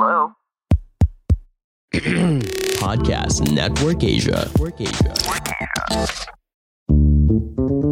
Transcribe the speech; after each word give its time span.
Hello? 0.00 0.32
Podcast 2.80 3.52
Network 3.52 4.00
Asia. 4.00 4.48
Network 4.48 4.80
Asia. 4.80 5.12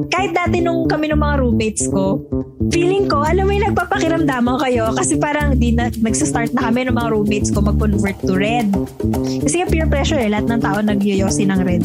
kahit 0.08 0.32
dati 0.32 0.64
nung 0.64 0.88
kami 0.88 1.12
ng 1.12 1.20
mga 1.20 1.34
roommates 1.44 1.84
ko, 1.92 2.24
feeling 2.72 3.12
ko, 3.12 3.20
alam 3.20 3.44
mo 3.44 3.52
yung 3.52 3.70
nagpapakiramdaman 3.70 4.56
kayo 4.56 4.88
kasi 4.96 5.20
parang 5.20 5.54
di 5.60 5.76
na, 5.76 5.92
nagsa-start 5.92 6.56
na 6.56 6.72
kami 6.72 6.88
ng 6.88 6.96
mga 6.96 7.08
roommates 7.12 7.52
ko 7.52 7.60
mag-convert 7.60 8.16
to 8.24 8.34
red. 8.34 8.72
Kasi 9.45 9.60
yung 9.60 9.70
peer 9.70 9.84
pressure 9.84 10.18
eh, 10.18 10.32
lahat 10.32 10.48
ng 10.48 10.60
tao 10.64 10.80
nagyoyosi 10.80 11.45
ng 11.45 11.60
red. 11.60 11.84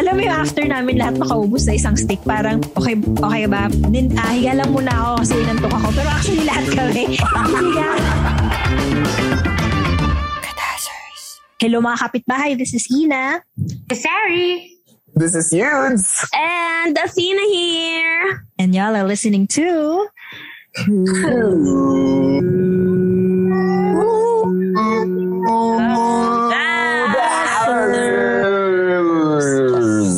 Alam 0.00 0.16
mo 0.16 0.20
yung 0.24 0.36
after 0.36 0.64
namin 0.64 0.96
lahat 0.96 1.20
makaubos 1.20 1.68
na 1.68 1.76
isang 1.76 1.94
stick, 1.94 2.18
parang 2.24 2.64
okay, 2.72 2.96
okay 2.96 3.44
ba? 3.44 3.68
Nin, 3.92 4.16
ah, 4.16 4.32
higa 4.32 4.56
lang 4.56 4.72
muna 4.72 4.90
ako 4.90 5.12
kasi 5.28 5.34
inantok 5.44 5.72
ako. 5.76 5.88
Pero 5.92 6.08
actually 6.08 6.44
lahat 6.48 6.66
kami, 6.72 7.04
higa. 7.52 7.88
Hello 11.58 11.82
mga 11.82 11.98
kapitbahay, 11.98 12.54
this 12.54 12.70
is 12.70 12.86
Ina. 12.86 13.42
Sorry. 13.90 14.78
This 15.18 15.34
is 15.34 15.50
Yudes. 15.50 16.22
And 16.30 16.94
Athena 16.94 17.42
here. 17.50 18.46
And 18.62 18.78
y'all 18.78 18.94
are 18.94 19.02
listening 19.02 19.50
to 19.58 20.06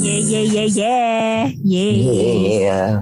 Yeah, 0.04 0.20
yeah, 0.20 0.44
yeah, 0.44 0.68
yeah. 0.68 1.56
Yeah. 1.56 1.88
Yeah. 1.88 2.29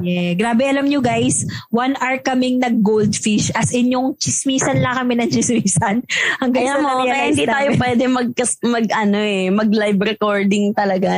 Yeah. 0.01 0.33
Grabe, 0.35 0.63
alam 0.65 0.85
nyo 0.85 0.99
guys, 0.99 1.43
one 1.69 1.95
hour 1.97 2.19
kaming 2.19 2.59
nag-goldfish. 2.59 3.51
As 3.53 3.71
in, 3.71 3.91
yung 3.91 4.15
chismisan 4.15 4.79
lang 4.79 4.97
kami 4.97 5.17
ng 5.17 5.29
chismisan. 5.29 6.03
Hanggang 6.41 6.65
Kaya 6.65 6.75
mo, 6.79 7.03
kaya 7.03 7.29
hindi 7.29 7.45
tayo 7.45 7.69
namin. 7.71 7.81
pwede 7.81 8.05
mag, 8.07 8.29
mag 8.65 8.87
ano 8.93 9.19
eh, 9.19 9.45
mag 9.49 9.69
live 9.69 10.01
recording 10.01 10.73
talaga. 10.73 11.11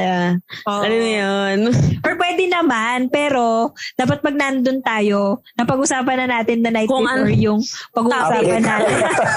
Oo. 0.66 0.82
Ano 0.82 0.94
yun? 0.94 1.58
Or 2.06 2.14
pwede 2.16 2.44
naman, 2.46 3.08
pero 3.08 3.70
dapat 3.94 4.20
pag 4.20 4.34
nandun 4.34 4.80
tayo, 4.80 5.42
napag-usapan 5.54 6.16
na 6.20 6.40
natin 6.40 6.60
the 6.60 6.70
night 6.70 6.88
Kung 6.88 7.04
before 7.04 7.26
ano- 7.26 7.36
yung 7.36 7.60
pag-uusapan 7.92 8.42
Topic. 8.42 8.62
natin. 8.62 8.96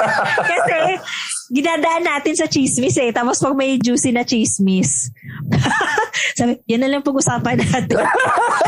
Kasi, 0.51 0.77
ginadaan 1.51 2.03
natin 2.05 2.35
sa 2.37 2.47
chismis 2.47 2.95
eh. 2.99 3.11
Tapos 3.11 3.41
pag 3.41 3.55
may 3.57 3.75
juicy 3.81 4.13
na 4.13 4.23
chismis, 4.23 5.11
sabi, 6.37 6.59
yan 6.69 6.85
na 6.85 6.89
lang 6.89 7.03
pag-usapan 7.03 7.59
natin. 7.59 7.99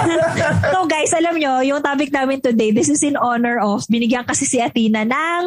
so 0.73 0.85
guys, 0.89 1.13
alam 1.15 1.35
nyo, 1.37 1.61
yung 1.63 1.79
topic 1.79 2.11
namin 2.11 2.41
today, 2.41 2.73
this 2.75 2.91
is 2.91 3.01
in 3.01 3.15
honor 3.15 3.61
of, 3.61 3.85
binigyan 3.87 4.25
kasi 4.25 4.43
si 4.43 4.57
Athena 4.59 5.05
ng 5.05 5.41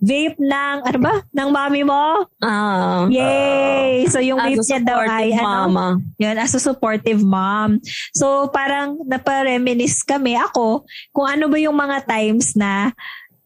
vape 0.00 0.38
ng, 0.40 0.76
ano 0.86 0.98
ba? 0.98 1.14
Ng 1.34 1.48
mami 1.50 1.82
mo? 1.84 2.26
Ah. 2.40 3.06
Yay! 3.10 4.08
So 4.08 4.22
yung 4.22 4.40
vape 4.40 4.64
niya 4.64 4.80
daw 4.82 5.04
ay, 5.04 5.34
ano, 5.36 5.70
mama. 5.70 5.86
yun, 6.16 6.36
as 6.38 6.54
a 6.56 6.60
supportive 6.62 7.20
mom. 7.20 7.80
So, 8.14 8.48
parang 8.52 9.00
napareminis 9.06 10.02
kami 10.04 10.36
ako 10.36 10.84
kung 11.14 11.26
ano 11.26 11.48
ba 11.48 11.58
yung 11.58 11.76
mga 11.76 12.06
times 12.06 12.54
na 12.54 12.92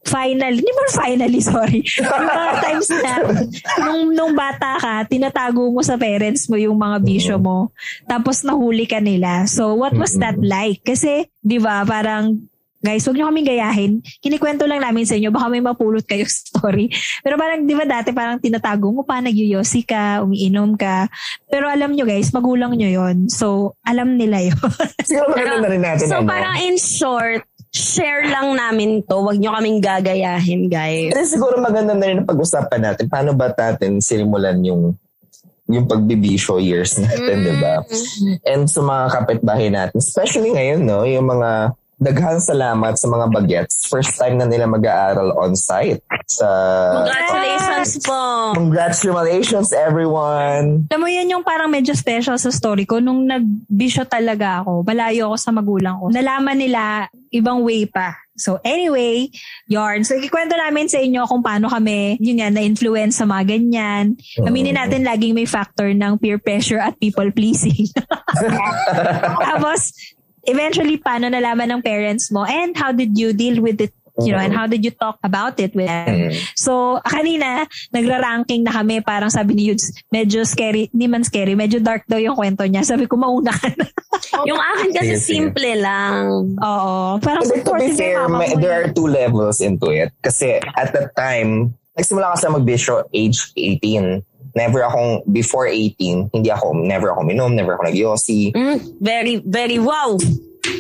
finally, 0.05 0.61
hindi 0.61 0.73
mo 0.73 0.83
finally, 0.93 1.41
sorry. 1.41 1.81
yung 1.99 2.27
mga 2.31 2.47
times 2.61 2.89
na 2.93 3.13
nung, 3.81 4.03
nung 4.13 4.33
bata 4.37 4.77
ka, 4.79 4.95
tinatago 5.09 5.73
mo 5.73 5.81
sa 5.81 5.97
parents 5.97 6.47
mo 6.49 6.57
yung 6.61 6.77
mga 6.77 6.97
bisyo 7.01 7.37
mo. 7.41 7.73
Tapos 8.05 8.45
nahuli 8.45 8.85
ka 8.85 9.01
nila. 9.01 9.49
So, 9.49 9.75
what 9.75 9.97
was 9.97 10.17
that 10.21 10.39
like? 10.39 10.85
Kasi, 10.85 11.29
di 11.41 11.59
ba, 11.59 11.83
parang 11.83 12.49
Guys, 12.85 13.01
huwag 13.09 13.17
niyo 13.17 13.33
kaming 13.33 13.49
gayahin. 13.49 13.93
Kinikwento 14.21 14.69
lang 14.69 14.85
namin 14.85 15.09
sa 15.09 15.17
inyo. 15.17 15.33
Baka 15.33 15.49
may 15.49 15.65
mapulot 15.65 16.05
kayo 16.05 16.29
story. 16.45 16.93
Pero 17.25 17.41
parang, 17.41 17.65
di 17.65 17.73
ba 17.73 17.89
dati 17.89 18.13
parang 18.13 18.37
tinatago 18.37 18.93
mo 18.93 19.09
pa, 19.09 19.25
nagyoyosi 19.25 19.89
ka, 19.89 20.21
umiinom 20.21 20.77
ka. 20.77 21.09
Pero 21.49 21.65
alam 21.65 21.97
nyo 21.97 22.05
guys, 22.05 22.29
magulang 22.37 22.77
nyo 22.77 22.85
yon 22.93 23.33
So, 23.33 23.81
alam 23.89 24.21
nila 24.21 24.45
yon 24.45 24.61
Siguro 25.01 25.33
maganda 25.33 25.65
na 25.65 25.69
rin 25.73 25.81
natin. 25.81 26.07
So 26.13 26.21
ano. 26.21 26.29
parang 26.29 26.61
in 26.61 26.77
short, 26.77 27.49
share 27.75 28.31
lang 28.31 28.55
namin 28.55 29.03
to. 29.03 29.19
Huwag 29.19 29.43
nyo 29.43 29.51
kaming 29.59 29.83
gagayahin, 29.83 30.71
guys. 30.71 31.11
Kasi 31.11 31.35
siguro 31.35 31.59
maganda 31.59 31.93
na 31.93 32.07
rin 32.07 32.23
ang 32.23 32.29
pag-usapan 32.31 32.81
natin. 32.81 33.11
Paano 33.11 33.35
ba 33.35 33.51
natin 33.51 33.99
sinimulan 33.99 34.63
yung 34.63 34.95
yung 35.65 35.89
pagbibisyo 35.89 36.61
years 36.61 37.01
natin, 37.01 37.41
di 37.41 37.55
ba? 37.57 37.81
And 38.45 38.69
sa 38.69 38.85
mga 38.85 39.05
kapitbahay 39.17 39.69
natin, 39.73 39.97
especially 39.97 40.53
ngayon, 40.53 40.85
no, 40.85 41.09
yung 41.09 41.25
mga 41.25 41.73
daghang 41.99 42.43
salamat 42.43 42.95
sa 42.99 43.07
mga 43.07 43.27
bagets. 43.31 43.87
First 43.87 44.19
time 44.19 44.39
na 44.41 44.47
nila 44.47 44.67
mag-aaral 44.67 45.35
on-site 45.39 46.03
sa... 46.27 46.49
Congratulations 47.05 47.93
po. 48.03 48.21
Congratulations, 48.55 49.69
everyone! 49.71 50.91
Alam 50.91 51.01
mo 51.01 51.09
yan 51.09 51.31
yung 51.31 51.45
parang 51.47 51.71
medyo 51.71 51.95
special 51.95 52.37
sa 52.41 52.51
story 52.51 52.85
ko. 52.85 52.99
Nung 52.99 53.27
nagbisyo 53.27 54.05
talaga 54.09 54.65
ako, 54.65 54.83
malayo 54.83 55.33
ako 55.33 55.37
sa 55.39 55.51
magulang 55.55 55.97
ko. 56.01 56.11
Nalaman 56.11 56.59
nila 56.59 57.07
ibang 57.31 57.63
way 57.63 57.87
pa. 57.87 58.15
So 58.35 58.59
anyway, 58.67 59.31
yarn. 59.71 60.03
So 60.03 60.19
ikikwento 60.19 60.59
namin 60.59 60.91
sa 60.91 60.99
inyo 60.99 61.23
kung 61.31 61.43
paano 61.47 61.71
kami, 61.71 62.19
yun 62.19 62.43
nga, 62.43 62.51
na-influence 62.51 63.23
sa 63.23 63.27
mga 63.31 63.55
ganyan. 63.55 64.19
Aminin 64.43 64.75
natin 64.75 65.07
laging 65.07 65.39
may 65.39 65.47
factor 65.47 65.87
ng 65.95 66.19
peer 66.19 66.43
pressure 66.43 66.83
at 66.83 66.99
people 66.99 67.31
pleasing. 67.31 67.87
Tapos, 69.47 69.95
eventually, 70.47 70.97
paano 70.97 71.29
nalaman 71.29 71.71
ng 71.79 71.81
parents 71.83 72.31
mo 72.31 72.45
and 72.45 72.77
how 72.77 72.93
did 72.93 73.17
you 73.17 73.33
deal 73.33 73.61
with 73.61 73.81
it 73.81 73.93
you 74.23 74.31
know, 74.31 74.39
and 74.39 74.55
how 74.55 74.67
did 74.67 74.85
you 74.85 74.93
talk 74.95 75.19
about 75.25 75.59
it 75.59 75.75
with 75.75 75.91
them? 75.91 76.31
So, 76.55 77.03
kanina, 77.03 77.67
nagra-ranking 77.91 78.63
na 78.63 78.71
kami, 78.71 79.03
parang 79.03 79.31
sabi 79.31 79.59
ni 79.59 79.63
Yudes, 79.67 79.91
medyo 80.15 80.47
scary, 80.47 80.87
hindi 80.95 81.07
man 81.11 81.25
scary, 81.27 81.59
medyo 81.59 81.83
dark 81.83 82.07
daw 82.07 82.19
yung 82.19 82.39
kwento 82.39 82.63
niya. 82.63 82.87
Sabi 82.95 83.11
ko, 83.11 83.19
mauna 83.19 83.51
ka 83.51 83.75
na. 83.75 83.87
Yung 84.49 84.59
akin 84.59 84.91
kasi 84.95 85.15
simple 85.19 85.79
lang. 85.79 86.55
Oo. 86.59 87.19
Parang 87.19 87.43
But 87.43 87.67
to 87.67 87.75
be 87.75 87.91
fair, 87.95 88.31
may, 88.31 88.55
there 88.55 88.75
are 88.75 88.89
two 88.91 89.07
levels 89.11 89.59
into 89.61 89.91
it. 89.91 90.15
Kasi 90.23 90.63
at 90.63 90.95
that 90.95 91.15
time, 91.19 91.75
nagsimula 91.99 92.35
kasi 92.35 92.47
magbisyo 92.51 93.11
age 93.11 93.51
18. 93.57 94.23
Never 94.55 94.87
akong, 94.87 95.27
before 95.35 95.67
18, 95.67 96.31
hindi 96.31 96.51
ako, 96.51 96.79
never 96.79 97.11
ako 97.11 97.27
minom, 97.27 97.59
never 97.59 97.75
ako 97.75 97.91
nagyosi. 97.91 98.55
Mm, 98.55 98.79
very, 99.03 99.43
very, 99.43 99.83
wow. 99.83 100.15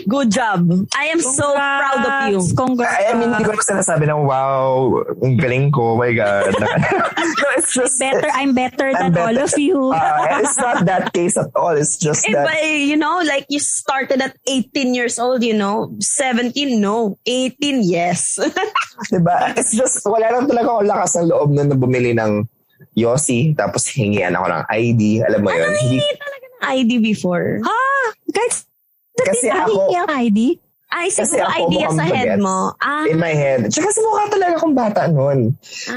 Good 0.09 0.33
job. 0.33 0.65
I 0.97 1.12
am 1.12 1.21
so 1.21 1.53
proud 1.53 2.01
of 2.07 2.15
you. 2.33 2.41
Congrats. 2.57 3.05
I 3.05 3.19
mean, 3.21 3.35
hindi 3.35 3.45
ko 3.45 3.53
na 3.53 3.61
sinasabi 3.61 4.09
ng, 4.09 4.25
wow, 4.25 5.03
ang 5.21 5.37
galing 5.37 5.69
ko, 5.69 5.93
oh 5.93 5.99
my 6.01 6.12
God. 6.17 6.55
no, 6.61 7.49
it's 7.57 7.75
just, 7.75 8.01
Better, 8.01 8.29
I'm 8.33 8.55
better 8.55 8.95
I'm 8.95 9.12
than 9.12 9.21
all 9.21 9.35
better. 9.35 9.45
of 9.45 9.59
you. 9.61 9.93
uh, 9.93 10.41
it's 10.41 10.56
not 10.56 10.85
that 10.89 11.12
case 11.12 11.37
at 11.37 11.53
all. 11.53 11.77
It's 11.77 11.97
just 12.01 12.25
that, 12.33 12.49
but, 12.49 12.65
you 12.65 12.97
know, 12.97 13.21
like 13.29 13.45
you 13.49 13.61
started 13.61 14.23
at 14.23 14.37
18 14.47 14.95
years 14.95 15.19
old, 15.19 15.45
you 15.45 15.53
know, 15.56 15.93
17, 16.01 16.81
no. 16.81 17.19
18, 17.27 17.85
yes. 17.85 18.38
diba? 19.12 19.53
It's 19.56 19.76
just, 19.76 20.00
wala 20.09 20.32
lang 20.32 20.49
talaga 20.49 20.69
akong 20.69 20.88
lakas 20.88 21.11
ng 21.21 21.29
loob 21.29 21.50
na 21.53 21.76
bumili 21.76 22.17
ng 22.17 22.49
Yossi, 22.94 23.52
tapos 23.52 23.87
hingian 23.88 24.32
ako 24.32 24.46
ng 24.49 24.62
ID. 24.69 25.02
Alam 25.20 25.41
mo 25.41 25.50
yun? 25.50 25.70
Hindi, 25.76 25.99
Hindi 25.99 26.14
talaga 26.17 26.46
ng 26.46 26.62
ID 26.73 26.91
before. 27.00 27.49
ha? 27.61 27.79
Guys, 28.26 28.67
Kasi 29.14 29.46
ako- 29.46 29.91
yung 29.91 30.11
ID? 30.11 30.58
Ay, 30.88 31.11
Kasi 31.11 31.26
siguro 31.29 31.46
ako 31.49 31.67
idea 31.69 31.87
sa 31.88 32.05
head 32.05 32.29
bagets. 32.31 32.38
mo. 32.41 32.56
Ah, 32.79 33.02
in 33.05 33.19
my 33.19 33.35
head. 33.35 33.67
Tsaka 33.67 33.91
sa 33.91 33.99
mukha 34.00 34.25
talaga 34.29 34.52
akong 34.55 34.76
bata 34.76 35.00
nun. 35.06 35.38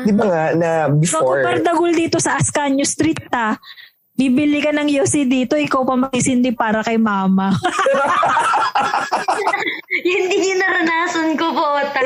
Di 0.01 0.09
ba 0.11 0.25
nga, 0.25 0.43
na 0.53 0.69
So, 1.05 1.21
before, 1.21 1.21
kung 1.21 1.47
pardagul 1.47 1.91
dito 1.93 2.17
sa 2.17 2.35
Ascanio 2.35 2.81
Street, 2.83 3.21
ta, 3.27 3.61
bibili 4.17 4.57
ka 4.65 4.73
ng 4.73 4.89
Yossi 4.89 5.29
dito, 5.29 5.53
ikaw 5.53 5.85
pa 5.85 5.93
makisindi 5.93 6.49
para 6.51 6.81
kay 6.81 6.97
mama. 6.97 7.53
Hindi 10.07 10.53
yung 10.53 10.61
naranasan 10.61 11.29
ko 11.37 11.45
po, 11.53 11.67
tay. 11.93 12.05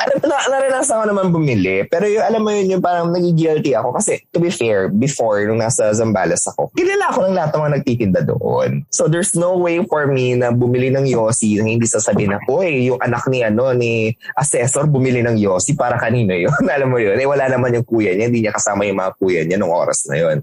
alam 0.00 0.16
mo 0.20 0.26
na, 0.26 0.36
na, 0.36 0.58
naranasan 0.58 1.00
ko 1.00 1.04
naman 1.06 1.26
bumili. 1.34 1.86
Pero 1.86 2.06
yung, 2.06 2.24
alam 2.24 2.42
mo 2.42 2.50
yun, 2.54 2.78
yung 2.78 2.82
parang 2.84 3.10
nagigilty 3.10 3.74
ako. 3.74 3.96
Kasi, 3.96 4.22
to 4.34 4.38
be 4.38 4.50
fair, 4.50 4.88
before, 4.90 5.42
nung 5.46 5.62
nasa 5.62 5.90
Zambales 5.94 6.42
ako, 6.50 6.70
kilala 6.74 7.12
ko 7.12 7.26
ng 7.26 7.34
lahat 7.36 7.50
ng 7.54 7.62
mga 7.62 7.74
nagtitinda 7.78 8.20
doon. 8.26 8.86
So, 8.90 9.06
there's 9.10 9.34
no 9.34 9.58
way 9.58 9.82
for 9.86 10.06
me 10.06 10.38
na 10.38 10.54
bumili 10.54 10.90
ng 10.94 11.06
Yossi 11.06 11.58
na 11.58 11.66
hindi 11.66 11.86
sasabihin 11.86 12.36
na, 12.36 12.40
uy, 12.46 12.90
yung 12.90 13.00
anak 13.02 13.26
ni, 13.30 13.42
ano, 13.42 13.74
ni 13.74 14.14
assessor 14.38 14.86
bumili 14.86 15.22
ng 15.22 15.36
Yossi 15.38 15.74
para 15.74 15.98
kanino 15.98 16.34
yun. 16.34 16.54
alam 16.76 16.88
mo 16.90 16.98
yun. 16.98 17.18
Eh, 17.18 17.26
wala 17.26 17.50
naman 17.50 17.74
yung 17.74 17.86
kuya 17.86 18.14
niya. 18.14 18.30
Hindi 18.30 18.46
niya 18.46 18.54
kasama 18.54 18.86
yung 18.86 18.98
mga 18.98 19.12
kuya 19.18 19.42
niya 19.44 19.56
nung 19.58 19.74
oras 19.74 20.06
na 20.06 20.16
yun. 20.16 20.36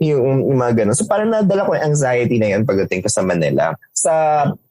Yung, 0.00 0.22
yung 0.38 0.58
mga 0.62 0.84
ganun. 0.84 0.94
So, 0.94 1.08
parang 1.10 1.34
nadala 1.34 1.66
ko 1.66 1.74
yung 1.74 1.90
anxiety 1.90 2.38
na 2.38 2.54
yun 2.54 2.62
pagdating 2.62 3.02
ko 3.02 3.08
sa 3.10 3.26
Manila. 3.26 3.74
Sa 3.90 4.14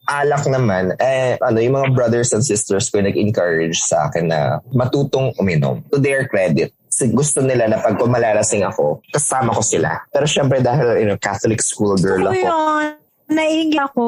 alak 0.08 0.44
naman, 0.48 0.96
eh, 0.96 1.36
ano, 1.44 1.60
yung 1.60 1.76
mga 1.76 1.92
brothers 1.92 2.32
and 2.32 2.42
sisters 2.42 2.88
ko 2.88 3.04
nag-encourage 3.04 3.76
sa 3.84 4.08
akin 4.08 4.32
na 4.32 4.64
matutong 4.72 5.36
uminom. 5.36 5.84
To 5.92 6.00
their 6.00 6.26
credit, 6.26 6.72
gusto 7.08 7.40
nila 7.40 7.70
na 7.70 7.78
pag 7.80 7.96
kumalalasing 7.96 8.66
ako, 8.66 9.00
kasama 9.08 9.54
ko 9.54 9.62
sila. 9.62 10.02
Pero 10.12 10.26
syempre 10.28 10.60
dahil 10.60 11.00
you 11.00 11.08
know, 11.08 11.16
Catholic 11.16 11.62
school 11.64 11.96
girl 11.96 12.28
Ano 12.28 12.34
ako, 12.34 12.44
yun? 12.44 12.84
Naiingi 13.30 13.78
ako. 13.78 14.04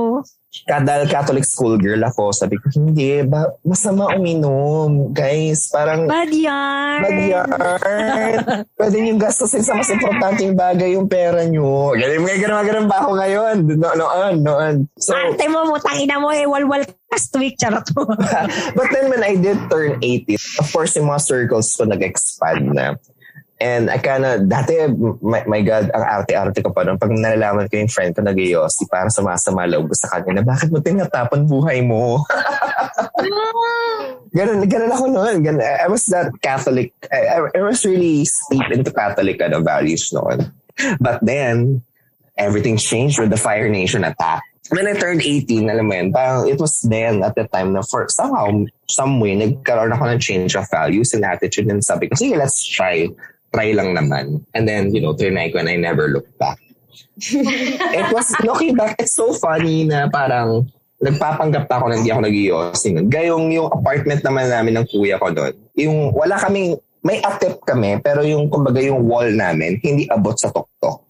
Dahil 0.69 1.09
Catholic 1.09 1.49
school 1.49 1.81
girl 1.81 2.05
ako, 2.05 2.29
sabi 2.37 2.61
ko, 2.61 2.69
hindi, 2.77 3.25
ba, 3.25 3.49
masama 3.65 4.13
uminom. 4.13 5.11
Guys, 5.17 5.73
parang 5.73 6.05
Bad 6.05 6.29
yarn. 6.29 7.01
Bad 7.01 7.21
yarn. 7.25 7.59
Pwede 8.77 8.97
niyong 9.01 9.21
gastusin 9.21 9.65
sa 9.65 9.73
mas 9.73 9.89
importanteng 9.89 10.53
bagay 10.53 10.93
yung 10.95 11.09
pera 11.09 11.41
niyo. 11.49 11.97
Ganun, 11.97 12.21
may 12.21 12.37
ganun, 12.37 12.87
ba 12.87 13.01
ako 13.01 13.17
ngayon? 13.17 13.57
No, 13.81 13.97
noon, 13.97 14.35
noon. 14.45 14.75
So, 15.01 15.17
Ate 15.17 15.49
mo, 15.49 15.65
mutang 15.73 15.97
ina 15.97 16.21
mo, 16.21 16.29
eh, 16.29 16.45
walwal 16.45 16.85
last 17.09 17.33
week, 17.41 17.57
charot 17.57 17.89
mo. 17.97 18.05
but 18.77 18.89
then 18.93 19.09
when 19.09 19.25
I 19.25 19.41
did 19.41 19.57
turn 19.73 20.01
18, 20.05 20.37
of 20.61 20.69
course, 20.69 20.97
yung 20.97 21.09
mga 21.09 21.21
circles 21.25 21.73
ko 21.77 21.89
nag-expand 21.89 22.77
na. 22.77 22.97
And 23.63 23.87
I 23.95 24.03
kinda, 24.03 24.43
dati, 24.43 24.91
my, 25.23 25.47
my 25.47 25.63
God, 25.63 25.95
ang 25.95 26.03
arte-arte 26.03 26.67
ko 26.67 26.75
pa 26.75 26.83
noon. 26.83 26.99
Pag 26.99 27.15
nalalaman 27.15 27.71
ko 27.71 27.79
yung 27.79 27.95
friend 27.95 28.11
ko 28.11 28.27
nag 28.27 28.35
si 28.35 28.83
parang 28.91 29.15
sumasama 29.15 29.71
loob 29.71 29.95
sa 29.95 30.11
kanya 30.11 30.43
na 30.43 30.45
bakit 30.45 30.75
mo 30.75 30.83
tinatapon 30.83 31.47
buhay 31.47 31.79
mo? 31.79 32.27
ganun, 34.35 34.67
ganun 34.67 34.91
ako 34.91 35.05
noon. 35.15 35.47
Ganun, 35.47 35.63
I 35.63 35.87
was 35.87 36.11
that 36.11 36.35
Catholic. 36.43 36.91
I, 37.15 37.47
I 37.55 37.63
was 37.63 37.87
really 37.87 38.27
steep 38.27 38.67
into 38.75 38.91
Catholic 38.91 39.39
ano, 39.39 39.63
values 39.63 40.11
noon. 40.11 40.51
But 40.99 41.23
then, 41.23 41.87
everything 42.35 42.83
changed 42.83 43.23
with 43.23 43.31
the 43.31 43.39
Fire 43.39 43.71
Nation 43.71 44.03
attack. 44.03 44.43
When 44.75 44.89
I 44.89 44.99
turned 44.99 45.23
18, 45.23 45.71
alam 45.71 45.87
mo 45.87 45.95
yun, 45.95 46.11
parang 46.11 46.49
it 46.49 46.59
was 46.59 46.81
then 46.83 47.23
at 47.23 47.39
the 47.39 47.47
time 47.47 47.77
na 47.77 47.83
for 47.87 48.09
somehow, 48.09 48.67
some 48.89 49.21
way, 49.21 49.37
nagkaroon 49.37 49.93
ako 49.93 50.05
ng 50.11 50.19
change 50.19 50.57
of 50.57 50.67
values 50.71 51.13
and 51.15 51.23
attitude 51.23 51.69
and 51.69 51.85
sabi 51.85 52.09
ko, 52.09 52.17
sige, 52.17 52.35
let's 52.35 52.65
try. 52.65 53.07
Try 53.53 53.77
lang 53.77 53.93
naman. 53.93 54.41
And 54.57 54.65
then, 54.65 54.91
you 54.97 55.05
know, 55.05 55.13
trinay 55.13 55.53
ko 55.53 55.61
and 55.61 55.69
I 55.69 55.77
never 55.77 56.09
looked 56.09 56.37
back. 56.41 56.59
it 57.97 58.09
was, 58.13 58.33
looking 58.41 58.75
back, 58.75 58.97
it's 58.99 59.15
so 59.15 59.37
funny 59.37 59.85
na 59.85 60.09
parang 60.09 60.67
nagpapanggap 61.03 61.67
pa 61.67 61.83
ako 61.83 61.91
na 61.91 61.99
hindi 61.99 62.15
ako 62.15 62.23
nag-iossi 62.23 62.89
nun. 62.95 63.07
Gayong 63.11 63.51
yung 63.51 63.69
apartment 63.69 64.23
naman 64.23 64.47
namin 64.49 64.79
ng 64.79 64.87
kuya 64.87 65.19
ko 65.19 65.35
doon, 65.35 65.53
yung 65.75 66.15
wala 66.15 66.39
kaming, 66.39 66.79
may 67.03 67.19
atip 67.19 67.59
kami, 67.67 67.99
pero 67.99 68.23
yung 68.23 68.47
kumbaga 68.47 68.79
yung 68.79 69.03
wall 69.03 69.27
namin, 69.35 69.83
hindi 69.83 70.07
abot 70.07 70.39
sa 70.39 70.55
tuktok. 70.55 71.03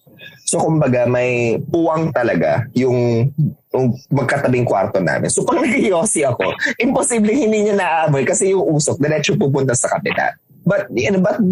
So 0.48 0.60
kumbaga 0.60 1.04
may 1.04 1.60
puwang 1.68 2.12
talaga 2.12 2.64
yung, 2.72 3.28
yung 3.72 3.84
magkatabing 4.08 4.64
kwarto 4.64 5.00
namin. 5.00 5.28
So 5.28 5.44
pag 5.44 5.60
nag-iossi 5.60 6.24
ako, 6.24 6.56
imposible 6.80 7.32
hindi 7.32 7.68
niya 7.68 7.76
naaamoy 7.76 8.24
kasi 8.24 8.56
yung 8.56 8.64
usok, 8.72 8.96
diretso 8.96 9.36
pupunta 9.36 9.76
sa 9.76 9.92
kapitan. 9.92 10.32
But, 10.64 10.86
you 10.94 11.10
know, 11.10 11.20
but 11.20 11.42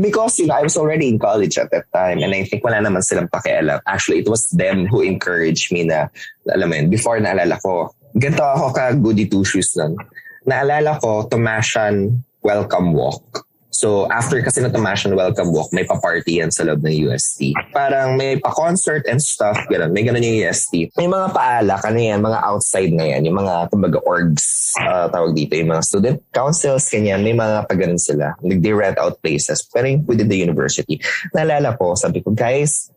because 0.00 0.38
you 0.38 0.46
know, 0.46 0.54
I 0.54 0.62
was 0.62 0.76
already 0.76 1.08
in 1.08 1.18
college 1.18 1.58
at 1.58 1.70
that 1.70 1.90
time 1.92 2.22
and 2.22 2.34
I 2.34 2.44
think 2.44 2.62
wala 2.62 2.78
naman 2.78 3.02
silang 3.02 3.28
pakialam. 3.28 3.80
Actually, 3.86 4.20
it 4.20 4.28
was 4.28 4.46
them 4.50 4.86
who 4.86 5.02
encouraged 5.02 5.72
me 5.72 5.84
na, 5.84 6.06
alam 6.46 6.70
mo 6.70 6.76
yun, 6.76 6.90
before 6.90 7.18
naalala 7.18 7.60
ko, 7.60 7.90
ganito 8.14 8.46
ako 8.46 8.70
ka 8.72 8.92
goody 8.94 9.26
two 9.26 9.44
shoes 9.44 9.74
nun. 9.74 9.98
Naalala 10.46 11.00
ko, 11.02 11.26
Tomashan 11.26 12.22
Welcome 12.42 12.94
Walk. 12.94 13.49
So, 13.70 14.10
after 14.10 14.42
kasi 14.42 14.60
Tomashan 14.66 15.14
Welcome 15.14 15.54
Walk, 15.54 15.70
may 15.70 15.86
pa-party 15.86 16.42
yan 16.42 16.50
sa 16.50 16.66
loob 16.66 16.82
ng 16.82 17.10
UST. 17.10 17.54
Parang 17.70 18.18
may 18.18 18.36
pa-concert 18.36 19.06
and 19.06 19.22
stuff, 19.22 19.56
ganun. 19.70 19.94
May 19.94 20.02
ganun 20.02 20.26
yung 20.26 20.42
UST. 20.42 20.90
May 20.98 21.06
mga 21.06 21.30
paala, 21.30 21.78
ano 21.78 21.98
yan, 21.98 22.18
mga 22.18 22.38
outside 22.42 22.92
na 22.92 23.06
yan, 23.06 23.30
yung 23.30 23.38
mga, 23.38 23.70
kumbaga, 23.70 24.02
orgs, 24.02 24.74
uh, 24.82 25.06
tawag 25.14 25.38
dito, 25.38 25.54
yung 25.54 25.70
mga 25.70 25.86
student 25.86 26.18
councils, 26.34 26.90
kanyan, 26.90 27.22
may 27.22 27.34
mga 27.34 27.70
pag 27.70 27.80
sila. 27.96 28.34
Like, 28.42 28.60
they 28.60 28.74
rent 28.74 28.98
out 28.98 29.22
places, 29.22 29.62
pero 29.70 29.86
yung 29.86 30.02
within 30.04 30.28
the 30.28 30.36
university. 30.36 30.98
Naalala 31.32 31.78
ko, 31.78 31.94
sabi 31.94 32.20
ko, 32.20 32.34
guys, 32.34 32.90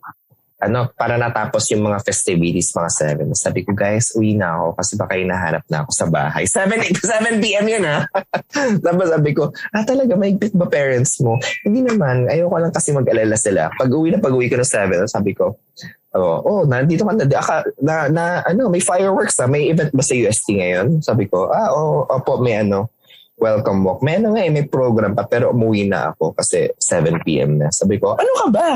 ano, 0.64 0.88
para 0.96 1.20
natapos 1.20 1.68
yung 1.76 1.84
mga 1.84 2.00
festivities, 2.08 2.72
mga 2.72 3.20
7. 3.20 3.36
Sabi 3.36 3.68
ko, 3.68 3.76
guys, 3.76 4.16
uwi 4.16 4.40
na 4.40 4.56
ako 4.56 4.68
kasi 4.80 4.92
baka 4.96 5.14
hinahanap 5.20 5.64
na 5.68 5.84
ako 5.84 5.92
sa 5.92 6.06
bahay. 6.08 6.48
7, 6.48 6.80
7 6.96 7.44
p.m. 7.44 7.66
yun, 7.68 7.84
ha? 7.84 8.08
Tapos 8.86 9.08
sabi 9.12 9.32
ko, 9.36 9.52
ah, 9.76 9.84
talaga, 9.84 10.16
maigpit 10.16 10.56
ba 10.56 10.72
parents 10.72 11.20
mo? 11.20 11.36
Hindi 11.68 11.84
naman, 11.84 12.32
ayoko 12.32 12.56
lang 12.56 12.72
kasi 12.72 12.96
mag-alala 12.96 13.36
sila. 13.36 13.68
Pag 13.76 13.92
uwi 13.92 14.16
na 14.16 14.24
pag 14.24 14.32
uwi 14.32 14.48
ko 14.48 14.56
na 14.56 14.68
7, 14.68 15.04
sabi 15.12 15.36
ko, 15.36 15.60
oh, 16.16 16.38
oh 16.48 16.62
nandito 16.64 17.04
ka 17.04 17.12
na, 17.12 17.26
na, 17.84 17.96
na, 18.08 18.24
ano, 18.48 18.72
may 18.72 18.80
fireworks, 18.80 19.44
ha? 19.44 19.52
May 19.52 19.68
event 19.68 19.92
ba 19.92 20.04
sa 20.06 20.16
UST 20.16 20.48
ngayon? 20.64 21.04
Sabi 21.04 21.28
ko, 21.28 21.52
ah, 21.52 21.76
oh, 21.76 22.08
opo, 22.08 22.40
may 22.40 22.64
ano, 22.64 22.88
welcome 23.36 23.84
walk. 23.84 24.00
May 24.00 24.22
ano 24.22 24.38
nga 24.38 24.48
eh, 24.48 24.52
may 24.54 24.66
program 24.70 25.12
pa, 25.12 25.28
pero 25.28 25.52
umuwi 25.52 25.92
na 25.92 26.16
ako 26.16 26.32
kasi 26.38 26.72
7 26.80 27.20
p.m. 27.28 27.60
na. 27.60 27.68
Sabi 27.74 28.00
ko, 28.00 28.16
ano 28.16 28.32
ka 28.40 28.48
ba? 28.48 28.70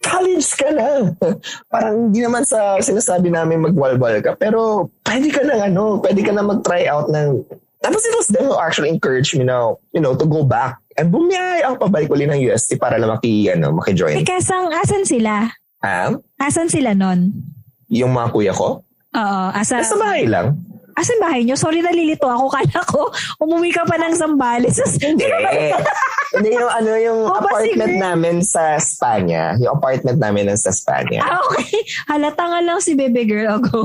College 0.00 0.48
ka 0.56 0.72
na. 0.72 1.12
Parang 1.72 2.08
hindi 2.08 2.24
naman 2.24 2.46
sa 2.48 2.80
sinasabi 2.80 3.28
namin 3.28 3.60
magwalwal 3.60 4.22
ka, 4.24 4.38
pero 4.38 4.88
pwede 5.04 5.28
ka 5.28 5.42
na 5.44 5.68
ano, 5.68 6.00
pwede 6.00 6.20
ka 6.24 6.32
na 6.32 6.46
mag-try 6.46 6.88
out 6.88 7.12
ng 7.12 7.44
tapos 7.82 8.06
it 8.06 8.14
was 8.14 8.30
them 8.30 8.46
who 8.46 8.54
actually 8.62 8.94
encouraged 8.94 9.34
me 9.34 9.42
now, 9.42 9.82
you 9.90 9.98
know, 9.98 10.14
to 10.14 10.22
go 10.22 10.46
back. 10.46 10.78
And 10.94 11.10
bumiyay 11.10 11.66
ako 11.66 11.90
pabalik 11.90 12.14
ulit 12.14 12.30
ng 12.30 12.38
UST 12.38 12.78
para 12.78 12.94
lang 12.94 13.10
maki, 13.10 13.50
ano, 13.50 13.74
maki-join. 13.74 14.22
Teka, 14.22 14.38
sang, 14.38 14.70
asan 14.70 15.02
sila? 15.02 15.50
Ha? 15.82 16.14
Asan 16.38 16.70
sila 16.70 16.94
nun? 16.94 17.34
Yung 17.90 18.14
mga 18.14 18.28
kuya 18.30 18.54
ko? 18.54 18.86
Oo, 19.12 19.44
asa, 19.50 19.82
Nasa 19.82 19.98
bahay 19.98 20.30
lang. 20.30 20.62
Asan 20.94 21.18
bahay 21.20 21.42
nyo? 21.42 21.56
Sorry, 21.56 21.80
nalilito 21.80 22.28
ako. 22.28 22.52
Kala 22.52 22.78
ko, 22.84 23.00
umuwi 23.40 23.70
ka 23.72 23.84
pa 23.84 23.96
ng 23.98 24.14
Zambales. 24.14 24.76
Hindi. 25.00 25.24
Hindi 26.34 26.48
yung 26.56 26.72
ano 26.72 26.90
yung 26.96 27.20
Oh, 27.28 27.36
apartment 27.36 27.92
sige. 27.92 28.00
namin 28.00 28.36
sa 28.40 28.80
Espanya. 28.80 29.52
Yung 29.60 29.76
apartment 29.76 30.16
namin 30.16 30.48
sa 30.56 30.72
Espanya. 30.72 31.20
ah, 31.20 31.44
okay. 31.44 31.84
Halata 32.08 32.48
nga 32.48 32.60
lang 32.64 32.80
si 32.80 32.96
baby 32.96 33.28
girl. 33.28 33.52
O, 33.52 33.60
go. 33.60 33.80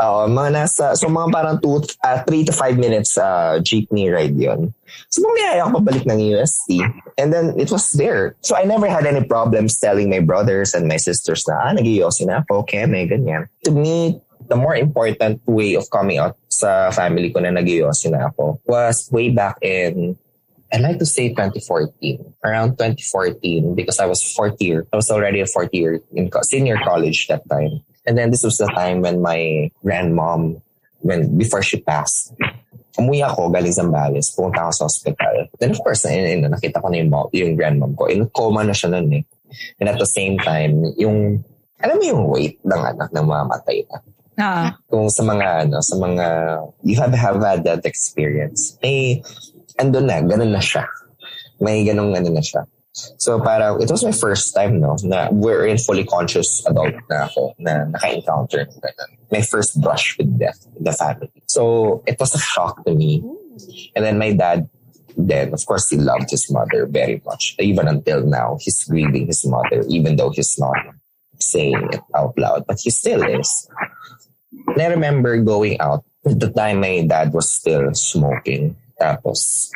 Oo, 0.00 0.24
mga 0.32 0.64
nasa, 0.64 0.96
so 0.96 1.12
mga 1.12 1.28
parang 1.28 1.56
2, 1.60 1.92
3 2.24 2.48
to 2.48 2.56
5 2.56 2.80
minutes 2.80 3.20
uh, 3.20 3.60
jeepney 3.60 4.08
ride 4.08 4.32
yon. 4.32 4.72
So 5.12 5.20
bumiyaya 5.20 5.68
ako 5.68 5.84
pabalik 5.84 6.08
ng 6.08 6.16
UST. 6.16 6.80
And 7.20 7.28
then 7.28 7.52
it 7.60 7.68
was 7.68 7.92
there. 7.92 8.32
So 8.40 8.56
I 8.56 8.64
never 8.64 8.88
had 8.88 9.04
any 9.04 9.20
problems 9.20 9.76
telling 9.76 10.08
my 10.08 10.24
brothers 10.24 10.72
and 10.72 10.88
my 10.88 10.96
sisters 10.96 11.44
na, 11.44 11.68
ah, 11.68 11.72
nag 11.76 11.84
na 11.84 12.40
ako, 12.40 12.64
okay, 12.64 12.88
may 12.88 13.04
ganyan. 13.04 13.44
To 13.68 13.76
me, 13.76 14.16
the 14.50 14.58
more 14.58 14.74
important 14.74 15.40
way 15.46 15.78
of 15.78 15.86
coming 15.94 16.18
out 16.18 16.34
sa 16.50 16.90
family 16.90 17.30
ko 17.30 17.38
na 17.38 17.54
nag 17.54 17.70
na 17.70 18.20
ako 18.28 18.58
was 18.66 19.06
way 19.14 19.30
back 19.30 19.56
in 19.62 20.18
I 20.70 20.78
like 20.78 21.02
to 21.02 21.06
say 21.06 21.34
2014, 21.34 22.22
around 22.44 22.78
2014, 22.78 23.74
because 23.74 23.98
I 23.98 24.06
was 24.06 24.22
fourth 24.22 24.54
year. 24.62 24.86
I 24.92 24.96
was 25.02 25.10
already 25.10 25.40
a 25.40 25.46
fourth 25.46 25.70
year 25.72 25.98
in 26.14 26.30
senior 26.42 26.78
college 26.78 27.26
that 27.26 27.42
time. 27.50 27.82
And 28.06 28.16
then 28.16 28.30
this 28.30 28.44
was 28.44 28.56
the 28.58 28.70
time 28.70 29.02
when 29.02 29.20
my 29.20 29.70
grandmom, 29.84 30.62
when 31.00 31.36
before 31.36 31.62
she 31.62 31.82
passed, 31.82 32.32
umuwi 32.94 33.26
ako 33.26 33.50
galing 33.50 33.74
Zambales, 33.74 34.30
pumunta 34.30 34.62
ako 34.62 34.70
sa 34.70 34.84
hospital. 34.86 35.34
Then 35.58 35.74
of 35.74 35.82
course, 35.82 36.06
na, 36.06 36.38
na, 36.38 36.54
nakita 36.54 36.78
ko 36.78 36.86
na 36.86 37.02
yung, 37.02 37.10
mom, 37.10 37.26
yung 37.34 37.58
grandmom 37.58 37.98
ko. 37.98 38.06
In 38.06 38.30
coma 38.30 38.62
na 38.62 38.70
siya 38.70 38.94
nun 38.94 39.10
eh. 39.10 39.24
And 39.82 39.90
at 39.90 39.98
the 39.98 40.06
same 40.06 40.38
time, 40.38 40.86
yung, 40.94 41.42
alam 41.82 41.98
mo 41.98 42.04
yung 42.06 42.24
weight 42.30 42.62
ng 42.62 42.78
anak 42.78 43.10
na 43.10 43.26
mamatay 43.26 43.90
na 43.90 43.98
Ah. 44.40 44.72
kung 44.88 45.12
sa 45.12 45.20
mga 45.20 45.68
ano 45.68 45.84
sa 45.84 46.00
mga 46.00 46.26
you 46.80 46.96
have 46.96 47.12
have 47.12 47.36
had 47.44 47.60
that 47.68 47.84
experience. 47.84 48.80
May 48.80 49.20
andun 49.76 50.08
na 50.08 50.24
ganun 50.24 50.56
na 50.56 50.64
siya. 50.64 50.88
May 51.60 51.84
ganung 51.84 52.16
ano 52.16 52.32
na 52.32 52.40
siya. 52.40 52.64
So 53.20 53.38
parang 53.38 53.80
it 53.80 53.90
was 53.92 54.02
my 54.02 54.16
first 54.16 54.50
time 54.56 54.80
no 54.80 54.96
na 55.04 55.28
we're 55.30 55.68
in 55.68 55.78
fully 55.78 56.04
conscious 56.04 56.64
adult 56.66 56.96
na 57.12 57.28
ako 57.28 57.54
na 57.60 57.86
naka-encounter 57.92 58.66
ng 58.66 58.80
ganun. 58.80 59.10
my 59.30 59.42
first 59.44 59.78
brush 59.78 60.18
with 60.18 60.32
death 60.40 60.66
in 60.74 60.82
the 60.82 60.92
family. 60.92 61.30
So 61.46 62.02
it 62.06 62.18
was 62.18 62.34
a 62.34 62.42
shock 62.42 62.82
to 62.84 62.94
me. 62.94 63.22
And 63.94 64.04
then 64.04 64.18
my 64.18 64.32
dad 64.32 64.68
then 65.16 65.52
of 65.52 65.62
course 65.66 65.90
he 65.92 65.96
loved 66.00 66.30
his 66.30 66.50
mother 66.50 66.86
very 66.86 67.22
much. 67.24 67.54
Even 67.60 67.86
until 67.86 68.26
now 68.26 68.58
he's 68.60 68.82
grieving 68.84 69.26
his 69.26 69.44
mother 69.46 69.84
even 69.88 70.16
though 70.16 70.30
he's 70.30 70.58
not 70.58 70.80
saying 71.38 71.78
it 71.92 72.02
out 72.14 72.36
loud. 72.36 72.66
But 72.66 72.80
he 72.80 72.90
still 72.90 73.22
is 73.22 73.68
and 74.74 74.82
I 74.82 74.88
remember 74.90 75.38
going 75.42 75.80
out 75.80 76.04
at 76.26 76.38
the 76.38 76.50
time 76.50 76.80
my 76.80 77.02
dad 77.06 77.32
was 77.32 77.52
still 77.52 77.94
smoking. 77.94 78.76
Tapos, 79.00 79.72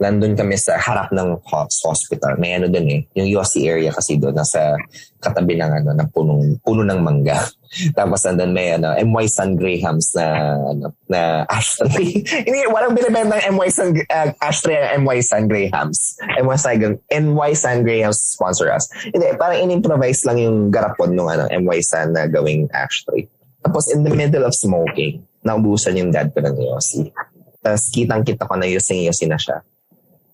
nandun 0.00 0.32
kami 0.32 0.56
sa 0.56 0.80
harap 0.80 1.12
ng 1.12 1.38
Hospital. 1.44 2.40
May 2.40 2.56
ano 2.56 2.72
dun 2.72 2.88
eh, 2.88 3.04
yung 3.14 3.28
Yossi 3.28 3.68
area 3.68 3.92
kasi 3.92 4.16
doon, 4.16 4.32
nasa 4.32 4.74
katabi 5.20 5.60
ng 5.60 5.70
ano, 5.84 5.92
ng 5.92 6.08
punong, 6.10 6.56
puno 6.64 6.82
ng 6.82 6.98
mangga. 7.04 7.36
Tapos 7.98 8.24
nandun 8.26 8.50
may 8.56 8.74
ano, 8.74 8.96
MY 8.96 9.26
Sun 9.30 9.54
Grahams 9.60 10.16
na, 10.16 10.56
ano, 10.72 10.90
na 11.06 11.44
ashtray. 11.46 12.24
Hindi, 12.48 12.66
walang 12.72 12.96
binibenta 12.96 13.38
ng 13.38 13.54
MY 13.54 13.70
Sun, 13.70 13.94
uh, 14.08 14.32
ashtray 14.40 14.80
ng 14.80 15.04
MY 15.04 15.20
Sun 15.20 15.44
Grahams. 15.46 16.18
MY 16.40 16.58
Sun, 16.58 16.76
MY 17.12 17.52
Sun 17.54 17.78
Grahams 17.84 18.18
sponsor 18.18 18.72
us. 18.72 18.88
Hindi, 19.04 19.36
parang 19.36 19.60
in-improvise 19.68 20.24
lang 20.24 20.40
yung 20.40 20.72
garapon 20.72 21.12
ng 21.12 21.28
ano, 21.28 21.44
MY 21.52 21.78
Sun 21.84 22.16
na 22.16 22.24
gawing 22.26 22.66
ashtray. 22.72 23.28
Tapos 23.70 23.86
in 23.94 24.02
the 24.02 24.10
middle 24.10 24.42
of 24.42 24.50
smoking, 24.50 25.22
naubusan 25.46 25.94
yung 25.94 26.10
dad 26.10 26.34
ko 26.34 26.42
ng 26.42 26.58
Yossi. 26.58 27.06
Tapos 27.62 27.86
kitang-kita 27.94 28.50
ko 28.50 28.58
na 28.58 28.66
yosing-yosi 28.66 29.30
na 29.30 29.38
siya. 29.38 29.62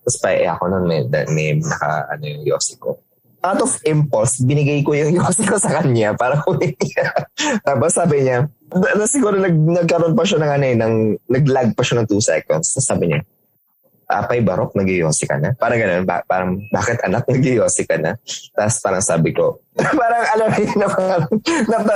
Tapos 0.01 0.17
pa 0.17 0.33
eh, 0.33 0.49
ako 0.49 0.63
nun 0.73 0.89
may, 0.89 1.05
may 1.29 1.53
naka 1.61 2.09
ano 2.17 2.25
yung 2.25 2.43
yosi 2.49 2.81
ko. 2.81 2.97
Out 3.45 3.61
of 3.61 3.77
impulse, 3.85 4.41
binigay 4.41 4.81
ko 4.81 4.97
yung 4.97 5.21
yosi 5.21 5.45
ko 5.45 5.61
sa 5.61 5.69
kanya 5.69 6.17
para 6.17 6.41
niya. 6.49 7.13
Tapos 7.67 7.93
sabi 7.93 8.25
niya, 8.25 8.49
na, 8.73 9.05
siguro 9.05 9.37
nag, 9.37 9.53
nagkaroon 9.53 10.17
pa 10.17 10.25
siya 10.25 10.41
ng 10.41 10.51
ano 10.57 10.65
eh, 10.65 10.75
ng, 10.81 10.95
naglag 11.29 11.77
pa 11.77 11.85
siya 11.85 12.01
ng 12.01 12.09
2 12.09 12.17
seconds. 12.17 12.73
Tapos 12.73 12.87
sabi 12.89 13.13
niya, 13.13 13.21
Apay 14.07 14.39
Barok, 14.39 14.71
nag-yosi 14.71 15.27
ka 15.27 15.35
na? 15.35 15.51
Parang 15.59 15.83
ganun, 15.83 16.07
ba, 16.07 16.23
parang, 16.23 16.55
bakit 16.71 17.03
anak, 17.03 17.27
nag-yosi 17.27 17.83
ka 17.83 17.99
na? 17.99 18.15
Tapos 18.55 18.79
parang 18.79 19.03
sabi 19.03 19.35
ko, 19.35 19.59
parang 19.99 20.23
alam 20.31 20.47
mo 20.47 20.59
yun, 20.63 20.79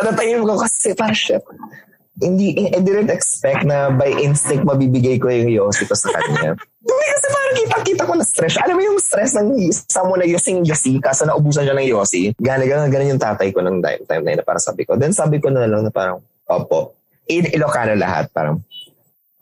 natayim 0.04 0.44
ko 0.44 0.60
kasi 0.60 0.92
parang 0.92 1.16
chef, 1.16 1.44
hindi, 2.22 2.70
I 2.70 2.84
didn't 2.84 3.10
expect 3.10 3.66
na 3.66 3.90
by 3.90 4.14
instinct 4.20 4.68
mabibigay 4.68 5.18
ko 5.18 5.32
yung 5.32 5.50
yosi 5.50 5.90
ko 5.90 5.96
sa 5.98 6.14
kanya. 6.14 6.54
Hindi 6.82 7.06
kasi 7.14 7.28
parang 7.30 7.56
kita-kita 7.58 8.04
ko 8.10 8.14
na 8.18 8.26
stress. 8.26 8.56
Alam 8.58 8.76
mo 8.78 8.84
yung 8.84 9.00
stress 9.02 9.32
ng 9.38 9.50
someone 9.86 10.20
na 10.22 10.28
using 10.30 10.66
yosi 10.66 10.98
kaso 10.98 11.30
naubusan 11.30 11.66
siya 11.66 11.78
ng 11.78 11.90
yosi. 11.90 12.34
Gana, 12.38 12.66
gana, 12.66 12.90
gana 12.90 13.06
yung 13.06 13.22
tatay 13.22 13.54
ko 13.54 13.62
ng 13.62 13.82
time, 13.82 14.02
time 14.10 14.24
na 14.26 14.30
yun 14.34 14.40
na 14.42 14.46
parang 14.46 14.66
sabi 14.66 14.86
ko. 14.86 14.98
Then 14.98 15.14
sabi 15.14 15.38
ko 15.38 15.54
na 15.54 15.70
lang 15.70 15.86
na 15.86 15.94
parang, 15.94 16.22
opo, 16.50 16.98
in 17.30 17.48
Ilocano 17.54 17.94
lahat, 17.94 18.34
parang, 18.34 18.62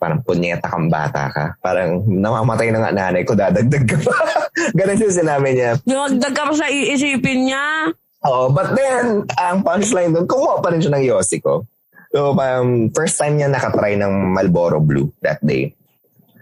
parang 0.00 0.24
punyeta 0.24 0.64
kang 0.64 0.88
bata 0.88 1.28
ka. 1.28 1.44
Parang 1.60 2.00
namamatay 2.08 2.72
na 2.72 2.88
nga 2.88 2.90
nanay 2.96 3.22
ko, 3.28 3.36
dadagdag 3.36 3.84
ka 3.84 4.00
pa. 4.00 4.16
Ganun 4.80 5.04
yung 5.04 5.12
sinabi 5.12 5.48
niya. 5.52 5.76
Dagdag 5.84 6.32
ka 6.32 6.42
pa 6.48 6.54
sa 6.56 6.72
iisipin 6.72 7.52
niya. 7.52 7.92
Oo, 8.24 8.48
but 8.48 8.72
then, 8.72 9.28
ang 9.36 9.60
punchline 9.60 10.16
doon, 10.16 10.24
kumuha 10.24 10.64
pa 10.64 10.72
rin 10.72 10.80
siya 10.80 10.96
ng 10.96 11.04
yosi 11.04 11.40
ko. 11.44 11.68
So, 12.10 12.34
um, 12.34 12.90
first 12.96 13.20
time 13.20 13.36
niya 13.36 13.52
nakatry 13.52 13.94
ng 14.00 14.34
Marlboro 14.34 14.80
Blue 14.80 15.12
that 15.20 15.38
day. 15.44 15.76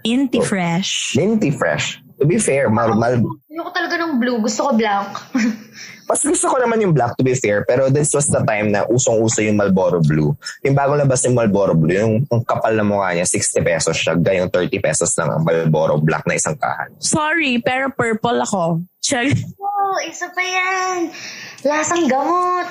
Inti 0.06 0.40
fresh. 0.40 1.18
Minty 1.18 1.50
fresh. 1.50 2.00
To 2.18 2.26
be 2.26 2.38
fair, 2.38 2.66
mal, 2.68 2.94
mal, 2.98 3.22
Ayoko 3.58 3.74
talaga 3.74 3.98
ng 3.98 4.22
blue. 4.22 4.38
Gusto 4.38 4.70
ko 4.70 4.70
black. 4.78 5.10
mas 6.08 6.22
gusto 6.22 6.46
ko 6.46 6.56
naman 6.62 6.78
yung 6.78 6.94
black 6.94 7.18
to 7.18 7.26
be 7.26 7.34
fair, 7.34 7.66
pero 7.66 7.90
this 7.90 8.14
was 8.14 8.30
the 8.30 8.38
time 8.46 8.70
na 8.70 8.86
usong-uso 8.86 9.42
yung 9.42 9.58
Marlboro 9.58 9.98
Blue. 9.98 10.30
Yung 10.62 10.78
bagong 10.78 11.02
labas 11.02 11.26
yung 11.26 11.34
Marlboro 11.34 11.74
Blue, 11.74 11.92
yung, 11.92 12.14
yung 12.30 12.42
kapal 12.46 12.78
na 12.78 12.86
mukha 12.86 13.18
niya, 13.18 13.26
60 13.26 13.60
pesos 13.66 13.98
siya, 13.98 14.14
gayong 14.14 14.48
30 14.48 14.78
pesos 14.78 15.10
lang 15.18 15.34
ang 15.34 15.42
Marlboro 15.42 15.98
Black 15.98 16.22
na 16.30 16.38
isang 16.38 16.54
kahan. 16.54 16.94
Sorry, 17.02 17.58
pero 17.58 17.90
purple 17.90 18.46
ako. 18.46 18.80
Check. 19.02 19.36
Oh, 19.58 19.96
isa 20.06 20.30
pa 20.30 20.42
yan. 20.42 21.10
Lasang 21.66 22.06
gamot. 22.06 22.68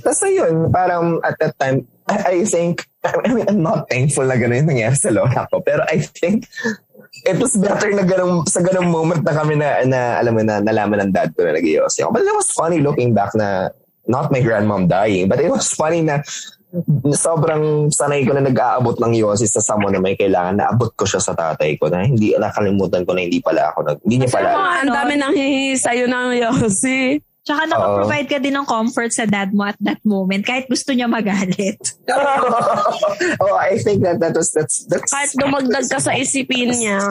Tapos 0.00 0.20
ayun, 0.24 0.72
parang 0.72 1.20
at 1.22 1.36
that 1.44 1.54
time, 1.60 1.84
I, 2.08 2.40
I 2.40 2.48
think, 2.48 2.88
I 3.04 3.30
mean, 3.30 3.46
I'm 3.46 3.62
not 3.62 3.86
thankful 3.86 4.26
na 4.26 4.34
gano'n 4.34 4.66
yung 4.66 4.70
nangyari 4.74 4.96
sa 4.98 5.14
lola 5.14 5.46
ko, 5.52 5.62
pero 5.62 5.86
I 5.86 6.02
think 6.02 6.48
it 7.22 7.38
was 7.38 7.54
better 7.54 7.90
na 7.94 8.02
ganun, 8.02 8.42
sa 8.50 8.60
ganung 8.62 8.90
moment 8.90 9.22
na 9.22 9.34
kami 9.34 9.54
na, 9.54 9.82
na 9.86 10.18
alam 10.18 10.34
mo 10.34 10.42
na, 10.42 10.58
nalaman 10.58 11.08
ng 11.08 11.12
dad 11.14 11.30
ko 11.34 11.46
na 11.46 11.54
nag 11.54 11.64
ako. 11.64 12.10
But 12.10 12.26
it 12.26 12.34
was 12.34 12.50
funny 12.50 12.82
looking 12.82 13.14
back 13.14 13.34
na 13.34 13.70
not 14.06 14.34
my 14.34 14.42
grandmom 14.42 14.90
dying, 14.90 15.30
but 15.30 15.38
it 15.38 15.50
was 15.50 15.70
funny 15.70 16.02
na 16.02 16.26
sobrang 17.12 17.92
sanay 17.92 18.24
ko 18.24 18.32
na 18.32 18.42
nag-aabot 18.42 18.96
ng 18.96 19.12
yosi 19.12 19.44
sa 19.44 19.60
someone 19.60 19.92
na 19.92 20.00
may 20.00 20.16
kailangan. 20.16 20.56
Naabot 20.56 20.90
ko 20.96 21.04
siya 21.04 21.20
sa 21.20 21.36
tatay 21.36 21.76
ko 21.76 21.92
na 21.92 22.02
hindi 22.02 22.32
nakalimutan 22.34 23.04
ko 23.04 23.12
na 23.12 23.28
hindi 23.28 23.44
pala 23.44 23.70
ako 23.70 23.78
nag, 23.86 23.98
hindi 24.08 24.24
niya 24.24 24.30
pala. 24.32 24.80
Ang 24.80 24.90
dami 24.90 25.12
nang 25.20 25.36
hihingi 25.36 25.76
sa'yo 25.76 26.08
ng 26.08 26.28
yosi. 26.40 27.20
Tsaka 27.42 27.66
nakaprovide 27.66 28.28
ka 28.30 28.38
din 28.38 28.54
ng 28.54 28.66
comfort 28.66 29.10
sa 29.10 29.26
dad 29.26 29.50
mo 29.50 29.66
at 29.66 29.78
that 29.82 29.98
moment 30.06 30.46
kahit 30.46 30.70
gusto 30.70 30.94
niya 30.94 31.10
magalit. 31.10 31.78
oh, 33.42 33.56
I 33.58 33.82
think 33.82 34.06
that 34.06 34.22
that 34.22 34.38
was 34.38 34.54
that's 34.54 34.86
that's 34.86 35.10
Kahit 35.10 35.34
dumagdag 35.34 35.90
ka 35.90 35.98
sa 35.98 36.14
isipin 36.14 36.70
niya. 36.70 37.02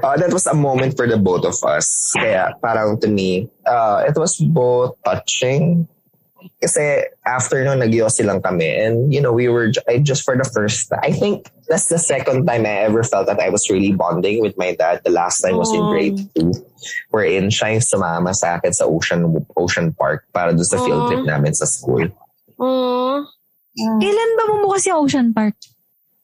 uh, 0.00 0.16
that 0.16 0.32
was 0.32 0.46
a 0.46 0.56
moment 0.56 0.96
for 0.96 1.06
the 1.06 1.20
both 1.20 1.44
of 1.44 1.56
us. 1.66 2.16
Kaya 2.16 2.56
parang 2.62 2.96
to 3.04 3.08
me, 3.08 3.52
uh, 3.66 4.04
it 4.08 4.16
was 4.16 4.40
both 4.40 4.96
touching. 5.04 5.88
Kasi 6.60 7.04
after 7.26 7.62
no, 7.64 7.74
nag 7.74 7.92
lang 7.92 8.40
kami. 8.40 8.68
And, 8.68 9.12
you 9.12 9.20
know, 9.20 9.32
we 9.32 9.48
were, 9.48 9.72
I 9.88 9.98
just 9.98 10.24
for 10.24 10.36
the 10.36 10.44
first, 10.44 10.92
I 10.92 11.12
think 11.12 11.48
that's 11.68 11.88
the 11.88 11.98
second 11.98 12.46
time 12.46 12.66
I 12.66 12.84
ever 12.88 13.02
felt 13.04 13.26
that 13.26 13.40
I 13.40 13.48
was 13.50 13.68
really 13.70 13.92
bonding 13.92 14.40
with 14.40 14.56
my 14.56 14.74
dad. 14.74 15.00
The 15.04 15.10
last 15.10 15.40
time 15.40 15.56
was 15.56 15.72
in 15.72 15.84
Oh. 15.84 15.90
grade 15.90 16.18
two. 16.34 16.52
Wherein 17.10 17.48
siya 17.52 17.76
yung 17.76 17.84
sumama 17.84 18.34
sa 18.34 18.56
akin 18.56 18.72
sa 18.72 18.84
Ocean, 18.88 19.46
Ocean 19.56 19.92
Park 19.92 20.24
para 20.32 20.52
doon 20.52 20.64
sa 20.64 20.80
field 20.80 21.04
Oh. 21.04 21.08
trip 21.08 21.24
namin 21.24 21.52
sa 21.52 21.64
school. 21.68 22.08
Oh, 22.58 23.24
Kailan 23.80 24.30
ba 24.36 24.44
bumukas 24.50 24.84
yung 24.84 25.06
Ocean 25.06 25.30
Park? 25.32 25.54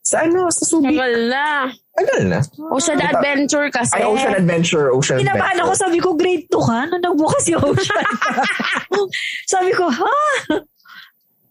Sa 0.06 0.22
ano? 0.22 0.46
Sa 0.54 0.62
Subic. 0.62 0.94
tagal 0.94 1.26
na. 1.26 1.66
Tagal 1.90 2.20
na. 2.30 2.38
Ocean 2.70 3.02
Adventure 3.02 3.66
kasi. 3.74 3.98
Ay, 3.98 4.06
Ocean 4.06 4.38
Adventure, 4.38 4.94
Ocean 4.94 5.18
Kinabahan 5.18 5.58
ako, 5.58 5.74
Adventure. 5.74 5.82
sabi 5.82 5.98
ko, 5.98 6.08
grade 6.14 6.46
2 6.46 6.62
ka? 6.62 6.78
Nung 6.86 7.02
nagbukas 7.02 7.44
yung 7.50 7.62
Ocean 7.66 8.06
sabi 9.52 9.74
ko, 9.74 9.90
ha? 9.90 10.14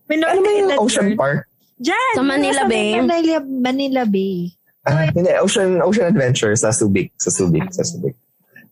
May 0.08 0.24
Ano 0.24 0.40
ba 0.40 0.50
yung 0.50 0.72
Ocean 0.80 1.12
girl. 1.12 1.20
Park? 1.20 1.40
Diyan. 1.76 2.14
Sa 2.16 2.24
Manila 2.24 2.64
sa 2.64 2.72
Bay? 2.72 2.96
Manila, 2.96 3.38
Manila 3.44 4.02
Bay. 4.08 4.56
Ah, 4.88 5.12
hindi, 5.12 5.36
Ocean 5.36 5.84
Ocean 5.84 6.08
Adventure 6.08 6.56
sa 6.56 6.72
Subic. 6.72 7.12
Sa 7.20 7.28
Subic, 7.28 7.68
sa 7.76 7.84
Subic. 7.84 8.16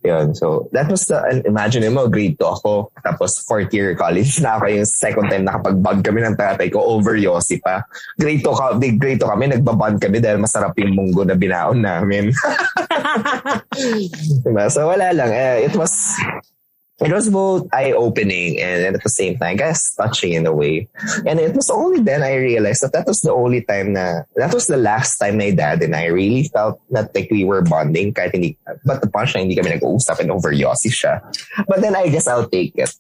Yun. 0.04 0.36
So, 0.36 0.68
that 0.76 0.92
was 0.92 1.08
the, 1.08 1.24
and 1.24 1.40
imagine 1.48 1.88
mo, 1.96 2.12
grade 2.12 2.36
2 2.36 2.44
ako. 2.44 2.92
Tapos, 3.00 3.40
fourth 3.48 3.72
year 3.72 3.96
college 3.96 4.36
na 4.44 4.60
ako 4.60 4.68
yung 4.68 4.88
second 4.88 5.32
time 5.32 5.48
nakapag-bug 5.48 6.04
kami 6.04 6.20
ng 6.28 6.36
tatay 6.36 6.68
ko 6.68 6.84
over 6.84 7.16
Yossi 7.16 7.64
pa. 7.64 7.88
Grade 8.20 8.44
2, 8.44 8.52
ka, 8.52 8.66
grade 9.00 9.20
2 9.20 9.24
kami, 9.24 9.46
nagbaband 9.56 10.04
kami 10.04 10.20
dahil 10.20 10.44
masarap 10.44 10.76
yung 10.76 10.92
munggo 10.92 11.24
na 11.24 11.40
binaon 11.40 11.80
namin. 11.80 12.36
diba? 14.44 14.68
So, 14.68 14.92
wala 14.92 15.16
lang. 15.16 15.32
Eh, 15.32 15.72
it 15.72 15.74
was, 15.80 16.20
it 17.02 17.12
was 17.12 17.30
both 17.30 17.68
eye-opening 17.74 18.62
and 18.62 18.96
at 18.96 19.02
the 19.02 19.10
same 19.10 19.38
time, 19.38 19.54
I 19.54 19.56
guess, 19.56 19.96
touching 19.96 20.34
in 20.34 20.46
a 20.46 20.54
way. 20.54 20.88
And 21.26 21.40
it 21.40 21.56
was 21.56 21.70
only 21.70 22.02
then 22.02 22.22
I 22.22 22.36
realized 22.36 22.84
that 22.84 22.94
that 22.94 23.08
was 23.08 23.22
the 23.22 23.34
only 23.34 23.62
time 23.62 23.94
na, 23.94 24.22
that 24.36 24.54
was 24.54 24.68
the 24.68 24.78
last 24.78 25.18
time 25.18 25.38
my 25.38 25.52
dad 25.52 25.82
and 25.82 25.96
I 25.96 26.06
really 26.06 26.44
felt 26.54 26.80
that 26.92 27.14
like 27.16 27.30
we 27.32 27.44
were 27.44 27.62
bonding 27.62 28.14
kahit 28.14 28.34
hindi, 28.34 28.58
but 28.86 29.02
the 29.02 29.08
punchline, 29.08 29.50
hindi 29.50 29.56
kami 29.56 29.72
nag-uusap 29.72 30.20
and 30.20 30.32
over 30.32 30.54
Yossi 30.54 30.94
siya. 30.94 31.20
But 31.68 31.82
then 31.82 31.96
I 31.96 32.10
guess 32.10 32.28
I'll 32.28 32.48
take 32.48 32.74
it. 32.76 32.94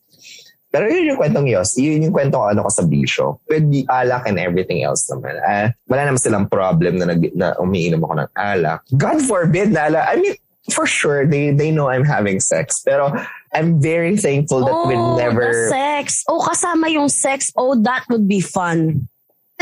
Pero 0.74 0.90
yun 0.90 1.14
yung 1.14 1.22
kwentong 1.22 1.46
Yossi, 1.46 1.86
yun 1.86 2.10
yung 2.10 2.18
kwentong 2.18 2.50
ano 2.50 2.66
ko 2.66 2.70
sa 2.74 2.82
bisyo. 2.82 3.38
The 3.46 3.86
alak 3.94 4.26
and 4.26 4.42
everything 4.42 4.82
else 4.82 5.06
naman. 5.06 5.38
Ah, 5.46 5.70
wala 5.86 6.10
naman 6.10 6.18
silang 6.18 6.50
problem 6.50 6.98
na, 6.98 7.14
nag, 7.14 7.30
na 7.38 7.54
umiinom 7.62 8.02
ako 8.02 8.14
ng 8.26 8.30
alak. 8.34 8.82
God 8.98 9.22
forbid 9.22 9.70
na 9.70 9.86
ala. 9.86 10.10
I 10.10 10.18
mean, 10.18 10.34
for 10.72 10.86
sure, 10.86 11.26
they 11.26 11.52
they 11.52 11.72
know 11.72 11.90
I'm 11.90 12.06
having 12.06 12.40
sex. 12.40 12.80
Pero 12.86 13.12
I'm 13.52 13.82
very 13.82 14.16
thankful 14.16 14.64
that 14.64 14.78
we 14.88 14.96
Oh, 14.96 15.18
never... 15.18 15.52
the 15.52 15.70
sex. 15.70 16.24
Oh, 16.28 16.40
kasama 16.40 16.92
yung 16.92 17.10
sex. 17.10 17.52
Oh, 17.56 17.76
that 17.84 18.06
would 18.10 18.28
be 18.28 18.40
fun. 18.40 19.08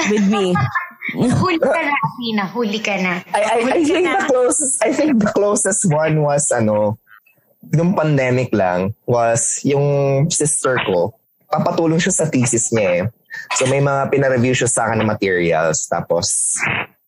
With 0.09 0.27
me. 0.29 0.53
Huli 1.17 1.59
ka 1.59 1.81
na, 1.81 1.95
Athena. 1.97 2.43
Huli 2.53 2.79
ka 2.79 2.95
na. 3.01 3.13
I, 3.33 3.41
I, 3.41 3.57
I 3.73 3.83
think 3.83 4.05
the 4.05 4.25
closest 4.29 4.73
I 4.85 4.93
think 4.93 5.19
the 5.19 5.31
closest 5.33 5.81
one 5.89 6.21
was 6.21 6.47
ano 6.53 6.97
nung 7.73 7.93
pandemic 7.93 8.53
lang 8.53 8.93
was 9.05 9.61
yung 9.65 10.29
sister 10.29 10.77
ko 10.85 11.13
papatulong 11.51 11.99
siya 11.99 12.13
sa 12.15 12.25
thesis 12.31 12.71
niya 12.71 12.89
eh. 12.89 13.03
So 13.59 13.67
may 13.67 13.83
mga 13.83 14.07
pina-review 14.11 14.55
siya 14.55 14.69
sa 14.71 14.81
akin 14.87 15.03
ng 15.03 15.09
materials 15.11 15.83
tapos 15.91 16.55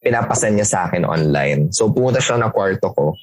pinapasan 0.04 0.60
niya 0.60 0.68
sa 0.68 0.80
akin 0.88 1.08
online. 1.08 1.72
So 1.72 1.88
pumunta 1.88 2.20
siya 2.20 2.36
ng 2.44 2.52
kwarto 2.52 2.92
ko. 2.92 3.16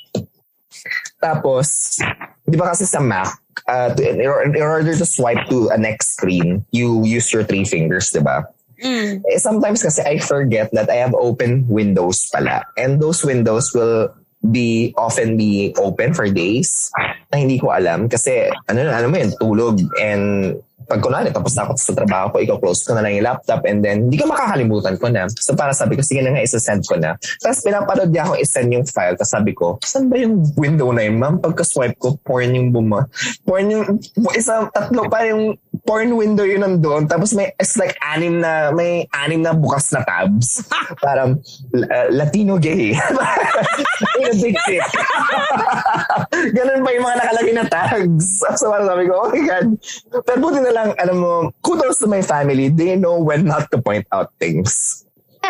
Tapos, 1.20 2.00
di 2.48 2.56
ba 2.56 2.72
kasi 2.72 2.88
sa 2.88 2.98
Mac, 2.98 3.28
uh, 3.68 3.92
to, 3.94 4.00
in, 4.00 4.20
in 4.56 4.62
order 4.64 4.96
to 4.96 5.06
swipe 5.06 5.46
to 5.52 5.68
a 5.68 5.78
next 5.78 6.16
screen, 6.16 6.64
you 6.72 7.04
use 7.04 7.32
your 7.32 7.44
three 7.44 7.64
fingers, 7.64 8.10
di 8.10 8.24
ba? 8.24 8.44
Mm. 8.80 9.20
Eh, 9.28 9.38
sometimes 9.38 9.84
kasi 9.84 10.00
I 10.00 10.18
forget 10.18 10.72
that 10.72 10.88
I 10.88 11.04
have 11.04 11.12
open 11.12 11.68
windows 11.68 12.32
pala. 12.32 12.64
And 12.80 12.96
those 12.96 13.20
windows 13.20 13.76
will 13.76 14.08
be 14.40 14.96
often 14.96 15.36
be 15.36 15.76
open 15.76 16.16
for 16.16 16.24
days 16.32 16.88
na 17.28 17.36
hindi 17.36 17.60
ko 17.60 17.76
alam 17.76 18.08
kasi 18.08 18.48
ano 18.72 18.88
ano 18.88 19.12
mo 19.12 19.16
yun 19.20 19.36
tulog 19.36 19.76
and 20.00 20.56
pag 20.90 20.98
kunwari, 20.98 21.30
tapos 21.30 21.54
na 21.54 21.70
ako 21.70 21.78
sa 21.78 21.94
trabaho 21.94 22.34
ko, 22.34 22.36
ikaw 22.42 22.56
close 22.58 22.82
ko 22.82 22.98
na 22.98 23.06
lang 23.06 23.14
yung 23.14 23.30
laptop 23.30 23.62
and 23.70 23.78
then 23.86 24.10
hindi 24.10 24.18
ka 24.18 24.26
makakalimutan 24.26 24.98
ko 24.98 25.06
na. 25.06 25.30
So 25.30 25.54
para 25.54 25.70
sabi 25.70 25.94
ko, 25.94 26.02
sige 26.02 26.18
na 26.26 26.34
nga, 26.34 26.42
isa-send 26.42 26.82
ko 26.82 26.98
na. 26.98 27.14
Tapos 27.38 27.62
pinapanood 27.62 28.10
niya 28.10 28.26
akong 28.26 28.42
isend 28.42 28.74
yung 28.74 28.82
file. 28.90 29.14
Tapos 29.14 29.30
sabi 29.30 29.54
ko, 29.54 29.78
saan 29.86 30.10
ba 30.10 30.18
yung 30.18 30.42
window 30.58 30.90
na 30.90 31.06
yun, 31.06 31.22
ma'am? 31.22 31.38
Pagka-swipe 31.38 31.94
ko, 31.94 32.18
porn 32.26 32.58
yung 32.58 32.74
buma. 32.74 33.06
Porn 33.46 33.70
yung, 33.70 34.02
isa, 34.34 34.66
tatlo 34.74 35.06
pa 35.06 35.30
yung 35.30 35.54
porn 35.86 36.16
window 36.16 36.44
yun 36.44 36.62
nandun. 36.62 37.08
Tapos 37.08 37.34
may, 37.34 37.52
it's 37.58 37.76
like 37.76 37.96
anim 38.02 38.40
na, 38.40 38.70
may 38.72 39.08
anim 39.14 39.42
na 39.42 39.52
bukas 39.52 39.92
na 39.92 40.04
tabs. 40.04 40.64
Parang 41.04 41.40
uh, 41.74 42.06
Latino 42.10 42.58
gay. 42.58 42.94
in 44.20 44.26
a 44.26 44.34
big 44.36 44.56
tip. 44.66 44.84
Ganun 46.56 46.82
pa 46.84 46.90
yung 46.92 47.04
mga 47.04 47.18
nakalagay 47.20 47.54
na 47.54 47.66
tags. 47.68 48.26
So 48.56 48.72
parang 48.72 48.88
sabi 48.88 49.04
ko, 49.08 49.14
oh 49.16 49.28
my 49.32 49.42
God. 49.44 49.66
Pero 50.24 50.36
buti 50.40 50.60
na 50.60 50.72
lang, 50.72 50.88
alam 50.96 51.16
mo, 51.20 51.32
kudos 51.64 52.00
to 52.00 52.08
my 52.08 52.22
family. 52.22 52.68
They 52.68 52.96
know 52.96 53.20
when 53.20 53.44
not 53.44 53.70
to 53.72 53.78
point 53.80 54.06
out 54.12 54.32
things. 54.38 55.04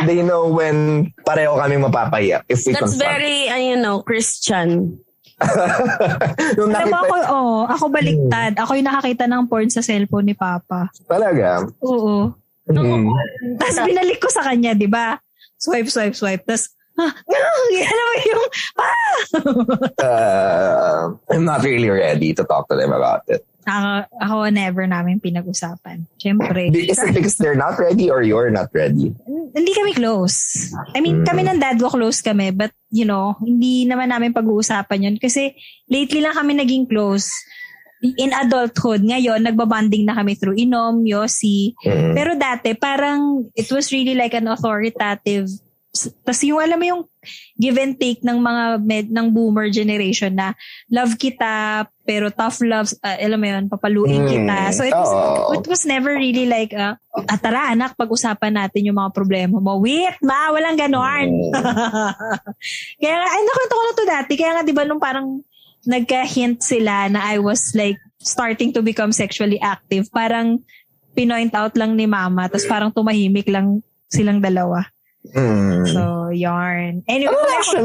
They 0.06 0.22
know 0.22 0.46
when 0.48 1.10
pareho 1.26 1.58
kami 1.58 1.76
mapapaya 1.76 2.46
if 2.48 2.62
we 2.64 2.72
That's 2.72 2.94
confront. 2.94 3.02
very, 3.02 3.50
uh, 3.50 3.58
you 3.58 3.76
know, 3.76 4.02
Christian. 4.06 4.98
Nung 6.56 6.70
Alam 6.72 6.88
mo 6.92 6.98
ako, 7.00 7.14
nakita, 7.16 7.32
oh, 7.32 7.60
ako 7.64 7.84
baliktad. 7.88 8.52
Ako 8.60 8.70
yung 8.76 8.88
nakakita 8.88 9.24
ng 9.24 9.44
porn 9.48 9.70
sa 9.72 9.80
cellphone 9.80 10.26
ni 10.28 10.36
Papa. 10.36 10.92
talaga. 11.08 11.64
Oo. 11.80 12.32
Mm. 12.70 13.08
Tapos 13.58 13.76
binalik 13.88 14.18
ko 14.22 14.28
sa 14.30 14.46
kanya, 14.46 14.76
di 14.76 14.86
ba? 14.86 15.18
Swipe, 15.58 15.90
swipe, 15.90 16.14
swipe. 16.14 16.44
Tapos, 16.46 16.70
ah, 17.00 17.10
alam 17.90 18.06
mo 18.06 18.14
yung, 18.24 18.44
ah! 18.78 18.88
Uh, 20.00 21.12
I'm 21.28 21.44
not 21.44 21.64
really 21.64 21.88
ready 21.88 22.32
to 22.32 22.44
talk 22.44 22.68
to 22.68 22.76
them 22.76 22.92
about 22.92 23.24
it. 23.28 23.44
Ako, 23.68 24.08
ako 24.20 24.34
never 24.48 24.84
namin 24.88 25.20
pinag-usapan. 25.20 26.08
Siyempre. 26.16 26.72
Is 26.72 26.96
it 26.96 27.12
because 27.12 27.36
they're 27.36 27.58
not 27.58 27.76
ready 27.76 28.08
or 28.08 28.22
you're 28.24 28.52
not 28.52 28.72
ready? 28.72 29.12
hindi 29.50 29.72
kami 29.74 29.92
close. 29.98 30.70
I 30.94 31.02
mean, 31.02 31.22
Mm. 31.22 31.26
kami 31.26 31.40
ng 31.42 31.58
dad 31.58 31.76
ko 31.82 31.90
close 31.90 32.22
kami, 32.22 32.54
but 32.54 32.70
you 32.90 33.02
know, 33.02 33.34
hindi 33.42 33.82
naman 33.86 34.14
namin 34.14 34.30
pag-uusapan 34.30 35.10
yun. 35.10 35.16
Kasi 35.18 35.54
lately 35.90 36.22
lang 36.22 36.38
kami 36.38 36.54
naging 36.54 36.86
close. 36.86 37.30
In 38.00 38.32
adulthood, 38.32 39.04
ngayon, 39.04 39.44
nagbabanding 39.44 40.08
na 40.08 40.16
kami 40.16 40.32
through 40.32 40.56
Inom, 40.56 41.04
Yossi. 41.04 41.76
Mm. 41.84 42.16
Pero 42.16 42.32
dati, 42.32 42.72
parang 42.72 43.44
it 43.52 43.68
was 43.68 43.92
really 43.92 44.16
like 44.16 44.32
an 44.32 44.48
authoritative 44.48 45.50
tapos 45.90 46.46
yung 46.46 46.62
alam 46.62 46.78
mo 46.78 46.86
yung 46.86 47.02
give 47.58 47.74
and 47.74 47.98
take 47.98 48.22
ng 48.22 48.38
mga 48.38 48.64
med, 48.78 49.06
ng 49.10 49.26
boomer 49.34 49.66
generation 49.74 50.30
na 50.30 50.54
love 50.86 51.18
kita 51.18 51.82
pero 52.06 52.30
tough 52.30 52.62
loves 52.62 52.94
uh, 53.02 53.18
alam 53.18 53.42
mo 53.42 53.46
yun 53.50 53.66
papaluin 53.66 54.22
Mm. 54.22 54.30
kita 54.30 54.56
so 54.70 54.86
it 54.86 54.94
was 54.94 55.10
Oo. 55.10 55.50
it 55.58 55.66
was 55.66 55.82
never 55.82 56.14
really 56.14 56.46
like 56.46 56.70
uh, 56.70 56.94
ah, 57.26 57.38
tara 57.42 57.74
anak 57.74 57.98
pag-usapan 57.98 58.54
natin 58.54 58.86
yung 58.86 59.02
mga 59.02 59.10
problema 59.10 59.58
mo 59.58 59.82
wait 59.82 60.14
ma 60.22 60.54
walang 60.54 60.78
ganon 60.78 61.26
Mm. 61.26 61.50
kaya 63.02 63.14
nga 63.18 63.28
ay 63.34 63.42
nakwento 63.42 63.74
ko 63.74 63.82
na 63.82 63.94
to 63.98 64.04
dati 64.06 64.32
kaya 64.38 64.50
nga 64.54 64.62
di 64.62 64.74
ba 64.74 64.86
nung 64.86 65.02
parang 65.02 65.42
nagka-hint 65.90 66.62
sila 66.62 67.10
na 67.10 67.18
I 67.34 67.42
was 67.42 67.74
like 67.74 67.98
starting 68.22 68.70
to 68.78 68.80
become 68.84 69.10
sexually 69.10 69.58
active 69.58 70.06
parang 70.14 70.62
pinoint 71.18 71.50
out 71.58 71.74
lang 71.74 71.98
ni 71.98 72.06
mama 72.06 72.46
tapos 72.46 72.70
parang 72.70 72.94
tumahimik 72.94 73.50
lang 73.50 73.82
silang 74.06 74.38
dalawa 74.38 74.86
Mm. 75.20 75.84
So, 75.92 76.32
yarn. 76.32 77.04
Anyway, 77.04 77.28
Ano 77.28 77.44
reaction, 77.44 77.84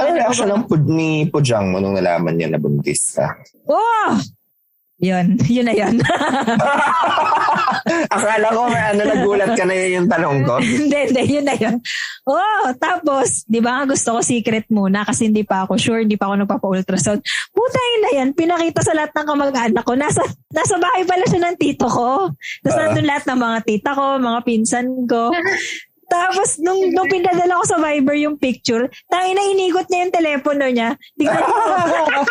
ano 0.00 0.08
reaction 0.16 0.48
ng 0.48 0.64
pud 0.64 0.84
ni 0.88 1.28
Pujang 1.28 1.68
mo 1.68 1.78
nung 1.78 1.92
nalaman 1.94 2.40
niya 2.40 2.56
na 2.56 2.58
buntis 2.58 3.12
ka? 3.12 3.36
oh! 3.68 4.16
Yun. 5.00 5.40
Yun 5.56 5.64
na 5.64 5.72
yun. 5.72 5.96
Akala 8.14 8.52
ko 8.52 8.68
may 8.68 8.84
ano, 8.92 9.02
nagulat 9.08 9.56
ka 9.56 9.64
na 9.64 9.72
yun 9.72 10.04
yung 10.04 10.08
tanong 10.12 10.44
ko. 10.44 10.60
hindi, 10.84 10.98
hindi. 11.08 11.22
Yun 11.24 11.46
na 11.48 11.56
yun. 11.56 11.80
Oh, 12.28 12.68
tapos, 12.76 13.48
di 13.48 13.64
ba 13.64 13.80
nga 13.80 13.96
gusto 13.96 14.12
ko 14.12 14.20
secret 14.20 14.68
muna 14.68 15.00
kasi 15.08 15.32
hindi 15.32 15.40
pa 15.40 15.64
ako 15.64 15.80
sure, 15.80 16.04
hindi 16.04 16.20
pa 16.20 16.28
ako 16.28 16.44
nagpapa-ultrasound. 16.44 17.24
Puta 17.48 17.80
yun 17.80 18.02
na 18.04 18.12
yan. 18.20 18.28
Pinakita 18.36 18.84
sa 18.84 18.92
lahat 18.92 19.16
ng 19.16 19.26
kamag-anak 19.26 19.84
ko. 19.88 19.96
Nasa, 19.96 20.20
nasa 20.52 20.76
bahay 20.76 21.08
pala 21.08 21.24
siya 21.24 21.48
ng 21.48 21.56
tito 21.56 21.88
ko. 21.88 22.28
Tapos 22.60 22.76
nandun 22.76 23.08
lahat 23.08 23.24
ng 23.24 23.40
mga 23.40 23.58
tita 23.64 23.90
ko, 23.96 24.04
mga 24.20 24.40
pinsan 24.44 24.86
ko. 25.08 25.32
Tapos, 26.10 26.58
nung, 26.58 26.90
nung 26.90 27.06
pinadala 27.06 27.62
ko 27.62 27.64
sa 27.64 27.78
Viber 27.78 28.18
yung 28.18 28.34
picture, 28.34 28.90
tangin 29.06 29.38
na 29.38 29.46
inigot 29.46 29.86
niya 29.86 30.00
yung 30.02 30.14
telepono 30.14 30.66
niya. 30.66 30.98
Tingnan 31.14 31.38
niyo. 31.38 32.26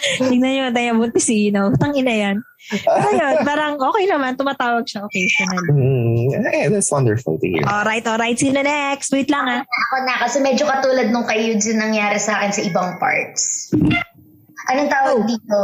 Tingnan 0.30 0.52
niyo, 0.54 0.64
tayo 0.70 0.90
buntis 0.96 1.26
si 1.26 1.50
Ino. 1.50 1.74
Tangin 1.74 2.06
na 2.06 2.14
yan. 2.14 2.36
Ayun, 2.86 3.42
parang 3.42 3.74
okay 3.82 4.06
naman. 4.06 4.38
Tumatawag 4.38 4.86
siya 4.86 5.02
occasionally. 5.04 5.74
Mm, 5.74 6.46
eh, 6.54 6.70
that's 6.70 6.94
wonderful 6.94 7.34
to 7.36 7.46
hear. 7.50 7.66
Alright, 7.66 8.06
alright. 8.06 8.38
Sino 8.38 8.62
next? 8.62 9.10
Wait 9.10 9.26
lang 9.26 9.50
ah. 9.50 9.62
Ako 9.66 9.94
na, 10.06 10.14
kasi 10.22 10.38
medyo 10.38 10.70
katulad 10.70 11.10
nung 11.10 11.26
kay 11.26 11.50
yung 11.50 11.58
nangyari 11.76 12.16
sa 12.22 12.38
akin 12.38 12.50
sa 12.54 12.62
ibang 12.62 12.96
parts. 13.02 13.74
Anong 14.68 14.92
tawag 14.92 15.24
dito? 15.24 15.60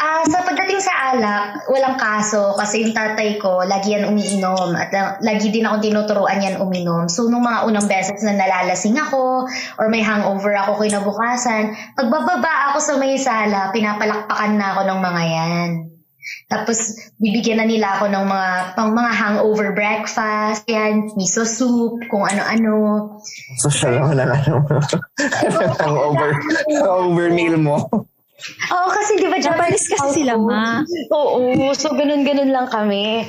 Ah, 0.00 0.24
sa 0.24 0.40
pagdating 0.40 0.80
sa 0.80 1.12
alak, 1.12 1.68
walang 1.68 2.00
kaso 2.00 2.56
kasi 2.56 2.88
yung 2.88 2.96
tatay 2.96 3.36
ko, 3.36 3.60
lagi 3.68 3.92
yan 3.92 4.08
umiinom 4.08 4.72
at 4.72 4.90
uh, 4.96 5.20
lagi 5.20 5.52
din 5.52 5.68
ako 5.68 5.84
tinuturuan 5.84 6.40
yan 6.40 6.56
uminom. 6.56 7.10
So, 7.12 7.28
nung 7.28 7.44
mga 7.44 7.68
unang 7.68 7.84
beses 7.84 8.24
na 8.24 8.32
nalalasing 8.32 8.96
ako 8.96 9.44
or 9.76 9.86
may 9.92 10.00
hangover 10.00 10.56
ako 10.56 10.80
kinabukasan, 10.80 11.76
pagbababa 11.98 12.72
ako 12.72 12.78
sa 12.80 12.94
may 12.96 13.20
sala, 13.20 13.68
pinapalakpakan 13.76 14.56
na 14.56 14.66
ako 14.72 14.80
ng 14.88 15.00
mga 15.04 15.22
yan. 15.28 15.70
Tapos, 16.50 16.98
bibigyan 17.16 17.62
na 17.62 17.66
nila 17.66 17.96
ako 17.98 18.10
ng 18.10 18.26
mga, 18.26 18.50
pang 18.76 18.90
mga 18.92 19.12
hangover 19.14 19.68
breakfast, 19.72 20.66
yan, 20.66 21.10
miso 21.14 21.46
soup, 21.46 21.96
kung 22.10 22.26
ano-ano. 22.26 23.06
Social 23.56 23.98
ako 24.02 24.10
na 24.18 24.24
ano. 24.28 24.54
ang 25.84 25.96
over, 25.96 26.30
over 26.86 27.26
meal 27.32 27.56
mo. 27.56 27.86
Oo, 28.70 28.88
kasi 28.88 29.20
di 29.20 29.26
ba 29.28 29.38
Japanese 29.38 29.86
kasi 29.90 30.22
sila, 30.22 30.36
ma. 30.40 30.80
Oo, 31.12 31.72
so 31.76 31.92
ganun-ganun 31.92 32.50
lang 32.50 32.68
kami. 32.72 33.28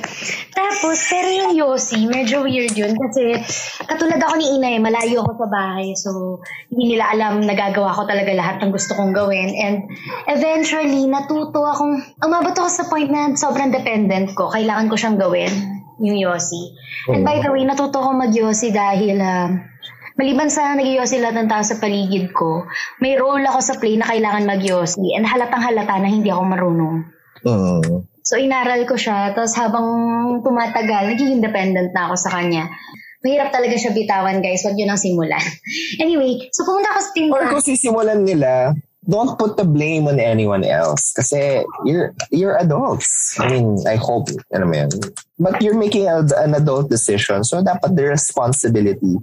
Tapos, 0.52 0.96
pero 1.08 1.28
yung 1.28 1.52
Yossi, 1.56 2.08
medyo 2.08 2.44
weird 2.44 2.72
yun 2.72 2.96
kasi 2.96 3.36
katulad 3.84 4.20
ako 4.20 4.34
ni 4.40 4.46
Inay, 4.56 4.76
malayo 4.80 5.24
ako 5.24 5.44
sa 5.44 5.48
bahay. 5.48 5.92
So, 5.96 6.40
hindi 6.72 6.96
nila 6.96 7.12
alam 7.12 7.44
na 7.44 7.52
gagawa 7.52 7.92
ko 7.92 8.08
talaga 8.08 8.32
lahat 8.32 8.56
ng 8.62 8.70
gusto 8.72 8.96
kong 8.96 9.12
gawin. 9.12 9.52
And 9.56 9.76
eventually, 10.28 11.08
natuto 11.08 11.64
akong, 11.64 12.00
umabot 12.24 12.54
ako 12.56 12.68
sa 12.68 12.84
point 12.88 13.08
na 13.08 13.32
sobrang 13.36 13.72
dependent 13.72 14.32
ko. 14.32 14.48
Kailangan 14.52 14.88
ko 14.88 14.94
siyang 14.96 15.18
gawin, 15.20 15.52
yung 16.00 16.18
Yossi. 16.18 16.72
And 17.10 17.26
by 17.26 17.42
the 17.42 17.50
way, 17.50 17.64
natuto 17.66 18.00
ako 18.00 18.10
mag-Yossi 18.16 18.70
dahil 18.70 19.16
ah, 19.20 19.71
Maliban 20.22 20.54
sa 20.54 20.78
nag-yossi 20.78 21.18
lahat 21.18 21.34
ng 21.34 21.50
tao 21.50 21.66
sa 21.66 21.82
paligid 21.82 22.30
ko, 22.30 22.62
may 23.02 23.18
role 23.18 23.42
ako 23.42 23.58
sa 23.58 23.74
play 23.82 23.98
na 23.98 24.06
kailangan 24.06 24.46
mag-yossi 24.46 25.18
and 25.18 25.26
halatang 25.26 25.58
halata 25.58 25.98
na 25.98 26.06
hindi 26.06 26.30
ako 26.30 26.42
marunong. 26.46 26.96
Mm. 27.42 28.06
So 28.22 28.38
inaral 28.38 28.86
ko 28.86 28.94
siya, 28.94 29.34
tapos 29.34 29.58
habang 29.58 29.82
tumatagal, 30.46 31.10
naging 31.10 31.42
independent 31.42 31.90
na 31.90 32.06
ako 32.06 32.14
sa 32.14 32.38
kanya. 32.38 32.70
Mahirap 33.26 33.50
talaga 33.50 33.74
siya 33.74 33.90
bitawan 33.90 34.38
guys, 34.38 34.62
wag 34.62 34.78
yun 34.78 34.94
ang 34.94 35.02
simulan. 35.02 35.42
anyway, 36.06 36.38
so 36.54 36.62
pumunta 36.62 36.94
ako 36.94 37.00
sa 37.02 37.10
Or 37.10 37.14
tindahan. 37.18 37.50
kung 37.50 37.66
sisimulan 37.66 38.20
nila, 38.22 38.78
don't 39.02 39.34
put 39.34 39.58
the 39.58 39.66
blame 39.66 40.06
on 40.06 40.22
anyone 40.22 40.62
else. 40.62 41.10
Kasi 41.18 41.66
you're 41.82 42.14
you're 42.30 42.54
adults. 42.62 43.34
I 43.42 43.50
mean, 43.50 43.74
I 43.90 43.98
hope, 43.98 44.30
ano 44.54 44.70
mo 44.70 44.86
yun. 44.86 44.90
But 45.42 45.58
you're 45.66 45.78
making 45.78 46.06
a, 46.06 46.22
an 46.38 46.54
adult 46.54 46.94
decision. 46.94 47.42
So 47.42 47.58
dapat 47.58 47.98
the 47.98 48.06
responsibility 48.14 49.18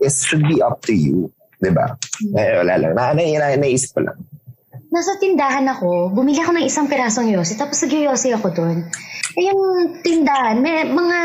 is 0.00 0.24
should 0.24 0.44
be 0.44 0.60
up 0.60 0.82
to 0.84 0.94
you. 0.94 1.32
Diba? 1.56 1.96
Eh, 2.36 2.52
wala 2.60 2.74
lang. 2.76 2.92
Na, 2.92 3.16
na, 3.16 3.22
na, 3.24 3.56
naisip 3.56 3.96
ko 3.96 4.04
lang. 4.04 4.18
Nasa 4.92 5.18
tindahan 5.20 5.66
ako, 5.66 6.12
bumili 6.14 6.40
ako 6.40 6.56
ng 6.56 6.66
isang 6.68 6.86
pirasong 6.86 7.32
yosi, 7.32 7.58
tapos 7.58 7.80
nag-yosi 7.84 8.32
ako 8.32 8.48
doon. 8.54 8.78
Eh, 9.36 9.44
yung 9.50 9.60
tindahan, 10.00 10.62
may 10.62 10.88
mga, 10.88 11.18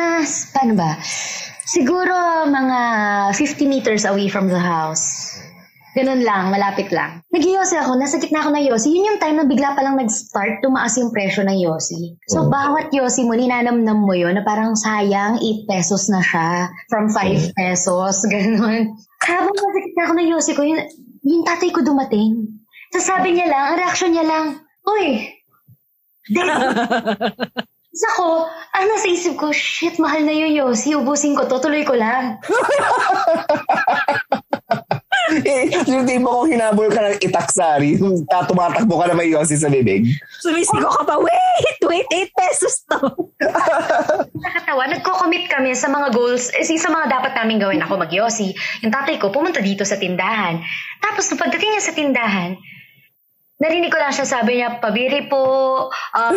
paano 0.51 0.73
ba? 0.75 0.97
Siguro 1.63 2.11
mga 2.51 2.79
50 3.31 3.71
meters 3.71 4.03
away 4.03 4.27
from 4.27 4.51
the 4.51 4.59
house. 4.59 5.39
Ganun 5.91 6.23
lang, 6.23 6.51
malapit 6.51 6.87
lang. 6.95 7.19
Nag-yosi 7.35 7.75
ako, 7.83 7.99
nasa 7.99 8.15
gitna 8.15 8.47
ako 8.47 8.55
ng 8.55 8.65
yosi. 8.71 8.95
Yun 8.95 9.07
yung 9.11 9.19
time 9.19 9.37
na 9.39 9.45
bigla 9.47 9.75
palang 9.75 9.99
nag-start, 9.99 10.63
tumaas 10.63 10.95
yung 10.95 11.11
presyo 11.11 11.43
ng 11.43 11.59
yosi. 11.59 12.15
So, 12.31 12.47
bawat 12.47 12.95
yosi 12.95 13.27
mo, 13.27 13.35
ninanamnam 13.35 14.07
mo 14.07 14.15
yun 14.15 14.39
na 14.39 14.43
parang 14.47 14.79
sayang, 14.79 15.43
8 15.43 15.67
pesos 15.67 16.07
na 16.07 16.23
siya 16.23 16.71
from 16.87 17.11
5 17.11 17.59
pesos, 17.59 18.23
ganun. 18.31 18.95
Habang 19.19 19.51
nasa 19.51 19.79
gitna 19.83 20.03
ako 20.07 20.13
ng 20.15 20.29
yosi 20.31 20.51
ko, 20.55 20.61
yun, 20.63 20.79
yung 21.27 21.43
tatay 21.43 21.69
ko 21.75 21.83
dumating. 21.83 22.47
So, 22.95 23.03
sabi 23.03 23.35
niya 23.35 23.51
lang, 23.51 23.63
ang 23.71 23.77
reaction 23.79 24.11
niya 24.15 24.23
lang, 24.23 24.45
Uy, 24.81 25.29
Tapos 27.91 28.07
ako, 28.15 28.27
ang 28.71 28.85
nasa 28.87 29.07
isip 29.11 29.35
ko, 29.35 29.51
shit, 29.51 29.99
mahal 29.99 30.23
na 30.23 30.31
yung 30.31 30.55
Yossi, 30.55 30.95
ubusin 30.95 31.35
ko 31.35 31.43
to, 31.43 31.59
tuloy 31.59 31.83
ko 31.83 31.99
lang. 31.99 32.39
eh, 35.39 35.71
yung 35.87 36.03
tipo 36.03 36.27
kung 36.27 36.51
hinabol 36.51 36.91
ka 36.91 36.99
ng 36.99 37.17
itaksari, 37.23 37.95
tumatakbo 38.47 38.99
ka 38.99 39.05
na 39.07 39.15
may 39.15 39.31
yosi 39.31 39.55
sa 39.55 39.71
bibig. 39.71 40.11
Sumisigo 40.43 40.91
ka 40.91 41.03
pa, 41.07 41.15
wait, 41.19 41.77
wait, 41.87 42.07
8 42.09 42.31
pesos 42.35 42.83
to. 42.87 42.99
Nakakatawa, 44.43 44.83
nagko-commit 44.91 45.47
kami 45.47 45.71
sa 45.73 45.87
mga 45.87 46.11
goals, 46.11 46.51
eh, 46.55 46.63
sa 46.63 46.91
mga 46.91 47.07
dapat 47.07 47.33
namin 47.37 47.57
gawin. 47.59 47.81
Ako 47.83 47.95
magyosi. 47.99 48.51
Yung 48.83 48.93
tatay 48.93 49.17
ko 49.17 49.31
pumunta 49.31 49.63
dito 49.63 49.87
sa 49.87 49.95
tindahan. 49.95 50.59
Tapos 50.99 51.27
nung 51.31 51.41
pagdating 51.41 51.71
niya 51.75 51.83
sa 51.83 51.95
tindahan, 51.95 52.51
narinig 53.61 53.93
ko 53.93 53.97
lang 54.01 54.13
siya 54.13 54.27
sabi 54.27 54.59
niya, 54.59 54.81
pabiri 54.81 55.29
po, 55.29 55.43
uh, 55.93 56.31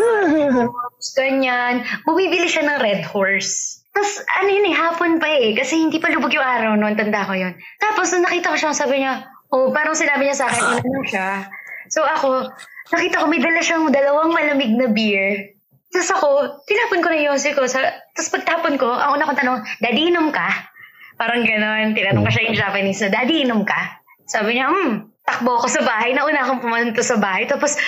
ganyan. 1.19 1.85
Bumibili 2.05 2.47
siya 2.47 2.69
ng 2.69 2.79
red 2.81 3.03
horse. 3.09 3.84
Tapos 3.95 4.13
ano 4.27 4.49
yun 4.51 4.67
eh, 4.69 4.75
hapon 4.75 5.13
pa 5.23 5.29
eh. 5.31 5.55
Kasi 5.55 5.79
hindi 5.79 6.03
pa 6.03 6.11
lubog 6.11 6.35
yung 6.35 6.43
araw 6.43 6.75
noon, 6.75 6.99
tanda 6.99 7.23
ko 7.23 7.39
yun. 7.39 7.55
Tapos 7.79 8.11
nung 8.11 8.27
nakita 8.27 8.51
ko 8.51 8.57
siya, 8.59 8.75
sabi 8.75 9.07
niya, 9.07 9.23
oh, 9.55 9.71
parang 9.71 9.95
sinabi 9.95 10.27
niya 10.27 10.37
sa 10.43 10.51
akin, 10.51 10.83
ano 10.83 11.01
siya. 11.07 11.47
So 11.95 12.03
ako, 12.03 12.51
nakita 12.91 13.23
ko 13.23 13.31
may 13.31 13.39
dala 13.39 13.63
siyang 13.63 13.95
dalawang 13.95 14.35
malamig 14.35 14.75
na 14.75 14.91
beer. 14.91 15.55
Tapos 15.95 16.11
ako, 16.11 16.29
tinapon 16.67 17.07
ko 17.07 17.09
na 17.09 17.17
yung 17.23 17.29
yosi 17.39 17.55
ko. 17.55 17.71
Sa, 17.71 17.79
tapos 18.19 18.35
pagtapon 18.35 18.75
ko, 18.75 18.91
ang 18.91 19.15
una 19.15 19.31
kong 19.31 19.39
tanong, 19.39 19.63
Daddy, 19.79 20.11
inom 20.11 20.35
ka? 20.35 20.51
Parang 21.15 21.47
gano'n. 21.47 21.95
Tinanong 21.95 22.27
ko 22.27 22.31
siya 22.35 22.51
in 22.51 22.59
Japanese 22.59 22.99
na, 23.07 23.15
Daddy, 23.15 23.47
inom 23.47 23.63
ka? 23.63 24.03
Sabi 24.27 24.59
niya, 24.59 24.75
hmm, 24.75 25.14
takbo 25.25 25.57
ako 25.57 25.69
sa 25.73 25.83
bahay. 25.83 26.13
Nauna 26.13 26.45
akong 26.45 26.61
pumunta 26.61 27.01
sa 27.01 27.17
bahay. 27.17 27.49
Tapos, 27.49 27.81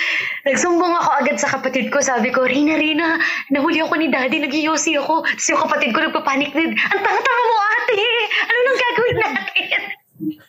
nagsumbong 0.43 0.93
ako 0.97 1.09
agad 1.21 1.37
sa 1.37 1.53
kapatid 1.53 1.93
ko. 1.93 2.01
Sabi 2.01 2.33
ko, 2.33 2.43
Rina, 2.43 2.75
Rina, 2.75 3.21
nahuli 3.53 3.79
ako 3.81 3.93
ni 4.01 4.09
Daddy, 4.09 4.41
nagiyosi 4.41 4.97
ako. 4.97 5.21
Tapos 5.21 5.47
yung 5.47 5.61
kapatid 5.61 5.93
ko 5.93 5.99
nagpapanik 6.01 6.51
din, 6.51 6.73
ang 6.73 7.01
tanga-tanga 7.01 7.43
mo 7.45 7.57
ate! 7.77 8.01
Ano 8.41 8.59
nang 8.59 8.79
gagawin 8.81 9.17
natin? 9.25 9.81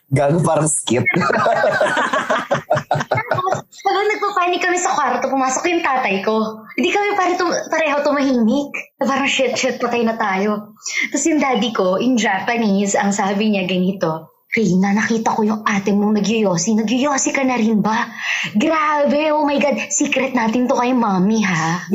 Gago 0.09 0.41
parang 0.41 0.65
skit. 0.65 1.05
Tapos, 1.13 1.37
habang 3.85 4.07
nagpapanik 4.09 4.65
kami 4.65 4.81
sa 4.81 4.97
kwarto, 4.97 5.29
pumasok 5.29 5.69
yung 5.69 5.85
tatay 5.85 6.25
ko. 6.25 6.65
Hindi 6.81 6.89
kami 6.89 7.09
pare 7.13 7.37
tum- 7.37 7.61
pareho 7.69 8.01
tumahimik. 8.01 8.73
Na 8.97 9.05
Parang 9.05 9.29
shit, 9.29 9.53
shit, 9.61 9.77
patay 9.77 10.09
na 10.09 10.17
tayo. 10.17 10.73
Tapos 11.13 11.25
yung 11.29 11.41
daddy 11.45 11.71
ko, 11.77 12.01
in 12.01 12.17
Japanese, 12.17 12.97
ang 12.97 13.13
sabi 13.13 13.53
niya 13.53 13.69
ganito, 13.69 14.33
Rina, 14.59 14.91
nakita 14.91 15.39
ko 15.39 15.47
yung 15.47 15.63
ate 15.63 15.95
mong 15.95 16.19
nagyoyosi. 16.19 16.75
Nagyoyosi 16.75 17.31
ka 17.31 17.47
na 17.47 17.55
rin 17.55 17.79
ba? 17.79 18.11
Grabe, 18.59 19.31
oh 19.31 19.47
my 19.47 19.55
God. 19.63 19.79
Secret 19.95 20.35
natin 20.35 20.67
to 20.67 20.75
kay 20.75 20.91
mommy, 20.91 21.47
ha? 21.47 21.87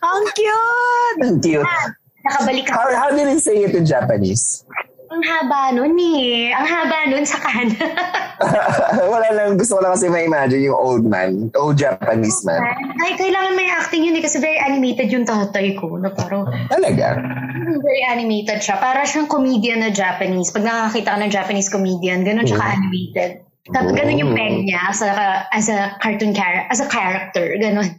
Ang 0.00 0.24
cute! 0.32 1.20
Ang 1.20 1.36
cute. 1.44 1.68
Nakabalik 2.24 2.64
How, 2.72 2.88
ako. 2.88 2.96
how 2.96 3.08
did 3.12 3.28
he 3.28 3.36
say 3.36 3.60
it 3.60 3.76
in 3.76 3.84
Japanese? 3.84 4.64
Ang 5.10 5.26
haba 5.26 5.74
nun 5.74 5.98
eh. 5.98 6.54
Ang 6.54 6.66
haba 6.70 7.10
nun 7.10 7.26
sa 7.26 7.42
kanan. 7.42 7.74
Wala 9.10 9.28
lang. 9.34 9.58
Gusto 9.58 9.76
ko 9.76 9.80
lang 9.82 9.98
kasi 9.98 10.06
ma-imagine 10.06 10.70
yung 10.70 10.78
old 10.78 11.02
man. 11.02 11.50
Old 11.58 11.82
Japanese 11.82 12.46
man. 12.46 12.62
Ay, 13.02 13.18
kailangan 13.18 13.58
may 13.58 13.66
acting 13.66 14.06
yun 14.06 14.14
eh 14.14 14.22
kasi 14.22 14.38
very 14.38 14.62
animated 14.62 15.10
yung 15.10 15.26
tatay 15.26 15.74
ko. 15.74 15.98
Na 15.98 16.14
parang, 16.14 16.46
Talaga? 16.70 17.18
Very 17.82 18.06
animated 18.06 18.62
siya. 18.62 18.78
Para 18.78 19.02
siyang 19.02 19.26
comedian 19.26 19.82
na 19.82 19.90
Japanese. 19.90 20.54
Pag 20.54 20.62
nakakita 20.62 21.18
ka 21.18 21.18
ng 21.18 21.32
Japanese 21.34 21.66
comedian, 21.66 22.22
ganun 22.22 22.46
siya 22.46 22.62
ka-animated. 22.62 23.30
Tapos 23.74 23.90
ganun 23.98 24.14
yung 24.14 24.32
peg 24.38 24.62
niya 24.62 24.94
as 24.94 25.02
a, 25.02 25.10
as 25.50 25.66
a 25.66 25.98
cartoon 25.98 26.32
character, 26.38 26.70
as 26.70 26.78
a 26.78 26.86
character, 26.86 27.58
ganun. 27.58 27.98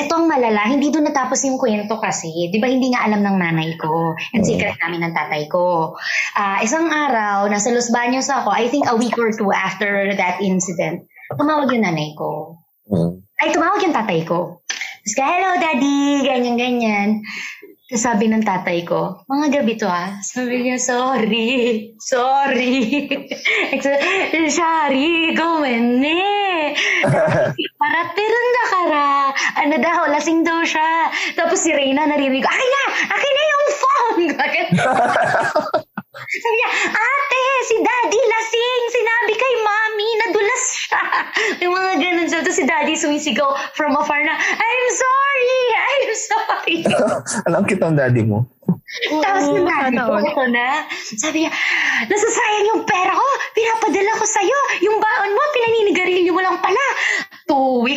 Ito 0.00 0.16
ang 0.16 0.26
malala, 0.32 0.64
hindi 0.64 0.88
doon 0.88 1.12
natapos 1.12 1.44
yung 1.44 1.60
kwento 1.60 2.00
kasi. 2.00 2.48
Di 2.48 2.56
ba 2.56 2.72
hindi 2.72 2.88
nga 2.88 3.04
alam 3.04 3.20
ng 3.20 3.36
nanay 3.36 3.76
ko. 3.76 4.16
And 4.32 4.40
secret 4.48 4.80
namin 4.80 5.04
ng 5.04 5.12
tatay 5.12 5.44
ko. 5.52 5.92
Ah, 6.32 6.64
isang 6.64 6.88
araw, 6.88 7.44
nasa 7.52 7.68
Los 7.68 7.92
Baños 7.92 8.32
ako, 8.32 8.48
I 8.48 8.72
think 8.72 8.88
a 8.88 8.96
week 8.96 9.20
or 9.20 9.28
two 9.36 9.52
after 9.52 10.16
that 10.16 10.40
incident, 10.40 11.04
tumawag 11.36 11.68
yung 11.76 11.84
nanay 11.84 12.16
ko. 12.16 12.56
Hmm. 12.88 13.20
Ay, 13.36 13.52
tumawag 13.52 13.84
yung 13.84 13.92
tatay 13.92 14.24
ko. 14.24 14.64
Tapos 15.00 15.14
ka, 15.16 15.24
hello 15.24 15.56
daddy, 15.60 16.24
ganyan-ganyan. 16.24 17.20
Tapos 17.88 18.04
sabi 18.06 18.30
ng 18.30 18.44
tatay 18.46 18.86
ko, 18.86 19.26
mga 19.28 19.60
gabi 19.60 19.74
to 19.76 19.88
ah. 19.90 20.16
Sabi 20.22 20.64
niya, 20.64 20.78
sorry, 20.78 21.48
sorry. 21.98 22.72
sorry, 24.56 25.34
gumene. 25.36 26.24
Para 27.80 28.12
tiran 28.12 28.48
na 28.52 28.64
kara. 28.68 29.08
Ano 29.64 29.74
daw, 29.80 30.12
lasing 30.12 30.44
daw 30.44 30.60
siya. 30.60 31.08
Tapos 31.32 31.64
si 31.64 31.72
Reyna 31.72 32.04
naririnig, 32.04 32.44
akin 32.44 32.68
na, 32.68 32.82
akin 33.08 33.32
na 33.32 33.44
yung 33.48 33.66
phone. 33.72 34.24
Sabi 36.30 36.56
niya, 36.60 36.70
ate, 36.92 37.42
si 37.64 37.76
daddy 37.80 38.20
lasing. 38.20 38.82
Sinabi 38.92 39.32
kay 39.32 39.54
mami, 39.64 40.08
nadulas 40.20 40.64
siya. 40.76 41.02
Yung 41.64 41.72
mga 41.72 41.92
ganun. 41.98 42.26
So, 42.28 42.38
tapos 42.44 42.58
si 42.60 42.64
daddy 42.68 42.94
sumisigaw 42.94 43.50
from 43.72 43.96
afar 43.96 44.20
na, 44.22 44.36
I'm 44.36 44.88
sorry, 44.92 45.60
I'm 45.74 46.12
sorry. 46.14 46.76
Alam 47.48 47.62
kitang 47.64 47.96
daddy 47.96 48.22
mo. 48.22 48.46
Tapos 49.22 49.50
yung 49.50 49.66
daddy 49.66 49.98
ko, 49.98 50.14
ako 50.18 50.42
na, 50.50 50.86
sabi 51.18 51.46
niya, 51.46 51.50
nasasayang 52.06 52.66
yung 52.74 52.82
pera 52.86 53.14
ko, 53.14 53.28
pinapadala 53.54 54.12
ko 54.18 54.24
sa'yo, 54.26 54.58
yung 54.86 54.98
baon 54.98 55.30
mo, 55.34 55.42
pinaninigarilyo 55.50 56.30
mo 56.30 56.42
lang 56.42 56.58
pala. 56.62 56.69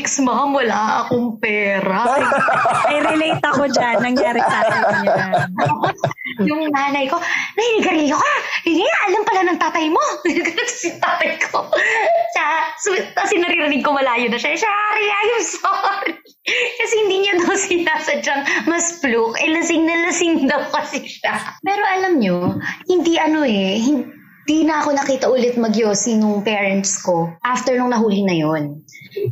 Weeks, 0.04 0.20
ma'am, 0.20 0.52
wala 0.52 1.08
akong 1.08 1.40
pera. 1.40 2.04
I 2.92 3.00
relate 3.08 3.40
ako 3.40 3.72
dyan. 3.72 4.04
Nangyari 4.04 4.44
sa 4.44 4.60
akin 4.68 5.08
yan. 5.08 5.32
yung 6.44 6.68
nanay 6.76 7.08
ko, 7.08 7.16
naninigarilyo 7.56 8.12
ka, 8.12 8.34
hindi 8.68 8.84
alam 8.84 9.24
pala 9.24 9.42
ng 9.48 9.60
tatay 9.64 9.88
mo. 9.88 10.04
Si 10.84 10.92
tatay 11.00 11.40
ko. 11.40 11.72
Siya, 12.36 12.48
so, 12.84 12.92
kasi 13.16 13.40
naririnig 13.40 13.80
ko 13.80 13.96
malayo 13.96 14.28
na 14.28 14.36
siya, 14.36 14.60
sorry, 14.60 15.08
I'm 15.08 15.40
sorry. 15.40 16.14
Kasi 16.84 16.94
hindi 17.08 17.24
niya 17.24 17.40
daw 17.40 17.56
sinasadyang 17.56 18.68
mas 18.68 19.00
fluke. 19.00 19.40
Eh, 19.40 19.56
lasing 19.56 19.88
na 19.88 20.12
lasing 20.12 20.44
daw 20.52 20.68
kasi 20.68 21.00
siya. 21.08 21.40
Pero 21.64 21.80
alam 21.80 22.20
nyo, 22.20 22.60
hindi 22.92 23.16
ano 23.16 23.48
eh, 23.48 23.80
hindi 23.80 24.23
na 24.44 24.84
ako 24.84 24.90
nakita 24.92 25.26
ulit 25.32 25.56
magyosi 25.56 26.20
nung 26.20 26.44
parents 26.44 27.00
ko 27.00 27.32
after 27.40 27.80
nung 27.80 27.96
nahuli 27.96 28.28
na 28.28 28.36
yon. 28.36 28.84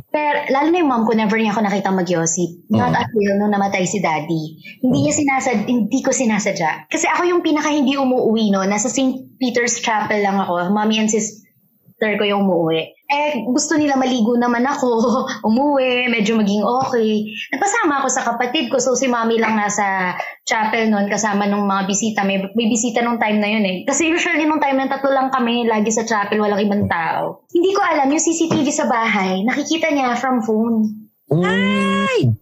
Pero 0.08 0.48
lalo 0.48 0.72
na 0.72 0.80
yung 0.80 0.88
mom 0.88 1.04
ko, 1.04 1.12
never 1.12 1.36
niya 1.36 1.52
ako 1.52 1.60
nakita 1.66 1.92
magyosi. 1.92 2.64
Not 2.72 2.96
until 2.96 3.36
nung 3.36 3.52
namatay 3.52 3.84
si 3.84 4.00
daddy. 4.00 4.56
Hindi 4.80 4.98
niya 5.04 5.12
sinasad, 5.12 5.68
hindi 5.68 6.00
ko 6.00 6.14
sinasadya. 6.14 6.88
Kasi 6.88 7.04
ako 7.10 7.28
yung 7.28 7.42
pinaka 7.44 7.68
hindi 7.68 7.98
umuwi 7.98 8.48
no. 8.48 8.64
Nasa 8.64 8.88
St. 8.88 9.36
Peter's 9.36 9.82
Chapel 9.84 10.24
lang 10.24 10.40
ako. 10.40 10.72
Mommy 10.72 10.96
and 11.02 11.12
sister 11.12 12.12
ko 12.16 12.24
yung 12.24 12.48
umuwi. 12.48 12.94
Eh, 13.12 13.44
gusto 13.44 13.76
nila 13.76 14.00
maligo 14.00 14.32
naman 14.40 14.64
ako. 14.64 14.88
Umuwi, 15.48 16.08
medyo 16.08 16.40
maging 16.40 16.64
okay. 16.64 17.28
Nagpasama 17.52 18.00
ako 18.00 18.08
sa 18.08 18.24
kapatid 18.24 18.72
ko. 18.72 18.80
So, 18.80 18.96
si 18.96 19.04
mommy 19.04 19.36
lang 19.36 19.52
nasa 19.60 20.16
chapel 20.48 20.88
noon 20.88 21.12
kasama 21.12 21.44
nung 21.44 21.68
mga 21.68 21.84
bisita. 21.84 22.24
May, 22.24 22.40
may 22.56 22.72
bisita 22.72 23.04
nung 23.04 23.20
time 23.20 23.36
na 23.36 23.52
yun 23.52 23.64
eh. 23.68 23.76
Kasi 23.84 24.08
usually 24.08 24.48
nung 24.48 24.64
time 24.64 24.80
na 24.80 24.88
tatlo 24.88 25.12
lang 25.12 25.28
kami 25.28 25.68
lagi 25.68 25.92
sa 25.92 26.08
chapel, 26.08 26.40
walang 26.40 26.64
ibang 26.64 26.88
tao. 26.88 27.44
Hindi 27.52 27.76
ko 27.76 27.84
alam, 27.84 28.08
yung 28.08 28.24
CCTV 28.24 28.66
sa 28.72 28.88
bahay, 28.88 29.44
nakikita 29.44 29.92
niya 29.92 30.16
from 30.16 30.40
phone. 30.40 30.88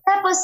Tapos, 0.06 0.38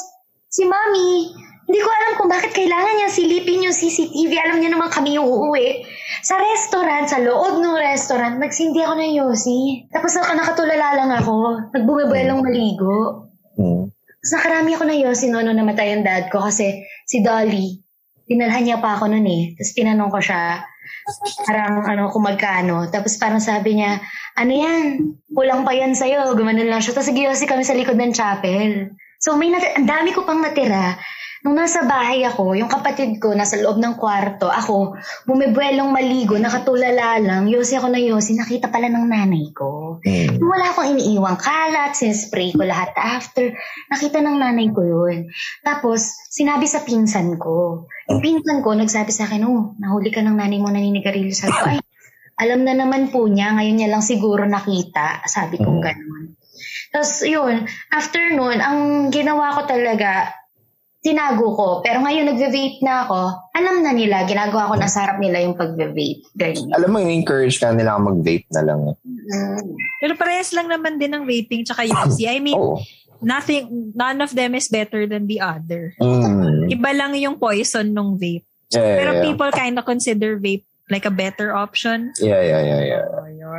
si 0.51 0.67
mami, 0.67 1.31
hindi 1.67 1.83
ko 1.83 1.89
alam 1.91 2.11
kung 2.15 2.31
bakit 2.31 2.55
kailangan 2.55 2.95
niya 2.95 3.09
silipin 3.11 3.67
yung 3.67 3.75
CCTV. 3.75 4.31
Alam 4.39 4.63
niya 4.63 4.71
naman 4.71 4.87
kami 4.87 5.19
yung 5.19 5.27
uuwi. 5.27 5.83
Sa 6.23 6.39
restaurant, 6.39 7.11
sa 7.11 7.19
loob 7.19 7.59
ng 7.59 7.75
restaurant, 7.75 8.39
nagsindi 8.39 8.79
ako 8.87 8.95
ng 8.95 9.11
yosi. 9.19 9.83
Tapos 9.91 10.15
naka 10.15 10.31
nakatulala 10.31 10.87
lang 10.95 11.11
ako. 11.11 11.67
Nagbumibelong 11.75 12.39
maligo. 12.39 13.27
Hmm. 13.59 13.91
Tapos 13.91 14.31
nakarami 14.39 14.79
ako 14.79 14.83
ng 14.87 14.99
yosi 15.03 15.25
noon 15.27 15.51
nung 15.51 15.59
namatay 15.59 15.91
yung 15.91 16.07
dad 16.07 16.31
ko 16.31 16.39
kasi 16.39 16.87
si 17.03 17.19
Dolly, 17.19 17.83
dinalhan 18.23 18.63
niya 18.63 18.79
pa 18.79 18.95
ako 18.95 19.11
noon 19.11 19.27
eh. 19.27 19.43
Tapos 19.59 19.71
tinanong 19.75 20.11
ko 20.11 20.19
siya, 20.23 20.63
parang 21.43 21.83
ano, 21.83 22.07
kung 22.15 22.23
magkano. 22.23 22.87
Tapos 22.87 23.19
parang 23.19 23.43
sabi 23.43 23.75
niya, 23.75 23.99
ano 24.39 24.51
yan? 24.55 24.83
Kulang 25.35 25.67
pa 25.67 25.75
yan 25.75 25.99
sa'yo. 25.99 26.31
Gumanon 26.31 26.71
lang 26.71 26.79
siya. 26.79 26.95
Tapos 26.95 27.11
nagyosi 27.11 27.43
kami 27.43 27.67
sa 27.67 27.75
likod 27.75 27.99
ng 27.99 28.15
chapel. 28.15 28.95
So 29.19 29.35
may 29.35 29.51
nat- 29.51 29.75
ang 29.75 29.87
dami 29.89 30.15
ko 30.15 30.23
pang 30.23 30.39
natira. 30.39 30.95
Nung 31.45 31.53
nasa 31.53 31.85
bahay 31.85 32.25
ako, 32.25 32.57
yung 32.57 32.65
kapatid 32.65 33.21
ko 33.21 33.37
nasa 33.37 33.61
loob 33.61 33.77
ng 33.77 34.01
kwarto, 34.01 34.49
ako, 34.49 34.97
bumibuelong 35.29 35.93
maligo, 35.93 36.33
nakatulala 36.41 37.21
lang, 37.21 37.45
yosi 37.45 37.77
ako 37.77 37.93
na 37.93 38.01
yosi, 38.01 38.33
nakita 38.33 38.73
pala 38.73 38.89
ng 38.89 39.05
nanay 39.05 39.53
ko. 39.53 40.01
Mm. 40.01 40.41
Wala 40.41 40.73
akong 40.73 40.97
iniiwang 40.97 41.37
kalat, 41.37 41.93
sinspray 41.93 42.57
ko 42.57 42.65
lahat 42.65 42.89
after. 42.97 43.53
Nakita 43.93 44.17
ng 44.17 44.37
nanay 44.41 44.67
ko 44.73 44.81
yun. 44.81 45.29
Tapos, 45.61 46.09
sinabi 46.33 46.65
sa 46.65 46.81
pinsan 46.81 47.37
ko. 47.37 47.85
Yung 48.09 48.21
pinsan 48.25 48.65
ko, 48.65 48.73
nagsabi 48.73 49.13
sa 49.13 49.29
akin, 49.29 49.45
oh, 49.45 49.77
nahuli 49.77 50.09
ka 50.09 50.25
ng 50.25 50.33
nanay 50.33 50.57
mo 50.57 50.73
naninigarilyo. 50.73 51.37
Sabi 51.37 51.53
ko, 51.53 51.65
ay, 51.69 51.79
alam 52.37 52.65
na 52.65 52.73
naman 52.73 53.13
po 53.13 53.29
niya, 53.29 53.53
ngayon 53.53 53.77
niya 53.77 53.89
lang 53.93 54.01
siguro 54.01 54.45
nakita. 54.49 55.21
Sabi 55.29 55.61
ko, 55.61 55.69
Mm. 55.69 55.81
ganun. 55.85 56.23
Tapos, 56.89 57.21
yun, 57.21 57.69
after 57.93 58.33
nun, 58.33 58.57
ang 58.57 59.13
ginawa 59.13 59.53
ko 59.53 59.69
talaga, 59.69 60.33
tinago 61.01 61.53
ko. 61.53 61.67
Pero 61.85 62.01
ngayon, 62.01 62.25
nagve-vape 62.33 62.81
na 62.81 63.05
ako. 63.05 63.19
Alam 63.53 63.75
na 63.85 63.91
nila, 63.93 64.25
ginagawa 64.25 64.73
ko 64.73 64.75
na 64.75 64.89
sa 64.89 65.05
harap 65.05 65.17
nila 65.21 65.39
yung 65.39 65.55
pagve-vape. 65.55 66.25
Ganyan. 66.35 66.69
Alam 66.73 66.89
mo, 66.89 66.97
encourage 66.99 67.61
ka 67.61 67.71
nila 67.71 67.95
mag-vape 68.01 68.49
na 68.51 68.61
lang. 68.65 68.79
eh. 68.91 68.95
Mm. 69.05 69.61
Pero 70.01 70.13
parehas 70.17 70.51
lang 70.51 70.67
naman 70.67 70.97
din 70.97 71.13
ng 71.13 71.23
vaping 71.23 71.63
tsaka 71.63 71.85
UC. 71.85 72.17
I 72.27 72.39
mean, 72.41 72.57
Oo. 72.57 72.81
nothing, 73.21 73.93
none 73.93 74.19
of 74.19 74.33
them 74.33 74.57
is 74.57 74.67
better 74.67 75.05
than 75.05 75.29
the 75.29 75.39
other. 75.39 75.93
Mm. 76.01 76.67
Iba 76.69 76.91
lang 76.91 77.13
yung 77.15 77.37
poison 77.37 77.87
nung 77.87 78.17
vape. 78.17 78.45
Yeah, 78.67 78.99
Pero 78.99 79.11
yeah, 79.15 79.17
yeah. 79.19 79.25
people 79.31 79.51
kind 79.55 79.79
of 79.79 79.87
consider 79.87 80.35
vape 80.35 80.67
like 80.89 81.05
a 81.05 81.11
better 81.11 81.51
option. 81.55 82.13
Yeah, 82.19 82.39
yeah, 82.41 82.61
yeah, 82.63 82.81
yeah. 82.83 83.03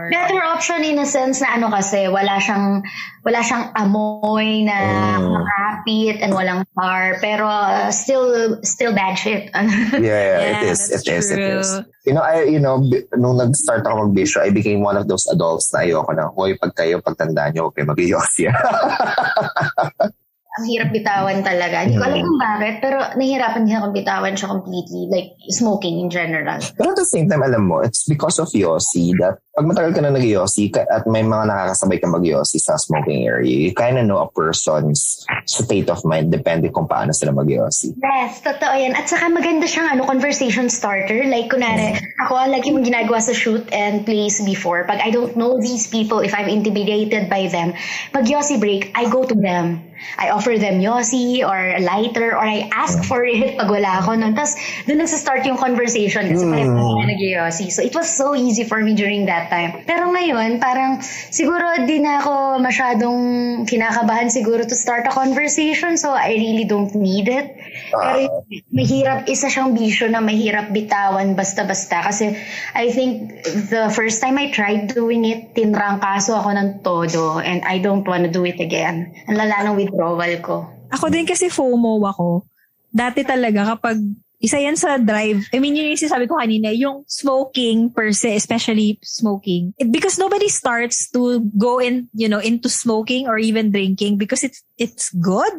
Better 0.09 0.41
option 0.41 0.81
in 0.85 0.97
a 0.99 1.05
sense 1.05 1.41
na 1.45 1.53
ano 1.61 1.69
kasi, 1.69 2.09
wala 2.09 2.41
siyang, 2.41 2.81
wala 3.25 3.41
siyang 3.45 3.73
amoy 3.77 4.65
na 4.65 4.79
Mm. 5.21 5.33
makapit 5.37 6.17
and 6.25 6.33
walang 6.33 6.65
tar. 6.73 7.21
Pero 7.21 7.45
uh, 7.45 7.91
still, 7.93 8.57
still 8.65 8.95
bad 8.97 9.17
shit. 9.21 9.53
Yeah, 9.93 10.01
yeah, 10.01 10.39
it 10.41 10.57
Yeah, 10.65 10.73
is. 10.73 10.81
It 10.89 11.05
that's 11.05 11.09
is. 11.09 11.31
It 11.31 11.37
true. 11.37 11.61
is. 11.61 11.69
You 12.09 12.13
know, 12.17 12.25
I, 12.25 12.49
you 12.49 12.61
know, 12.61 12.81
b- 12.81 13.05
nung 13.17 13.37
nag-start 13.37 13.85
ako 13.85 14.09
mag-bisyo, 14.09 14.41
I 14.41 14.49
became 14.49 14.81
one 14.81 14.97
of 14.97 15.09
those 15.09 15.29
adults 15.29 15.69
na 15.77 15.85
ayoko 15.85 16.17
na, 16.17 16.33
hoy, 16.33 16.57
pag 16.57 16.73
kayo, 16.73 17.05
pagtanda 17.05 17.53
nyo, 17.53 17.69
okay, 17.69 17.85
mag-iosya. 17.85 18.53
Ang 20.59 20.67
hirap 20.67 20.91
bitawan 20.91 21.39
talaga. 21.41 21.87
Hindi 21.87 21.95
ko 21.95 22.05
alam 22.05 22.19
Mm. 22.19 22.27
kung 22.27 22.41
bakit, 22.43 22.75
pero 22.83 22.97
nahihirapan 23.15 23.63
din 23.63 23.79
akong 23.79 23.95
bitawan 23.95 24.35
siya 24.35 24.49
completely. 24.51 25.03
Like, 25.07 25.29
smoking 25.49 26.03
in 26.03 26.11
general. 26.11 26.59
Pero 26.75 26.93
at 26.93 26.99
the 26.99 27.07
same 27.07 27.31
time, 27.31 27.47
alam 27.47 27.71
mo, 27.71 27.79
it's 27.81 28.03
because 28.05 28.37
of 28.37 28.51
Yossi 28.51 29.15
that 29.23 29.39
pag 29.55 29.67
matagal 29.67 29.91
ka 29.91 30.03
na 30.03 30.15
nag-Yossi 30.15 30.71
ka- 30.71 30.87
at 30.87 31.03
may 31.07 31.23
mga 31.23 31.51
nakakasabay 31.51 31.99
kang 31.99 32.15
mag-Yossi 32.15 32.59
sa 32.59 32.79
smoking 32.79 33.27
area, 33.27 33.51
you 33.51 33.75
kind 33.75 33.99
of 33.99 34.07
know 34.07 34.19
a 34.19 34.31
person's 34.31 35.27
state 35.47 35.91
of 35.91 35.99
mind 36.07 36.31
depende 36.31 36.71
kung 36.71 36.87
paano 36.87 37.11
sila 37.11 37.35
mag-Yossi. 37.35 37.99
Yes, 37.99 38.39
totoo 38.39 38.75
yan. 38.75 38.95
At 38.95 39.07
saka 39.07 39.27
maganda 39.27 39.67
siyang 39.67 39.95
ano, 39.95 40.07
conversation 40.07 40.71
starter. 40.71 41.27
Like, 41.27 41.51
kunwari, 41.51 41.99
ako, 42.23 42.39
lagi 42.51 42.71
mong 42.71 42.87
ginagawa 42.87 43.19
sa 43.19 43.35
shoot 43.35 43.67
and 43.71 44.07
plays 44.07 44.39
before. 44.43 44.87
Pag 44.87 45.03
I 45.03 45.11
don't 45.11 45.35
know 45.35 45.59
these 45.59 45.87
people, 45.87 46.23
if 46.23 46.35
I'm 46.35 46.47
intimidated 46.47 47.27
by 47.27 47.51
them, 47.51 47.75
pag 48.15 48.31
Yossi 48.31 48.59
break, 48.59 48.95
I 48.95 49.11
go 49.11 49.27
to 49.27 49.35
them. 49.35 49.88
I 50.19 50.31
offer 50.31 50.59
them 50.59 50.81
Yossi 50.81 51.43
or 51.47 51.79
lighter 51.81 52.35
or 52.35 52.45
I 52.45 52.69
ask 52.73 53.05
for 53.05 53.25
it 53.25 53.57
pag 53.61 53.71
wala 53.71 54.03
ako 54.03 54.19
nun. 54.19 54.35
Tapos, 54.35 54.57
doon 54.87 55.05
nagsistart 55.05 55.45
yung 55.47 55.59
conversation 55.59 56.27
kasi 56.29 56.45
Mm. 56.45 56.53
parang 56.53 56.73
mm. 56.75 57.07
nag-Yossi. 57.09 57.67
So, 57.71 57.81
it 57.83 57.95
was 57.95 58.09
so 58.09 58.35
easy 58.35 58.65
for 58.65 58.81
me 58.81 58.95
during 58.95 59.27
that 59.27 59.51
time. 59.51 59.85
Pero 59.85 60.11
ngayon, 60.11 60.63
parang 60.63 61.03
siguro 61.31 61.85
di 61.85 62.03
na 62.03 62.23
ako 62.23 62.63
masyadong 62.63 63.21
kinakabahan 63.67 64.31
siguro 64.31 64.65
to 64.65 64.77
start 64.77 65.07
a 65.07 65.13
conversation. 65.13 65.99
So, 65.99 66.15
I 66.15 66.35
really 66.39 66.67
don't 66.67 66.95
need 66.95 67.29
it. 67.29 67.59
Pero 67.93 68.45
mahirap, 68.73 69.27
isa 69.29 69.49
siyang 69.51 69.75
bisyo 69.75 70.09
na 70.11 70.23
mahirap 70.23 70.71
bitawan 70.71 71.35
basta-basta. 71.35 72.05
Kasi 72.05 72.35
I 72.75 72.91
think 72.93 73.43
the 73.71 73.91
first 73.93 74.21
time 74.23 74.39
I 74.39 74.51
tried 74.51 74.93
doing 74.93 75.25
it, 75.27 75.55
tinrangkaso 75.55 76.37
ako 76.37 76.51
ng 76.55 76.69
todo 76.83 77.39
and 77.43 77.65
I 77.65 77.79
don't 77.79 78.07
wanna 78.07 78.31
do 78.31 78.45
it 78.45 78.61
again. 78.61 79.13
Ang 79.27 79.37
lala 79.37 79.73
ng 79.73 79.77
withdrawal 79.89 80.35
ko. 80.45 80.57
Ako 80.93 81.09
din 81.09 81.25
kasi 81.25 81.49
FOMO 81.49 82.01
ako. 82.05 82.45
Dati 82.89 83.25
talaga 83.25 83.77
kapag 83.77 84.01
isa 84.39 84.59
yan 84.63 84.79
sa 84.79 84.99
drive. 85.03 85.51
I 85.51 85.59
mean, 85.59 85.75
yun 85.75 85.91
yung 85.91 85.99
sinasabi 85.99 86.31
ko 86.31 86.39
kanina, 86.39 86.71
yung 86.71 87.03
smoking 87.11 87.91
per 87.91 88.15
se, 88.15 88.39
especially 88.39 88.99
smoking. 89.03 89.75
It, 89.79 89.91
because 89.91 90.15
nobody 90.15 90.47
starts 90.47 91.11
to 91.11 91.43
go 91.59 91.83
in, 91.83 92.07
you 92.15 92.31
know, 92.31 92.39
into 92.39 92.71
smoking 92.71 93.27
or 93.27 93.39
even 93.39 93.75
drinking 93.75 94.17
because 94.17 94.47
it's 94.47 94.63
it's 94.79 95.11
good. 95.19 95.51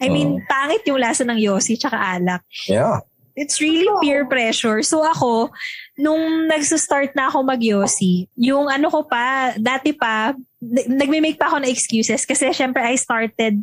I 0.00 0.12
mean, 0.12 0.44
pangit 0.52 0.84
yung 0.84 1.00
lasa 1.00 1.24
ng 1.24 1.40
yosi 1.40 1.80
tsaka 1.80 1.96
alak. 1.96 2.44
Yeah. 2.68 3.00
It's 3.36 3.60
really 3.60 3.84
peer 4.00 4.24
pressure. 4.24 4.80
So 4.80 5.04
ako, 5.04 5.52
nung 6.00 6.48
nagsa-start 6.48 7.12
na 7.12 7.28
ako 7.28 7.44
mag-yosi, 7.44 8.32
yung 8.32 8.72
ano 8.72 8.88
ko 8.88 9.04
pa, 9.04 9.52
dati 9.60 9.92
pa, 9.92 10.32
nagme-make 10.88 11.36
pa 11.36 11.52
ako 11.52 11.60
ng 11.60 11.68
excuses 11.68 12.24
kasi 12.24 12.48
syempre 12.56 12.80
I 12.80 12.96
started 12.96 13.60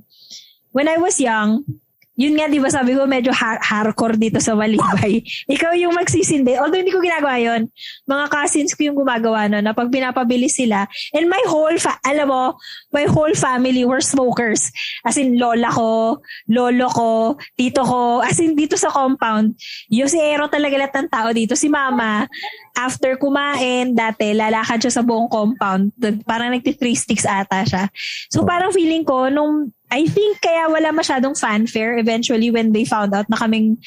when 0.70 0.86
I 0.86 1.02
was 1.02 1.18
young, 1.18 1.66
yun 2.14 2.38
nga, 2.38 2.46
di 2.46 2.62
ba 2.62 2.70
sabi 2.70 2.94
ko, 2.94 3.10
medyo 3.10 3.34
har- 3.34 3.62
hardcore 3.62 4.22
dito 4.22 4.38
sa 4.38 4.54
Malibay. 4.54 5.26
Ikaw 5.56 5.74
yung 5.74 5.98
magsisindi. 5.98 6.54
Although 6.62 6.78
hindi 6.78 6.94
ko 6.94 7.02
ginagawa 7.02 7.42
yon 7.42 7.74
Mga 8.06 8.26
cousins 8.30 8.72
ko 8.78 8.86
yung 8.86 8.98
gumagawa 9.02 9.50
no, 9.50 9.58
na 9.66 9.74
pag 9.74 9.90
pinapabili 9.90 10.46
sila. 10.46 10.86
And 11.18 11.26
my 11.26 11.42
whole, 11.50 11.74
fa- 11.82 11.98
alam 12.06 12.30
mo, 12.30 12.54
my 12.94 13.10
whole 13.10 13.34
family 13.34 13.82
were 13.82 14.02
smokers. 14.02 14.70
As 15.02 15.18
in, 15.18 15.42
lola 15.42 15.74
ko, 15.74 16.22
lolo 16.46 16.88
ko, 16.94 17.12
tito 17.58 17.82
ko. 17.82 18.22
As 18.22 18.38
in, 18.38 18.54
dito 18.54 18.78
sa 18.78 18.94
compound, 18.94 19.58
yung 19.90 20.10
si 20.10 20.22
Ero 20.22 20.46
talaga 20.46 20.78
lahat 20.78 20.94
ng 20.94 21.10
tao 21.10 21.34
dito. 21.34 21.58
Si 21.58 21.66
mama, 21.66 22.30
after 22.78 23.18
kumain, 23.18 23.98
dati, 23.98 24.38
lalakad 24.38 24.86
siya 24.86 25.02
sa 25.02 25.04
buong 25.06 25.34
compound. 25.34 25.90
Parang 26.30 26.54
nagti-three 26.54 26.94
sticks 26.94 27.26
ata 27.26 27.66
siya. 27.66 27.90
So 28.30 28.46
parang 28.46 28.70
feeling 28.70 29.02
ko, 29.02 29.34
nung, 29.34 29.74
I 29.94 30.10
think 30.10 30.42
kaya 30.42 30.66
wala 30.74 30.90
masyadong 30.90 31.38
fanfare 31.38 32.02
eventually 32.02 32.50
when 32.50 32.74
they 32.74 32.82
found 32.82 33.14
out 33.14 33.30
na 33.30 33.38
kaming 33.38 33.78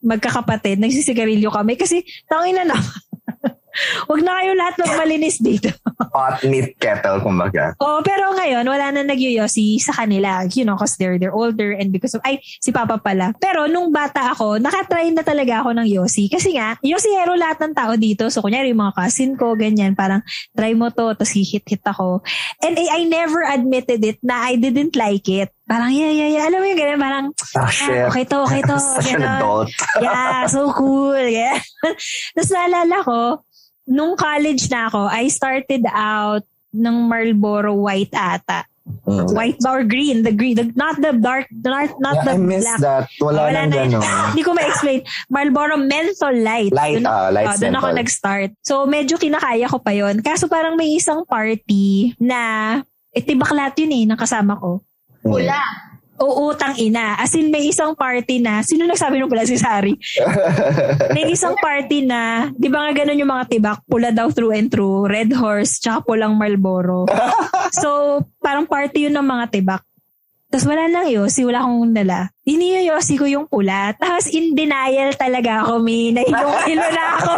magkakapatid, 0.00 0.80
nagsisigarilyo 0.80 1.52
kami. 1.52 1.76
Kasi, 1.76 2.00
tangin 2.24 2.56
na 2.56 2.72
naman. 2.72 2.88
Huwag 4.06 4.20
na 4.22 4.42
kayo 4.42 4.52
lahat 4.58 4.74
magmalinis 4.80 5.38
dito. 5.38 5.70
Hot 6.16 6.42
meat 6.46 6.74
kettle, 6.80 7.22
kumbaga. 7.22 7.76
Oo, 7.78 8.02
pero 8.02 8.34
ngayon, 8.34 8.66
wala 8.66 8.90
na 8.90 9.06
nagyoyosi 9.06 9.78
sa 9.78 9.94
kanila. 9.94 10.42
You 10.50 10.66
know, 10.66 10.74
because 10.74 10.96
they're, 10.98 11.18
they're 11.20 11.34
older 11.34 11.72
and 11.76 11.94
because 11.94 12.16
of, 12.16 12.22
ay, 12.26 12.42
si 12.42 12.74
Papa 12.74 12.98
pala. 12.98 13.36
Pero 13.38 13.70
nung 13.70 13.94
bata 13.94 14.32
ako, 14.34 14.58
nakatry 14.58 15.12
na 15.14 15.22
talaga 15.22 15.62
ako 15.62 15.76
ng 15.76 15.86
yosi. 15.86 16.26
Kasi 16.26 16.56
nga, 16.58 16.74
yosihero 16.82 17.36
lahat 17.38 17.62
ng 17.62 17.74
tao 17.76 17.92
dito. 17.94 18.26
So, 18.32 18.42
kunyari, 18.42 18.74
yung 18.74 18.82
mga 18.82 18.96
cousin 18.96 19.36
ko, 19.38 19.54
ganyan, 19.54 19.94
parang, 19.94 20.24
try 20.56 20.74
mo 20.74 20.90
to, 20.90 21.14
tapos 21.14 21.30
hihit-hit 21.30 21.84
ako. 21.86 22.24
And 22.64 22.74
I, 22.74 23.00
I 23.00 23.00
never 23.06 23.46
admitted 23.46 24.02
it 24.02 24.18
na 24.24 24.50
I 24.50 24.58
didn't 24.58 24.96
like 24.98 25.28
it. 25.30 25.52
Parang, 25.70 25.94
yeah, 25.94 26.10
yeah, 26.10 26.30
yeah. 26.34 26.44
Alam 26.50 26.58
mo 26.62 26.66
yung 26.66 26.80
ganyan, 26.80 26.98
parang, 26.98 27.26
Ah, 27.58 27.66
ah, 27.66 28.06
okay 28.10 28.24
to, 28.26 28.36
okay 28.46 28.62
to. 28.62 28.78
Such 28.98 29.10
an 29.14 29.26
adult. 29.26 29.70
yeah, 29.98 30.46
so 30.46 30.70
cool. 30.70 31.18
Yeah. 31.18 31.58
Tapos 32.34 32.50
naalala 32.50 32.96
ko, 33.02 33.18
nung 33.90 34.14
college 34.14 34.70
na 34.70 34.86
ako, 34.86 35.10
I 35.10 35.26
started 35.26 35.82
out 35.90 36.46
ng 36.70 37.10
Marlboro 37.10 37.74
White 37.74 38.14
ata. 38.14 38.62
Mm. 39.06 39.34
White 39.34 39.58
ba 39.62 39.70
or 39.70 39.82
green? 39.86 40.22
The 40.22 40.34
green, 40.34 40.54
the, 40.58 40.66
not 40.74 40.98
the 40.98 41.14
dark, 41.14 41.46
not, 41.50 41.94
not 42.02 42.14
Yeah, 42.22 42.26
I 42.26 42.34
the 42.34 42.42
miss 42.42 42.64
black. 42.66 42.80
that. 42.80 43.04
Wala, 43.22 43.50
Wala 43.50 43.60
nang 43.66 43.70
gano'n. 43.70 44.34
Hindi 44.34 44.42
ko 44.42 44.50
ma-explain. 44.54 45.00
Marlboro 45.30 45.78
Menthol 45.78 46.42
Light. 46.42 46.72
Light, 46.74 47.02
ako- 47.02 47.10
ah, 47.10 47.28
light 47.30 47.46
oh, 47.50 47.56
doon 47.58 47.76
ako 47.76 47.88
nag-start. 47.94 48.50
So, 48.62 48.74
medyo 48.86 49.14
kinakaya 49.18 49.66
ko 49.70 49.78
pa 49.78 49.94
yon 49.94 50.22
Kaso 50.22 50.50
parang 50.50 50.74
may 50.74 50.94
isang 50.94 51.22
party 51.22 52.14
na, 52.18 52.82
eh, 53.14 53.22
tibaklat 53.22 53.74
yun 53.78 53.94
eh, 53.94 54.02
ng 54.10 54.18
kasama 54.18 54.58
ko. 54.58 54.82
Mm. 55.22 55.26
Pula. 55.28 55.60
Oo, 55.60 55.89
tang 56.60 56.76
ina. 56.76 57.16
As 57.16 57.32
in, 57.32 57.48
may 57.48 57.64
isang 57.64 57.96
party 57.96 58.44
na, 58.44 58.60
sino 58.60 58.84
nagsabi 58.84 59.16
nung 59.16 59.32
pala 59.32 59.48
si 59.48 59.56
Sari? 59.56 59.96
may 61.16 61.32
isang 61.32 61.56
party 61.56 62.04
na, 62.04 62.52
di 62.52 62.68
ba 62.68 62.84
nga 62.84 63.02
ganun 63.02 63.20
yung 63.20 63.32
mga 63.32 63.48
tibak, 63.48 63.80
pula 63.88 64.12
daw 64.12 64.28
through 64.28 64.52
and 64.52 64.68
through, 64.68 65.08
red 65.08 65.32
horse, 65.32 65.80
tsaka 65.80 66.04
pulang 66.04 66.36
Marlboro. 66.36 67.08
so, 67.80 68.20
parang 68.44 68.68
party 68.68 69.08
yun 69.08 69.16
ng 69.16 69.24
mga 69.24 69.44
tibak. 69.48 69.82
Tapos 70.50 70.66
wala 70.66 70.90
nang 70.90 71.06
yosi, 71.06 71.46
wala 71.46 71.62
akong 71.62 71.94
dala. 71.94 72.26
Iniyoyosi 72.42 73.14
ko 73.14 73.22
yung 73.30 73.46
pula. 73.46 73.94
Tapos 73.94 74.26
in 74.34 74.58
denial 74.58 75.14
talaga 75.14 75.62
ako, 75.62 75.78
May. 75.78 76.10
Nahilong-hilo 76.10 76.86
na 76.98 77.04
ako. 77.22 77.34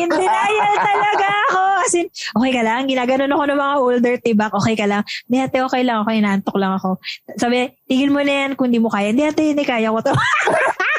In 0.00 0.08
denial 0.08 0.74
talaga 0.80 1.28
ako. 1.52 1.62
As 1.84 1.92
in, 1.92 2.08
okay 2.08 2.52
ka 2.56 2.62
lang. 2.64 2.88
Ginaganon 2.88 3.36
ako 3.36 3.42
ng 3.44 3.60
mga 3.60 3.74
older 3.84 4.14
tibak. 4.24 4.52
Okay 4.56 4.74
ka 4.80 4.88
lang. 4.88 5.04
Hindi 5.28 5.44
ate, 5.44 5.60
okay 5.60 5.84
lang 5.84 6.00
ako. 6.00 6.08
Inaantok 6.16 6.56
lang 6.56 6.72
ako. 6.80 6.90
Sabi, 7.36 7.68
tigil 7.84 8.08
mo 8.08 8.24
na 8.24 8.32
yan 8.48 8.50
kung 8.56 8.72
di 8.72 8.80
mo 8.80 8.88
kaya. 8.88 9.12
Hindi 9.12 9.28
ate, 9.28 9.52
hindi 9.52 9.68
kaya 9.68 9.92
ko 9.92 10.00
to. 10.00 10.16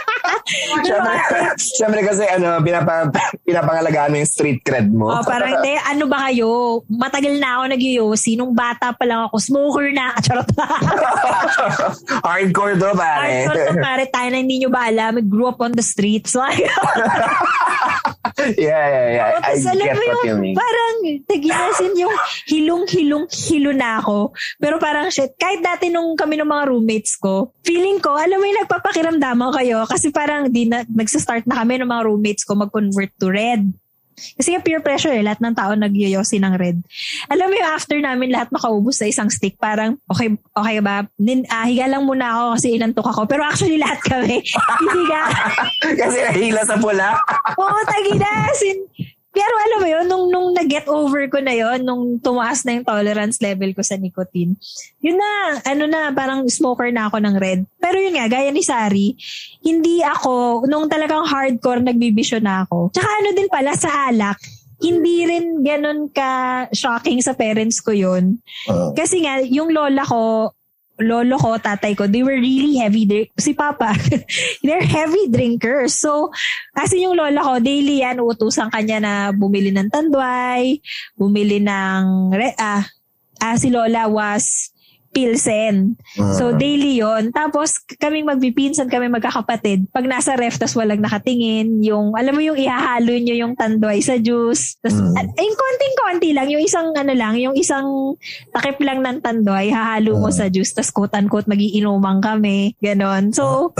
Siyempre, 0.83 1.15
siyempre 1.77 1.99
kasi 2.05 2.23
ano, 2.25 2.59
pinapang, 2.63 3.13
pinapangalagaan 3.45 4.11
mo 4.13 4.17
yung 4.21 4.29
street 4.29 4.59
cred 4.65 4.89
mo. 4.89 5.09
Oh, 5.11 5.23
parang 5.25 5.59
hindi, 5.59 5.75
ano 5.77 6.05
ba 6.09 6.29
kayo? 6.29 6.81
Matagal 6.89 7.37
na 7.37 7.59
ako 7.59 7.63
nag-yosi. 7.75 8.31
Nung 8.39 8.53
bata 8.53 8.93
pa 8.93 9.03
lang 9.05 9.29
ako, 9.29 9.35
smoker 9.41 9.87
na. 9.93 10.13
Charot. 10.25 10.49
Hardcore 12.25 12.75
to, 12.77 12.89
pare. 12.95 13.47
Hardcore 13.47 13.67
to 13.73 13.75
pare. 13.79 14.03
Tayo 14.09 14.27
na 14.33 14.37
hindi 14.41 14.61
nyo 14.63 14.69
ba 14.73 14.89
alam. 14.89 15.19
I 15.19 15.23
grew 15.25 15.47
up 15.47 15.59
on 15.61 15.73
the 15.73 15.85
streets. 15.85 16.35
Like, 16.39 16.71
yeah, 18.55 18.85
yeah, 18.87 19.07
yeah. 19.11 19.27
I 19.43 19.59
Tapos 19.59 19.67
alam 19.67 19.85
get 19.91 19.99
what 19.99 20.23
you 20.23 20.31
yung, 20.31 20.39
mean. 20.39 20.55
parang, 20.55 20.95
tagilasin 21.27 21.93
yung 21.99 22.15
hilong-hilong-hilo 22.47 23.71
na 23.75 23.99
ako. 23.99 24.31
Pero 24.55 24.79
parang 24.79 25.11
shit, 25.11 25.35
kahit 25.35 25.59
dati 25.59 25.91
nung 25.91 26.15
kami 26.15 26.39
ng 26.39 26.47
mga 26.47 26.63
roommates 26.71 27.19
ko, 27.19 27.51
feeling 27.67 27.99
ko, 27.99 28.15
alam 28.15 28.39
mo 28.39 28.45
yung 28.47 28.59
nagpapakiramdaman 28.63 29.51
kayo 29.51 29.83
kasi 29.83 30.09
parang 30.19 30.51
di 30.51 30.67
na, 30.67 30.84
nagsastart 30.84 31.47
na 31.47 31.63
kami 31.63 31.79
ng 31.79 31.88
mga 31.88 32.03
roommates 32.12 32.43
ko 32.43 32.60
mag-convert 32.60 33.15
to 33.15 33.32
red. 33.32 33.63
Kasi 34.36 34.51
nga 34.51 34.60
peer 34.60 34.84
pressure 34.84 35.15
eh, 35.15 35.23
lahat 35.23 35.39
ng 35.39 35.55
tao 35.55 35.71
nagyoyosi 35.79 36.43
ng 36.43 36.60
red. 36.60 36.75
Alam 37.32 37.47
mo 37.47 37.55
yung 37.55 37.71
after 37.71 37.95
namin 38.03 38.36
lahat 38.36 38.51
makaubos 38.51 38.99
sa 38.99 39.08
isang 39.08 39.32
stick, 39.32 39.55
parang 39.55 39.95
okay, 40.12 40.36
okay 40.36 40.77
ba? 40.84 41.08
Din, 41.15 41.47
ah, 41.47 41.63
higa 41.63 41.88
lang 41.88 42.03
muna 42.03 42.36
ako 42.36 42.45
kasi 42.60 42.67
inantok 42.75 43.08
ako. 43.08 43.21
Pero 43.32 43.47
actually 43.47 43.79
lahat 43.79 44.03
kami, 44.03 44.43
hihiga. 44.84 45.23
kasi 46.03 46.17
nahila 46.36 46.67
sa 46.67 46.75
pula. 46.75 47.15
Oo, 47.55 47.79
taginasin. 47.88 48.77
Pero 49.29 49.53
alam 49.61 49.79
mo 49.79 49.87
yun, 49.87 50.05
nung, 50.09 50.25
nung 50.33 50.49
nag-get 50.57 50.89
over 50.89 51.29
ko 51.29 51.37
na 51.37 51.53
yun, 51.53 51.85
nung 51.85 52.17
tumaas 52.17 52.65
na 52.65 52.73
yung 52.75 52.85
tolerance 52.87 53.37
level 53.39 53.71
ko 53.77 53.85
sa 53.85 53.93
nicotine, 53.95 54.57
yun 55.05 55.17
na, 55.21 55.61
ano 55.69 55.85
na, 55.85 56.09
parang 56.09 56.49
smoker 56.49 56.89
na 56.89 57.05
ako 57.07 57.21
ng 57.21 57.35
red. 57.37 57.61
Pero 57.77 57.97
yun 58.01 58.17
nga, 58.17 58.25
gaya 58.25 58.49
ni 58.49 58.65
Sari, 58.65 59.13
hindi 59.61 60.01
ako, 60.01 60.65
nung 60.65 60.89
talagang 60.89 61.29
hardcore 61.29 61.85
nagbibisyo 61.85 62.41
na 62.41 62.65
ako. 62.65 62.89
Tsaka 62.89 63.09
ano 63.21 63.29
din 63.37 63.49
pala, 63.53 63.71
sa 63.77 64.09
alak, 64.09 64.41
hindi 64.79 65.27
rin 65.27 65.61
ganun 65.61 66.07
ka 66.09 66.65
shocking 66.71 67.19
sa 67.19 67.35
parents 67.35 67.83
ko 67.83 67.91
yun. 67.91 68.39
Uh, 68.65 68.95
Kasi 68.95 69.27
nga, 69.27 69.43
yung 69.43 69.69
lola 69.75 70.01
ko, 70.07 70.51
lolo 70.99 71.39
ko, 71.39 71.55
tatay 71.55 71.95
ko, 71.95 72.05
they 72.05 72.21
were 72.21 72.35
really 72.38 72.75
heavy. 72.77 73.07
Drink- 73.07 73.33
si 73.39 73.55
Papa, 73.55 73.95
they're 74.63 74.83
heavy 74.83 75.31
drinkers. 75.31 75.95
So, 75.95 76.31
kasi 76.75 77.07
yung 77.07 77.15
lola 77.15 77.39
ko, 77.39 77.53
daily 77.63 78.03
yan, 78.03 78.19
utusan 78.19 78.69
kanya 78.69 78.97
na 78.99 79.13
bumili 79.31 79.71
ng 79.71 79.89
tandway, 79.89 80.77
bumili 81.15 81.63
ng, 81.63 82.35
re- 82.35 82.59
ah, 82.59 82.83
ah, 83.39 83.55
si 83.55 83.71
Lola 83.71 84.05
was 84.12 84.75
Pilsen. 85.19 85.99
So, 86.15 86.55
daily 86.55 87.03
yon 87.03 87.36
Tapos, 87.36 87.75
kaming 87.99 88.23
magpipinsan 88.23 88.88
kami 88.88 89.12
magkakapatid. 89.12 89.91
Pag 89.91 90.08
nasa 90.08 90.39
ref, 90.39 90.55
tas 90.55 90.71
walang 90.71 91.03
nakatingin, 91.03 91.84
yung, 91.84 92.15
alam 92.15 92.32
mo 92.32 92.39
yung 92.39 92.55
ihahalo 92.55 93.12
nyo 93.12 93.36
yung 93.36 93.53
tandoy 93.60 93.99
sa 93.99 94.15
juice. 94.15 94.79
Tas, 94.79 94.95
Mm. 94.95 95.15
at, 95.19 95.27
yung 95.36 95.58
konting-konti 95.60 96.29
lang, 96.32 96.47
yung 96.47 96.63
isang, 96.63 96.95
ano 96.95 97.12
lang, 97.12 97.36
yung 97.36 97.55
isang 97.60 98.15
takip 98.55 98.79
lang 98.79 99.03
ng 99.03 99.19
tandoy, 99.19 99.67
hahalo 99.69 100.15
mo 100.15 100.32
Mm. 100.32 100.38
sa 100.39 100.47
juice, 100.47 100.71
tas 100.71 100.88
quote-unquote, 100.89 101.51
magiinuman 101.51 102.23
kami. 102.23 102.79
Ganon. 102.79 103.36
So, 103.36 103.75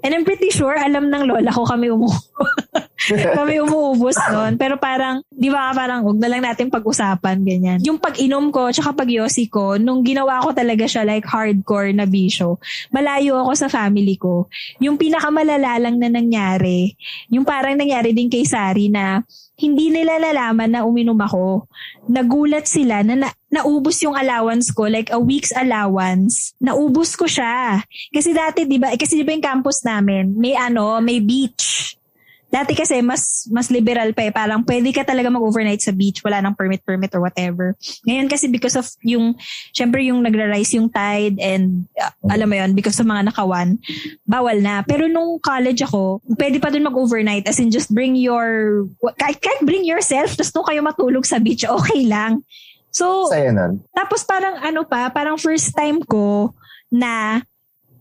and 0.00 0.12
I'm 0.14 0.22
pretty 0.22 0.54
sure, 0.54 0.78
alam 0.78 1.10
ng 1.10 1.26
lola 1.26 1.50
ko 1.50 1.66
kami 1.66 1.90
umu 1.90 2.06
kami 3.36 3.60
umuubos 3.60 4.16
noon. 4.32 4.56
Pero 4.56 4.78
parang, 4.78 5.20
di 5.28 5.50
ba 5.50 5.74
parang, 5.74 6.00
huwag 6.00 6.16
na 6.16 6.30
lang 6.30 6.42
natin 6.46 6.72
pag-usapan, 6.72 7.42
ganyan. 7.42 7.78
Yung 7.84 8.00
pag-inom 8.00 8.48
ko, 8.48 8.70
tsaka 8.70 8.94
pag-yosi 8.94 9.50
ko, 9.50 9.76
nung 9.76 10.00
ginawa 10.00 10.40
ko 10.40 10.54
talaga 10.54 10.83
siya 10.86 11.04
like 11.04 11.26
hardcore 11.26 11.92
na 11.92 12.08
bisyo, 12.08 12.60
malayo 12.94 13.40
ako 13.40 13.52
sa 13.56 13.68
family 13.68 14.16
ko. 14.16 14.48
Yung 14.80 14.96
pinakamalala 15.00 15.80
lang 15.80 15.96
na 15.98 16.08
nangyari, 16.08 16.94
yung 17.28 17.44
parang 17.44 17.76
nangyari 17.76 18.12
din 18.12 18.30
kay 18.30 18.46
Sari 18.46 18.88
na 18.88 19.24
hindi 19.54 19.86
nila 19.90 20.18
nalaman 20.18 20.74
na 20.74 20.82
uminom 20.82 21.18
ako. 21.18 21.70
Nagulat 22.10 22.66
sila 22.66 23.06
na, 23.06 23.14
na 23.14 23.28
naubos 23.54 24.02
yung 24.02 24.18
allowance 24.18 24.74
ko, 24.74 24.90
like 24.90 25.14
a 25.14 25.20
week's 25.20 25.54
allowance. 25.54 26.58
Naubos 26.58 27.14
ko 27.14 27.30
siya. 27.30 27.78
Kasi 28.10 28.34
dati, 28.34 28.66
di 28.66 28.82
ba, 28.82 28.90
eh, 28.90 28.98
kasi 28.98 29.14
di 29.14 29.22
ba 29.22 29.30
yung 29.30 29.46
campus 29.46 29.86
namin, 29.86 30.34
may 30.34 30.58
ano, 30.58 30.98
may 30.98 31.22
beach. 31.22 31.94
Dati 32.54 32.78
kasi 32.78 33.02
mas 33.02 33.50
mas 33.50 33.66
liberal 33.66 34.14
pa 34.14 34.22
eh. 34.22 34.30
Parang 34.30 34.62
pwede 34.62 34.94
ka 34.94 35.02
talaga 35.02 35.26
mag-overnight 35.26 35.82
sa 35.82 35.90
beach. 35.90 36.22
Wala 36.22 36.38
nang 36.38 36.54
permit-permit 36.54 37.10
or 37.18 37.26
whatever. 37.26 37.74
Ngayon 38.06 38.30
kasi 38.30 38.46
because 38.46 38.78
of 38.78 38.86
yung, 39.02 39.34
syempre 39.74 40.06
yung 40.06 40.22
nagra-rise 40.22 40.78
yung 40.78 40.86
tide 40.86 41.34
and 41.42 41.90
uh, 41.98 42.14
alam 42.30 42.46
mo 42.46 42.54
yon 42.54 42.78
because 42.78 42.94
of 43.02 43.10
mga 43.10 43.34
nakawan, 43.34 43.74
bawal 44.22 44.54
na. 44.62 44.86
Pero 44.86 45.10
nung 45.10 45.42
college 45.42 45.82
ako, 45.82 46.22
pwede 46.38 46.62
pa 46.62 46.70
dun 46.70 46.86
mag-overnight 46.86 47.50
as 47.50 47.58
in 47.58 47.74
just 47.74 47.90
bring 47.90 48.14
your, 48.14 48.86
kahit, 49.18 49.42
kahit 49.42 49.58
bring 49.66 49.82
yourself, 49.82 50.38
tapos 50.38 50.54
doon 50.54 50.66
kayo 50.70 50.80
matulog 50.86 51.26
sa 51.26 51.42
beach, 51.42 51.66
okay 51.66 52.06
lang. 52.06 52.46
So, 52.94 53.26
Sa'yo 53.26 53.50
nun. 53.50 53.82
tapos 53.90 54.22
parang 54.22 54.62
ano 54.62 54.86
pa, 54.86 55.10
parang 55.10 55.34
first 55.34 55.74
time 55.74 55.98
ko 56.06 56.54
na 56.94 57.42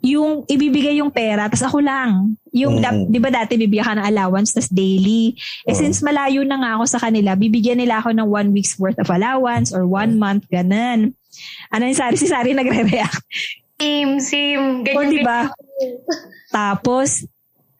yung 0.03 0.43
ibibigay 0.51 0.99
yung 0.99 1.07
pera, 1.07 1.47
tapos 1.47 1.63
ako 1.63 1.79
lang. 1.79 2.35
Yung, 2.51 2.77
Mm. 2.77 2.83
dap- 2.83 3.07
di 3.07 3.19
ba 3.23 3.29
dati 3.31 3.55
bibigyan 3.55 3.87
ka 3.87 3.95
ng 4.03 4.07
allowance, 4.11 4.51
tas 4.51 4.67
daily. 4.67 5.31
Eh 5.63 5.71
Mm. 5.71 5.79
since 5.79 6.03
malayo 6.03 6.43
na 6.43 6.59
nga 6.59 6.71
ako 6.75 6.83
sa 6.91 6.99
kanila, 6.99 7.39
bibigyan 7.39 7.79
nila 7.79 8.03
ako 8.03 8.11
ng 8.11 8.27
one 8.27 8.51
week's 8.51 8.75
worth 8.75 8.99
of 8.99 9.07
allowance 9.07 9.71
or 9.71 9.87
one 9.87 10.19
month, 10.19 10.43
ganun. 10.51 11.15
Ano 11.71 11.87
yung 11.87 11.95
Sari? 11.97 12.19
Si 12.19 12.27
Sari 12.27 12.51
nagre-react. 12.51 13.23
Same, 13.79 14.19
same. 14.19 14.83
O, 14.83 14.85
Ganyan 14.85 15.09
di 15.09 15.19
ba? 15.23 15.49
Tapos, 16.51 17.25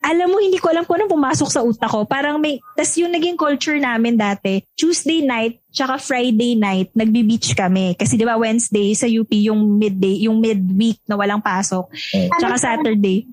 alam 0.04 0.28
mo, 0.28 0.36
hindi 0.36 0.60
ko 0.60 0.68
alam 0.68 0.84
kung 0.84 1.00
anong 1.00 1.16
pumasok 1.16 1.48
sa 1.48 1.64
utak 1.64 1.88
ko. 1.88 2.04
Parang 2.04 2.36
may, 2.36 2.60
tas 2.76 2.92
yung 3.00 3.08
naging 3.08 3.40
culture 3.40 3.80
namin 3.80 4.20
dati, 4.20 4.60
Tuesday 4.76 5.24
night, 5.24 5.64
tsaka 5.72 5.96
Friday 5.96 6.60
night, 6.60 6.92
nagbi-beach 6.92 7.56
kami. 7.56 7.96
Kasi 7.96 8.20
di 8.20 8.28
ba 8.28 8.36
Wednesday 8.36 8.92
sa 8.92 9.08
UP, 9.08 9.32
yung 9.32 9.80
midday, 9.80 10.28
yung 10.28 10.44
midweek 10.44 11.00
na 11.08 11.16
walang 11.16 11.40
pasok. 11.40 11.88
Tsaka 12.36 12.60
Saturday. 12.60 13.24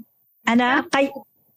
Ano? 0.48 0.88
Kay, 0.88 1.12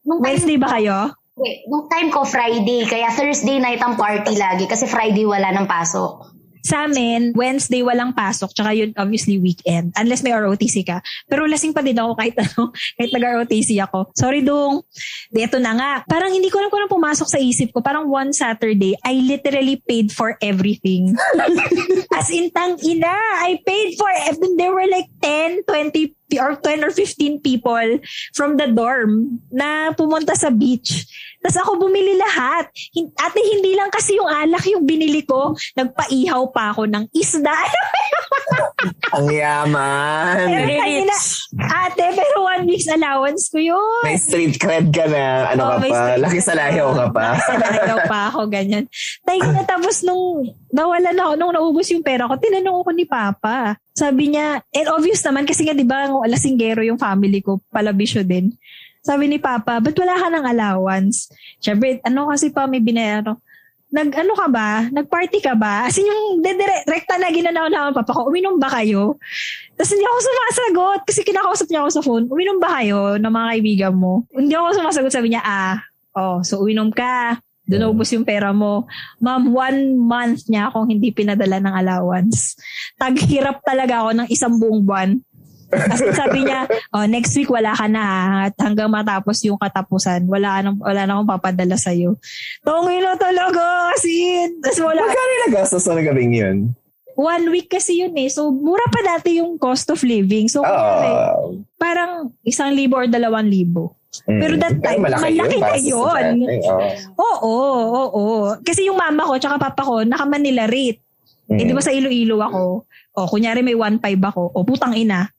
Nung 0.04 0.20
Wednesday 0.20 0.60
ba 0.60 0.68
kayo? 0.76 1.16
Wait, 1.34 1.66
nung 1.66 1.88
time 1.88 2.12
ko 2.12 2.22
Friday, 2.28 2.86
kaya 2.86 3.10
Thursday 3.10 3.58
night 3.58 3.80
ang 3.80 3.96
party 3.98 4.36
lagi 4.38 4.68
kasi 4.68 4.86
Friday 4.86 5.26
wala 5.26 5.50
nang 5.50 5.66
pasok. 5.66 6.33
Sa 6.64 6.88
amin, 6.88 7.36
Wednesday 7.36 7.84
walang 7.84 8.16
pasok, 8.16 8.56
tsaka 8.56 8.72
yun 8.72 8.96
obviously 8.96 9.36
weekend. 9.36 9.92
Unless 10.00 10.24
may 10.24 10.32
ROTC 10.32 10.80
ka. 10.88 11.04
Pero 11.28 11.44
lasing 11.44 11.76
pa 11.76 11.84
din 11.84 12.00
ako 12.00 12.16
kahit 12.16 12.34
ano, 12.40 12.72
kahit 12.96 13.12
nag-ROTC 13.12 13.70
ako. 13.84 14.08
Sorry 14.16 14.40
dong. 14.40 14.80
Di, 15.28 15.44
eto 15.44 15.60
na 15.60 15.76
nga. 15.76 15.92
Parang 16.08 16.32
hindi 16.32 16.48
ko 16.48 16.64
alam 16.64 16.72
kung 16.72 16.88
pumasok 16.88 17.28
sa 17.28 17.36
isip 17.36 17.68
ko. 17.68 17.84
Parang 17.84 18.08
one 18.08 18.32
Saturday, 18.32 18.96
I 19.04 19.12
literally 19.20 19.76
paid 19.76 20.08
for 20.08 20.40
everything. 20.40 21.12
As 22.16 22.32
in, 22.32 22.48
tang 22.48 22.80
ina, 22.80 23.12
I 23.44 23.60
paid 23.60 24.00
for 24.00 24.08
everything. 24.24 24.56
There 24.56 24.72
were 24.72 24.88
like 24.88 25.12
10, 25.20 25.68
20 25.68 26.16
or 26.40 26.56
10 26.56 26.84
or 26.84 26.90
15 26.90 27.44
people 27.44 28.00
from 28.32 28.56
the 28.56 28.72
dorm 28.72 29.38
na 29.52 29.92
pumunta 29.92 30.32
sa 30.32 30.48
beach. 30.48 31.04
Tapos 31.44 31.60
ako 31.60 31.76
bumili 31.76 32.16
lahat. 32.16 32.72
Ate, 33.20 33.36
hindi 33.36 33.76
lang 33.76 33.92
kasi 33.92 34.16
yung 34.16 34.32
alak 34.32 34.64
yung 34.64 34.88
binili 34.88 35.20
ko. 35.22 35.52
Nagpaihaw 35.76 36.48
pa 36.48 36.72
ako 36.72 36.88
ng 36.88 37.04
isda. 37.12 37.52
Ang 39.14 39.30
yaman. 39.30 40.44
Pero 40.44 40.68
tangina, 40.76 41.16
ate, 41.86 42.04
pero 42.12 42.36
one 42.44 42.64
week's 42.66 42.90
allowance 42.90 43.48
ko 43.48 43.56
yun. 43.56 44.02
May 44.04 44.18
street 44.18 44.58
cred 44.58 44.90
ka 44.90 45.08
na. 45.08 45.54
Ano 45.54 45.60
Oh, 45.64 45.70
ka 45.78 45.88
pa? 45.88 46.20
Laki 46.20 46.40
sa 46.42 46.52
layaw 46.52 46.92
ka 46.92 47.06
pa. 47.08 47.26
Sinayaw 47.38 47.98
pa 48.04 48.20
ako, 48.28 48.50
ganyan. 48.50 48.84
Tayo 49.22 49.40
na 49.54 49.64
tapos 49.64 50.02
nung 50.02 50.44
nawalan 50.68 51.16
ako, 51.16 51.32
nung 51.36 51.52
naubos 51.54 51.88
yung 51.88 52.04
pera 52.04 52.28
ko, 52.28 52.36
tinanong 52.36 52.82
ako 52.82 52.90
ni 52.92 53.04
Papa. 53.06 53.78
Sabi 53.94 54.34
niya, 54.34 54.60
and 54.74 54.88
obvious 54.90 55.22
naman 55.22 55.46
kasi 55.46 55.64
nga 55.64 55.72
di 55.72 55.86
ba 55.86 56.10
lasinggero 56.26 56.82
yung 56.82 56.98
family 56.98 57.40
ko, 57.40 57.62
palabisyo 57.70 58.20
din. 58.20 58.52
Sabi 59.04 59.28
ni 59.28 59.36
Papa, 59.36 59.84
ba't 59.84 59.92
wala 60.00 60.16
ka 60.16 60.32
ng 60.32 60.44
allowance? 60.48 61.28
Siyempre, 61.60 62.00
ano 62.00 62.32
kasi 62.32 62.48
pa 62.48 62.64
may 62.64 62.80
binayaro? 62.80 63.36
Nag, 63.92 64.10
ano 64.16 64.32
ka 64.32 64.48
ba? 64.48 64.88
Nag-party 64.88 65.44
ka 65.44 65.52
ba? 65.54 65.86
As 65.86 65.94
yung 66.00 66.40
direkta 66.40 67.20
na 67.20 67.28
ginanaw 67.28 67.68
na 67.68 67.92
Papa 67.92 68.16
ko, 68.16 68.32
uminom 68.32 68.56
ba 68.56 68.72
kayo? 68.72 69.20
Tapos 69.76 69.92
hindi 69.92 70.08
ako 70.08 70.18
sumasagot 70.24 71.00
kasi 71.04 71.20
kinakausap 71.20 71.68
niya 71.68 71.80
ako 71.84 71.90
sa 71.92 72.02
phone, 72.02 72.24
uminom 72.32 72.58
ba 72.58 72.80
kayo 72.80 73.20
ng 73.20 73.28
mga 73.28 73.48
kaibigan 73.52 73.94
mo? 73.94 74.24
Hindi 74.32 74.56
ako 74.56 74.82
sumasagot, 74.82 75.12
sabi 75.12 75.36
niya, 75.36 75.44
ah, 75.44 75.84
oh, 76.16 76.40
so 76.40 76.64
uminom 76.64 76.88
ka. 76.88 77.38
Doon 77.64 77.96
ubos 77.96 78.12
yung 78.12 78.28
pera 78.28 78.52
mo. 78.52 78.88
Ma'am, 79.20 79.52
one 79.52 79.96
month 79.96 80.48
niya 80.48 80.68
akong 80.68 80.88
hindi 80.88 81.12
pinadala 81.12 81.60
ng 81.60 81.74
allowance. 81.76 82.56
Taghirap 83.00 83.64
talaga 83.64 84.04
ako 84.04 84.10
ng 84.16 84.28
isang 84.32 84.56
buong 84.60 84.84
buwan 84.84 85.16
Kasi 85.76 86.04
sabi 86.12 86.42
niya, 86.42 86.64
oh, 86.90 87.04
next 87.04 87.34
week 87.34 87.48
wala 87.48 87.70
ka 87.70 87.86
na 87.86 88.02
at 88.46 88.54
hanggang 88.58 88.88
matapos 88.88 89.42
yung 89.42 89.56
katapusan, 89.56 90.24
wala, 90.24 90.62
nang, 90.62 90.78
wala 90.78 91.02
na 91.02 91.12
akong 91.14 91.30
papadala 91.30 91.74
sa'yo. 91.74 92.16
Tongin 92.60 93.02
na 93.02 93.14
talaga, 93.14 93.62
as 93.90 94.04
in. 94.04 94.58
Tapos 94.60 94.80
wala, 94.80 95.00
Magkano 95.00 95.34
nagastos 95.46 95.84
na 95.84 96.00
gabing 96.00 96.32
yun? 96.32 96.58
one 97.14 97.46
week 97.48 97.70
kasi 97.70 98.02
yun 98.02 98.10
eh. 98.14 98.26
So, 98.26 98.50
mura 98.50 98.82
pa 98.90 98.98
dati 99.00 99.38
yung 99.38 99.54
cost 99.54 99.86
of 99.86 100.02
living. 100.02 100.50
So, 100.50 100.60
kunyari, 100.60 101.10
Ah. 101.10 101.38
parang 101.78 102.12
isang 102.42 102.74
libo 102.74 102.98
or 102.98 103.06
dalawang 103.06 103.46
libo. 103.46 103.94
Mm. 104.26 104.38
Pero 104.38 104.54
that 104.58 104.76
time, 104.80 104.98
malaki 105.00 105.30
na 105.32 105.46
para 105.46 105.74
sa 105.74 105.78
yun. 105.78 106.34
oo. 106.42 106.86
Oo, 107.14 107.54
oo. 108.10 108.26
Kasi 108.62 108.86
yung 108.86 108.98
mama 108.98 109.26
ko 109.26 109.38
tsaka 109.38 109.58
papa 109.60 109.82
ko, 109.82 110.02
naka-Manila 110.02 110.66
rate. 110.66 110.98
Eh, 111.46 111.54
Mm. 111.54 111.66
di 111.66 111.74
ba 111.74 111.82
sa 111.82 111.92
Iloilo 111.92 112.40
ako? 112.40 112.62
O, 113.14 113.26
kunyari 113.28 113.62
may 113.62 113.74
1.5 113.74 114.00
ako. 114.24 114.50
O, 114.50 114.64
putang 114.64 114.94
ina. 114.94 115.30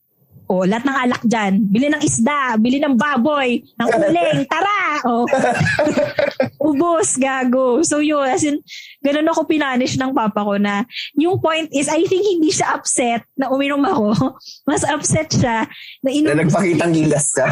O, 0.45 0.61
lahat 0.61 0.85
ng 0.85 0.97
alak 1.09 1.23
dyan. 1.25 1.53
Bili 1.65 1.89
ng 1.89 2.03
isda, 2.05 2.53
bili 2.61 2.77
ng 2.77 2.93
baboy, 2.93 3.65
ng 3.65 3.89
uling, 3.89 4.39
tara! 4.45 4.73
O, 5.05 5.21
ubos, 6.73 7.13
gago. 7.21 7.85
So 7.85 8.01
yun, 8.01 8.25
as 8.25 8.41
in, 8.41 8.57
ganun 9.05 9.29
ako 9.29 9.45
pinanish 9.45 10.01
ng 10.01 10.17
papa 10.17 10.41
ko 10.41 10.57
na, 10.57 10.81
yung 11.13 11.37
point 11.37 11.69
is, 11.69 11.85
I 11.85 12.01
think 12.09 12.25
hindi 12.25 12.49
siya 12.49 12.73
upset 12.73 13.21
na 13.37 13.53
uminom 13.53 13.85
ako. 13.85 14.33
Mas 14.69 14.81
upset 14.81 15.29
siya 15.29 15.69
na 16.01 16.09
Na 16.09 16.09
inubos 16.09 16.41
nagpakitang 16.41 16.93
gilas 16.95 17.27
ka. 17.37 17.45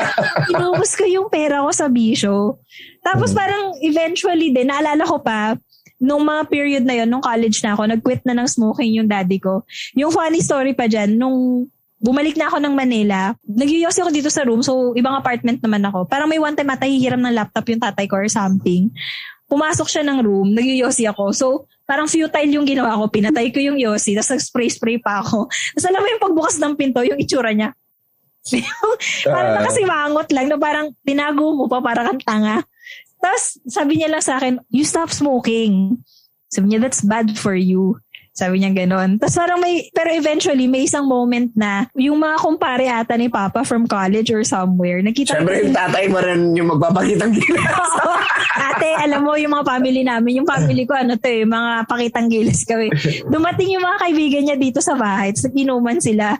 inubos 0.52 0.92
ko 0.92 1.08
yung 1.08 1.32
pera 1.32 1.64
ko 1.64 1.70
sa 1.72 1.88
bisyo. 1.88 2.60
Tapos 3.00 3.32
parang 3.32 3.72
eventually 3.80 4.52
din, 4.52 4.68
naalala 4.68 5.08
ko 5.08 5.24
pa, 5.24 5.56
nung 6.00 6.24
mga 6.24 6.42
period 6.48 6.84
na 6.88 6.96
yon 6.96 7.08
nung 7.12 7.24
college 7.24 7.60
na 7.60 7.76
ako, 7.76 7.84
nag-quit 7.84 8.24
na 8.24 8.32
ng 8.32 8.48
smoking 8.48 8.96
yung 8.96 9.08
daddy 9.08 9.36
ko. 9.36 9.68
Yung 9.92 10.08
funny 10.08 10.40
story 10.40 10.72
pa 10.72 10.88
dyan, 10.88 11.20
nung 11.20 11.68
bumalik 12.00 12.34
na 12.34 12.48
ako 12.48 12.64
ng 12.64 12.72
Manila, 12.72 13.36
nagyoyosi 13.44 14.00
ako 14.00 14.10
dito 14.10 14.32
sa 14.32 14.42
room, 14.48 14.64
so 14.64 14.96
ibang 14.96 15.12
apartment 15.12 15.60
naman 15.60 15.84
ako. 15.84 16.08
Parang 16.08 16.26
may 16.26 16.40
one 16.40 16.56
time 16.56 16.72
ata 16.72 16.88
hihiram 16.88 17.20
ng 17.20 17.36
laptop 17.36 17.68
yung 17.68 17.78
tatay 17.78 18.08
ko 18.08 18.16
or 18.16 18.26
something. 18.26 18.88
Pumasok 19.46 19.84
siya 19.86 20.02
ng 20.08 20.24
room, 20.24 20.56
nagyoyosi 20.56 21.04
ako. 21.04 21.36
So, 21.36 21.46
parang 21.84 22.08
futile 22.08 22.54
yung 22.54 22.64
ginawa 22.64 22.96
ko. 22.96 23.10
Pinatay 23.10 23.52
ko 23.52 23.60
yung 23.60 23.76
yosi, 23.76 24.16
tapos 24.16 24.32
nag-spray-spray 24.38 25.02
pa 25.02 25.20
ako. 25.20 25.50
Tapos 25.74 25.86
alam 25.90 26.00
mo 26.00 26.08
yung 26.08 26.22
pagbukas 26.22 26.56
ng 26.62 26.72
pinto, 26.78 27.02
yung 27.02 27.18
itsura 27.18 27.50
niya. 27.50 27.74
parang 29.28 29.52
Ah. 29.52 29.56
nakasimangot 29.60 30.28
lang 30.32 30.46
na 30.48 30.56
parang 30.56 30.86
tinago 31.04 31.52
mo 31.52 31.68
pa 31.68 31.82
para 31.84 32.06
kang 32.08 32.22
tanga. 32.24 32.62
Tapos 33.20 33.60
sabi 33.68 34.00
niya 34.00 34.08
lang 34.08 34.24
sa 34.24 34.40
akin, 34.40 34.62
you 34.72 34.86
stop 34.86 35.12
smoking. 35.12 36.00
Sabi 36.48 36.72
niya, 36.72 36.80
that's 36.80 37.04
bad 37.04 37.36
for 37.36 37.52
you. 37.52 37.98
Sabi 38.30 38.62
niya 38.62 38.70
ganon. 38.72 39.18
Tapos 39.18 39.34
parang 39.34 39.58
may, 39.58 39.90
pero 39.90 40.14
eventually 40.14 40.70
may 40.70 40.86
isang 40.86 41.04
moment 41.04 41.50
na 41.58 41.90
yung 41.98 42.22
mga 42.22 42.36
kumpare 42.38 42.86
ata 42.86 43.18
ni 43.18 43.26
Papa 43.26 43.66
from 43.66 43.90
college 43.90 44.30
or 44.30 44.46
somewhere, 44.46 45.02
nakita 45.02 45.34
Siyempre 45.34 45.66
yung 45.66 45.74
tatay 45.74 46.06
mo 46.06 46.22
rin 46.22 46.54
yung 46.54 46.70
magpapakitang 46.70 47.34
gilas. 47.34 47.74
Oo. 48.06 48.14
Ate, 48.60 48.88
alam 49.02 49.26
mo 49.26 49.34
yung 49.34 49.50
mga 49.50 49.66
family 49.66 50.02
namin, 50.06 50.42
yung 50.42 50.48
family 50.48 50.86
ko 50.86 50.94
ano 50.94 51.18
to 51.18 51.26
eh, 51.26 51.42
mga 51.42 51.90
pakitang 51.90 52.30
gilas 52.30 52.62
kami. 52.62 52.86
Dumating 53.26 53.74
yung 53.74 53.82
mga 53.82 53.98
kaibigan 53.98 54.42
niya 54.46 54.56
dito 54.56 54.78
sa 54.78 54.94
bahay, 54.94 55.34
tapos 55.34 55.50
inuman 55.54 55.98
sila. 55.98 56.38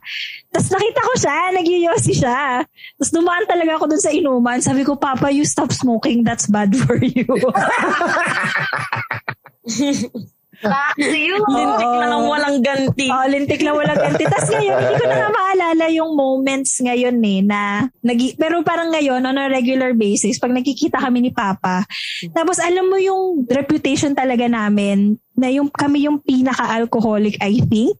Tapos 0.51 0.70
nakita 0.70 1.01
ko 1.07 1.12
siya, 1.18 1.36
nagyoyosi 1.55 2.12
siya. 2.14 2.62
Tapos 2.99 3.11
dumaan 3.14 3.47
talaga 3.47 3.78
ako 3.78 3.84
dun 3.91 4.03
sa 4.03 4.14
inuman. 4.14 4.62
Sabi 4.62 4.86
ko, 4.86 4.95
Papa, 4.95 5.30
you 5.30 5.47
stop 5.47 5.72
smoking, 5.74 6.22
that's 6.22 6.47
bad 6.47 6.74
for 6.74 6.99
you. 6.99 7.26
Back 10.61 10.97
to 11.01 11.17
you. 11.17 11.41
Lintik 11.49 11.93
na 11.97 12.07
lang 12.13 12.25
walang 12.29 12.59
ganti. 12.61 13.09
Oh, 13.09 13.27
lintik 13.27 13.61
lang 13.65 13.77
walang 13.77 13.97
ganti. 13.97 14.25
Tapos 14.29 14.49
ngayon, 14.53 14.77
hindi 14.85 14.95
ko 15.01 15.07
na 15.09 15.17
nga 15.17 15.31
maalala 15.33 15.85
yung 15.89 16.13
moments 16.13 16.77
ngayon 16.85 17.17
eh, 17.25 17.41
na, 17.41 17.89
nagi, 18.05 18.37
pero 18.37 18.61
parang 18.61 18.93
ngayon, 18.93 19.25
on 19.25 19.41
a 19.41 19.49
regular 19.49 19.97
basis, 19.97 20.37
pag 20.37 20.53
nakikita 20.53 21.01
kami 21.01 21.25
ni 21.25 21.31
Papa, 21.33 21.89
tapos 22.37 22.61
alam 22.61 22.93
mo 22.93 23.01
yung 23.01 23.49
reputation 23.49 24.13
talaga 24.13 24.45
namin, 24.45 25.17
na 25.33 25.49
yung 25.49 25.73
kami 25.73 26.05
yung 26.05 26.21
pinaka-alcoholic, 26.21 27.41
I 27.41 27.65
think. 27.65 27.97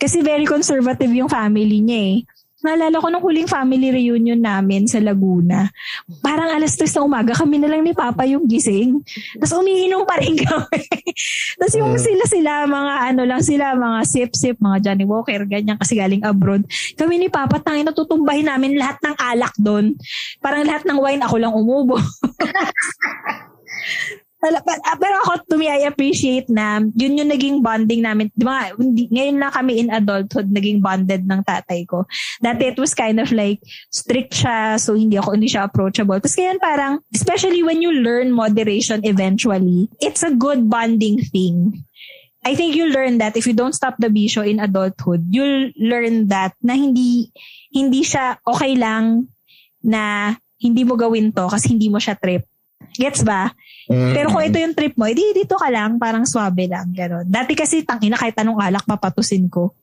Kasi 0.00 0.24
very 0.24 0.48
conservative 0.48 1.12
yung 1.12 1.28
family 1.28 1.84
niya 1.84 2.00
eh. 2.00 2.18
Naalala 2.64 2.96
ko 2.96 3.12
nung 3.12 3.20
huling 3.20 3.44
family 3.44 3.92
reunion 3.92 4.40
namin 4.40 4.88
sa 4.88 4.96
Laguna. 4.96 5.68
Parang 6.24 6.48
alas 6.48 6.80
3 6.80 6.96
na 6.96 7.04
umaga, 7.04 7.36
kami 7.36 7.60
na 7.60 7.68
lang 7.68 7.84
ni 7.84 7.92
Papa 7.92 8.24
yung 8.24 8.48
gising. 8.48 9.04
Tapos 9.36 9.60
umiinom 9.60 10.08
pa 10.08 10.16
rin 10.16 10.32
kami. 10.48 10.80
Tapos 11.60 11.74
yung 11.76 11.92
sila-sila, 12.00 12.64
mga 12.64 12.92
ano 13.12 13.22
lang 13.28 13.44
sila, 13.44 13.76
mga 13.76 14.00
sip-sip, 14.08 14.56
mga 14.56 14.80
Johnny 14.80 15.04
Walker, 15.04 15.44
ganyan 15.44 15.76
kasi 15.76 16.00
galing 16.00 16.24
abroad. 16.24 16.64
Kami 16.96 17.20
ni 17.20 17.28
Papa, 17.28 17.60
tangin 17.60 17.84
natutumbahin 17.84 18.48
namin 18.48 18.80
lahat 18.80 18.96
ng 19.04 19.16
alak 19.20 19.52
doon. 19.60 19.92
Parang 20.40 20.64
lahat 20.64 20.88
ng 20.88 20.96
wine, 20.96 21.20
ako 21.20 21.36
lang 21.36 21.52
umubo. 21.52 22.00
Ah, 24.44 24.98
Pero 25.00 25.16
ako, 25.24 25.32
to 25.48 25.56
me, 25.56 25.72
I 25.72 25.88
appreciate 25.88 26.52
na 26.52 26.84
yun 26.92 27.16
yung 27.16 27.32
naging 27.32 27.64
bonding 27.64 28.04
namin. 28.04 28.28
Di 28.36 28.44
ba, 28.44 28.68
ngayon 28.76 29.40
lang 29.40 29.52
kami 29.56 29.80
in 29.80 29.88
adulthood 29.88 30.52
naging 30.52 30.84
bonded 30.84 31.24
ng 31.24 31.40
tatay 31.48 31.88
ko. 31.88 32.04
Dati 32.44 32.68
it 32.68 32.76
was 32.76 32.92
kind 32.92 33.16
of 33.16 33.32
like 33.32 33.64
strict 33.88 34.36
siya, 34.36 34.76
so 34.76 34.92
hindi 34.92 35.16
ako, 35.16 35.40
hindi 35.40 35.48
siya 35.48 35.64
approachable. 35.64 36.20
Tapos 36.20 36.36
ngayon 36.36 36.60
parang, 36.60 36.92
especially 37.16 37.64
when 37.64 37.80
you 37.80 37.88
learn 38.04 38.28
moderation 38.28 39.00
eventually, 39.08 39.88
it's 40.04 40.20
a 40.20 40.32
good 40.36 40.68
bonding 40.68 41.24
thing. 41.32 41.80
I 42.44 42.52
think 42.52 42.76
you'll 42.76 42.92
learn 42.92 43.16
that 43.24 43.40
if 43.40 43.48
you 43.48 43.56
don't 43.56 43.72
stop 43.72 43.96
the 43.96 44.12
bisyo 44.12 44.44
in 44.44 44.60
adulthood, 44.60 45.24
you'll 45.32 45.72
learn 45.80 46.28
that 46.28 46.52
na 46.60 46.76
hindi 46.76 47.32
hindi 47.72 48.04
siya 48.04 48.36
okay 48.44 48.76
lang 48.76 49.32
na 49.80 50.36
hindi 50.60 50.84
mo 50.84 51.00
gawin 51.00 51.32
to 51.32 51.48
kasi 51.48 51.72
hindi 51.72 51.88
mo 51.88 51.96
siya 51.96 52.20
trip. 52.20 52.44
Gets 53.00 53.24
ba? 53.24 53.48
Pero 53.88 54.32
kung 54.32 54.44
ito 54.44 54.56
yung 54.56 54.72
trip 54.72 54.96
mo, 54.96 55.04
edi 55.04 55.36
dito 55.36 55.60
ka 55.60 55.68
lang, 55.68 56.00
parang 56.00 56.24
swabe 56.24 56.64
lang, 56.64 56.92
gano'n. 56.92 57.28
Dati 57.28 57.52
kasi, 57.52 57.84
tangina, 57.84 58.16
kahit 58.16 58.36
anong 58.40 58.60
alak, 58.60 58.84
papatusin 58.88 59.48
ko. 59.52 59.76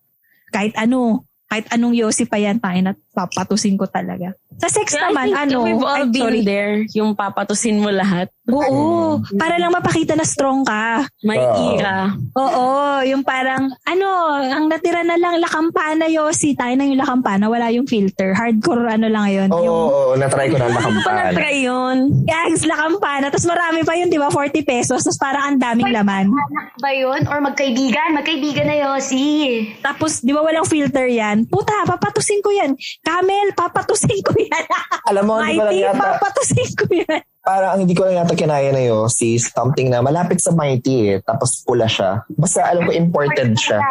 Kahit 0.49 0.74
ano, 0.78 1.26
kahit 1.45 1.70
anong 1.70 1.93
yosi 1.93 2.26
pa 2.26 2.41
yan, 2.41 2.58
tangina, 2.58 2.97
papatusin 3.12 3.76
ko 3.76 3.86
talaga. 3.86 4.32
Sa 4.57 4.68
sex 4.68 4.93
Yeah, 4.93 5.03
I 5.03 5.05
naman, 5.09 5.26
think 5.28 5.41
ano, 5.41 5.57
we've 5.64 5.82
all 5.82 6.03
ay, 6.03 6.09
been 6.09 6.22
sorry. 6.22 6.43
there. 6.43 6.74
Yung 6.93 7.12
papatusin 7.12 7.80
mo 7.80 7.89
lahat. 7.89 8.30
Oo, 8.45 9.18
para 9.34 9.55
lang 9.55 9.72
mapakita 9.72 10.14
na 10.14 10.24
strong 10.24 10.62
ka. 10.62 11.07
May 11.22 11.39
Oo. 11.39 11.72
ira. 11.74 12.12
Oo, 12.36 12.68
yung 13.01 13.24
parang, 13.24 13.72
ano, 13.82 14.07
ang 14.38 14.68
natira 14.68 15.01
na 15.01 15.16
lang 15.16 15.39
lakampana 15.39 16.05
yosi, 16.05 16.51
tayo 16.53 16.76
na 16.76 16.84
yung 16.84 16.99
lakampana, 16.99 17.47
wala 17.47 17.72
yung 17.72 17.86
filter. 17.86 18.34
Hardcore 18.34 18.91
ano 18.91 19.07
lang 19.07 19.28
yun. 19.30 19.49
Oo, 19.49 19.62
yung, 19.62 19.72
oo, 19.82 20.01
oo, 20.12 20.16
natry 20.16 20.51
ko 20.51 20.57
na 20.57 20.68
Pa 20.68 20.76
nakampana. 20.78 21.20
na-try 21.32 21.57
yun. 21.62 21.97
Yes, 22.24 22.64
lakampana. 22.64 23.26
Tapos 23.28 23.47
marami 23.47 23.82
pa 23.82 23.93
yun, 23.93 24.07
di 24.07 24.20
ba? 24.20 24.28
40 24.28 24.62
pesos. 24.64 24.99
Tapos 25.01 25.18
parang 25.18 25.43
ang 25.47 25.57
daming 25.57 25.89
laman. 25.89 26.28
Anak 26.28 26.76
ba 26.78 26.91
yun? 26.91 27.22
Or 27.26 27.39
magkaibigan? 27.39 28.14
Magkaibigan 28.14 28.68
na 28.68 28.76
Yossi. 28.78 29.64
Tapos, 29.80 30.20
di 30.20 30.32
ba 30.32 30.41
walang 30.41 30.68
filter 30.68 31.07
yan? 31.07 31.47
Puta, 31.47 31.88
papatusin 31.88 32.41
ko 32.41 32.51
yan. 32.51 32.76
Camel, 33.02 33.47
papatusin 33.52 34.22
ko 34.22 34.32
yan. 34.38 34.66
Alam 35.10 35.24
mo, 35.26 35.34
hindi 35.41 35.58
ko 35.58 35.66
lang 35.66 35.74
Mighty, 35.74 35.82
yata, 35.84 36.02
papatusin 36.16 36.70
ko 36.78 36.86
yan. 36.91 37.20
parang 37.41 37.70
ang 37.74 37.80
hindi 37.82 37.95
ko 37.97 38.02
lang 38.06 38.16
yata 38.22 38.34
kinaya 38.34 38.70
na 38.70 38.84
yun, 38.84 39.10
si 39.10 39.41
something 39.41 39.89
na 39.89 39.99
malapit 39.99 40.38
sa 40.38 40.54
Mighty 40.54 41.10
eh, 41.10 41.18
tapos 41.20 41.66
pula 41.66 41.89
siya. 41.89 42.22
Basta 42.30 42.62
alam 42.64 42.86
ko 42.86 42.91
imported 42.93 43.58
siya. 43.58 43.82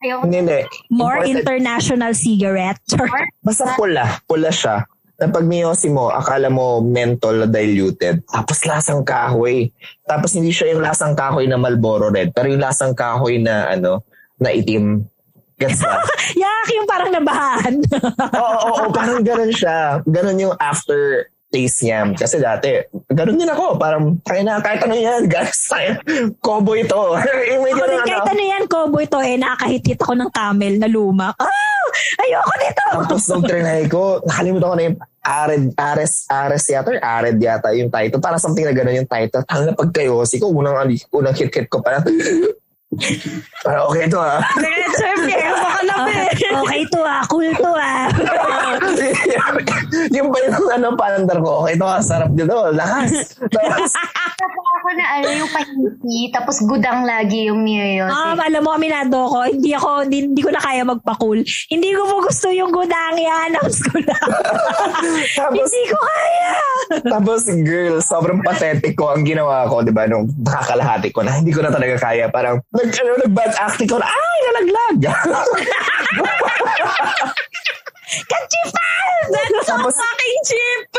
Ayoko. 0.00 0.22
Hindi, 0.24 0.36
hindi. 0.40 0.60
More 0.88 1.20
Imported. 1.20 1.34
international 1.36 2.12
cigarette. 2.14 2.80
Basta 3.44 3.74
pula, 3.74 4.22
pula 4.24 4.48
siya. 4.48 4.86
Na 5.20 5.28
pag 5.28 5.44
miyosi 5.44 5.92
mo, 5.92 6.08
akala 6.08 6.48
mo 6.48 6.80
menthol 6.80 7.36
na 7.36 7.44
diluted. 7.44 8.24
Tapos 8.24 8.64
lasang 8.64 9.04
kahoy. 9.04 9.68
Tapos 10.08 10.32
hindi 10.32 10.48
siya 10.48 10.72
yung 10.72 10.80
lasang 10.80 11.12
kahoy 11.12 11.44
na 11.44 11.60
Marlboro 11.60 12.08
Red, 12.08 12.32
pero 12.32 12.48
yung 12.48 12.64
lasang 12.64 12.96
kahoy 12.96 13.36
na 13.36 13.68
ano, 13.68 14.00
na 14.40 14.48
itim. 14.48 15.04
Gets 15.60 15.84
ba? 15.84 16.00
Yak, 16.40 16.68
yung 16.72 16.88
parang 16.88 17.10
nabahan. 17.12 17.74
oo, 18.40 18.40
oo, 18.40 18.70
oo, 18.80 18.92
parang 18.96 19.20
ganun 19.20 19.52
siya. 19.52 20.00
Ganun 20.08 20.40
yung 20.40 20.54
after 20.56 21.28
taste 21.50 21.82
niya. 21.84 22.06
Kasi 22.14 22.40
dati, 22.40 22.80
ganun 23.10 23.36
din 23.36 23.50
ako. 23.50 23.76
Parang, 23.76 24.16
kaya 24.22 24.40
na, 24.40 24.62
kahit 24.62 24.80
ano 24.86 24.96
yan, 24.96 25.26
guys, 25.26 25.66
tayo, 25.70 25.98
cowboy 26.40 26.86
to. 26.86 27.02
yung 27.52 27.62
may 27.66 27.74
ganun, 27.74 28.00
kahit 28.06 28.24
ano. 28.24 28.32
ano 28.32 28.42
yan, 28.42 28.64
cowboy 28.70 29.04
to, 29.04 29.20
eh, 29.20 29.36
nakakahit-hit 29.36 30.00
ako 30.00 30.14
ng 30.16 30.30
camel 30.32 30.74
na 30.80 30.88
luma. 30.88 31.28
Ah! 31.36 31.84
Ayoko 32.22 32.54
nito! 32.62 32.84
Tapos 33.02 33.24
nung 33.28 33.44
trinay 33.44 33.82
ko, 33.90 34.22
nakalimutan 34.22 34.70
ko 34.70 34.76
na 34.78 34.86
yung 34.88 34.98
Ared, 35.20 35.64
Ares, 35.76 36.24
Ares 36.32 36.64
yata, 36.70 36.96
or 36.96 36.98
Ared 37.02 37.36
yata 37.42 37.76
yung 37.76 37.92
title. 37.92 38.22
Para 38.24 38.40
something 38.40 38.64
na 38.64 38.72
gano'n 38.72 39.04
yung 39.04 39.10
title. 39.10 39.44
Ang 39.52 39.62
na 39.68 39.72
pagkayosi 39.76 40.40
ko, 40.40 40.48
unang, 40.48 40.80
unang 41.12 41.36
hit-hit 41.36 41.68
ko 41.68 41.82
parang, 41.84 42.06
Parang 43.62 43.86
okay 43.86 44.10
ito 44.10 44.18
ah. 44.18 44.42
Chef, 44.98 45.18
kaya 45.22 45.54
baka 45.54 45.80
na 45.86 45.94
okay 46.58 46.82
to 46.90 47.00
ah, 47.06 47.22
cool 47.30 47.46
to 47.54 47.70
ah. 47.78 48.10
yung 50.16 50.28
ba 50.32 50.38
yung 50.44 50.68
ano, 50.74 50.86
palandar 50.98 51.38
ko, 51.40 51.64
okay 51.64 51.78
ito 51.78 51.86
ah, 51.86 52.02
sarap 52.02 52.34
dito, 52.34 52.56
lakas. 52.74 53.34
Tapos, 53.54 53.92
ako 54.80 54.88
na 54.96 55.20
ano, 55.20 55.44
yung 55.44 55.52
pahinti, 55.52 56.32
tapos 56.32 56.56
gudang 56.64 57.04
lagi 57.04 57.52
yung 57.52 57.68
niyo 57.68 58.08
Ah, 58.08 58.32
alam 58.32 58.64
mo, 58.64 58.72
aminado 58.72 59.28
ko, 59.28 59.44
hindi 59.44 59.76
ako, 59.76 60.08
hindi, 60.08 60.32
hindi 60.32 60.40
ko 60.40 60.48
na 60.50 60.64
kaya 60.64 60.82
magpa-cool. 60.88 61.44
Hindi 61.68 61.92
ko 61.92 62.02
po 62.08 62.24
gusto 62.24 62.48
yung 62.48 62.72
gudang, 62.72 63.20
i-announce 63.20 63.84
ko 63.84 64.00
na. 64.00 64.16
tapos, 65.36 65.68
hindi 65.68 65.84
ko 65.92 65.98
kaya. 66.00 66.52
tapos, 67.12 67.44
girl, 67.60 68.00
sobrang 68.00 68.40
pathetic 68.40 68.96
ko 68.96 69.12
ang 69.12 69.28
ginawa 69.28 69.68
ko, 69.68 69.84
di 69.84 69.92
ba, 69.92 70.08
nung 70.08 70.32
nakakalahati 70.40 71.12
ko 71.12 71.20
na, 71.22 71.36
hindi 71.36 71.52
ko 71.52 71.60
na 71.60 71.68
talaga 71.68 72.00
kaya. 72.00 72.32
Parang, 72.32 72.64
nag, 72.72 72.88
ano, 72.88 73.10
nag-bad 73.20 73.52
acting 73.60 73.90
ko 73.90 74.00
na, 74.00 74.08
ay, 74.08 74.38
nalaglag. 74.48 74.98
Kachifal! 78.26 79.18
tapos, 79.66 79.94
Fucking 79.94 80.40
chip! 80.46 80.90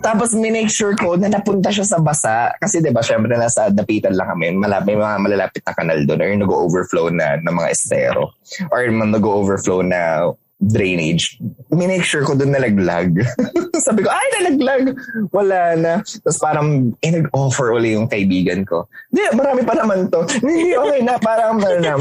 Tapos 0.00 0.30
minake 0.32 0.70
sure 0.70 0.94
ko 0.94 1.18
na 1.18 1.26
napunta 1.26 1.68
siya 1.74 1.82
sa 1.84 1.98
basa. 1.98 2.54
Kasi 2.62 2.78
di 2.78 2.94
ba 2.94 3.02
syempre 3.02 3.34
nasa 3.34 3.68
dapitan 3.68 4.14
lang 4.14 4.32
kami. 4.32 4.54
Malapit, 4.54 4.94
may 4.94 4.96
mga 4.96 5.16
malalapit 5.18 5.62
na 5.66 5.74
kanal 5.74 5.98
doon 6.06 6.22
or 6.22 6.30
nag-overflow 6.30 7.06
na 7.10 7.36
ng 7.42 7.54
mga 7.54 7.68
estero. 7.74 8.30
Or 8.70 8.86
nag-overflow 8.86 9.82
na 9.82 10.30
drainage. 10.60 11.40
Minake 11.72 12.04
sure 12.04 12.22
ko 12.22 12.36
doon 12.36 12.52
nalaglag. 12.52 13.24
Sabi 13.86 14.04
ko, 14.04 14.12
ay 14.12 14.28
nalaglag. 14.38 14.94
Wala 15.32 15.74
na. 15.74 15.92
Tapos 16.04 16.38
parang 16.38 16.94
eh, 17.00 17.10
nag-offer 17.10 17.72
uli 17.74 17.96
yung 17.96 18.06
kaibigan 18.06 18.62
ko. 18.68 18.86
Hindi, 19.08 19.24
marami 19.32 19.64
pa 19.64 19.74
naman 19.74 20.12
to. 20.12 20.22
Hindi, 20.44 20.76
okay 20.76 21.00
na. 21.00 21.16
Parang 21.16 21.58
ano 21.58 21.78
na. 21.80 21.96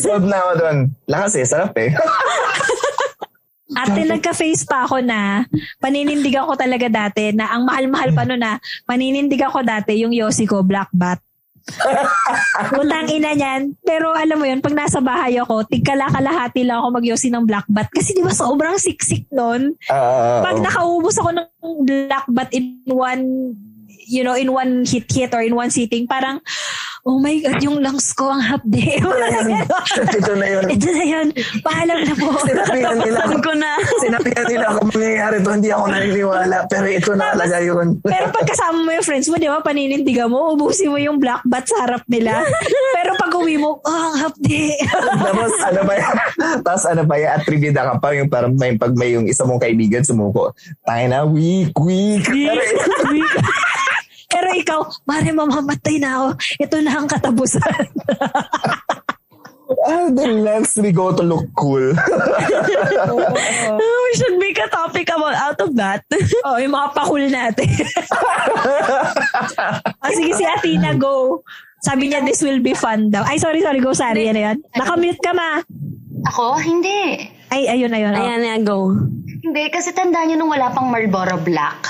Sold 0.00 0.24
na 0.24 0.40
ako 0.40 0.52
doon. 0.58 0.76
Lakas 1.06 1.36
eh, 1.38 1.46
sarap 1.46 1.76
eh. 1.76 1.92
Ate, 3.70 4.02
nagka-face 4.02 4.66
pa 4.66 4.86
ako 4.86 4.98
na 5.02 5.46
paninindigan 5.78 6.46
ko 6.46 6.58
talaga 6.58 6.90
dati 6.90 7.30
na 7.30 7.54
ang 7.54 7.66
mahal-mahal 7.66 8.10
pa 8.10 8.26
nun 8.26 8.42
na 8.42 8.58
paninindigan 8.86 9.50
ko 9.50 9.62
dati 9.62 9.94
yung 10.02 10.10
Yossi 10.10 10.46
ko, 10.46 10.66
Black 10.66 10.90
Bat. 10.90 11.22
Utang 12.80 13.06
ina 13.12 13.30
niyan. 13.36 13.78
Pero 13.84 14.10
alam 14.10 14.40
mo 14.40 14.46
yun, 14.48 14.58
pag 14.58 14.74
nasa 14.74 14.98
bahay 14.98 15.38
ako, 15.38 15.68
tigkala-kalahati 15.70 16.66
lang 16.66 16.82
ako 16.82 16.98
mag-Yossi 16.98 17.30
ng 17.30 17.46
Black 17.46 17.68
Bat. 17.70 17.88
Kasi 17.94 18.16
di 18.16 18.26
ba 18.26 18.34
sobrang 18.34 18.74
siksik 18.80 19.30
nun? 19.30 19.78
Ah, 19.86 20.42
Pag 20.42 20.58
nakaubos 20.58 21.14
ako 21.20 21.30
ng 21.30 21.46
Black 21.86 22.26
Bat 22.26 22.50
in 22.56 22.82
one 22.90 23.54
you 24.10 24.26
know, 24.26 24.34
in 24.34 24.50
one 24.50 24.82
hit 24.82 25.06
hit 25.06 25.30
or 25.30 25.40
in 25.40 25.54
one 25.54 25.70
sitting, 25.70 26.10
parang, 26.10 26.42
oh 27.08 27.16
my 27.16 27.36
God, 27.40 27.58
yung 27.64 27.80
lungs 27.80 28.12
ko 28.12 28.28
ang 28.28 28.44
na 28.68 28.76
yun. 28.76 29.46
Ito 30.20 30.32
na 30.36 30.46
yun. 30.46 30.64
Ito 30.68 30.88
na 30.92 31.04
yun. 31.04 31.26
Paalam 31.64 31.98
na 32.04 32.14
po. 32.16 32.28
Sinabihan 32.44 32.96
nila 33.00 33.20
ako. 33.24 33.36
ko 33.40 33.52
na. 33.56 33.70
Sinabihan 34.04 34.46
nila 34.48 34.66
ako 34.74 34.80
mangyayari 34.92 35.36
to. 35.40 35.50
Hindi 35.56 35.70
ako 35.72 35.84
naniniwala. 35.88 36.56
Pero 36.68 36.86
ito 36.88 37.12
na 37.16 37.26
talaga 37.32 37.56
yun. 37.64 37.86
Pero 38.04 38.26
pag 38.28 38.46
kasama 38.46 38.78
mo 38.84 38.90
yung 38.92 39.06
friends 39.06 39.28
mo, 39.32 39.36
di 39.40 39.48
ba, 39.48 39.64
paninindigan 39.64 40.28
mo, 40.28 40.52
ubusin 40.52 40.92
mo 40.92 40.98
yung 41.00 41.16
black 41.16 41.40
bat 41.48 41.64
sa 41.64 41.88
harap 41.88 42.04
nila. 42.10 42.44
Pero 42.96 43.10
pag 43.16 43.32
uwi 43.32 43.56
mo, 43.56 43.80
oh, 43.80 44.00
ang 44.12 44.16
hapde. 44.20 44.76
Tapos 45.24 45.52
ano 45.64 45.80
ba 45.88 45.94
yan? 45.96 46.16
Tapos 46.60 46.84
ano 46.84 47.02
ba 47.08 47.14
yan? 47.16 47.30
At 47.32 47.42
trivia 47.48 47.72
ka 47.72 47.96
pa 47.96 48.12
yung 48.12 48.28
parang 48.28 48.52
may, 48.56 48.76
pag 48.76 48.92
may 48.92 49.16
yung 49.16 49.24
isa 49.24 49.48
mong 49.48 49.62
kaibigan 49.62 50.04
sumuko. 50.04 50.52
Tayo 50.84 51.04
na, 51.08 51.24
weak, 51.24 51.72
weak. 51.80 52.28
Pero, 52.28 52.60
Pero 54.30 54.48
ikaw, 54.54 54.80
mare 55.04 55.34
mamamatay 55.34 55.98
na 55.98 56.08
ako. 56.16 56.28
Ito 56.62 56.76
na 56.80 56.92
ang 56.96 57.08
katapusan. 57.10 57.82
ah, 59.86 60.06
the 60.10 60.26
next 60.40 60.78
we 60.78 60.94
go 60.94 61.10
to 61.10 61.22
look 61.22 61.46
cool. 61.54 61.82
We 63.78 64.10
should 64.18 64.38
make 64.38 64.58
a 64.58 64.70
topic 64.70 65.10
about 65.10 65.34
out 65.34 65.58
of 65.60 65.74
that. 65.76 66.02
oh, 66.42 66.58
yung 66.58 66.74
mga 66.74 66.88
pakul 66.94 67.22
natin. 67.26 67.70
ah, 69.98 70.10
sige 70.16 70.34
si 70.34 70.44
Athena, 70.46 70.94
go. 70.94 71.42
Sabi 71.80 72.12
niya, 72.12 72.20
this 72.20 72.44
will 72.44 72.60
be 72.60 72.76
fun 72.76 73.08
daw. 73.08 73.24
Ay, 73.24 73.40
sorry, 73.40 73.64
sorry, 73.64 73.80
go, 73.80 73.96
Sari. 73.96 74.28
Yan 74.28 74.36
na 74.36 74.42
yan. 74.52 74.56
Nakamute 74.76 75.16
ka, 75.24 75.32
ma. 75.32 75.64
Ako? 76.28 76.60
Hindi. 76.60 77.24
Ay, 77.48 77.72
ayun, 77.72 77.88
ayun. 77.88 78.12
oh. 78.12 78.20
Ayan 78.20 78.40
na, 78.44 78.60
go. 78.60 78.92
Hindi, 79.40 79.64
kasi 79.72 79.96
tandaan 79.96 80.28
nyo 80.28 80.36
nung 80.36 80.52
wala 80.52 80.68
pang 80.70 80.92
Marlboro 80.92 81.40
Black. 81.40 81.80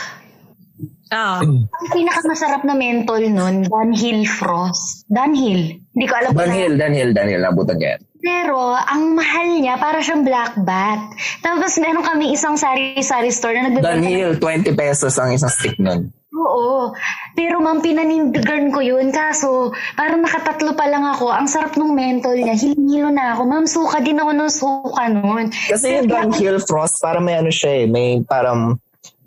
Ah. 1.10 1.42
Ang 1.42 1.66
pinakamasarap 1.90 2.62
na 2.62 2.74
mentol 2.78 3.26
nun, 3.26 3.66
Dunhill 3.66 4.22
Frost. 4.30 5.10
Dunhill. 5.10 5.82
Hindi 5.90 6.06
ko 6.06 6.14
alam 6.14 6.30
kung 6.30 6.46
Daniel, 6.46 6.74
Daniel, 6.78 7.10
Daniel, 7.10 7.42
nabutan 7.50 7.82
yan. 7.82 7.98
Pero, 8.20 8.76
ang 8.76 9.16
mahal 9.16 9.58
niya, 9.58 9.80
para 9.80 9.98
siyang 10.04 10.22
black 10.22 10.54
bat. 10.62 11.00
Tapos, 11.40 11.74
meron 11.80 12.04
kami 12.04 12.36
isang 12.36 12.54
sari-sari 12.54 13.32
store 13.32 13.58
na 13.58 13.72
nagbibenta. 13.72 13.96
Daniel, 13.96 14.36
20 14.36 14.76
pesos 14.76 15.16
ang 15.16 15.32
isang 15.34 15.50
stick 15.50 15.80
nun. 15.80 16.12
Oo. 16.30 16.92
Pero, 17.34 17.58
ma'am, 17.58 17.80
pinanindigan 17.80 18.70
ko 18.70 18.84
yun. 18.84 19.10
Kaso, 19.10 19.72
parang 19.96 20.22
nakatatlo 20.22 20.76
pa 20.76 20.86
lang 20.86 21.02
ako. 21.10 21.32
Ang 21.32 21.48
sarap 21.48 21.74
nung 21.74 21.96
mentol 21.96 22.36
niya. 22.36 22.54
Hilingilo 22.54 23.08
na 23.10 23.34
ako. 23.34 23.42
Ma'am, 23.48 23.66
suka 23.66 23.98
din 24.04 24.20
ako 24.20 24.30
ng 24.36 24.50
suka 24.52 25.02
nun. 25.10 25.44
Kasi 25.50 25.98
yung 25.98 26.06
Dunhill 26.06 26.60
Frost, 26.62 27.00
parang 27.00 27.24
may 27.24 27.40
ano 27.40 27.50
siya 27.50 27.82
eh, 27.82 27.86
may 27.88 28.20
parang, 28.22 28.76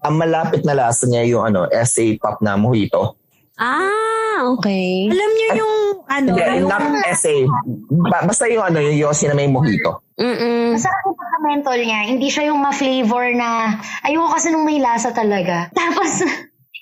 ang 0.04 0.16
malapit 0.20 0.68
na 0.68 0.76
lasa 0.76 1.08
niya 1.08 1.24
yung 1.26 1.44
ano, 1.48 1.66
SA 1.72 2.20
pop 2.20 2.44
na 2.44 2.60
mojito. 2.60 3.16
Ah, 3.56 4.44
okay. 4.58 5.08
Alam 5.08 5.32
niyo 5.38 5.48
yung, 5.62 5.76
ano, 6.10 6.30
Hindi, 6.36 6.44
yung, 6.60 6.70
not 6.70 6.84
SA. 7.16 7.36
Ba- 8.12 8.26
basta 8.28 8.50
yung 8.50 8.66
ano, 8.66 8.82
yung 8.84 8.98
Yossi 8.98 9.30
na 9.30 9.38
may 9.38 9.48
mojito. 9.48 10.04
Mm-mm. 10.20 10.76
Masarap 10.76 11.02
yung 11.06 11.18
pagka-mentol 11.18 11.80
niya. 11.80 12.00
Hindi 12.10 12.28
siya 12.28 12.50
yung 12.52 12.60
ma-flavor 12.60 13.34
na, 13.38 13.80
ayoko 14.04 14.34
kasi 14.34 14.50
nung 14.50 14.66
may 14.66 14.82
lasa 14.82 15.14
talaga. 15.14 15.70
Tapos, 15.78 16.26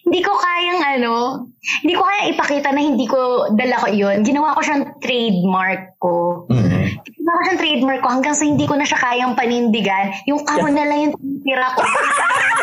hindi 0.02 0.20
ko 0.26 0.34
kayang 0.34 0.82
ano, 0.98 1.46
hindi 1.86 1.94
ko 1.94 2.04
kayang 2.04 2.30
ipakita 2.34 2.70
na 2.74 2.82
hindi 2.82 3.06
ko 3.06 3.52
dala 3.54 3.78
ko 3.80 3.88
yun. 3.92 4.26
Ginawa 4.26 4.58
ko 4.58 4.62
siyang 4.66 4.98
trademark 4.98 5.96
ko. 6.02 6.48
Mm. 6.50 7.00
Ginawa 7.06 7.36
ko 7.38 7.42
siyang 7.46 7.62
trademark 7.62 8.00
ko 8.02 8.10
hanggang 8.10 8.36
sa 8.36 8.44
hindi 8.48 8.66
ko 8.66 8.76
na 8.80 8.88
siya 8.88 9.00
kayang 9.00 9.38
panindigan. 9.38 10.10
Yung 10.26 10.42
kahon 10.42 10.74
na 10.74 10.88
lang 10.90 11.00
yung 11.06 11.14
tira 11.46 11.68
ko. 11.78 11.86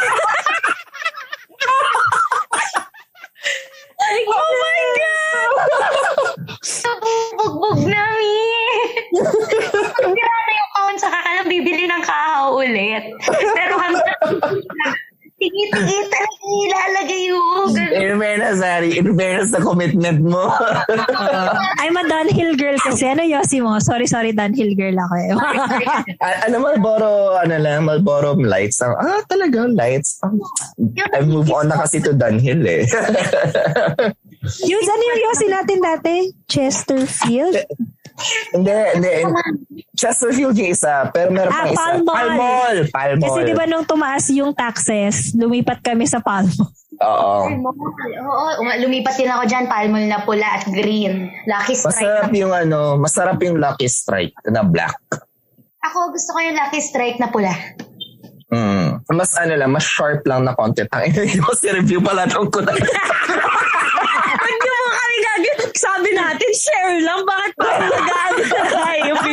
Oh 4.08 4.52
my 4.56 4.82
God! 4.96 5.50
Bugbog 7.38 7.80
namin! 7.84 8.94
Na 9.12 10.28
yung 10.58 10.70
kahon 10.74 10.96
sa 10.96 11.08
kakalang 11.12 11.48
bibili 11.48 11.84
ng 11.84 12.02
kahaw 12.04 12.56
ulit. 12.56 13.04
Pero 13.28 13.74
hanggang 13.76 14.16
tigi-tigi 15.38 15.98
talaga 16.10 16.46
ilalagay 16.48 17.20
yung 17.30 17.70
In 17.78 18.18
fairness, 18.18 18.58
Ari, 18.58 18.90
in 18.98 19.14
fairness 19.14 19.54
sa 19.54 19.62
commitment 19.62 20.20
mo. 20.22 20.50
I'm 21.82 21.94
a 21.94 22.04
Dunhill 22.04 22.58
girl 22.58 22.74
kasi. 22.82 23.06
Ano 23.06 23.22
Yossi 23.22 23.62
mo? 23.62 23.78
Sorry, 23.78 24.10
sorry, 24.10 24.34
Dunhill 24.34 24.74
girl 24.74 24.98
ako 24.98 25.14
eh. 25.14 25.30
Ano, 26.46 26.56
Malboro, 26.62 27.38
ano 27.38 27.54
lang, 27.54 27.86
Malboro 27.86 28.34
lights. 28.34 28.82
Ang, 28.82 28.98
ah, 28.98 29.22
talaga, 29.30 29.70
lights. 29.70 30.18
Ah, 30.26 30.34
I 31.14 31.22
move 31.22 31.50
on 31.54 31.70
na 31.70 31.78
kasi 31.78 32.02
to 32.02 32.12
Dunhill 32.14 32.66
eh. 32.66 32.82
yung 34.66 34.82
ano 34.82 35.02
yung 35.02 35.20
Yossi 35.30 35.46
natin 35.46 35.78
dati? 35.78 36.14
Chesterfield? 36.50 37.54
Hindi, 38.50 38.72
hindi. 38.94 39.10
Chesterfield 39.92 40.54
yung 40.54 40.70
isa, 40.70 41.08
pero 41.08 41.30
meron 41.30 41.48
Ah, 41.48 41.62
pang 41.62 41.68
isa. 41.68 41.78
Palmol. 41.78 42.06
Palmol. 42.06 42.76
Palmol. 42.88 43.24
Kasi 43.24 43.40
di 43.44 43.54
ba 43.54 43.64
nung 43.64 43.82
tumaas 43.82 44.26
yung 44.28 44.52
taxes, 44.52 45.32
lumipat 45.32 45.80
kami 45.80 46.04
sa 46.04 46.18
Palmo. 46.18 46.70
Oo. 46.98 47.46
Oo, 48.18 48.46
lumipat 48.76 49.14
din 49.14 49.26
ako 49.26 49.42
dyan. 49.44 49.66
Palmol 49.66 50.02
na 50.02 50.22
pula 50.22 50.46
at 50.52 50.66
green. 50.66 51.30
Lucky 51.44 51.74
Masarap 51.74 51.94
strike. 52.26 52.34
yung 52.36 52.50
ano, 52.50 52.94
masarap 52.96 53.38
yung 53.40 53.56
Lucky 53.56 53.86
Strike 53.86 54.34
na 54.46 54.62
black. 54.62 54.98
Ako 55.80 56.10
gusto 56.10 56.34
ko 56.34 56.42
yung 56.42 56.58
lucky 56.58 56.82
strike 56.82 57.16
na 57.16 57.30
pula. 57.30 57.54
Mm. 58.50 58.98
Mas 59.08 59.30
ano 59.36 59.54
lang, 59.54 59.70
mas 59.70 59.84
sharp 59.84 60.26
lang 60.26 60.42
na 60.42 60.52
content. 60.52 60.90
Ang 60.90 61.06
ina 61.06 61.38
ko 61.38 61.54
si 61.54 61.70
review 61.70 62.00
pala 62.00 62.26
tong 62.26 62.50
ko 62.50 62.58
na. 62.60 62.74
Ba't 64.38 64.54
niyo 64.54 64.72
mo 64.74 64.90
kami 64.90 65.16
gagawin? 65.20 65.67
Sabi 65.78 66.10
natin, 66.10 66.50
share 66.50 66.98
lang. 67.06 67.22
Bakit 67.22 67.52
pa 67.54 67.70
nag-ano 67.86 68.42
tayo, 68.66 69.12
B? 69.22 69.26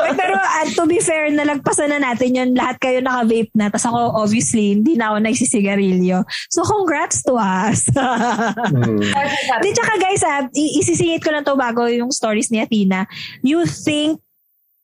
Ay, 0.00 0.12
pero 0.16 0.34
uh, 0.40 0.66
to 0.72 0.88
be 0.88 0.98
fair, 1.04 1.28
nalagpasan 1.28 1.92
na 1.92 2.00
natin 2.00 2.32
yun. 2.32 2.48
Lahat 2.56 2.80
kayo 2.80 3.04
naka-vape 3.04 3.52
na. 3.52 3.68
Tapos 3.68 3.86
ako, 3.86 4.00
obviously, 4.16 4.72
hindi 4.72 4.96
na 4.96 5.12
ako 5.12 5.16
nagsisigarilyo. 5.20 6.24
So, 6.48 6.64
congrats 6.64 7.20
to 7.28 7.36
us. 7.36 7.84
Mm. 7.92 9.04
Di, 9.62 9.68
tsaka 9.76 9.92
guys, 10.00 10.22
ah, 10.24 10.48
isisingit 10.56 11.20
ko 11.20 11.30
lang 11.30 11.44
to 11.44 11.54
bago 11.54 11.84
yung 11.86 12.08
stories 12.08 12.48
ni 12.48 12.64
Athena. 12.64 13.04
You 13.44 13.68
think 13.68 14.24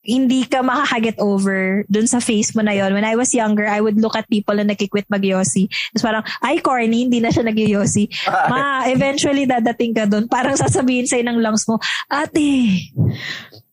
hindi 0.03 0.43
ka 0.43 0.59
makakaget 0.59 1.15
over 1.23 1.87
dun 1.87 2.05
sa 2.11 2.19
face 2.19 2.51
mo 2.51 2.61
na 2.61 2.75
yon. 2.75 2.91
When 2.91 3.07
I 3.07 3.15
was 3.15 3.31
younger, 3.31 3.63
I 3.63 3.79
would 3.79 3.95
look 3.95 4.19
at 4.19 4.27
people 4.27 4.59
na 4.59 4.67
nakikwit 4.67 5.07
mag-yossi. 5.07 5.71
Tapos 5.95 6.03
parang, 6.03 6.23
ay, 6.43 6.59
corny, 6.59 7.07
hindi 7.07 7.23
na 7.23 7.31
siya 7.31 7.47
nag-yossi. 7.47 8.11
Ma, 8.51 8.83
eventually 8.91 9.47
dadating 9.47 9.95
ka 9.95 10.03
dun. 10.03 10.27
Parang 10.27 10.59
sasabihin 10.59 11.07
sa'yo 11.07 11.23
ng 11.23 11.39
lungs 11.39 11.63
mo, 11.71 11.79
ate, 12.11 12.83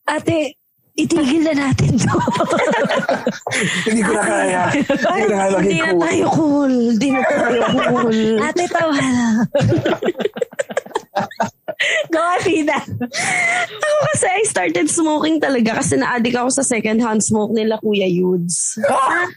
ate, 0.06 0.59
itigil 0.98 1.42
na 1.46 1.54
natin 1.68 1.92
to. 1.98 2.14
Hindi 3.88 4.02
ko 4.02 4.12
na 4.14 4.24
kaya. 4.24 4.62
Hindi 4.74 5.24
na 5.28 5.36
kaya 5.38 5.58
Hindi 5.60 5.78
na 5.80 5.92
tayo 5.96 6.24
cool. 6.34 6.74
Hindi 6.96 7.08
na 7.10 7.20
tayo 7.24 7.60
cool. 7.70 8.18
ate, 8.40 8.64
tawa 8.70 8.94
na. 8.96 9.18
Go, 12.12 12.20
Athena. 12.36 12.78
Ako 13.80 13.96
kasi 14.12 14.26
I 14.28 14.42
started 14.44 14.86
smoking 14.92 15.40
talaga 15.40 15.80
kasi 15.80 15.96
na-addict 15.96 16.36
ako 16.36 16.50
sa 16.52 16.64
second-hand 16.66 17.24
smoke 17.24 17.56
nila 17.56 17.80
Kuya 17.80 18.08
Yudes. 18.08 18.76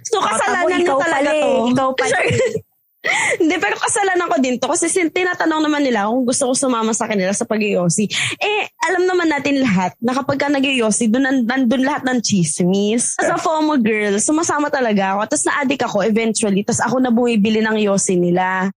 So 0.10 0.18
kasalanan 0.20 0.84
na 0.84 0.94
talaga 1.00 1.32
eh. 1.32 1.42
to. 1.42 1.52
Ikaw 1.72 1.90
pala 1.96 2.18
Sure. 2.20 2.62
Hindi, 3.04 3.60
pero 3.60 3.76
kasalanan 3.76 4.32
ko 4.32 4.38
din 4.40 4.56
to 4.56 4.72
kasi 4.72 4.88
sin- 4.88 5.12
tinatanong 5.12 5.68
naman 5.68 5.84
nila 5.84 6.08
kung 6.08 6.24
gusto 6.24 6.48
ko 6.48 6.54
sumama 6.56 6.96
sa 6.96 7.04
kanila 7.04 7.36
sa 7.36 7.44
pag 7.44 7.60
Eh, 7.60 8.64
alam 8.88 9.04
naman 9.04 9.28
natin 9.28 9.60
lahat 9.60 9.92
na 10.00 10.16
kapag 10.16 10.40
ka 10.40 10.48
nag 10.48 10.64
doon 10.64 11.44
nandun 11.44 11.84
lahat 11.84 12.08
ng 12.08 12.24
chismis. 12.24 13.20
As 13.20 13.28
a 13.28 13.36
FOMO 13.36 13.76
girl, 13.84 14.16
sumasama 14.24 14.72
talaga 14.72 15.20
ako. 15.20 15.36
Tapos 15.36 15.46
na-addict 15.52 15.84
ako 15.84 15.98
eventually. 16.08 16.64
Tapos 16.64 16.80
ako 16.80 16.96
na 17.04 17.12
bumibili 17.12 17.60
ng 17.60 17.76
yosi 17.76 18.16
nila. 18.16 18.72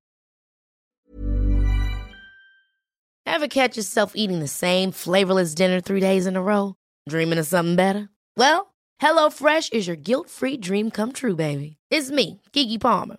Ever 3.27 3.47
catch 3.47 3.77
yourself 3.79 4.15
eating 4.19 4.43
the 4.43 4.51
same 4.51 4.91
flavorless 4.91 5.55
dinner 5.55 5.79
three 5.79 6.01
days 6.03 6.27
in 6.27 6.35
a 6.35 6.43
row? 6.43 6.75
Dreaming 7.07 7.39
of 7.39 7.47
something 7.47 7.77
better? 7.79 8.11
Well, 8.35 8.75
HelloFresh 9.03 9.71
is 9.71 9.87
your 9.87 9.99
guilt-free 9.99 10.59
dream 10.59 10.91
come 10.91 11.13
true, 11.13 11.37
baby. 11.37 11.77
It's 11.91 12.11
me, 12.11 12.43
Kiki 12.51 12.79
Palmer. 12.79 13.19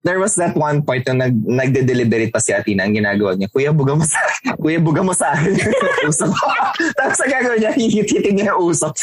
There 0.00 0.16
was 0.16 0.32
that 0.40 0.56
one 0.56 0.80
point 0.80 1.04
na 1.12 1.28
nag, 1.28 1.34
nagde-deliberate 1.44 2.32
pa 2.32 2.40
si 2.40 2.56
Atina, 2.56 2.88
ang 2.88 2.96
ginagawa 2.96 3.36
niya, 3.36 3.52
Kuya, 3.52 3.68
buga 3.68 3.92
mo 3.92 4.04
sa 4.08 4.16
Kuya, 4.62 4.80
buga 4.80 5.04
mo 5.04 5.12
sa 5.12 5.36
akin. 5.36 5.52
usok. 6.08 6.32
Tapos 6.98 7.18
ang 7.20 7.32
gagawin 7.32 7.60
niya, 7.60 7.72
hihit-hitin 7.76 8.32
niya 8.32 8.56
yung 8.56 8.72
usok. 8.72 8.96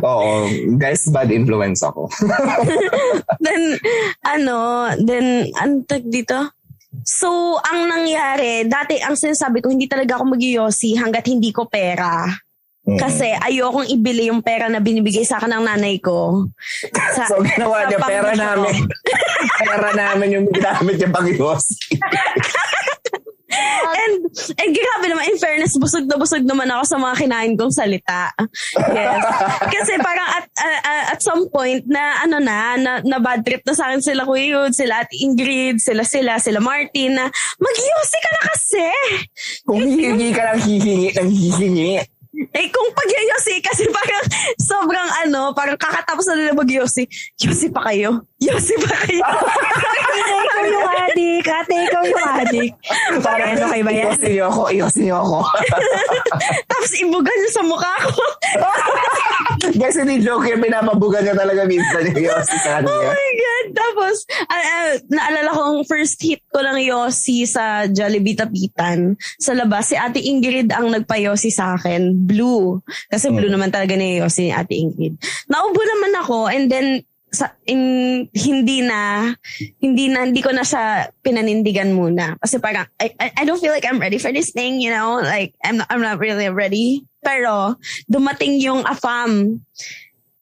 Oo, 0.00 0.48
guys, 0.80 1.04
bad 1.12 1.28
influence 1.28 1.84
ako. 1.84 2.08
then, 3.44 3.76
ano, 4.24 4.88
then, 4.96 5.52
ano 5.60 5.84
tag 5.84 6.08
dito? 6.08 6.56
So, 7.04 7.60
ang 7.60 7.86
nangyari, 7.86 8.66
dati 8.66 8.98
ang 8.98 9.14
sinasabi 9.20 9.62
ko, 9.62 9.68
hindi 9.68 9.86
talaga 9.86 10.16
ako 10.16 10.34
mag 10.34 10.42
hanggat 10.42 11.24
hindi 11.28 11.52
ko 11.52 11.68
pera. 11.68 12.24
Kasi 12.96 13.28
ayokong 13.30 13.92
ibili 13.92 14.32
yung 14.32 14.40
pera 14.40 14.66
na 14.72 14.80
binibigay 14.80 15.22
sa 15.22 15.38
akin 15.38 15.60
ng 15.60 15.64
nanay 15.68 16.00
ko. 16.00 16.48
Sa, 17.14 17.28
so, 17.28 17.42
ginawa 17.44 17.86
niya, 17.86 17.98
pera 18.00 18.32
namin. 18.32 18.88
pera 19.62 19.90
namin 19.92 20.28
yung 20.40 20.46
ginamit 20.48 20.96
niya 20.96 21.10
pang 21.12 21.28
And, 23.90 24.30
and 24.30 24.70
grabe 24.70 25.06
naman, 25.10 25.26
in 25.26 25.38
fairness, 25.38 25.74
busog 25.74 26.06
na 26.06 26.14
busog 26.14 26.46
naman 26.46 26.70
ako 26.70 26.84
sa 26.86 26.98
mga 27.02 27.14
kinain 27.18 27.54
kong 27.58 27.74
salita. 27.74 28.30
Yes. 28.94 29.22
Kasi 29.74 29.92
parang 29.98 30.28
at, 30.38 30.46
uh, 30.54 30.80
uh, 30.86 31.04
at 31.10 31.20
some 31.20 31.50
point 31.50 31.82
na 31.90 32.22
ano 32.22 32.38
na, 32.38 32.78
na, 32.78 32.92
na 33.02 33.18
bad 33.18 33.42
trip 33.42 33.66
na 33.66 33.74
sa 33.74 33.90
akin 33.90 34.00
sila 34.00 34.22
Kuya 34.22 34.54
Yud, 34.54 34.72
sila 34.72 35.02
at 35.02 35.10
Ingrid, 35.10 35.82
sila 35.82 36.06
sila, 36.06 36.38
sila 36.38 36.62
Martin 36.62 37.18
na 37.18 37.26
mag 37.58 37.76
ka 38.10 38.30
na 38.30 38.40
kasi. 38.54 38.88
Kung 39.66 39.82
hihingi 39.82 40.30
ka 40.30 40.54
ng 40.54 40.60
hihingi, 40.62 41.08
ng 41.18 41.30
hihingi. 41.30 41.92
Eh 42.40 42.66
kung 42.72 42.88
pag 42.96 43.10
kasi 43.60 43.84
parang 43.92 44.24
sobrang 44.56 45.08
ano, 45.26 45.52
parang 45.52 45.76
kakatapos 45.76 46.24
na 46.30 46.34
nila 46.36 46.52
mag-yosi, 46.56 47.04
yosi 47.36 47.68
pa 47.68 47.92
kayo? 47.92 48.24
Yosi 48.40 48.74
pa 48.80 48.94
kayo? 49.04 49.20
ikaw 49.20 50.64
yung 50.64 50.88
adik. 50.88 51.44
Ate, 51.44 51.74
ikaw 51.88 52.02
yung 52.04 52.24
adik. 52.40 52.72
Parang 53.20 53.48
ano 53.56 53.64
kayo 53.68 53.82
ba 53.84 53.92
yan? 53.92 54.04
Iyosin 54.10 54.30
niyo 54.32 54.44
ako, 54.48 54.62
iyosin 54.72 55.02
niyo 55.08 55.16
ako. 55.20 55.38
Tapos 56.70 56.90
ibugan 56.96 57.36
niyo 57.36 57.50
sa 57.52 57.62
mukha 57.64 57.94
ko. 58.08 58.22
Guys, 59.80 59.96
hindi 60.00 60.24
joke 60.24 60.48
yun. 60.48 60.60
Pinapabugan 60.60 61.24
niya 61.24 61.36
talaga 61.36 61.68
minsan 61.68 62.08
yung 62.12 62.18
iyosin 62.28 62.60
sa 62.64 62.80
Oh 62.80 62.88
kanya. 62.88 63.12
my 63.12 63.28
God! 63.36 63.66
Tapos, 63.76 64.14
ah, 64.48 64.56
ah, 64.56 64.90
naalala 65.12 65.50
ko 65.52 65.60
ang 65.60 65.80
first 65.84 66.16
hit 66.24 66.40
ko 66.48 66.64
ng 66.64 66.80
Yossi 66.80 67.44
sa 67.44 67.84
Jollibee 67.86 68.36
Tapitan. 68.36 69.14
Sa 69.36 69.52
labas, 69.52 69.92
si 69.92 69.96
Ate 70.00 70.20
Ingrid 70.20 70.72
ang 70.72 70.88
nagpa-Yossi 70.90 71.52
sa 71.52 71.76
akin. 71.76 72.29
Blue. 72.30 72.78
Kasi 73.10 73.28
blue 73.34 73.50
naman 73.50 73.74
talaga 73.74 73.98
ni 73.98 74.22
Yossi 74.22 74.48
ni 74.48 74.52
Ate 74.54 74.78
Ingrid. 74.78 75.18
Naubo 75.50 75.80
naman 75.82 76.12
ako 76.22 76.46
and 76.46 76.70
then 76.70 77.02
sa 77.30 77.54
in, 77.62 78.26
hindi 78.34 78.82
na 78.82 79.30
hindi 79.78 80.10
na 80.10 80.26
hindi 80.26 80.42
ko 80.42 80.50
na 80.50 80.66
siya 80.66 81.14
pinanindigan 81.22 81.94
muna 81.94 82.34
kasi 82.42 82.58
parang 82.58 82.90
I, 82.98 83.14
I 83.22 83.26
I 83.38 83.42
don't 83.46 83.62
feel 83.62 83.70
like 83.70 83.86
I'm 83.86 84.02
ready 84.02 84.18
for 84.18 84.34
this 84.34 84.50
thing 84.50 84.82
you 84.82 84.90
know 84.90 85.22
like 85.22 85.54
I'm 85.62 85.78
not, 85.78 85.86
I'm 85.94 86.02
not 86.02 86.18
really 86.18 86.50
ready 86.50 87.06
pero 87.22 87.78
dumating 88.10 88.58
yung 88.58 88.82
afam 88.82 89.62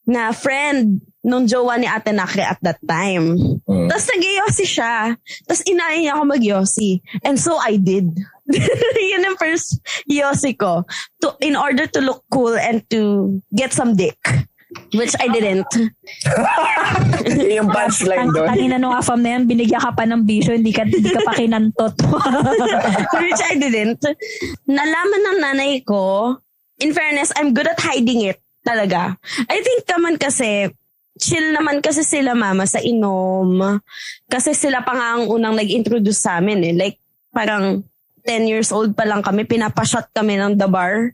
na 0.09 0.33
friend 0.33 1.05
nung 1.27 1.47
jowa 1.51 1.79
ni 1.79 1.87
Ate 1.87 2.15
Nakre 2.15 2.47
at 2.47 2.61
that 2.63 2.79
time. 2.87 3.59
Mm. 3.67 3.89
Tapos 3.91 4.07
nag 4.07 4.25
siya. 4.63 5.15
Tapos 5.47 5.63
inayin 5.67 6.07
niya 6.07 6.13
ako 6.15 6.25
mag 6.25 6.45
And 7.27 7.37
so 7.39 7.59
I 7.59 7.77
did. 7.77 8.07
Yun 9.13 9.27
ang 9.29 9.37
first 9.37 9.83
yosi 10.09 10.57
ko. 10.57 10.87
To, 11.21 11.37
in 11.43 11.57
order 11.57 11.87
to 11.87 12.01
look 12.01 12.25
cool 12.31 12.55
and 12.55 12.87
to 12.91 13.43
get 13.53 13.73
some 13.75 13.97
dick. 13.99 14.19
Which 14.93 15.17
I 15.17 15.33
didn't. 15.33 15.69
yung 17.57 17.73
punchline 17.73 18.29
Ang 18.29 18.33
doon. 18.37 18.49
tangina 18.53 18.77
nung 18.77 18.93
afam 18.93 19.17
na 19.25 19.37
yan, 19.37 19.49
binigyan 19.49 19.81
ka 19.81 19.97
pa 19.97 20.05
ng 20.05 20.29
bisyo, 20.29 20.53
hindi 20.53 20.77
ka, 20.77 20.85
hindi 20.85 21.09
ka 21.09 21.25
pa 21.25 21.33
kinantot. 21.33 21.97
Which 23.25 23.43
I 23.49 23.57
didn't. 23.57 24.05
Nalaman 24.69 25.21
ng 25.25 25.39
nanay 25.41 25.81
ko, 25.89 26.37
in 26.85 26.93
fairness, 26.93 27.33
I'm 27.41 27.57
good 27.57 27.65
at 27.69 27.81
hiding 27.81 28.29
it. 28.29 28.45
Talaga. 28.61 29.17
I 29.49 29.57
think 29.65 29.89
naman 29.89 30.21
kasi, 30.21 30.69
chill 31.19 31.53
naman 31.53 31.83
kasi 31.83 32.07
sila 32.07 32.33
mama 32.33 32.65
sa 32.65 32.79
inom. 32.79 33.83
Kasi 34.31 34.55
sila 34.55 34.81
pa 34.87 34.95
nga 34.95 35.09
ang 35.19 35.27
unang 35.29 35.59
nag-introduce 35.59 36.23
sa 36.23 36.39
amin 36.39 36.73
eh. 36.73 36.75
Like, 36.75 36.97
parang 37.35 37.85
10 38.25 38.51
years 38.51 38.71
old 38.71 38.95
pa 38.95 39.05
lang 39.05 39.21
kami, 39.21 39.45
pinapashot 39.45 40.09
kami 40.15 40.39
ng 40.39 40.57
the 40.57 40.69
bar. 40.71 41.13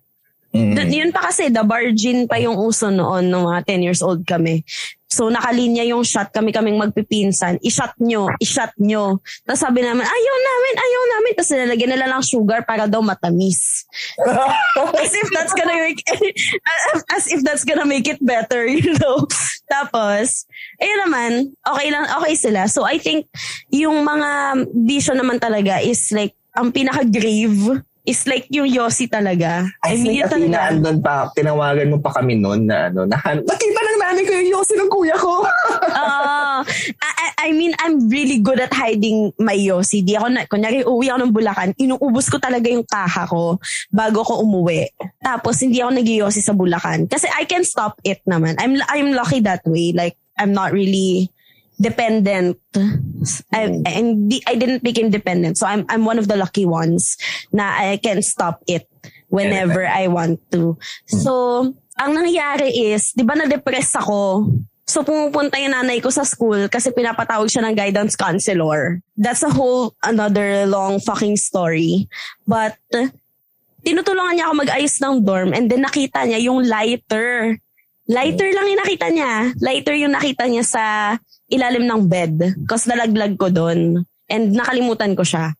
Mm. 0.54 0.78
Yun 0.86 1.10
pa 1.10 1.30
kasi, 1.30 1.50
the 1.50 1.64
bar 1.66 1.82
gin 1.90 2.30
pa 2.30 2.38
yung 2.38 2.54
uso 2.54 2.86
noon 2.92 3.26
nung 3.26 3.50
mga 3.50 3.66
10 3.66 3.86
years 3.86 4.02
old 4.04 4.22
kami. 4.22 4.62
So 5.14 5.30
nakalinya 5.30 5.86
yung 5.86 6.02
shot, 6.02 6.34
kami 6.34 6.50
kaming 6.50 6.74
magpipinsan. 6.74 7.62
I-shot 7.62 7.94
nyo, 8.02 8.26
i-shot 8.42 8.74
nyo. 8.82 9.22
Tapos 9.46 9.62
sabi 9.62 9.86
namin, 9.86 10.02
ayaw 10.02 10.36
namin, 10.42 10.74
ayaw 10.74 11.02
namin. 11.14 11.32
Tapos 11.38 11.50
nilalagyan 11.54 11.90
nila 11.94 12.06
lang 12.10 12.22
sugar 12.26 12.66
para 12.66 12.90
daw 12.90 12.98
matamis. 12.98 13.86
as 14.98 15.14
if 15.14 15.30
that's 15.30 15.54
gonna 15.54 15.78
make 15.78 16.02
as 17.14 17.30
if 17.30 17.46
that's 17.46 17.62
gonna 17.62 17.86
make 17.86 18.10
it 18.10 18.18
better, 18.18 18.66
you 18.74 18.98
know. 18.98 19.22
Tapos, 19.70 20.50
ayun 20.82 20.98
naman, 21.06 21.30
okay 21.62 21.88
lang, 21.94 22.10
okay 22.18 22.34
sila. 22.34 22.66
So 22.66 22.82
I 22.82 22.98
think 22.98 23.30
yung 23.70 24.02
mga 24.02 24.66
bisyo 24.74 25.14
naman 25.14 25.38
talaga 25.38 25.78
is 25.78 26.10
like, 26.10 26.34
ang 26.54 26.70
pinaka-grave 26.70 27.82
is 28.04 28.28
like 28.28 28.44
yung 28.52 28.68
Yossi 28.68 29.08
talaga. 29.08 29.64
I 29.80 29.96
think 29.96 30.20
yun 30.20 30.28
Athena, 30.28 30.68
andun 30.68 31.00
pa, 31.00 31.32
tinawagan 31.32 31.88
mo 31.88 31.98
pa 32.04 32.12
kami 32.20 32.36
noon 32.36 32.68
na 32.68 32.92
ano, 32.92 33.08
na, 33.08 33.16
nakita 33.16 33.80
ng 33.80 34.00
nanay 34.00 34.22
ko 34.28 34.32
yung 34.36 34.50
yosi 34.60 34.76
ng 34.76 34.90
kuya 34.92 35.16
ko. 35.16 35.40
Oo. 36.04 36.56
I, 37.00 37.10
I- 37.16 37.34
I 37.44 37.52
mean, 37.52 37.76
I'm 37.76 38.08
really 38.08 38.40
good 38.40 38.56
at 38.56 38.72
hiding 38.72 39.32
my 39.36 39.52
Yossi. 39.52 40.00
Di 40.00 40.16
ako 40.16 40.32
na, 40.32 40.48
kunyari, 40.48 40.80
uwi 40.80 41.12
ako 41.12 41.18
ng 41.28 41.32
Bulacan, 41.36 41.70
inuubos 41.76 42.32
ko 42.32 42.40
talaga 42.40 42.72
yung 42.72 42.88
kaha 42.88 43.28
ko 43.28 43.60
bago 43.92 44.24
ko 44.24 44.40
umuwi. 44.40 44.88
Tapos, 45.20 45.60
hindi 45.60 45.84
ako 45.84 45.92
nag 45.92 46.08
sa 46.32 46.56
Bulacan. 46.56 47.04
Kasi 47.04 47.28
I 47.28 47.44
can 47.44 47.60
stop 47.64 48.00
it 48.00 48.24
naman. 48.24 48.56
I'm, 48.56 48.80
I'm 48.88 49.12
lucky 49.12 49.44
that 49.44 49.60
way. 49.68 49.92
Like, 49.92 50.16
I'm 50.40 50.56
not 50.56 50.72
really 50.72 51.28
dependent. 51.84 52.56
I, 53.52 53.84
and 53.84 54.32
di- 54.32 54.44
I 54.48 54.56
didn't 54.56 54.80
become 54.80 55.12
dependent. 55.12 55.60
So, 55.60 55.68
I'm, 55.68 55.84
I'm 55.92 56.08
one 56.08 56.16
of 56.16 56.26
the 56.26 56.40
lucky 56.40 56.64
ones 56.64 57.20
na 57.52 57.68
I 57.68 58.00
can 58.00 58.24
stop 58.24 58.64
it 58.64 58.88
whenever 59.28 59.84
I 59.84 60.08
want 60.08 60.40
to. 60.56 60.80
So, 61.04 61.68
ang 62.00 62.16
nangyari 62.16 62.72
is, 62.72 63.12
di 63.12 63.22
ba 63.22 63.36
na-depress 63.36 64.00
ako 64.00 64.48
So 64.84 65.00
pumupunta 65.00 65.56
yung 65.56 65.72
nanay 65.72 66.04
ko 66.04 66.12
sa 66.12 66.28
school 66.28 66.68
kasi 66.68 66.92
pinapatawag 66.92 67.48
siya 67.48 67.64
ng 67.64 67.74
guidance 67.74 68.12
counselor. 68.20 69.00
That's 69.16 69.40
a 69.40 69.48
whole 69.48 69.96
another 70.04 70.68
long 70.68 71.00
fucking 71.00 71.40
story. 71.40 72.04
But 72.44 72.76
tinutulungan 73.80 74.36
niya 74.36 74.52
ako 74.52 74.54
mag-ayos 74.60 74.96
ng 75.00 75.24
dorm 75.24 75.56
and 75.56 75.72
then 75.72 75.88
nakita 75.88 76.28
niya 76.28 76.52
yung 76.52 76.68
lighter. 76.68 77.56
Lighter 78.04 78.48
lang 78.52 78.66
yung 78.68 78.80
nakita 78.84 79.08
niya. 79.08 79.32
Lighter 79.56 79.96
yung 79.96 80.12
nakita 80.12 80.44
niya 80.52 80.64
sa 80.68 80.84
ilalim 81.48 81.84
ng 81.84 82.02
bed. 82.08 82.34
Kasi 82.68 82.90
nalaglag 82.90 83.36
ko 83.36 83.48
doon. 83.52 84.04
And 84.30 84.44
nakalimutan 84.56 85.12
ko 85.12 85.22
siya. 85.24 85.52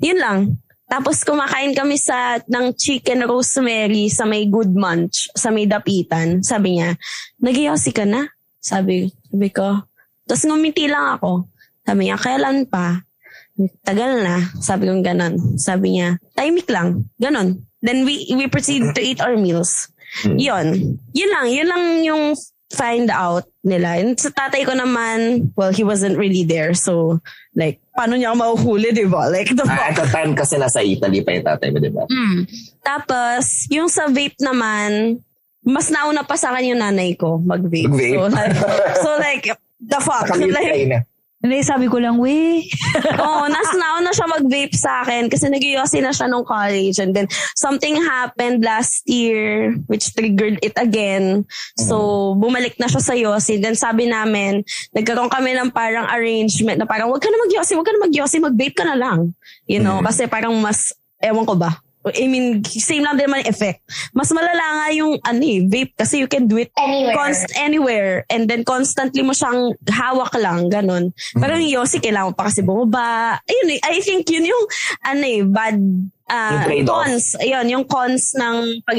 Yun 0.00 0.20
lang. 0.20 0.38
Tapos 0.84 1.24
kumakain 1.24 1.72
kami 1.72 1.96
sa 1.96 2.36
ng 2.44 2.76
chicken 2.76 3.24
rosemary 3.24 4.12
sa 4.12 4.28
may 4.28 4.44
good 4.44 4.70
munch, 4.70 5.32
sa 5.32 5.48
may 5.48 5.64
dapitan. 5.64 6.44
Sabi 6.44 6.78
niya, 6.78 6.92
nagiyosi 7.40 7.90
ka 7.90 8.04
na? 8.04 8.28
Sabi, 8.60 9.08
sabi 9.32 9.48
ko. 9.48 9.80
Tapos 10.28 10.44
ngumiti 10.44 10.84
lang 10.88 11.16
ako. 11.16 11.48
Sabi 11.84 12.00
niya, 12.08 12.16
kailan 12.20 12.68
pa? 12.68 13.00
Tagal 13.84 14.24
na. 14.24 14.44
Sabi 14.60 14.88
ko 14.88 15.00
ganon. 15.00 15.56
Sabi 15.56 15.96
niya, 15.96 16.20
timing 16.36 16.68
lang. 16.68 16.88
Ganon. 17.16 17.64
Then 17.84 18.08
we 18.08 18.24
we 18.32 18.48
proceed 18.48 18.96
to 18.96 19.00
eat 19.00 19.20
our 19.20 19.36
meals. 19.36 19.92
Yun. 20.24 20.96
Yun 21.12 21.30
lang. 21.32 21.46
Yun 21.52 21.68
lang 21.68 21.84
yung 22.04 22.24
find 22.74 23.08
out 23.08 23.46
nila. 23.62 24.02
And 24.02 24.18
sa 24.18 24.34
tatay 24.34 24.66
ko 24.66 24.74
naman, 24.74 25.50
well, 25.54 25.70
he 25.70 25.86
wasn't 25.86 26.18
really 26.18 26.42
there. 26.42 26.74
So, 26.74 27.22
like, 27.54 27.78
paano 27.94 28.18
niya 28.18 28.34
ako 28.34 28.36
mahuhuli, 28.42 28.90
di 28.90 29.06
ba? 29.06 29.30
Like, 29.30 29.54
the 29.54 29.62
Ah, 29.62 29.94
at 29.94 29.96
the 29.96 30.06
time 30.10 30.34
kasi 30.34 30.58
nasa 30.58 30.82
Italy 30.82 31.22
pa 31.22 31.30
yung 31.32 31.46
tatay 31.46 31.68
mo, 31.70 31.78
di 31.78 31.94
ba? 31.94 32.04
Mm. 32.10 32.50
Tapos, 32.82 33.70
yung 33.70 33.86
sa 33.86 34.10
vape 34.10 34.36
naman, 34.42 35.22
mas 35.64 35.88
nauna 35.88 36.26
pa 36.26 36.36
sa 36.36 36.52
akin 36.52 36.76
yung 36.76 36.82
nanay 36.82 37.16
ko 37.16 37.40
mag-vape. 37.40 37.88
Mag-vape? 37.88 38.18
So, 38.20 38.28
like, 38.28 38.54
so, 39.00 39.08
like 39.16 39.44
the 39.80 40.00
fuck? 40.02 40.26
Kami 40.28 40.52
Like, 40.52 40.90
na. 40.90 41.00
Hindi, 41.44 41.60
sabi 41.60 41.92
ko 41.92 42.00
lang, 42.00 42.16
we. 42.16 42.64
Oo, 43.20 43.44
nas 43.52 43.68
nauna 43.76 44.16
siya 44.16 44.24
mag-vape 44.32 44.72
sa 44.72 45.04
akin 45.04 45.28
kasi 45.28 45.52
nag 45.52 45.60
na 45.60 46.08
siya 46.08 46.24
nung 46.24 46.48
college 46.48 46.96
and 46.96 47.12
then 47.12 47.28
something 47.52 48.00
happened 48.00 48.64
last 48.64 49.04
year 49.04 49.76
which 49.92 50.16
triggered 50.16 50.56
it 50.64 50.72
again. 50.80 51.44
So, 51.76 52.32
bumalik 52.40 52.80
na 52.80 52.88
siya 52.88 53.02
sa 53.04 53.12
Yossi. 53.12 53.60
Then 53.60 53.76
sabi 53.76 54.08
namin, 54.08 54.64
nagkaroon 54.96 55.28
kami 55.28 55.52
ng 55.52 55.68
parang 55.68 56.08
arrangement 56.08 56.80
na 56.80 56.88
parang 56.88 57.12
wag 57.12 57.20
ka 57.20 57.28
na 57.28 57.36
mag-Yossi, 57.44 57.76
wag 57.76 57.84
ka 57.84 57.92
na 57.92 58.08
mag-Yossi, 58.08 58.40
mag-vape 58.40 58.76
ka 58.80 58.88
na 58.88 58.96
lang. 58.96 59.36
You 59.68 59.84
know, 59.84 60.00
kasi 60.00 60.24
parang 60.24 60.56
mas, 60.64 60.96
ewan 61.20 61.44
ko 61.44 61.60
ba, 61.60 61.83
I 62.12 62.28
mean, 62.28 62.60
same 62.64 63.00
lang 63.00 63.16
din 63.16 63.24
naman 63.28 63.44
yung 63.44 63.50
effect. 63.50 63.80
Mas 64.12 64.28
malala 64.28 64.60
nga 64.60 64.86
yung 64.92 65.16
ano 65.24 65.40
eh, 65.40 65.64
vape 65.64 65.96
kasi 65.96 66.20
you 66.20 66.28
can 66.28 66.44
do 66.44 66.60
it 66.60 66.68
Anywhere. 66.76 67.16
const 67.16 67.48
anywhere 67.56 68.14
and 68.28 68.44
then 68.44 68.60
constantly 68.60 69.24
mo 69.24 69.32
siyang 69.32 69.72
hawak 69.88 70.36
lang, 70.36 70.68
ganun. 70.68 71.16
Pero 71.32 71.56
yung 71.56 71.80
Yossi, 71.80 72.04
kailangan 72.04 72.32
mo 72.32 72.36
pa 72.36 72.52
kasi 72.52 72.60
bumaba. 72.60 73.40
Ayun 73.48 73.68
eh, 73.72 73.80
I 73.80 74.04
think 74.04 74.28
yun 74.28 74.44
yung 74.44 74.64
ano 75.00 75.24
eh, 75.24 75.40
bad 75.44 75.80
ah, 76.28 76.52
Yung 76.52 76.64
trade-off. 76.64 76.88
cons. 77.04 77.24
Ayun, 77.40 77.66
yung 77.68 77.84
cons 77.84 78.24
ng 78.36 78.56
pag 78.84 78.98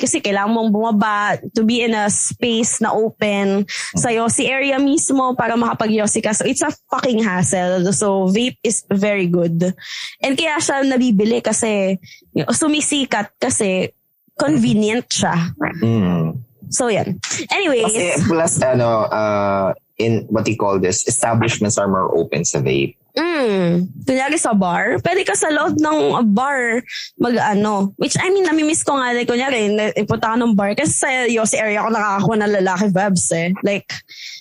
kasi 0.00 0.20
kailangan 0.20 0.52
mong 0.52 0.70
bumaba 0.72 1.36
to 1.52 1.64
be 1.64 1.84
in 1.84 1.92
a 1.92 2.08
space 2.08 2.80
na 2.80 2.92
open 2.92 3.66
sa 3.96 4.08
Yossi 4.08 4.48
area 4.48 4.78
mismo 4.80 5.36
para 5.36 5.56
makapag 5.56 5.92
Yossi 5.92 6.22
ka. 6.22 6.32
So 6.32 6.44
it's 6.48 6.62
a 6.62 6.72
fucking 6.88 7.22
hassle. 7.22 7.92
So 7.92 8.28
vape 8.28 8.58
is 8.64 8.84
very 8.88 9.26
good. 9.28 9.74
And 10.22 10.32
kaya 10.36 10.60
siya 10.60 10.84
nabibili 10.84 11.44
kasi 11.44 11.98
sumisikat 12.32 13.36
kasi 13.36 13.92
convenient 14.36 15.06
siya. 15.12 15.52
Mm. 15.82 16.51
So 16.72 16.88
yan. 16.88 17.20
Anyways, 17.52 17.92
Kasi 17.92 18.26
plus 18.26 18.56
ano, 18.64 19.06
uh, 19.12 19.76
in 20.00 20.24
what 20.32 20.48
you 20.48 20.56
call 20.56 20.80
this, 20.80 21.06
establishments 21.06 21.76
are 21.76 21.86
more 21.86 22.08
open 22.16 22.44
sa 22.44 22.58
vape. 22.64 22.96
mm, 23.12 23.92
kunyari 24.08 24.40
sa 24.40 24.56
bar, 24.56 24.96
pwede 25.04 25.22
ka 25.28 25.36
sa 25.36 25.52
loob 25.52 25.76
ng 25.76 26.32
bar 26.32 26.80
mag 27.20 27.36
ano. 27.36 27.92
Which 28.00 28.16
I 28.16 28.32
mean, 28.32 28.48
namimiss 28.48 28.88
ko 28.88 28.96
nga, 28.96 29.12
like, 29.12 29.28
kunyari, 29.28 29.68
ipunta 30.00 30.32
ka 30.32 30.36
ng 30.40 30.56
bar 30.56 30.72
kasi 30.72 30.92
sa 30.96 31.08
Yossi 31.28 31.60
area 31.60 31.84
ako 31.84 31.92
nakakakuha 31.92 32.36
ng 32.40 32.54
lalaki 32.64 32.86
vibes 32.88 33.26
eh. 33.36 33.52
Like, 33.60 33.88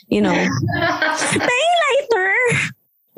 you 0.08 0.24
know, 0.24 0.34
paying 1.36 1.76
lighter. 1.84 2.32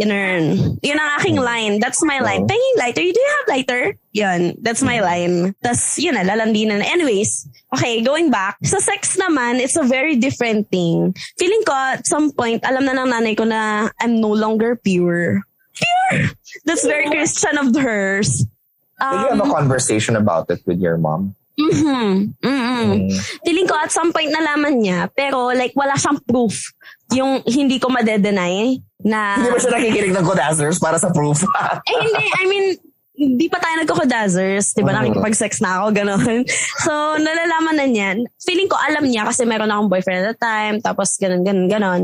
Yun, 0.02 0.74
yun 0.82 0.98
ang 0.98 1.12
aking 1.22 1.38
line. 1.38 1.78
That's 1.78 2.02
my 2.02 2.18
line. 2.18 2.50
Paying 2.50 2.76
lighter. 2.82 3.06
Do 3.06 3.14
you 3.14 3.32
have 3.38 3.48
lighter? 3.54 3.94
Yun. 4.12 4.58
That's 4.58 4.82
my 4.82 5.02
line. 5.06 5.54
Tapos, 5.62 6.02
yun 6.02 6.18
na, 6.18 6.26
lalandinan 6.26 6.82
na. 6.82 6.86
Anyways, 6.90 7.46
okay, 7.78 8.02
going 8.02 8.34
back. 8.34 8.58
Sa 8.66 8.82
sex 8.82 9.18
naman, 9.22 9.62
it's 9.62 9.78
a 9.78 9.86
very 9.86 10.18
different 10.18 10.66
thing. 10.74 11.14
Feeling 11.38 11.62
ko, 11.62 11.74
at 11.74 12.08
some 12.10 12.34
point, 12.34 12.66
alam 12.66 12.90
na 12.90 12.98
ng 13.06 13.10
nanay 13.14 13.38
ko 13.38 13.46
na 13.46 13.90
I'm 14.02 14.18
no 14.18 14.34
longer 14.34 14.76
pure. 14.76 15.46
Pure! 15.78 16.34
That's 16.66 16.86
very 16.86 17.10
Christian 17.14 17.58
of 17.62 17.78
hers. 17.78 18.50
Did 18.98 19.14
you 19.14 19.30
have 19.30 19.42
a 19.42 19.46
Um, 19.46 19.54
conversation 19.54 20.16
about 20.16 20.50
it 20.50 20.66
with 20.66 20.82
your 20.82 20.98
mom? 20.98 21.36
Mhm, 21.58 22.34
mhm. 22.42 22.82
Mm. 22.84 23.10
Feeling 23.46 23.68
ko 23.70 23.76
at 23.78 23.94
some 23.94 24.12
point 24.12 24.34
nalaman 24.34 24.82
niya, 24.82 25.08
pero 25.14 25.54
like 25.54 25.74
wala 25.78 25.94
siyang 25.96 26.20
proof. 26.26 26.74
Yung 27.14 27.46
hindi 27.46 27.78
ko 27.78 27.94
madedenay 27.94 28.82
na... 29.06 29.38
Hindi 29.38 29.54
ba 29.54 29.60
siya 29.62 29.74
nakikinig 29.78 30.16
ng 30.18 30.26
Kodazers 30.26 30.78
para 30.82 30.98
sa 30.98 31.14
proof? 31.14 31.46
Eh 31.90 31.98
hindi, 32.00 32.26
I 32.26 32.46
mean, 32.50 32.66
di 33.14 33.46
pa 33.46 33.62
tayo 33.62 33.78
nagko-kodazers, 33.82 34.74
di 34.74 34.82
ba? 34.82 34.92
Mm. 34.94 34.98
Nakikipag-sex 34.98 35.62
na 35.62 35.80
ako, 35.80 35.86
gano'n. 35.94 36.40
So, 36.82 36.92
nalalaman 37.22 37.78
na 37.78 37.86
niyan. 37.86 38.18
Feeling 38.42 38.66
ko 38.66 38.78
alam 38.78 39.06
niya 39.06 39.30
kasi 39.30 39.46
meron 39.46 39.70
akong 39.70 39.92
boyfriend 39.92 40.26
at 40.26 40.30
the 40.34 40.38
time, 40.42 40.76
tapos 40.82 41.16
gano'n, 41.22 41.46
gano'n, 41.46 41.68
gano'n. 41.70 42.02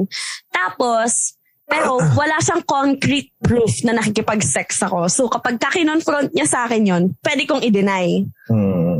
Tapos, 0.53 1.39
pero 1.65 1.97
wala 2.19 2.37
siyang 2.41 2.61
concrete 2.65 3.33
proof 3.41 3.81
na 3.85 3.97
nakikipag-sex 3.97 4.85
ako. 4.85 5.09
So, 5.09 5.25
kapag 5.29 5.57
kakinonfront 5.57 6.33
niya 6.33 6.45
sa 6.45 6.69
akin 6.69 6.83
yon 6.85 7.03
pwede 7.25 7.49
kong 7.49 7.65
i-deny. 7.65 8.25
Hmm. 8.49 8.97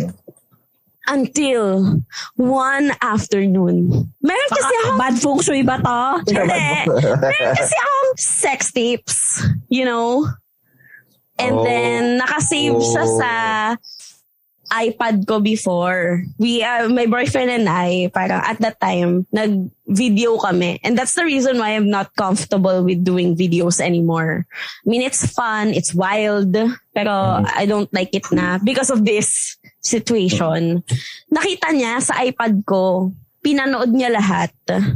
Until 1.10 1.98
one 2.38 2.94
afternoon. 3.02 3.90
Meron 4.22 4.50
kasi 4.54 4.74
ako 4.86 4.90
Bad 4.94 5.16
feng 5.18 5.40
shui 5.42 5.64
ba 5.66 5.82
to? 5.82 6.02
Hindi. 6.30 6.70
Meron 7.18 7.54
kasi 7.58 7.74
akong 7.74 8.12
sex 8.16 8.70
tapes, 8.70 9.42
you 9.74 9.90
know? 9.90 10.30
And 11.40 11.56
Oh. 11.58 11.64
then, 11.66 12.22
nakasave 12.22 12.78
siya 12.78 13.04
Oh. 13.10 13.18
sa 13.18 13.30
iPad 14.70 15.26
ko 15.26 15.42
before. 15.42 16.22
We, 16.38 16.62
uh, 16.62 16.86
my 16.94 17.10
boyfriend 17.10 17.50
and 17.50 17.66
I, 17.66 18.12
parang 18.14 18.46
at 18.46 18.62
that 18.62 18.78
time, 18.78 19.26
nag-video 19.34 20.38
kami. 20.38 20.78
And 20.86 20.94
that's 20.94 21.18
the 21.18 21.26
reason 21.26 21.58
why 21.58 21.74
I'm 21.74 21.90
not 21.90 22.14
comfortable 22.14 22.86
with 22.86 23.02
doing 23.02 23.34
videos 23.34 23.82
anymore. 23.82 24.46
I 24.46 24.86
mean, 24.86 25.02
it's 25.02 25.26
fun, 25.26 25.74
it's 25.74 25.96
wild, 25.98 26.54
pero 26.94 27.42
I 27.50 27.66
don't 27.66 27.90
like 27.98 28.14
it 28.14 28.30
na 28.30 28.62
because 28.62 28.94
of 28.94 29.06
this 29.10 29.58
situation. 29.80 30.84
Nakita 31.32 31.72
niya 31.72 32.04
sa 32.04 32.20
iPad 32.24 32.64
ko, 32.68 33.12
pinanood 33.40 33.92
niya 33.96 34.12
lahat. 34.12 34.52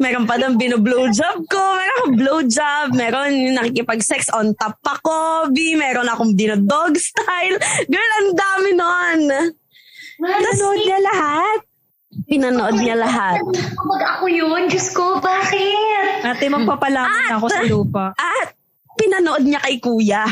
meron 0.00 0.24
pa 0.24 0.40
doon 0.40 0.56
bino-blowjob 0.56 1.44
ko, 1.46 1.62
meron 1.76 1.96
akong 2.00 2.16
blowjob, 2.16 2.86
meron 2.96 3.30
yung 3.36 3.56
nakikipag-sex 3.60 4.32
on 4.32 4.56
top 4.56 4.80
ako, 4.82 5.48
B, 5.52 5.76
meron 5.76 6.08
akong 6.08 6.32
dino-dog 6.32 6.96
style. 6.96 7.56
Girl, 7.86 8.12
ang 8.18 8.30
dami 8.32 8.70
nun. 8.72 9.20
Nanood 10.22 10.80
niya 10.86 11.00
lahat. 11.04 11.58
Pinanood 12.28 12.76
niya 12.76 12.96
lahat. 12.96 13.40
Kapag 13.52 14.02
ako 14.16 14.24
yun, 14.28 14.68
Diyos 14.68 14.92
ko, 14.92 15.16
bakit? 15.20 16.24
Ate, 16.24 16.48
magpapalaman 16.52 17.40
ako 17.40 17.46
sa 17.48 17.64
lupa. 17.64 18.12
At 18.16 18.52
pinanood 18.98 19.44
niya 19.44 19.60
kay 19.62 19.76
kuya. 19.78 20.24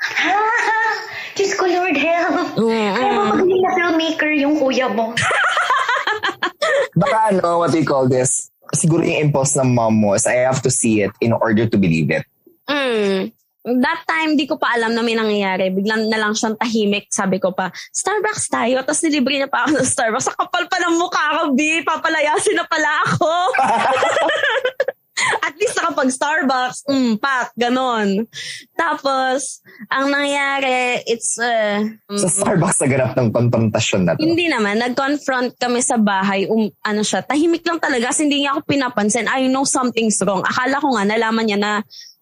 Ha? 0.00 0.40
Diyos 1.36 1.52
ko, 1.58 1.66
Lord 1.66 1.98
help. 1.98 2.54
Kaya 2.54 3.10
mo 3.10 3.22
magaling 3.34 3.62
na 3.62 3.70
filmmaker 3.74 4.30
yung 4.38 4.54
kuya 4.60 4.86
mo. 4.86 5.10
Baka 7.00 7.34
ano, 7.34 7.58
what 7.58 7.74
do 7.74 7.82
you 7.82 7.88
call 7.88 8.06
this? 8.06 8.54
Siguro 8.70 9.02
yung 9.02 9.30
impulse 9.30 9.58
ng 9.58 9.74
mom 9.74 9.98
mo 9.98 10.14
is 10.14 10.30
I 10.30 10.46
have 10.46 10.62
to 10.62 10.70
see 10.70 11.02
it 11.02 11.10
in 11.18 11.34
order 11.34 11.66
to 11.66 11.76
believe 11.76 12.10
it. 12.14 12.22
Mm. 12.70 13.34
That 13.64 14.04
time, 14.04 14.36
di 14.36 14.44
ko 14.44 14.60
pa 14.60 14.76
alam 14.76 14.92
na 14.92 15.00
may 15.00 15.16
nangyayari. 15.16 15.72
Biglang 15.72 16.12
na 16.12 16.20
lang 16.20 16.36
siyang 16.36 16.60
tahimik. 16.60 17.08
Sabi 17.08 17.40
ko 17.40 17.50
pa, 17.50 17.72
Starbucks 17.96 18.52
tayo. 18.52 18.84
Tapos 18.84 19.00
nilibre 19.02 19.40
niya 19.40 19.48
pa 19.48 19.64
ako 19.64 19.80
ng 19.80 19.88
Starbucks. 19.88 20.28
Sa 20.28 20.36
kapal 20.36 20.68
pa 20.68 20.78
ng 20.84 21.00
mukha 21.00 21.24
ko, 21.40 21.42
B. 21.56 21.80
Papalayasin 21.80 22.60
na 22.60 22.68
pala 22.68 22.90
ako. 23.08 23.32
At 25.46 25.54
least 25.54 25.78
nakapag 25.78 26.10
Starbucks, 26.10 26.78
mm, 26.90 27.22
pak, 27.22 27.54
ganon. 27.54 28.26
Tapos, 28.74 29.62
ang 29.86 30.10
nangyari, 30.10 31.06
it's, 31.06 31.38
uh, 31.38 31.86
Sa 32.18 32.26
Starbucks 32.26 32.82
sa 32.82 32.90
ganap 32.90 33.14
ng 33.14 33.30
konfrontasyon 33.30 34.02
na 34.04 34.18
to. 34.18 34.26
hindi 34.26 34.50
naman, 34.50 34.82
nag-confront 34.82 35.54
kami 35.54 35.80
sa 35.86 35.96
bahay, 36.02 36.50
um, 36.50 36.66
ano 36.82 37.02
siya, 37.06 37.22
tahimik 37.22 37.62
lang 37.62 37.78
talaga, 37.78 38.10
kasi 38.10 38.26
hindi 38.26 38.42
niya 38.42 38.58
ako 38.58 38.66
pinapansin. 38.66 39.30
I 39.30 39.46
know 39.46 39.62
something's 39.62 40.18
wrong. 40.26 40.42
Akala 40.42 40.82
ko 40.82 40.98
nga, 40.98 41.06
nalaman 41.06 41.46
niya 41.46 41.58
na 41.62 41.72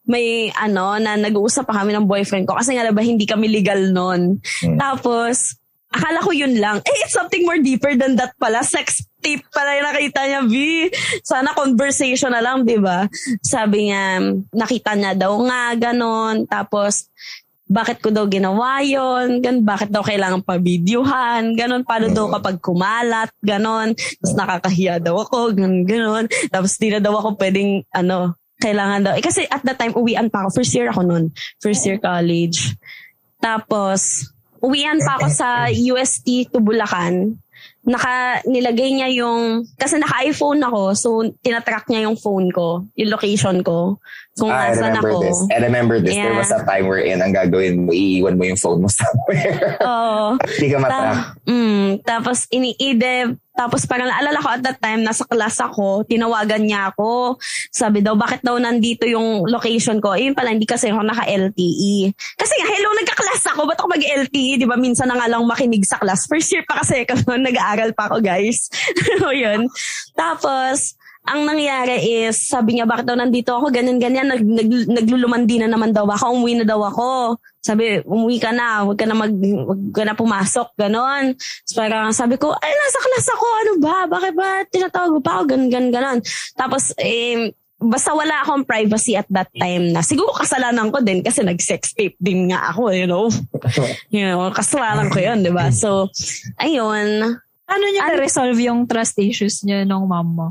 may 0.03 0.51
ano, 0.59 0.99
na 0.99 1.15
nag-uusap 1.15 1.63
pa 1.63 1.83
kami 1.83 1.95
ng 1.95 2.11
boyfriend 2.11 2.51
ko 2.51 2.59
kasi 2.59 2.75
nga 2.75 2.91
ba 2.91 3.03
hindi 3.07 3.23
kami 3.23 3.47
legal 3.47 3.95
noon. 3.95 4.43
Hmm. 4.43 4.77
Tapos, 4.77 5.55
akala 5.93 6.25
ko 6.25 6.35
yun 6.35 6.59
lang. 6.59 6.83
Eh, 6.83 6.97
it's 7.07 7.15
something 7.15 7.47
more 7.47 7.61
deeper 7.61 7.95
than 7.95 8.19
that 8.19 8.35
pala. 8.41 8.67
Sex 8.67 9.05
tape 9.23 9.47
pala 9.55 9.79
yung 9.79 9.87
nakita 9.87 10.21
niya, 10.27 10.41
B. 10.43 10.55
Sana 11.23 11.55
conversation 11.55 12.35
na 12.35 12.43
lang, 12.43 12.67
di 12.67 12.77
ba? 12.77 13.07
Sabi 13.41 13.89
niya, 13.89 14.35
nakita 14.51 14.99
niya 14.99 15.15
daw 15.15 15.39
nga, 15.47 15.79
ganon. 15.79 16.45
Tapos, 16.51 17.07
bakit 17.73 18.05
ko 18.05 18.13
daw 18.13 18.29
ginawa 18.29 18.85
yun, 18.85 19.41
gan, 19.41 19.65
bakit 19.65 19.89
daw 19.89 20.05
kailangan 20.05 20.45
pa-videohan, 20.45 21.57
ganon, 21.57 21.89
paano 21.89 22.13
daw 22.13 22.29
kapag 22.29 22.61
kumalat, 22.61 23.33
ganon, 23.41 23.97
tapos 23.97 24.35
nakakahiya 24.37 25.01
daw 25.01 25.17
ako, 25.25 25.57
ganon, 25.57 25.89
ganon, 25.89 26.25
tapos 26.53 26.77
di 26.77 26.93
na 26.93 27.01
daw 27.01 27.17
ako 27.17 27.41
pwedeng, 27.41 27.81
ano, 27.97 28.37
kailangan 28.61 29.01
daw, 29.09 29.13
eh, 29.17 29.25
kasi 29.25 29.49
at 29.49 29.65
that 29.65 29.81
time, 29.81 29.97
uwian 29.97 30.29
pa 30.29 30.45
ako, 30.45 30.61
first 30.61 30.77
year 30.77 30.93
ako 30.93 31.01
nun, 31.01 31.33
first 31.65 31.83
year 31.89 31.97
college. 31.97 32.77
Tapos, 33.41 34.29
uwian 34.61 35.01
pa 35.01 35.17
ako 35.17 35.27
sa 35.33 35.73
UST 35.73 36.53
to 36.53 36.61
Bulacan, 36.61 37.41
naka 37.83 38.39
nilagay 38.47 38.95
niya 38.95 39.09
yung 39.11 39.67
kasi 39.75 39.99
naka 39.99 40.23
iPhone 40.23 40.63
ako 40.63 40.95
so 40.95 41.09
tinatrack 41.43 41.91
niya 41.91 42.07
yung 42.07 42.15
phone 42.15 42.47
ko 42.49 42.87
yung 42.95 43.11
location 43.11 43.59
ko 43.61 43.99
kung 44.33 44.49
Ah, 44.49 44.73
I 44.73 44.73
remember 44.73 45.13
ako 45.13 45.21
this. 45.21 45.39
I 45.53 45.59
remember 45.61 45.97
this. 46.01 46.17
There 46.17 46.33
Yeah. 46.33 46.41
was 46.41 46.49
a 46.49 46.65
time 46.65 46.89
wherein 46.89 47.21
ang 47.21 47.37
gagawin 47.37 47.85
mo, 47.85 47.93
iiwan 47.93 48.41
mo 48.41 48.49
yung 48.49 48.57
phone 48.57 48.81
mo 48.81 48.89
somewhere. 48.97 49.77
Oo. 49.77 50.41
Hindi 50.41 50.69
ka 50.73 50.79
matrack. 50.81 51.05
Ta- 51.05 51.25
mm, 51.45 51.89
tapos 52.01 52.49
iniide, 52.49 53.37
tapos 53.53 53.85
parang 53.85 54.09
naalala 54.09 54.41
ko 54.41 54.49
at 54.49 54.65
that 54.65 54.81
time, 54.81 55.05
nasa 55.05 55.29
class 55.29 55.61
ako, 55.61 56.09
tinawagan 56.09 56.65
niya 56.65 56.89
ako. 56.89 57.37
Sabi 57.69 58.01
daw, 58.01 58.17
bakit 58.17 58.41
daw 58.41 58.57
nandito 58.57 59.05
yung 59.05 59.45
location 59.45 60.01
ko? 60.01 60.17
Eh, 60.17 60.25
yun 60.25 60.33
pala, 60.33 60.49
hindi 60.49 60.65
kasi 60.65 60.89
ako 60.89 61.05
naka-LTE. 61.05 62.17
Kasi 62.17 62.55
nga, 62.57 62.69
hello, 62.73 62.89
nagka-class 62.97 63.53
ako, 63.53 63.69
ba't 63.69 63.77
ako 63.77 63.93
mag-LTE? 63.93 64.57
Di 64.57 64.65
ba, 64.65 64.81
minsan 64.81 65.13
na 65.13 65.21
nga 65.21 65.29
lang 65.29 65.45
makinig 65.45 65.85
sa 65.85 66.01
class. 66.01 66.25
First 66.25 66.49
year 66.49 66.65
pa 66.65 66.81
kasi 66.81 67.05
ako, 67.05 67.37
nag-aaral 67.73 67.97
pa 67.97 68.13
ako, 68.13 68.21
guys. 68.21 68.69
o 69.27 69.33
yun. 69.33 69.69
Tapos, 70.13 70.95
ang 71.23 71.47
nangyari 71.47 72.27
is, 72.27 72.51
sabi 72.51 72.77
niya, 72.77 72.85
bakit 72.85 73.09
daw 73.09 73.17
nandito 73.17 73.55
ako, 73.57 73.73
ganyan-ganyan, 73.73 74.29
nag, 74.29 74.43
nag, 74.43 74.69
naglulumandi 74.91 75.63
na 75.63 75.71
naman 75.71 75.95
daw 75.95 76.05
ako, 76.05 76.37
umuwi 76.37 76.61
na 76.61 76.67
daw 76.69 76.83
ako. 76.85 77.39
Sabi, 77.63 78.03
umuwi 78.03 78.43
ka 78.43 78.51
na, 78.51 78.83
huwag 78.83 78.99
ka 78.99 79.07
na, 79.07 79.15
mag, 79.15 79.33
huwag 79.33 79.83
ka 79.95 80.03
na 80.03 80.19
pumasok, 80.19 80.75
ganon. 80.77 81.39
So, 81.65 81.81
parang 81.81 82.13
sabi 82.13 82.37
ko, 82.37 82.51
ay, 82.53 82.73
nasa 82.75 83.01
class 83.01 83.29
ako, 83.33 83.47
ano 83.47 83.73
ba? 83.81 83.97
Bakit 84.11 84.33
ba 84.35 84.49
tinatawag 84.69 85.23
pa 85.23 85.31
ako, 85.41 85.43
ganon, 85.55 85.89
ganon. 85.95 86.19
Tapos, 86.59 86.91
eh, 86.99 87.55
basta 87.83 88.15
wala 88.15 88.47
akong 88.47 88.63
privacy 88.63 89.19
at 89.19 89.27
that 89.29 89.51
time 89.59 89.91
na. 89.91 90.01
Siguro 90.07 90.31
kasalanan 90.35 90.95
ko 90.95 91.03
din 91.03 91.21
kasi 91.21 91.43
nag-sex 91.43 91.99
tape 91.99 92.15
din 92.23 92.55
nga 92.55 92.71
ako, 92.71 92.95
you 92.95 93.11
know. 93.11 93.27
you 94.15 94.23
know, 94.23 94.51
kasalanan 94.55 95.11
ko 95.11 95.19
yun, 95.19 95.43
di 95.43 95.51
ba? 95.51 95.75
So, 95.75 96.09
ayun. 96.63 97.43
Ano 97.73 97.85
niyo 97.89 98.01
Ano- 98.05 98.13
na-resolve 98.21 98.59
yung 98.61 98.85
trust 98.85 99.17
issues 99.17 99.65
niyo 99.65 99.83
nung 99.83 100.05
mom 100.07 100.29
mo? 100.29 100.49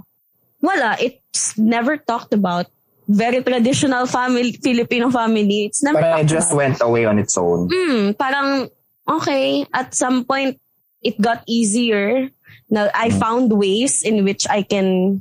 wala, 0.59 0.93
it's 1.01 1.57
never 1.57 1.97
talked 1.97 2.33
about. 2.33 2.69
Very 3.09 3.41
traditional 3.41 4.05
family, 4.05 4.53
Filipino 4.61 5.09
family. 5.09 5.65
It's 5.65 5.81
never 5.81 5.97
But 5.99 6.21
it 6.21 6.29
just 6.29 6.53
about. 6.53 6.57
went 6.57 6.77
away 6.81 7.03
on 7.05 7.17
its 7.17 7.33
own. 7.33 7.65
Hmm, 7.65 8.13
parang, 8.13 8.69
okay, 9.09 9.65
at 9.73 9.97
some 9.97 10.21
point, 10.23 10.61
it 11.01 11.17
got 11.17 11.41
easier. 11.49 12.29
Na 12.69 12.93
I 12.93 13.09
found 13.09 13.49
ways 13.51 14.05
in 14.05 14.21
which 14.23 14.45
I 14.47 14.61
can 14.61 15.19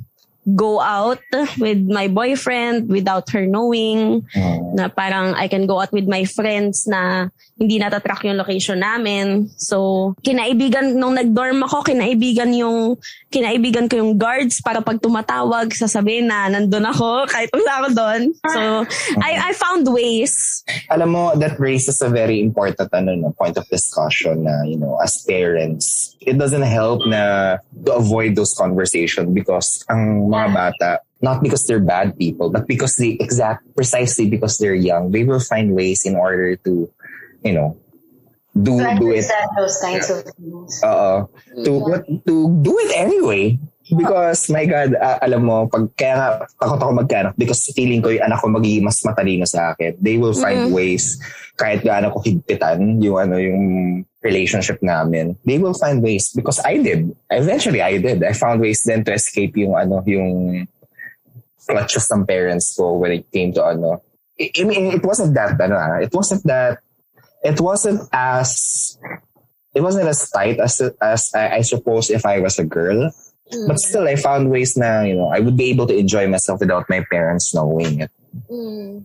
go 0.55 0.81
out 0.81 1.21
with 1.59 1.85
my 1.85 2.07
boyfriend 2.07 2.89
without 2.89 3.29
her 3.29 3.45
knowing. 3.45 4.25
Mm. 4.33 4.73
Na 4.75 4.89
parang 4.89 5.33
I 5.37 5.47
can 5.47 5.67
go 5.67 5.81
out 5.81 5.93
with 5.93 6.07
my 6.07 6.25
friends 6.25 6.87
na 6.87 7.29
hindi 7.61 7.77
natatrack 7.77 8.25
yung 8.25 8.41
location 8.41 8.81
namin. 8.81 9.45
So, 9.53 10.17
kinaibigan, 10.25 10.97
nung 10.97 11.13
nag-dorm 11.13 11.61
ako, 11.61 11.93
kinaibigan 11.93 12.49
yung, 12.57 12.97
kinaibigan 13.29 13.85
ko 13.85 14.01
yung 14.01 14.17
guards 14.17 14.65
para 14.65 14.81
pag 14.81 14.97
tumatawag, 14.97 15.69
sasabihin 15.77 16.25
na 16.25 16.49
nandun 16.49 16.89
ako 16.89 17.21
kahit 17.33 17.53
wala 17.53 17.71
ako 17.85 17.87
doon. 17.93 18.21
So, 18.49 18.61
I, 19.21 19.37
I 19.37 19.51
found 19.53 19.85
ways. 19.93 20.65
Alam 20.89 21.13
mo, 21.13 21.23
that 21.37 21.61
raises 21.61 22.01
a 22.01 22.09
very 22.09 22.41
important 22.41 22.89
ano, 22.97 23.13
no, 23.13 23.29
point 23.37 23.53
of 23.61 23.69
discussion 23.69 24.49
na, 24.49 24.65
you 24.65 24.81
know, 24.81 24.97
as 24.97 25.21
parents, 25.21 26.17
it 26.17 26.41
doesn't 26.41 26.65
help 26.65 27.05
na 27.05 27.57
to 27.85 27.93
avoid 27.93 28.33
those 28.33 28.57
conversations 28.57 29.29
because 29.29 29.85
ang 29.85 30.30
mga 30.31 30.47
bata, 30.55 30.89
not 31.19 31.43
because 31.43 31.67
they're 31.67 31.83
bad 31.83 32.15
people, 32.15 32.49
but 32.49 32.65
because 32.65 32.95
they 32.95 33.19
exact, 33.19 33.67
precisely 33.75 34.31
because 34.31 34.57
they're 34.57 34.77
young, 34.77 35.11
they 35.11 35.27
will 35.27 35.43
find 35.43 35.75
ways 35.75 36.07
in 36.07 36.15
order 36.15 36.55
to, 36.63 36.87
you 37.43 37.53
know, 37.53 37.75
do, 38.55 38.79
To 38.79 38.95
do 38.99 39.11
it 39.11 39.27
those 39.55 39.77
kinds 39.79 40.07
of 40.11 40.23
things. 40.23 40.81
Oo. 40.83 41.27
to 41.63 41.71
what 41.71 42.03
to 42.07 42.35
do 42.63 42.73
it 42.87 42.91
anyway. 42.95 43.59
Because, 43.91 44.47
my 44.47 44.63
God, 44.63 44.95
ah, 44.95 45.19
alam 45.19 45.51
mo, 45.51 45.67
pag, 45.67 45.83
kaya 45.99 46.15
nga, 46.15 46.27
takot 46.63 46.79
ako 46.79 46.91
magkaanak 46.95 47.35
because 47.35 47.59
feeling 47.75 47.99
ko 47.99 48.07
yung 48.07 48.23
anak 48.23 48.39
ko 48.39 48.47
magiging 48.47 48.87
mas 48.87 49.03
matalino 49.03 49.43
sa 49.43 49.75
akin. 49.75 49.99
They 49.99 50.15
will 50.15 50.31
find 50.31 50.71
ways, 50.71 51.19
kahit 51.59 51.83
gaano 51.83 52.07
ko 52.15 52.23
higpitan 52.23 53.03
yung, 53.03 53.19
ano, 53.19 53.35
yung 53.35 53.63
relationship 54.23 54.81
namin. 54.81 55.37
They 55.45 55.57
will 55.57 55.73
find 55.73 56.01
ways 56.01 56.31
because 56.33 56.59
I 56.63 56.77
did. 56.77 57.15
Eventually, 57.29 57.81
I 57.81 57.97
did. 57.97 58.23
I 58.23 58.33
found 58.33 58.61
ways 58.61 58.83
then 58.85 59.03
to 59.05 59.13
escape 59.13 59.57
yung, 59.57 59.75
ano, 59.75 60.03
yung 60.05 60.67
clutches 61.67 62.09
ng 62.11 62.25
parents 62.25 62.75
ko 62.75 62.97
when 62.97 63.11
it 63.11 63.31
came 63.31 63.53
to, 63.53 63.65
ano, 63.65 64.01
I, 64.39 64.51
I 64.57 64.63
mean, 64.63 64.93
it 64.93 65.03
wasn't 65.03 65.33
that, 65.33 65.59
ano, 65.59 65.75
ah, 65.75 65.97
it 66.01 66.13
wasn't 66.13 66.43
that, 66.45 66.79
it 67.43 67.59
wasn't 67.59 68.01
as 68.13 68.97
it 69.73 69.81
wasn't 69.81 70.07
as 70.07 70.29
tight 70.29 70.59
as 70.59 70.81
as 71.01 71.31
I, 71.33 71.57
I 71.57 71.61
suppose 71.61 72.09
if 72.09 72.25
I 72.25 72.39
was 72.39 72.59
a 72.59 72.65
girl. 72.65 73.11
But 73.67 73.83
still, 73.83 74.07
I 74.07 74.15
found 74.15 74.47
ways 74.47 74.77
na, 74.77 75.01
you 75.01 75.15
know, 75.15 75.27
I 75.27 75.41
would 75.41 75.57
be 75.57 75.67
able 75.71 75.85
to 75.87 75.97
enjoy 75.97 76.23
myself 76.27 76.61
without 76.61 76.87
my 76.87 77.03
parents 77.11 77.51
knowing 77.53 77.99
it. 77.99 78.11
Mm. 78.47 79.03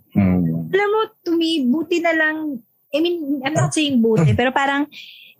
Alam 0.71 0.89
mo, 0.95 1.01
to 1.27 1.35
me, 1.35 1.67
buti 1.67 1.99
na 1.99 2.15
lang, 2.15 2.63
I 2.97 3.01
mean, 3.05 3.45
I'm 3.45 3.53
not 3.53 3.77
saying 3.77 4.01
buti, 4.01 4.33
pero 4.33 4.51
parang, 4.51 4.89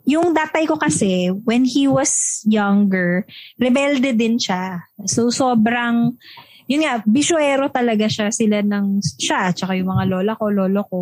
yung 0.07 0.31
tatay 0.31 0.63
ko 0.63 0.79
kasi, 0.79 1.27
when 1.43 1.67
he 1.67 1.83
was 1.83 2.39
younger, 2.47 3.27
rebelde 3.59 4.15
din 4.15 4.39
siya. 4.39 4.87
So, 5.03 5.27
sobrang, 5.27 6.15
yun 6.63 6.87
nga, 6.87 7.03
bisyuero 7.03 7.67
talaga 7.67 8.07
siya, 8.07 8.31
sila 8.31 8.63
ng, 8.63 9.03
siya, 9.19 9.51
tsaka 9.51 9.75
yung 9.75 9.91
mga 9.91 10.07
lola 10.07 10.33
ko, 10.39 10.47
lolo 10.47 10.81
ko. 10.87 11.01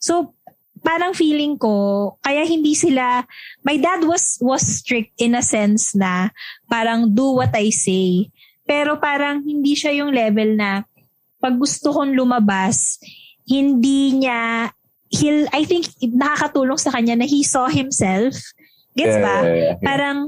So, 0.00 0.32
parang 0.80 1.12
feeling 1.12 1.60
ko, 1.60 2.16
kaya 2.24 2.48
hindi 2.48 2.72
sila, 2.72 3.20
my 3.68 3.76
dad 3.76 4.08
was, 4.08 4.40
was 4.40 4.64
strict 4.64 5.12
in 5.20 5.36
a 5.36 5.44
sense 5.44 5.92
na, 5.92 6.32
parang 6.72 7.12
do 7.12 7.36
what 7.36 7.52
I 7.52 7.68
say. 7.68 8.32
Pero 8.64 8.96
parang 8.96 9.44
hindi 9.44 9.76
siya 9.76 9.92
yung 9.92 10.16
level 10.16 10.56
na, 10.56 10.88
pag 11.36 11.52
gusto 11.60 11.92
kong 11.92 12.16
lumabas, 12.16 12.96
hindi 13.44 14.24
niya, 14.24 14.72
he'll, 15.10 15.48
I 15.52 15.64
think, 15.64 15.88
nakakatulong 16.02 16.78
sa 16.78 16.92
kanya 16.92 17.16
na 17.16 17.26
he 17.26 17.42
saw 17.42 17.68
himself. 17.68 18.36
Gets 18.92 19.16
ba? 19.20 19.36
Yeah, 19.40 19.44
yeah, 19.44 19.56
yeah. 19.56 19.74
Parang, 19.80 20.18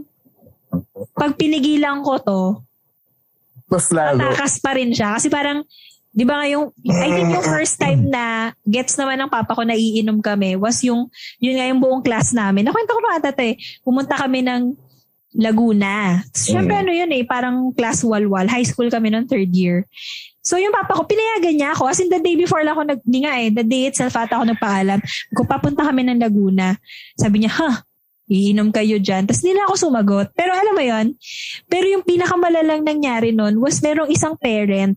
pag 1.17 1.35
pinigilan 1.35 2.01
ko 2.07 2.19
to, 2.23 2.41
Mas 3.71 3.91
lalo. 3.91 4.19
tatakas 4.19 4.59
pa 4.59 4.75
rin 4.75 4.91
siya. 4.91 5.19
Kasi 5.19 5.31
parang, 5.31 5.63
di 6.11 6.27
ba 6.27 6.43
nga 6.43 6.47
yung, 6.51 6.75
I 6.87 7.09
think 7.15 7.31
yung 7.31 7.47
first 7.47 7.79
time 7.79 8.11
na 8.11 8.51
gets 8.67 8.99
naman 8.99 9.23
ng 9.23 9.31
papa 9.31 9.55
ko 9.55 9.63
na 9.63 9.79
iinom 9.79 10.19
kami 10.19 10.59
was 10.59 10.83
yung, 10.83 11.07
yun 11.39 11.55
nga 11.55 11.67
yung 11.71 11.79
buong 11.79 12.03
class 12.03 12.35
namin. 12.35 12.67
Nakwento 12.67 12.95
ko 12.95 13.03
pa 13.03 13.19
ata 13.23 13.31
eh. 13.43 13.55
Pumunta 13.83 14.19
kami 14.19 14.43
ng 14.43 14.75
Laguna. 15.39 16.19
Siyempre 16.35 16.75
Mm. 16.75 16.83
ano 16.83 16.91
yun 16.91 17.11
eh, 17.15 17.23
parang 17.23 17.57
class 17.71 18.03
walwal. 18.03 18.51
High 18.51 18.67
school 18.67 18.91
kami 18.91 19.15
noong 19.15 19.31
third 19.31 19.55
year. 19.55 19.87
So 20.41 20.57
yung 20.57 20.73
papa 20.73 20.97
ko, 20.97 21.05
pinayagan 21.05 21.55
niya 21.57 21.71
ako. 21.77 21.93
As 21.93 22.01
in 22.01 22.09
the 22.09 22.21
day 22.21 22.33
before 22.37 22.65
lang 22.65 22.73
ako 22.73 22.85
nag, 22.89 23.01
hindi 23.05 23.21
nga 23.29 23.33
eh, 23.37 23.49
the 23.53 23.65
day 23.65 23.83
itself 23.93 24.17
ata 24.17 24.41
ako 24.41 24.57
nagpaalam. 24.57 24.99
Kung 25.37 25.49
papunta 25.49 25.85
kami 25.85 26.09
ng 26.09 26.21
Laguna, 26.21 26.81
sabi 27.13 27.45
niya, 27.45 27.53
ha, 27.61 27.85
iinom 28.31 28.71
kayo 28.71 28.97
dyan. 28.97 29.27
Tapos 29.27 29.43
na 29.43 29.67
ako 29.69 29.75
sumagot. 29.77 30.33
Pero 30.33 30.55
alam 30.55 30.73
mo 30.73 30.81
yon 30.81 31.07
pero 31.67 31.85
yung 31.91 32.07
pinakamalalang 32.07 32.87
nangyari 32.87 33.35
nun 33.35 33.59
was 33.59 33.83
merong 33.83 34.09
isang 34.09 34.39
parent 34.39 34.95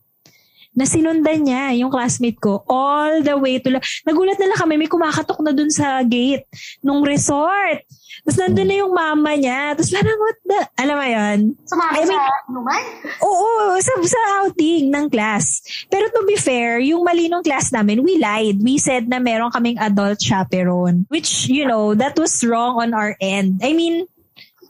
na 0.73 0.85
sinundan 0.89 1.45
niya 1.45 1.73
yung 1.77 1.93
classmate 1.93 2.37
ko 2.41 2.65
all 2.65 3.21
the 3.21 3.33
way 3.37 3.61
to... 3.61 3.69
La- 3.69 3.85
Nagulat 4.09 4.37
na 4.41 4.49
lang 4.49 4.59
kami, 4.59 4.73
may 4.81 4.89
kumakatok 4.89 5.39
na 5.45 5.53
dun 5.53 5.69
sa 5.69 6.01
gate 6.01 6.49
nung 6.81 7.05
resort. 7.05 7.85
Tapos 8.23 8.39
nandun 8.39 8.71
na 8.71 8.75
yung 8.79 8.95
mama 8.95 9.35
niya. 9.35 9.75
Tapos 9.75 9.91
parang, 9.91 10.15
what 10.15 10.37
the... 10.47 10.59
Alam 10.79 10.95
mo 10.95 11.05
yun? 11.05 11.39
Sumama 11.67 11.91
I 11.91 12.03
mean- 12.07 12.15
sa 12.15 12.23
inuman? 12.47 12.83
Oo, 13.19 13.47
sa, 13.83 13.91
sa 13.99 14.21
outing 14.39 14.87
ng 14.87 15.05
class. 15.11 15.59
Pero 15.91 16.07
to 16.07 16.23
be 16.23 16.39
fair, 16.39 16.79
yung 16.79 17.03
mali 17.03 17.27
nung 17.27 17.43
class 17.43 17.75
namin, 17.75 17.99
we 17.99 18.15
lied. 18.15 18.63
We 18.63 18.79
said 18.79 19.11
na 19.11 19.19
meron 19.19 19.51
kaming 19.51 19.75
adult 19.75 20.23
chaperone. 20.23 21.03
Which, 21.11 21.51
you 21.51 21.67
know, 21.67 21.91
that 21.99 22.15
was 22.15 22.31
wrong 22.47 22.79
on 22.79 22.95
our 22.95 23.19
end. 23.19 23.59
I 23.59 23.75
mean, 23.75 24.07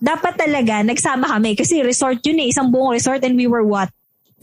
dapat 0.01 0.41
talaga, 0.41 0.81
nagsama 0.81 1.29
kami. 1.29 1.53
Kasi 1.53 1.85
resort 1.85 2.25
yun 2.25 2.41
eh, 2.41 2.49
isang 2.49 2.73
buong 2.73 2.97
resort 2.97 3.21
and 3.21 3.37
we 3.37 3.45
were 3.45 3.63
what? 3.63 3.93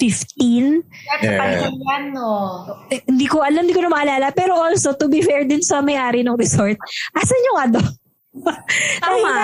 15? 0.01 0.81
That's 0.81 1.21
Yeah. 1.21 1.37
yeah. 1.37 1.69
yan, 1.69 2.17
no? 2.17 2.65
Eh, 2.89 3.05
hindi 3.05 3.29
ko 3.29 3.45
alam, 3.45 3.69
hindi 3.69 3.77
ko 3.77 3.85
na 3.85 3.93
maalala. 3.93 4.33
Pero 4.33 4.57
also, 4.57 4.97
to 4.97 5.13
be 5.13 5.21
fair 5.21 5.45
din 5.45 5.61
sa 5.61 5.85
may-ari 5.85 6.25
ng 6.25 6.41
resort, 6.41 6.81
asan 7.13 7.47
yung 7.53 7.59
adult? 7.69 8.00
Tama. 9.03 9.35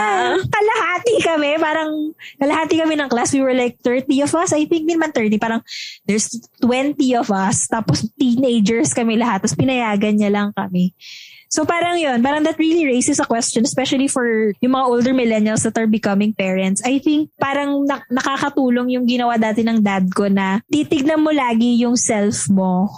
Kalahati 0.46 1.14
kami. 1.22 1.50
Parang, 1.58 1.90
kalahati 2.38 2.74
kami 2.78 2.94
ng 2.94 3.10
class. 3.10 3.34
We 3.34 3.42
were 3.42 3.56
like 3.56 3.82
30 3.82 4.06
of 4.22 4.32
us. 4.38 4.54
I 4.54 4.64
think 4.66 4.86
din 4.86 4.98
man 4.98 5.10
30. 5.10 5.38
Parang, 5.42 5.60
there's 6.06 6.30
20 6.62 6.94
of 7.18 7.28
us. 7.34 7.66
Tapos, 7.66 8.06
teenagers 8.14 8.94
kami 8.94 9.18
lahat. 9.18 9.42
Tapos, 9.42 9.58
pinayagan 9.58 10.14
niya 10.16 10.30
lang 10.30 10.48
kami. 10.54 10.94
So 11.46 11.62
parang 11.62 11.94
yun, 11.96 12.18
parang 12.26 12.42
that 12.42 12.58
really 12.58 12.84
raises 12.84 13.22
a 13.22 13.24
question, 13.24 13.62
especially 13.62 14.10
for 14.10 14.50
yung 14.58 14.74
mga 14.74 14.86
older 14.90 15.14
millennials 15.14 15.62
that 15.62 15.78
are 15.78 15.86
becoming 15.86 16.34
parents. 16.34 16.82
I 16.82 16.98
think 16.98 17.30
parang 17.38 17.86
na- 17.86 18.02
nakakatulong 18.10 18.90
yung 18.90 19.06
ginawa 19.06 19.38
dati 19.38 19.62
ng 19.62 19.78
dad 19.78 20.10
ko 20.10 20.26
na 20.26 20.58
titignan 20.66 21.22
mo 21.22 21.30
lagi 21.30 21.78
yung 21.78 21.94
self 21.94 22.50
mo 22.50 22.90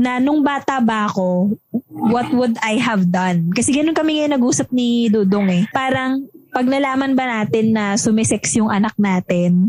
na 0.00 0.16
nung 0.16 0.40
bata 0.40 0.80
ba 0.80 1.04
ako, 1.04 1.60
what 1.92 2.32
would 2.32 2.56
I 2.64 2.80
have 2.80 3.04
done? 3.12 3.52
Kasi 3.52 3.76
ganun 3.76 3.92
kami 3.92 4.16
ngayon 4.16 4.40
nag-usap 4.40 4.72
ni 4.72 5.12
Dudong 5.12 5.52
eh. 5.52 5.68
Parang 5.76 6.24
pag 6.48 6.64
nalaman 6.64 7.12
ba 7.12 7.28
natin 7.28 7.76
na 7.76 8.00
sumisex 8.00 8.56
yung 8.56 8.72
anak 8.72 8.96
natin, 8.96 9.68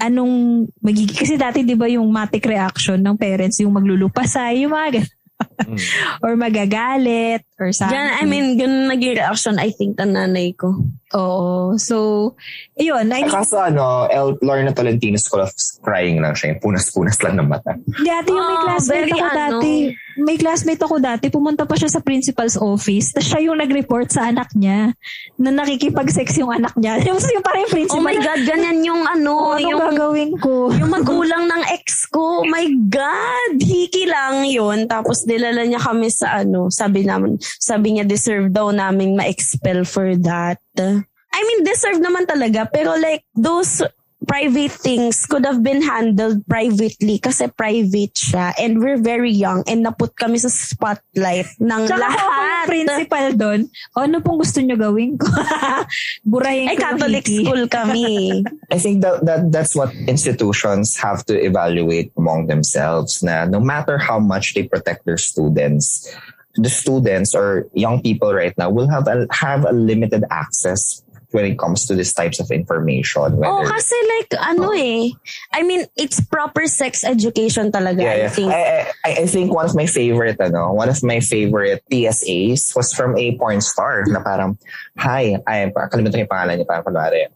anong 0.00 0.66
magiging, 0.80 1.12
kasi 1.20 1.36
dati 1.36 1.60
di 1.68 1.76
ba 1.76 1.84
yung 1.84 2.08
matic 2.08 2.48
reaction 2.48 2.96
ng 2.96 3.20
parents, 3.20 3.60
yung 3.60 3.76
maglulupasay, 3.76 4.64
yung 4.64 4.72
mga 4.72 5.04
ganun. 5.58 5.78
or 6.22 6.32
magagalit 6.34 7.42
or 7.56 7.72
something. 7.72 7.92
Yan, 7.92 8.14
I 8.14 8.24
mean, 8.24 8.54
ganun 8.54 8.86
naging 8.88 9.16
reaction, 9.16 9.58
I 9.58 9.70
think, 9.70 9.96
ng 9.96 10.14
nanay 10.14 10.54
ko. 10.54 10.86
Oo. 11.10 11.74
So, 11.74 12.36
yun. 12.74 13.08
I 13.08 13.24
mean, 13.24 13.30
Kaso 13.30 13.56
ano, 13.56 14.06
El, 14.06 14.36
Lorna 14.38 14.70
Tolentino 14.70 15.16
School 15.16 15.40
of 15.40 15.52
Crying 15.80 16.20
lang 16.20 16.32
siya. 16.32 16.52
Yung 16.52 16.60
punas-punas 16.62 17.16
lang 17.18 17.36
ng 17.36 17.48
mata. 17.48 17.74
dati 17.98 18.28
yung 18.28 18.44
may 18.44 18.54
Oh, 18.54 18.62
classmate 18.62 19.08
ako 19.08 19.24
ano. 19.24 19.34
dati. 19.34 19.72
May 20.18 20.36
classmate 20.36 20.82
ako 20.82 20.94
dati. 20.98 21.26
Pumunta 21.28 21.62
pa 21.62 21.74
siya 21.74 21.88
sa 21.88 22.00
principal's 22.00 22.54
office. 22.54 23.14
Tapos 23.14 23.24
siya 23.24 23.40
yung 23.40 23.56
nag-report 23.56 24.10
sa 24.10 24.28
anak 24.28 24.52
niya 24.52 24.92
na 25.36 25.50
nakikipag-sex 25.50 26.36
yung 26.36 26.50
anak 26.50 26.74
niya. 26.74 26.98
Yung, 27.08 27.16
yung 27.16 27.40
parang 27.40 27.64
yung 27.64 27.72
principal. 27.72 27.96
Oh 27.96 28.04
my 28.04 28.18
God, 28.18 28.40
ganyan 28.44 28.78
yung 28.82 29.00
ano, 29.00 29.54
Ano 29.54 29.62
yung 29.62 29.80
gagawin 29.80 30.32
ko? 30.36 30.68
yung 30.70 30.90
magulang 30.90 31.46
ng 31.46 31.62
ex 31.72 32.04
ko. 32.06 32.42
Oh 32.42 32.46
my 32.46 32.66
God! 32.84 33.56
Hiki 33.56 34.04
lang 34.04 34.44
yun. 34.44 34.84
Tapos 34.84 35.24
dilala 35.48 35.64
niya 35.64 35.80
kami 35.80 36.12
sa 36.12 36.44
ano, 36.44 36.68
sabi 36.68 37.08
naman, 37.08 37.40
sabi 37.40 37.96
niya 37.96 38.04
deserve 38.04 38.52
daw 38.52 38.68
namin 38.68 39.16
ma-expel 39.16 39.88
for 39.88 40.12
that. 40.20 40.60
I 40.76 41.40
mean, 41.40 41.64
deserve 41.64 42.04
naman 42.04 42.28
talaga. 42.28 42.68
Pero 42.68 42.92
like, 43.00 43.24
those 43.32 43.80
private 44.28 44.76
things 44.76 45.24
could 45.24 45.42
have 45.48 45.64
been 45.64 45.80
handled 45.80 46.44
privately 46.44 47.16
kasi 47.16 47.48
private 47.48 48.12
siya 48.12 48.52
and 48.60 48.76
we're 48.76 49.00
very 49.00 49.32
young 49.32 49.64
and 49.64 49.80
naput 49.80 50.12
kami 50.14 50.36
sa 50.36 50.52
spotlight 50.52 51.48
ng 51.56 51.88
ako 51.88 51.96
yung 51.96 52.04
lahat. 52.04 52.64
principal 52.68 53.26
doon. 53.32 53.60
O, 53.96 54.04
ano 54.04 54.20
pong 54.20 54.44
gusto 54.44 54.60
nyo 54.60 54.76
gawin 54.76 55.16
ko? 55.16 55.26
Burahin 56.28 56.68
Ay, 56.68 56.76
ko 56.76 56.84
Catholic 56.84 57.24
hiki. 57.24 57.40
school 57.40 57.62
kami. 57.66 58.06
I 58.74 58.78
think 58.78 59.00
that, 59.00 59.24
that 59.24 59.48
that's 59.48 59.72
what 59.72 59.90
institutions 60.06 61.00
have 61.00 61.24
to 61.26 61.34
evaluate 61.34 62.12
among 62.20 62.52
themselves 62.52 63.24
na 63.24 63.48
no 63.48 63.58
matter 63.58 63.96
how 63.96 64.20
much 64.20 64.52
they 64.52 64.68
protect 64.68 65.08
their 65.08 65.18
students, 65.18 66.04
the 66.54 66.68
students 66.68 67.34
or 67.34 67.64
young 67.72 68.02
people 68.04 68.34
right 68.34 68.52
now 68.60 68.68
will 68.68 68.88
have 68.92 69.08
a, 69.08 69.24
have 69.32 69.64
a 69.64 69.72
limited 69.72 70.24
access 70.30 71.02
when 71.30 71.44
it 71.44 71.58
comes 71.58 71.84
to 71.86 71.94
these 71.94 72.12
types 72.12 72.40
of 72.40 72.50
information. 72.50 73.20
Oh, 73.20 73.36
whether- 73.36 73.68
kasi 73.70 73.94
like, 74.16 74.32
ano 74.40 74.72
eh. 74.72 75.10
I 75.52 75.62
mean, 75.62 75.84
it's 75.96 76.20
proper 76.20 76.66
sex 76.66 77.04
education 77.04 77.70
talaga, 77.70 78.00
yeah, 78.02 78.26
I 78.26 78.28
think. 78.28 78.52
I, 78.52 78.88
I, 79.04 79.10
I 79.22 79.26
think 79.26 79.52
one 79.52 79.66
of 79.66 79.74
my 79.74 79.86
favorite, 79.86 80.40
ano, 80.40 80.72
one 80.72 80.88
of 80.88 81.02
my 81.04 81.20
favorite 81.20 81.84
PSAs 81.92 82.74
was 82.74 82.92
from 82.94 83.16
a 83.18 83.36
porn 83.36 83.60
star 83.60 84.04
na 84.08 84.22
parang, 84.24 84.56
hi, 84.96 85.36
ay, 85.46 85.68
kalimutan 85.92 86.24
yung 86.24 86.32
pangalan 86.32 86.64
niya, 86.64 86.66
parang 86.66 86.84
kunwari, 86.84 87.26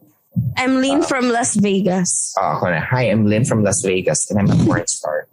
I'm 0.57 0.81
Lynn 0.81 1.03
from 1.03 1.29
Las 1.29 1.55
Vegas. 1.57 2.35
uh, 2.41 2.57
hi, 2.57 3.03
I'm 3.13 3.27
Lynn 3.27 3.45
from 3.45 3.63
Las 3.63 3.83
Vegas 3.83 4.31
and 4.31 4.41
I'm 4.41 4.49
a 4.51 4.57
porn 4.65 4.87
star. 4.87 5.27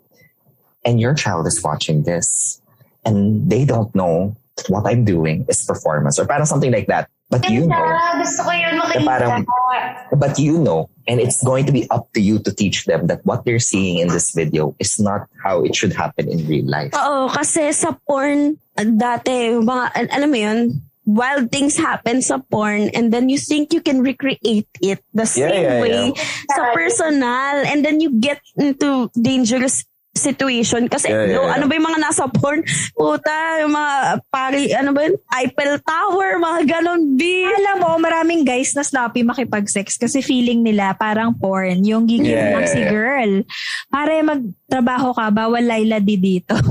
And 0.84 1.00
your 1.00 1.14
child 1.14 1.48
is 1.48 1.64
watching 1.64 2.04
this 2.04 2.60
and 3.06 3.50
they 3.50 3.64
don't 3.64 3.94
know 3.96 4.36
what 4.68 4.86
I'm 4.86 5.06
doing 5.06 5.46
is 5.48 5.64
performance 5.64 6.20
or 6.20 6.26
parang 6.26 6.46
something 6.46 6.72
like 6.72 6.88
that. 6.88 7.10
But 7.30 7.46
you 7.50 7.70
know. 7.70 7.78
Gusto 8.18 8.42
ko 8.42 8.52
yun 8.52 8.82
eh, 8.82 9.06
parang, 9.06 9.46
makita. 9.46 10.18
but 10.18 10.34
you 10.42 10.58
know, 10.58 10.90
and 11.06 11.22
it's 11.22 11.46
going 11.46 11.70
to 11.70 11.72
be 11.72 11.86
up 11.94 12.10
to 12.14 12.22
you 12.22 12.42
to 12.42 12.50
teach 12.50 12.86
them 12.90 13.06
that 13.06 13.22
what 13.22 13.46
they're 13.46 13.62
seeing 13.62 14.02
in 14.02 14.10
this 14.10 14.34
video 14.34 14.74
is 14.82 14.98
not 15.00 15.30
how 15.46 15.62
it 15.62 15.78
should 15.78 15.94
happen 15.94 16.26
in 16.26 16.42
real 16.50 16.66
life. 16.66 16.90
Oo, 16.98 17.30
kasi 17.30 17.70
sa 17.70 17.94
porn, 18.10 18.58
dati, 18.74 19.62
mga, 19.62 19.86
al- 19.94 20.14
alam 20.18 20.30
mo 20.34 20.40
yun, 20.42 20.60
wild 21.06 21.54
things 21.54 21.78
happen 21.78 22.22
sa 22.22 22.38
porn 22.50 22.90
and 22.94 23.14
then 23.14 23.30
you 23.30 23.38
think 23.38 23.74
you 23.74 23.82
can 23.82 24.02
recreate 24.02 24.70
it 24.82 25.02
the 25.14 25.26
same 25.26 25.66
yeah, 25.66 25.82
way 25.82 26.14
sa 26.54 26.70
personal 26.70 27.66
and 27.66 27.82
then 27.82 27.98
you 27.98 28.14
get 28.22 28.38
into 28.62 29.10
dangerous 29.18 29.90
situation 30.20 30.86
kasi 30.92 31.08
Yeah, 31.10 31.26
yeah, 31.26 31.42
yeah. 31.42 31.56
ano 31.56 31.66
ba 31.66 31.74
yung 31.74 31.88
mga 31.88 32.00
nasa 32.04 32.28
porn 32.28 32.62
puta 32.94 33.64
yung 33.64 33.74
mga 33.74 33.94
pari 34.30 34.70
ano 34.76 34.92
ba 34.92 35.08
yun 35.08 35.16
Eiffel 35.40 35.80
Tower 35.82 36.38
mga 36.38 36.60
ganon 36.68 37.16
B 37.16 37.40
Alam 37.48 37.76
mo, 37.84 37.90
maraming 38.00 38.44
guys 38.48 38.74
na 38.76 38.84
sloppy 38.84 39.22
makipag-sex 39.24 40.00
kasi 40.00 40.24
feeling 40.24 40.64
nila 40.64 40.96
parang 40.96 41.36
porn. 41.36 41.84
Yung 41.86 42.08
gigil 42.08 42.34
Yeah, 42.34 42.56
lang 42.56 42.66
yeah, 42.68 42.74
si 42.74 42.82
girl. 42.88 43.32
Para 43.92 44.10
magtrabaho 44.22 45.16
ka, 45.16 45.26
bawal 45.32 45.64
Laila 45.64 46.00
di 46.00 46.18
dito. 46.18 46.56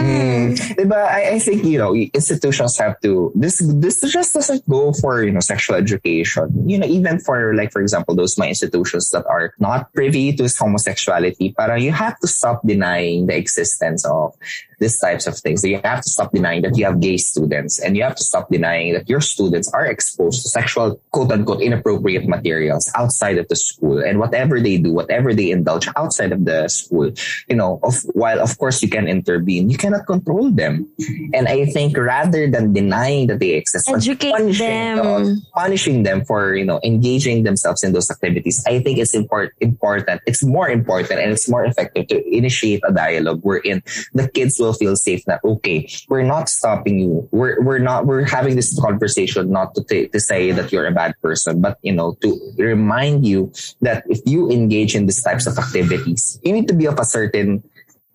Mm. 0.00 0.56
Diba, 0.56 0.96
I, 0.96 1.36
I 1.36 1.38
think, 1.38 1.64
you 1.64 1.76
know, 1.78 1.94
institutions 1.94 2.78
have 2.78 2.98
to, 3.04 3.30
this, 3.34 3.60
this 3.60 4.00
just 4.00 4.32
doesn't 4.32 4.66
go 4.68 4.92
for, 4.92 5.22
you 5.22 5.30
know, 5.30 5.40
sexual 5.40 5.76
education. 5.76 6.48
You 6.64 6.78
know, 6.78 6.86
even 6.86 7.20
for, 7.20 7.54
like, 7.54 7.72
for 7.72 7.82
example, 7.82 8.14
those 8.14 8.38
my 8.38 8.48
institutions 8.48 9.10
that 9.10 9.26
are 9.26 9.52
not 9.58 9.92
privy 9.92 10.32
to 10.36 10.48
homosexuality, 10.48 11.52
para 11.52 11.78
you 11.78 11.92
have 11.92 12.18
to 12.20 12.28
stop 12.40 12.60
denying 12.66 13.26
the 13.26 13.36
existence 13.36 14.04
of 14.06 14.34
these 14.80 14.98
types 14.98 15.26
of 15.26 15.36
things. 15.36 15.62
You 15.62 15.80
have 15.84 16.02
to 16.02 16.10
stop 16.10 16.32
denying 16.32 16.62
that 16.62 16.76
you 16.76 16.84
have 16.86 17.00
gay 17.00 17.18
students 17.18 17.78
and 17.78 17.96
you 17.96 18.02
have 18.02 18.16
to 18.16 18.24
stop 18.24 18.50
denying 18.50 18.94
that 18.94 19.08
your 19.08 19.20
students 19.20 19.70
are 19.72 19.86
exposed 19.86 20.42
to 20.42 20.48
sexual, 20.48 21.00
quote 21.12 21.30
unquote, 21.30 21.60
inappropriate 21.60 22.26
materials 22.26 22.90
outside 22.96 23.38
of 23.38 23.46
the 23.48 23.56
school 23.56 24.02
and 24.02 24.18
whatever 24.18 24.58
they 24.58 24.78
do, 24.78 24.92
whatever 24.92 25.34
they 25.34 25.50
indulge 25.50 25.86
outside 25.96 26.32
of 26.32 26.44
the 26.44 26.66
school, 26.68 27.12
you 27.48 27.56
know, 27.56 27.78
of, 27.82 27.94
while 28.14 28.40
of 28.40 28.56
course 28.58 28.82
you 28.82 28.88
can 28.88 29.06
intervene, 29.06 29.68
you 29.70 29.76
cannot 29.76 30.06
control 30.06 30.50
them. 30.50 30.88
And 31.34 31.46
I 31.46 31.66
think 31.66 31.96
rather 31.96 32.50
than 32.50 32.72
denying 32.72 33.28
that 33.28 33.38
they 33.38 33.52
exist, 33.52 33.88
Educate 33.88 34.32
punishing, 34.32 34.96
them. 34.96 34.98
uh, 34.98 35.24
punishing 35.54 36.02
them 36.02 36.24
for, 36.24 36.54
you 36.54 36.64
know, 36.64 36.80
engaging 36.82 37.44
themselves 37.44 37.82
in 37.82 37.92
those 37.92 38.10
activities, 38.10 38.64
I 38.66 38.80
think 38.80 38.98
it's 38.98 39.14
import, 39.14 39.52
important. 39.60 40.22
It's 40.26 40.42
more 40.42 40.70
important 40.70 41.20
and 41.20 41.30
it's 41.30 41.48
more 41.48 41.64
effective 41.64 42.08
to 42.08 42.16
initiate 42.34 42.80
a 42.88 42.92
dialogue 42.92 43.40
wherein 43.42 43.82
the 44.14 44.28
kids 44.28 44.58
will 44.58 44.69
feel 44.72 44.96
safe 44.96 45.24
that, 45.26 45.40
okay, 45.44 45.88
we're 46.08 46.22
not 46.22 46.48
stopping 46.48 46.98
you. 46.98 47.28
We're, 47.30 47.60
we're 47.62 47.78
not, 47.78 48.06
we're 48.06 48.24
having 48.24 48.56
this 48.56 48.78
conversation 48.78 49.50
not 49.50 49.74
to, 49.74 49.84
t- 49.84 50.08
to 50.08 50.20
say 50.20 50.52
that 50.52 50.72
you're 50.72 50.86
a 50.86 50.92
bad 50.92 51.14
person, 51.22 51.60
but, 51.60 51.78
you 51.82 51.92
know, 51.92 52.16
to 52.22 52.38
remind 52.58 53.26
you 53.26 53.52
that 53.80 54.04
if 54.08 54.20
you 54.26 54.50
engage 54.50 54.94
in 54.94 55.06
these 55.06 55.22
types 55.22 55.46
of 55.46 55.58
activities, 55.58 56.38
you 56.42 56.52
need 56.52 56.68
to 56.68 56.74
be 56.74 56.86
of 56.86 56.98
a 56.98 57.04
certain 57.04 57.62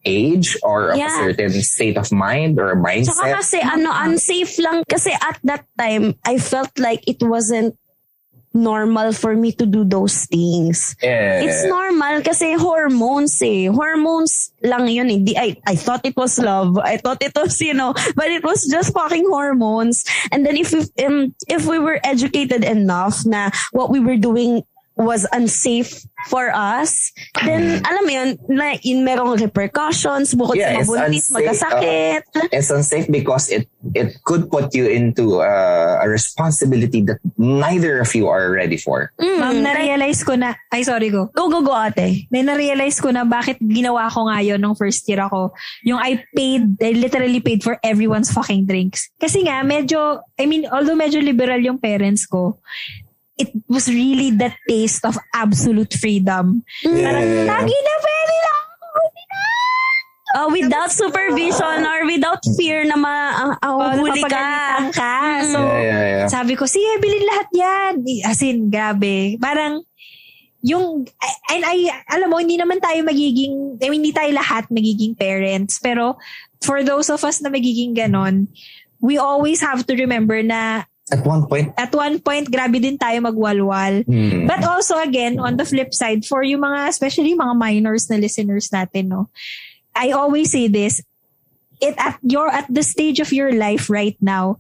age 0.06 0.56
or 0.62 0.92
of 0.92 0.98
Yeah. 0.98 1.08
a 1.08 1.34
certain 1.34 1.50
state 1.62 1.98
of 1.98 2.12
mind 2.12 2.60
or 2.60 2.76
mindset. 2.76 3.18
Tsaka 3.18 3.42
kasi 3.42 3.60
ano, 3.60 3.90
unsafe 3.92 4.54
lang. 4.62 4.84
Kasi 4.88 5.12
at 5.18 5.40
that 5.44 5.66
time, 5.80 6.14
I 6.24 6.38
felt 6.38 6.78
like 6.78 7.02
it 7.10 7.18
wasn't 7.22 7.74
normal 8.56 9.12
for 9.12 9.36
me 9.36 9.52
to 9.52 9.66
do 9.66 9.84
those 9.84 10.26
things. 10.26 10.96
Yeah. 11.04 11.44
It's 11.44 11.66
normal 11.68 12.24
kasi 12.24 12.56
hormones 12.56 13.38
eh. 13.44 13.68
Hormones 13.68 14.52
lang 14.64 14.88
yun 14.88 15.12
eh. 15.12 15.20
Di, 15.20 15.38
I, 15.38 15.58
I 15.68 15.76
thought 15.76 16.06
it 16.06 16.16
was 16.16 16.40
love. 16.40 16.80
I 16.80 16.98
thought 16.98 17.22
it 17.22 17.36
was, 17.36 17.60
you 17.62 17.74
know, 17.76 17.94
but 18.16 18.32
it 18.32 18.44
was 18.44 18.66
just 18.66 18.94
fucking 18.94 19.28
hormones. 19.28 20.06
And 20.32 20.46
then 20.46 20.56
if 20.58 20.72
we, 20.72 20.88
um, 21.06 21.36
if 21.48 21.68
we 21.68 21.78
were 21.78 22.00
educated 22.04 22.64
enough 22.64 23.26
na 23.26 23.52
what 23.72 23.92
we 23.92 24.00
were 24.00 24.18
doing 24.18 24.64
was 24.96 25.28
unsafe 25.32 26.08
for 26.32 26.50
us, 26.56 27.12
then 27.46 27.84
alam 27.86 28.04
mo 28.08 28.12
yun, 28.12 28.30
na, 28.50 28.80
yun 28.82 29.06
merong 29.06 29.38
repercussions, 29.38 30.34
bukod 30.34 30.58
Yeah, 30.58 30.82
sa 30.82 30.88
mabuntis, 30.88 31.30
unsafe, 31.30 31.36
magkasakit. 31.36 32.22
it's 32.50 32.72
unsafe 32.72 33.08
because 33.12 33.52
it 33.52 33.70
it 33.94 34.18
could 34.24 34.50
put 34.50 34.74
you 34.74 34.88
into 34.90 35.44
uh, 35.44 36.00
a 36.02 36.08
responsibility 36.10 37.06
that 37.06 37.20
neither 37.38 38.00
of 38.02 38.10
you 38.16 38.26
are 38.32 38.50
ready 38.50 38.80
for. 38.80 39.12
Mm, 39.22 39.38
Ma'am, 39.38 39.58
na-realize 39.62 40.24
ko 40.24 40.34
na, 40.40 40.56
ay 40.74 40.82
sorry 40.82 41.12
go. 41.12 41.30
go, 41.36 41.52
go, 41.52 41.62
go 41.62 41.76
ate. 41.76 42.26
May 42.34 42.42
na-realize 42.42 42.98
ko 43.04 43.12
na 43.12 43.28
bakit 43.28 43.60
ginawa 43.62 44.10
ko 44.10 44.26
nga 44.26 44.42
yun 44.42 44.58
nung 44.64 44.74
first 44.74 45.06
year 45.06 45.22
ako. 45.22 45.54
Yung 45.86 46.00
I 46.02 46.24
paid, 46.34 46.82
I 46.82 46.98
literally 46.98 47.44
paid 47.44 47.62
for 47.62 47.78
everyone's 47.84 48.32
fucking 48.32 48.66
drinks. 48.66 49.12
Kasi 49.22 49.46
nga, 49.46 49.62
medyo, 49.62 50.24
I 50.40 50.50
mean, 50.50 50.66
although 50.72 50.98
medyo 50.98 51.22
liberal 51.22 51.62
yung 51.62 51.78
parents 51.78 52.26
ko, 52.26 52.58
it 53.38 53.52
was 53.68 53.88
really 53.88 54.32
the 54.32 54.52
taste 54.68 55.04
of 55.04 55.18
absolute 55.36 55.94
freedom. 55.94 56.64
Parang, 56.84 57.28
lagi 57.44 57.76
na 57.76 57.94
pwede 58.00 58.36
lang 58.40 58.58
ako, 58.64 58.86
pwede 58.96 59.22
na! 59.28 59.44
Oh, 60.36 60.48
without 60.52 60.92
supervision 60.92 61.78
or 61.88 62.00
without 62.08 62.44
fear 62.60 62.84
na 62.84 62.96
ma 63.00 63.16
uh, 63.64 63.96
huli 63.96 64.24
ka. 64.28 64.92
ka. 64.92 65.16
So, 65.48 65.60
Yeah, 65.64 65.80
yeah, 65.80 66.04
yeah. 66.24 66.28
sabi 66.28 66.56
ko, 66.60 66.68
sige, 66.68 67.00
bilhin 67.00 67.24
lahat 67.24 67.48
yan. 67.56 67.94
As 68.28 68.40
in, 68.44 68.68
grabe. 68.72 69.40
Parang, 69.40 69.84
yung, 70.66 71.06
and 71.52 71.64
I, 71.64 71.88
alam 72.10 72.32
mo, 72.32 72.42
hindi 72.42 72.58
naman 72.58 72.82
tayo 72.82 73.04
magiging, 73.06 73.80
I 73.80 73.88
mean, 73.88 74.04
hindi 74.04 74.16
tayo 74.16 74.32
lahat 74.36 74.68
magiging 74.72 75.16
parents. 75.16 75.80
Pero, 75.80 76.18
for 76.64 76.84
those 76.84 77.08
of 77.12 77.24
us 77.24 77.40
na 77.40 77.54
magiging 77.54 77.96
ganon, 77.96 78.48
we 79.00 79.20
always 79.20 79.62
have 79.62 79.86
to 79.86 79.94
remember 79.94 80.42
na 80.42 80.84
At 81.14 81.22
one 81.22 81.46
point, 81.46 81.70
at 81.78 81.94
one 81.94 82.18
point, 82.18 82.50
grabe 82.50 82.82
din 82.82 82.98
tayo 82.98 83.22
magwalwal. 83.22 84.02
hmm, 84.10 84.50
But 84.50 84.66
also 84.66 84.98
again, 84.98 85.38
on 85.38 85.54
the 85.54 85.66
flip 85.66 85.94
side, 85.94 86.26
for 86.26 86.42
yung 86.42 86.66
mga, 86.66 86.90
especially 86.90 87.38
mga 87.38 87.54
minors 87.54 88.10
na 88.10 88.18
listeners 88.18 88.74
natin, 88.74 89.14
no, 89.14 89.30
I 89.94 90.18
always 90.18 90.50
say 90.50 90.66
this, 90.66 91.06
it 91.78 91.94
at 92.02 92.18
your, 92.26 92.50
at 92.50 92.66
the 92.74 92.82
stage 92.82 93.22
of 93.22 93.30
your 93.30 93.54
life 93.54 93.86
right 93.86 94.18
now, 94.18 94.58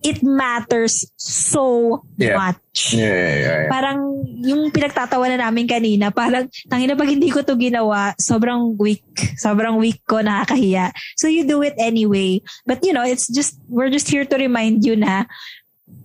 it 0.00 0.22
matters 0.22 1.10
so 1.18 2.00
Yeah. 2.16 2.38
much. 2.38 2.94
yeah, 2.94 3.04
yeah, 3.04 3.34
yeah, 3.36 3.58
yeah. 3.66 3.68
Parang 3.68 3.98
yung 4.46 4.70
pinagtatawanan 4.70 5.42
namin 5.42 5.66
kanina, 5.68 6.08
parang 6.14 6.48
tangina 6.70 6.96
pag 6.96 7.10
hindi 7.10 7.28
ko 7.28 7.42
to 7.42 7.58
ginawa, 7.58 8.14
sobrang 8.16 8.78
weak. 8.78 9.04
Sobrang 9.36 9.76
weak 9.76 10.00
ko, 10.06 10.22
nakakahiya. 10.22 10.94
So 11.18 11.26
you 11.28 11.44
do 11.44 11.60
it 11.66 11.74
anyway. 11.76 12.40
But 12.64 12.80
you 12.86 12.94
know, 12.94 13.04
it's 13.04 13.26
just, 13.26 13.58
we're 13.68 13.90
just 13.90 14.08
here 14.08 14.24
to 14.24 14.36
remind 14.38 14.86
you 14.86 14.94
na, 14.96 15.26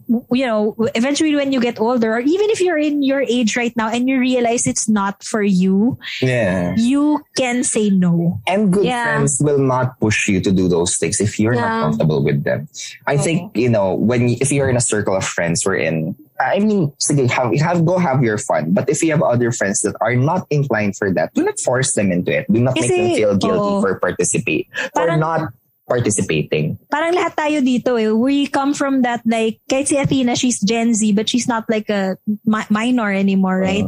you 0.08 0.46
know, 0.46 0.76
eventually 0.94 1.36
when 1.36 1.52
you 1.52 1.60
get 1.60 1.80
older, 1.80 2.14
or 2.14 2.20
even 2.20 2.50
if 2.50 2.62
you're 2.62 2.78
in 2.78 3.02
your 3.02 3.22
age 3.22 3.58
right 3.58 3.76
now 3.76 3.90
and 3.90 4.08
you 4.08 4.20
realize 4.20 4.68
it's 4.68 4.88
not 4.88 5.24
for 5.24 5.42
you, 5.42 5.98
yeah. 6.22 6.76
you 6.78 7.24
can 7.38 7.64
say 7.64 7.90
no. 7.90 8.40
And 8.48 8.72
good 8.72 8.86
Yeah. 8.86 9.04
friends 9.06 9.42
will 9.42 9.60
not 9.60 10.00
push 10.00 10.28
you 10.28 10.42
to 10.42 10.52
do 10.52 10.68
those 10.68 10.98
things 10.98 11.20
if 11.20 11.40
you're 11.40 11.56
Yeah. 11.56 11.62
not 11.62 11.82
comfortable 11.82 12.24
with 12.24 12.44
them. 12.44 12.68
I 13.08 13.16
oh. 13.16 13.18
think, 13.18 13.58
you 13.58 13.70
know, 13.70 13.96
when 13.96 14.30
if 14.42 14.52
you're 14.52 14.70
in 14.70 14.78
a 14.78 14.84
circle 14.84 15.16
of 15.16 15.26
friends 15.26 15.66
we're 15.66 15.78
in, 15.78 16.16
I 16.40 16.60
mean, 16.60 16.92
sige, 17.00 17.30
have, 17.32 17.56
have, 17.60 17.86
go 17.86 17.98
have 17.98 18.22
your 18.22 18.38
fun. 18.38 18.74
But 18.74 18.90
if 18.90 19.02
you 19.02 19.12
have 19.12 19.24
other 19.24 19.52
friends 19.52 19.82
that 19.82 19.96
are 20.02 20.16
not 20.16 20.46
inclined 20.50 20.98
for 20.98 21.12
that, 21.14 21.34
do 21.34 21.44
not 21.44 21.60
force 21.60 21.94
them 21.94 22.12
into 22.12 22.32
it. 22.32 22.46
Do 22.52 22.60
not 22.60 22.76
make 22.76 22.90
them 22.90 23.16
feel 23.16 23.38
guilty 23.38 23.74
oo. 23.74 23.82
for 23.82 24.00
participate, 24.00 24.68
for 24.94 25.16
not 25.16 25.54
participating. 25.86 26.78
parang 26.90 27.14
lahat 27.14 27.34
tayo 27.38 27.58
dito 27.62 27.94
eh. 27.96 28.10
We 28.10 28.50
come 28.50 28.74
from 28.74 29.06
that 29.06 29.22
like, 29.26 29.62
kahit 29.70 29.88
si 29.88 29.96
Athena, 29.98 30.36
she's 30.36 30.60
Gen 30.60 30.94
Z, 30.94 31.14
but 31.14 31.30
she's 31.30 31.48
not 31.48 31.66
like 31.70 31.90
a 31.90 32.18
mi- 32.46 32.70
minor 32.70 33.14
anymore, 33.14 33.62
right? 33.62 33.86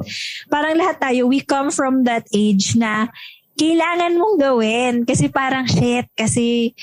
Parang 0.49 0.77
lahat 0.77 1.01
tayo, 1.01 1.25
we 1.27 1.41
come 1.41 1.73
from 1.73 2.05
that 2.05 2.29
age 2.31 2.77
na 2.77 3.09
kailangan 3.57 4.13
mong 4.13 4.37
gawin. 4.37 4.93
Kasi 5.03 5.27
parang 5.27 5.65
shit, 5.65 6.05
kasi 6.13 6.77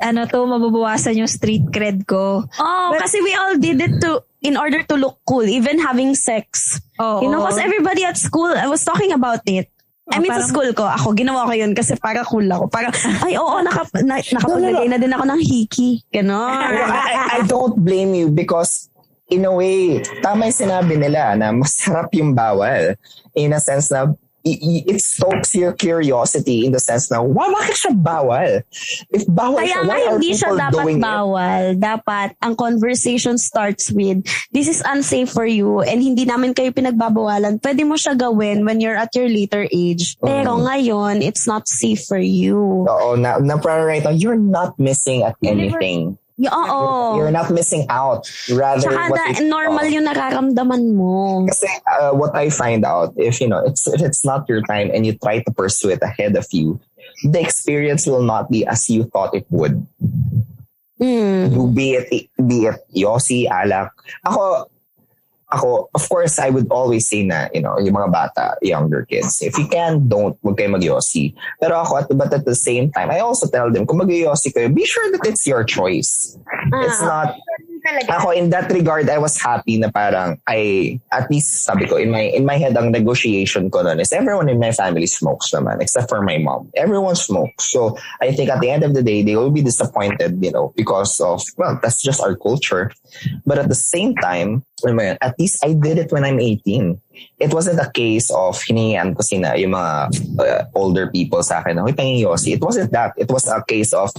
ano 0.00 0.24
to, 0.24 0.38
mababawasan 0.46 1.18
yung 1.18 1.28
street 1.28 1.66
cred 1.74 2.06
ko. 2.06 2.46
Oh, 2.46 2.86
But- 2.94 3.02
kasi 3.04 3.20
we 3.20 3.34
all 3.34 3.58
did 3.58 3.82
it 3.82 3.98
to 4.00 4.22
in 4.46 4.54
order 4.54 4.86
to 4.86 4.94
look 4.94 5.18
cool, 5.26 5.42
even 5.42 5.82
having 5.82 6.14
sex. 6.14 6.78
Oo. 7.02 7.18
You 7.18 7.28
know, 7.28 7.42
because 7.42 7.58
everybody 7.58 8.06
at 8.06 8.14
school, 8.16 8.54
I 8.54 8.70
was 8.70 8.86
talking 8.86 9.10
about 9.10 9.42
it. 9.50 9.66
I 10.06 10.22
mean, 10.22 10.30
sa 10.30 10.46
school 10.46 10.70
ko, 10.70 10.86
ako, 10.86 11.18
ginawa 11.18 11.50
ko 11.50 11.52
yun 11.52 11.74
kasi 11.74 11.98
para 11.98 12.22
cool 12.22 12.46
ako. 12.46 12.70
Parang, 12.70 12.94
ay, 13.26 13.34
oo, 13.34 13.58
naka, 13.66 13.90
na, 14.06 14.22
nakapaglagay 14.22 14.86
na 14.86 14.98
din 15.02 15.10
ako 15.10 15.24
ng 15.26 15.40
hiki. 15.42 15.98
Ganon. 16.14 16.46
I, 16.70 17.10
I- 17.10 17.30
I 17.36 17.40
don't 17.42 17.74
blame 17.74 18.14
you 18.14 18.30
because 18.30 18.86
in 19.26 19.42
a 19.42 19.50
way, 19.50 19.98
tama 20.22 20.46
yung 20.46 20.58
sinabi 20.62 20.94
nila 20.94 21.34
na 21.34 21.50
masarap 21.50 22.14
yung 22.14 22.38
bawal. 22.38 22.94
In 23.34 23.50
a 23.50 23.58
sense 23.58 23.90
na 23.90 24.14
it 24.46 25.00
stokes 25.02 25.54
your 25.54 25.74
curiosity 25.74 26.66
in 26.66 26.72
the 26.72 26.78
sense 26.78 27.10
na, 27.10 27.18
wow, 27.18 27.50
bakit 27.50 27.74
siya 27.74 27.92
bawal? 27.98 28.62
If 29.10 29.26
bawal 29.26 29.58
Kaya 29.58 29.74
siya, 29.74 29.82
nga 29.82 29.88
why 29.90 30.00
are 30.06 30.10
hindi 30.16 30.30
siya 30.32 30.50
people 30.54 30.62
dapat 30.62 30.84
doing 30.86 30.98
it? 30.98 31.04
bawal. 31.04 31.62
Dapat 31.76 32.28
ang 32.40 32.54
conversation 32.54 33.34
starts 33.38 33.90
with, 33.90 34.22
this 34.54 34.68
is 34.70 34.82
unsafe 34.86 35.30
for 35.30 35.46
you 35.46 35.82
and 35.82 35.98
hindi 35.98 36.24
namin 36.24 36.54
kayo 36.54 36.70
pinagbabawalan. 36.70 37.58
Pwede 37.58 37.82
mo 37.82 37.98
siya 37.98 38.14
gawin 38.14 38.62
when 38.62 38.78
you're 38.80 38.96
at 38.96 39.10
your 39.18 39.28
later 39.28 39.66
age. 39.74 40.14
Pero 40.22 40.62
ngayon, 40.62 41.22
it's 41.22 41.46
not 41.46 41.66
safe 41.66 42.06
for 42.06 42.20
you. 42.20 42.86
Oo, 42.86 43.18
na, 43.18 43.38
na 43.42 43.58
parang 43.58 43.86
right 43.86 44.04
now, 44.04 44.14
you're 44.14 44.38
not 44.38 44.78
missing 44.78 45.22
at 45.26 45.34
anything. 45.42 46.14
Y- 46.14 46.25
Oo. 46.36 47.16
You're 47.16 47.32
not 47.32 47.48
missing 47.48 47.88
out. 47.88 48.28
Rather, 48.52 48.92
Tsaka 48.92 49.08
what 49.08 49.40
na, 49.40 49.48
normal 49.48 49.88
yung 49.88 50.04
nararamdaman 50.04 50.92
mo. 50.92 51.46
Kasi 51.48 51.64
uh, 51.88 52.12
what 52.12 52.36
I 52.36 52.52
find 52.52 52.84
out, 52.84 53.16
if 53.16 53.40
you 53.40 53.48
know, 53.48 53.64
it's 53.64 53.88
if 53.88 54.04
it's 54.04 54.20
not 54.20 54.44
your 54.44 54.60
time 54.68 54.92
and 54.92 55.08
you 55.08 55.16
try 55.16 55.40
to 55.40 55.50
pursue 55.52 55.96
it 55.96 56.04
ahead 56.04 56.36
of 56.36 56.44
you, 56.52 56.76
the 57.24 57.40
experience 57.40 58.04
will 58.04 58.22
not 58.22 58.50
be 58.52 58.66
as 58.68 58.84
you 58.92 59.08
thought 59.08 59.32
it 59.32 59.48
would. 59.48 59.80
Mm. 61.00 61.72
Be 61.72 61.96
it 61.96 62.28
be 62.36 62.68
it 62.68 62.84
Yossi, 62.92 63.48
Alak. 63.48 63.96
Ako, 64.28 64.68
ako, 65.52 65.88
of 65.94 66.08
course, 66.08 66.38
I 66.38 66.50
would 66.50 66.66
always 66.70 67.08
say 67.08 67.22
na, 67.22 67.48
you 67.54 67.62
know, 67.62 67.78
yung 67.78 67.94
mga 67.94 68.10
bata, 68.10 68.56
younger 68.62 69.06
kids, 69.06 69.42
if 69.42 69.56
you 69.58 69.68
can, 69.68 70.08
don't, 70.08 70.34
huwag 70.42 70.58
kayo 70.58 70.74
mag-Yossi. 70.74 71.34
Pero 71.60 71.78
ako, 71.82 71.96
at, 72.02 72.06
but 72.10 72.34
at 72.34 72.44
the 72.44 72.54
same 72.54 72.90
time, 72.90 73.10
I 73.10 73.20
also 73.20 73.46
tell 73.46 73.70
them, 73.70 73.86
kung 73.86 73.98
mag-Yossi 73.98 74.50
kayo, 74.50 74.74
be 74.74 74.84
sure 74.84 75.10
that 75.12 75.26
it's 75.26 75.46
your 75.46 75.62
choice. 75.62 76.36
It's 76.82 77.00
Ah. 77.02 77.34
Not, 77.86 78.10
ako 78.10 78.30
in 78.34 78.50
that 78.50 78.70
regard 78.72 79.08
I 79.08 79.18
was 79.18 79.38
happy 79.38 79.78
na 79.78 79.90
parang 79.90 80.40
I 80.46 80.98
at 81.12 81.30
least 81.30 81.62
sabi 81.62 81.86
ko 81.86 81.96
in 81.96 82.10
my 82.10 82.32
in 82.34 82.44
my 82.44 82.58
head 82.58 82.76
ang 82.76 82.90
negotiation 82.90 83.70
ko 83.70 83.82
noon 83.82 84.00
is 84.00 84.12
everyone 84.12 84.48
in 84.48 84.58
my 84.58 84.72
family 84.72 85.06
smokes 85.06 85.54
naman 85.54 85.80
except 85.80 86.08
for 86.08 86.22
my 86.22 86.38
mom. 86.38 86.70
Everyone 86.74 87.14
smokes. 87.14 87.70
So 87.70 87.98
I 88.20 88.32
think 88.32 88.50
at 88.50 88.60
the 88.60 88.70
end 88.70 88.82
of 88.82 88.94
the 88.94 89.02
day 89.02 89.22
they 89.22 89.36
will 89.36 89.54
be 89.54 89.62
disappointed 89.62 90.42
you 90.42 90.52
know 90.52 90.74
because 90.74 91.20
of 91.20 91.42
well 91.56 91.78
that's 91.82 92.02
just 92.02 92.20
our 92.20 92.34
culture. 92.34 92.90
But 93.46 93.58
at 93.58 93.68
the 93.68 93.78
same 93.78 94.14
time 94.18 94.66
at 94.84 95.34
least 95.38 95.64
I 95.64 95.72
did 95.72 95.98
it 95.98 96.12
when 96.12 96.24
I'm 96.24 96.40
18 96.40 97.00
it 97.38 97.52
wasn't 97.52 97.80
a 97.80 97.90
case 97.90 98.30
of 98.30 98.60
hiningian 98.60 99.16
ko 99.16 99.22
sina 99.24 99.56
yung 99.56 99.72
mga 99.72 99.92
uh, 100.40 100.62
older 100.76 101.08
people 101.08 101.40
sa 101.42 101.60
akin 101.60 101.80
na, 101.80 101.84
"Uy, 101.84 101.96
panging 101.96 102.20
Yossi." 102.20 102.56
it 102.56 102.62
wasn't 102.62 102.92
that. 102.92 103.16
It 103.16 103.32
was 103.32 103.48
a 103.48 103.64
case 103.64 103.92
of 103.92 104.12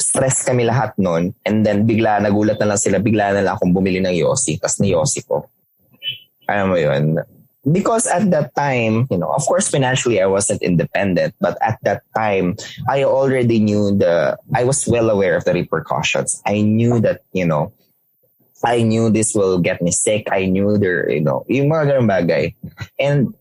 stress 0.00 0.44
kami 0.44 0.64
lahat 0.68 0.92
nun. 0.98 1.34
And 1.44 1.64
then 1.64 1.88
bigla, 1.88 2.20
nagulat 2.20 2.60
na 2.60 2.72
lang 2.74 2.80
sila, 2.80 3.00
bigla 3.00 3.32
na 3.32 3.42
lang 3.42 3.56
akong 3.56 3.72
bumili 3.72 4.00
ng 4.00 4.14
Yossi. 4.14 4.60
Tapos 4.60 4.80
ni 4.80 4.92
Yossi 4.92 5.24
ko. 5.24 5.48
Alam 6.48 6.72
mo 6.72 6.76
yun? 6.78 7.20
Because 7.66 8.06
at 8.06 8.30
that 8.30 8.54
time, 8.54 9.10
you 9.10 9.18
know, 9.18 9.32
of 9.34 9.42
course 9.42 9.66
financially 9.66 10.22
I 10.22 10.30
wasn't 10.30 10.62
independent, 10.62 11.34
but 11.40 11.58
at 11.58 11.82
that 11.82 12.06
time, 12.14 12.54
I 12.88 13.02
already 13.02 13.58
knew 13.58 13.90
the, 13.90 14.38
I 14.54 14.62
was 14.62 14.86
well 14.86 15.10
aware 15.10 15.36
of 15.36 15.44
the 15.44 15.52
repercussions. 15.52 16.40
I 16.46 16.62
knew 16.62 17.00
that, 17.00 17.22
you 17.32 17.44
know, 17.44 17.72
I 18.64 18.82
knew 18.82 19.10
this 19.10 19.34
will 19.34 19.58
get 19.58 19.82
me 19.82 19.90
sick. 19.90 20.28
I 20.30 20.46
knew 20.46 20.78
there, 20.78 21.10
you 21.10 21.20
know, 21.20 21.44
yung 21.48 21.68
mga 21.68 21.98
ganun 21.98 22.08
bagay. 22.08 22.54
And 22.98 23.34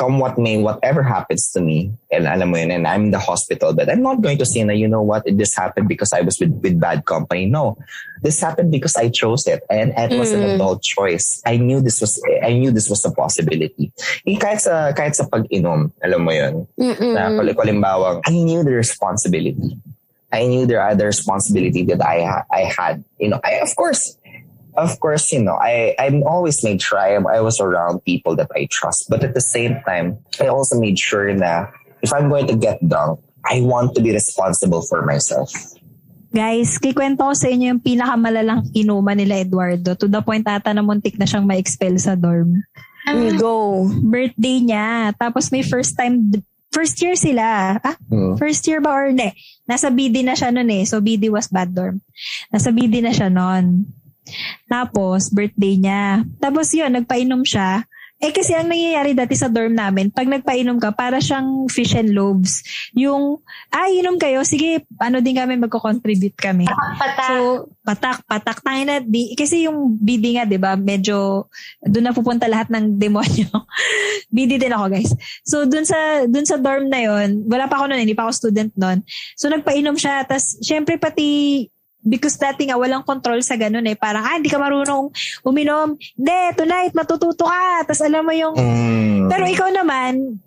come 0.00 0.16
what 0.16 0.40
may, 0.40 0.56
whatever 0.56 1.04
happens 1.04 1.52
to 1.52 1.60
me, 1.60 1.92
and 2.08 2.24
alam 2.24 2.48
mo 2.48 2.56
yun, 2.56 2.72
and 2.72 2.88
I'm 2.88 3.04
in 3.04 3.12
the 3.12 3.20
hospital, 3.20 3.76
but 3.76 3.92
I'm 3.92 4.00
not 4.00 4.24
going 4.24 4.40
to 4.40 4.48
say 4.48 4.64
na, 4.64 4.72
you 4.72 4.88
know 4.88 5.04
what, 5.04 5.28
this 5.28 5.52
happened 5.52 5.92
because 5.92 6.16
I 6.16 6.24
was 6.24 6.40
with, 6.40 6.56
with 6.64 6.80
bad 6.80 7.04
company. 7.04 7.44
No, 7.44 7.76
this 8.24 8.40
happened 8.40 8.72
because 8.72 8.96
I 8.96 9.12
chose 9.12 9.44
it, 9.46 9.60
and 9.68 9.92
it 9.92 10.16
was 10.16 10.32
an 10.32 10.40
Mm. 10.40 10.56
adult 10.56 10.80
choice. 10.80 11.44
I 11.44 11.60
knew 11.60 11.84
this 11.84 12.00
was, 12.00 12.16
I 12.40 12.56
knew 12.56 12.72
this 12.72 12.88
was 12.88 13.04
a 13.04 13.12
possibility. 13.12 13.92
Eh, 14.24 14.40
kahit 14.40 14.64
sa, 14.64 14.96
kahit 14.96 15.20
sa 15.20 15.28
pag-inom, 15.28 15.92
alam 16.00 16.24
mo 16.24 16.32
yun, 16.32 16.64
Mm-mm. 16.80 17.12
na 17.12 17.28
I 18.24 18.32
knew 18.40 18.64
the 18.64 18.72
responsibility. 18.72 19.76
I 20.32 20.46
knew 20.46 20.64
there 20.64 20.80
are 20.80 20.94
the 20.94 21.04
responsibility 21.10 21.82
that 21.90 21.98
I 22.00 22.22
ha- 22.22 22.46
I 22.54 22.70
had. 22.70 23.02
You 23.18 23.34
know, 23.34 23.40
I 23.42 23.58
of 23.66 23.74
course, 23.74 24.16
of 24.76 24.98
course, 25.00 25.32
you 25.32 25.42
know, 25.42 25.54
I 25.56 25.94
I'm 25.98 26.22
always 26.22 26.62
made 26.62 26.82
sure 26.82 26.98
I, 26.98 27.16
I 27.16 27.40
was 27.40 27.60
around 27.60 28.04
people 28.04 28.36
that 28.36 28.50
I 28.54 28.66
trust. 28.70 29.08
But 29.08 29.24
at 29.24 29.34
the 29.34 29.42
same 29.44 29.80
time, 29.86 30.18
I 30.40 30.46
also 30.48 30.78
made 30.78 30.98
sure 30.98 31.32
that 31.38 31.70
if 32.02 32.12
I'm 32.12 32.28
going 32.28 32.46
to 32.48 32.56
get 32.56 32.80
drunk, 32.86 33.20
I 33.44 33.60
want 33.62 33.94
to 33.96 34.00
be 34.02 34.12
responsible 34.12 34.82
for 34.82 35.02
myself. 35.04 35.50
Guys, 36.30 36.78
kikwento 36.78 37.26
ko 37.26 37.34
sa 37.34 37.50
inyo 37.50 37.74
yung 37.74 37.82
pinakamalalang 37.82 38.62
inuman 38.70 39.18
nila 39.18 39.42
Eduardo 39.42 39.98
to 39.98 40.06
the 40.06 40.22
point 40.22 40.46
ata 40.46 40.70
na 40.70 40.78
muntik 40.78 41.18
na 41.18 41.26
siyang 41.26 41.42
ma-expel 41.42 41.98
sa 41.98 42.14
dorm. 42.14 42.54
Mm, 43.10 43.34
Go. 43.42 43.90
Birthday 43.90 44.62
niya. 44.62 45.10
Tapos 45.18 45.50
may 45.50 45.66
first 45.66 45.98
time, 45.98 46.30
first 46.70 47.02
year 47.02 47.18
sila. 47.18 47.74
Ah, 47.82 47.98
Hmm. 48.06 48.38
first 48.38 48.62
year 48.70 48.78
ba 48.78 48.94
or 48.94 49.10
hindi? 49.10 49.34
Nasa 49.66 49.90
BD 49.90 50.22
na 50.22 50.38
siya 50.38 50.54
noon 50.54 50.70
eh. 50.70 50.86
So 50.86 51.02
BD 51.02 51.26
was 51.34 51.50
bad 51.50 51.74
dorm. 51.74 51.98
Nasa 52.54 52.70
BD 52.70 53.02
na 53.02 53.10
siya 53.10 53.26
noon. 53.26 53.90
Tapos 54.66 55.30
birthday 55.30 55.78
niya. 55.80 56.24
Tapos 56.38 56.70
yun, 56.74 56.92
nagpainom 56.94 57.42
siya. 57.46 57.84
Eh 58.20 58.36
kasi 58.36 58.52
ang 58.52 58.68
nangyayari 58.68 59.16
dati 59.16 59.32
sa 59.32 59.48
dorm 59.48 59.72
namin, 59.72 60.12
pag 60.12 60.28
nagpainom 60.28 60.76
ka, 60.76 60.92
para 60.92 61.24
siyang 61.24 61.64
fish 61.72 61.96
and 61.96 62.12
loaves. 62.12 62.60
Yung, 62.92 63.40
ah, 63.72 63.88
inom 63.88 64.20
kayo, 64.20 64.44
sige, 64.44 64.84
ano 65.00 65.24
din 65.24 65.40
kami, 65.40 65.56
magko-contribute 65.56 66.36
kami. 66.36 66.68
Patak. 66.68 67.16
So, 67.24 67.34
patak, 67.80 68.20
patak 68.28 68.60
tayo 68.60 68.82
na. 68.84 69.00
Di, 69.00 69.32
kasi 69.32 69.64
yung 69.64 69.96
BD 69.96 70.36
nga, 70.36 70.44
di 70.44 70.60
ba, 70.60 70.76
medyo, 70.76 71.48
doon 71.80 72.12
na 72.12 72.12
pupunta 72.12 72.44
lahat 72.44 72.68
ng 72.68 73.00
demonyo. 73.00 73.48
BD 74.36 74.60
din 74.60 74.76
ako, 74.76 74.92
guys. 74.92 75.16
So, 75.40 75.64
doon 75.64 75.88
sa, 75.88 76.28
doon 76.28 76.44
sa 76.44 76.60
dorm 76.60 76.92
na 76.92 77.00
yon 77.00 77.48
wala 77.48 77.72
pa 77.72 77.80
ako 77.80 77.88
noon, 77.88 78.04
hindi 78.04 78.12
pa 78.12 78.28
ako 78.28 78.36
student 78.36 78.72
noon. 78.76 79.00
So, 79.32 79.48
nagpainom 79.48 79.96
siya. 79.96 80.28
Tapos, 80.28 80.60
syempre, 80.60 81.00
pati, 81.00 81.64
because 82.00 82.36
dati 82.36 82.64
nga 82.64 82.76
walang 82.76 83.04
control 83.04 83.40
sa 83.40 83.54
ganun 83.54 83.84
eh. 83.84 83.94
Parang, 83.94 84.24
ah, 84.24 84.36
hindi 84.36 84.48
ka 84.48 84.56
marunong 84.56 85.12
uminom. 85.42 85.94
Hindi, 86.16 86.38
tonight, 86.56 86.92
matututo 86.92 87.44
ka. 87.44 87.84
Tapos 87.84 88.00
alam 88.00 88.24
mo 88.24 88.32
yung, 88.32 88.56
Mm. 88.56 89.28
pero 89.28 89.44
ikaw 89.44 89.68
naman, 89.68 90.40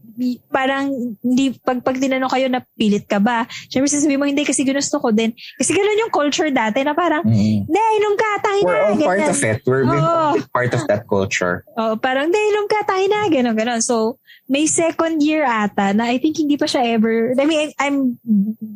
parang 0.47 0.93
hindi 1.25 1.57
pag 1.57 1.81
pag 1.81 1.97
tinanong 1.97 2.29
kayo 2.29 2.45
na 2.45 2.61
pilit 2.77 3.09
ka 3.09 3.17
ba 3.17 3.49
syempre 3.65 3.89
sasabihin 3.89 4.21
mo 4.21 4.29
hindi 4.29 4.45
kasi 4.45 4.61
ginusto 4.61 5.01
ko 5.01 5.09
din 5.09 5.33
kasi 5.57 5.73
ganun 5.73 6.05
yung 6.05 6.13
culture 6.13 6.53
dati 6.53 6.85
na 6.85 6.93
parang 6.93 7.25
Mm. 7.25 7.65
hindi 7.65 7.81
inom 7.97 8.13
ka 8.13 8.29
tayo 8.45 8.61
We're 8.61 8.77
na 8.77 8.85
all 8.85 8.97
part 9.01 9.17
ganyan. 9.17 9.33
of 9.33 9.41
it. 9.41 9.59
We're 9.65 9.85
Oo. 9.89 10.37
part 10.53 10.69
of 10.77 10.85
that 10.85 11.09
culture. 11.09 11.65
Oh, 11.81 11.97
parang 11.97 12.29
hindi 12.29 12.37
inom 12.37 12.69
ka 12.69 12.85
tayo 12.85 13.05
na 13.09 13.25
ganun 13.25 13.57
ganun 13.57 13.81
so 13.81 14.21
may 14.53 14.69
second 14.69 15.25
year 15.25 15.41
ata 15.41 15.97
na 15.97 16.05
I 16.05 16.21
think 16.21 16.37
hindi 16.37 16.61
pa 16.61 16.69
siya 16.69 16.93
ever 16.93 17.33
I 17.33 17.45
mean 17.49 17.73
I'm 17.81 18.21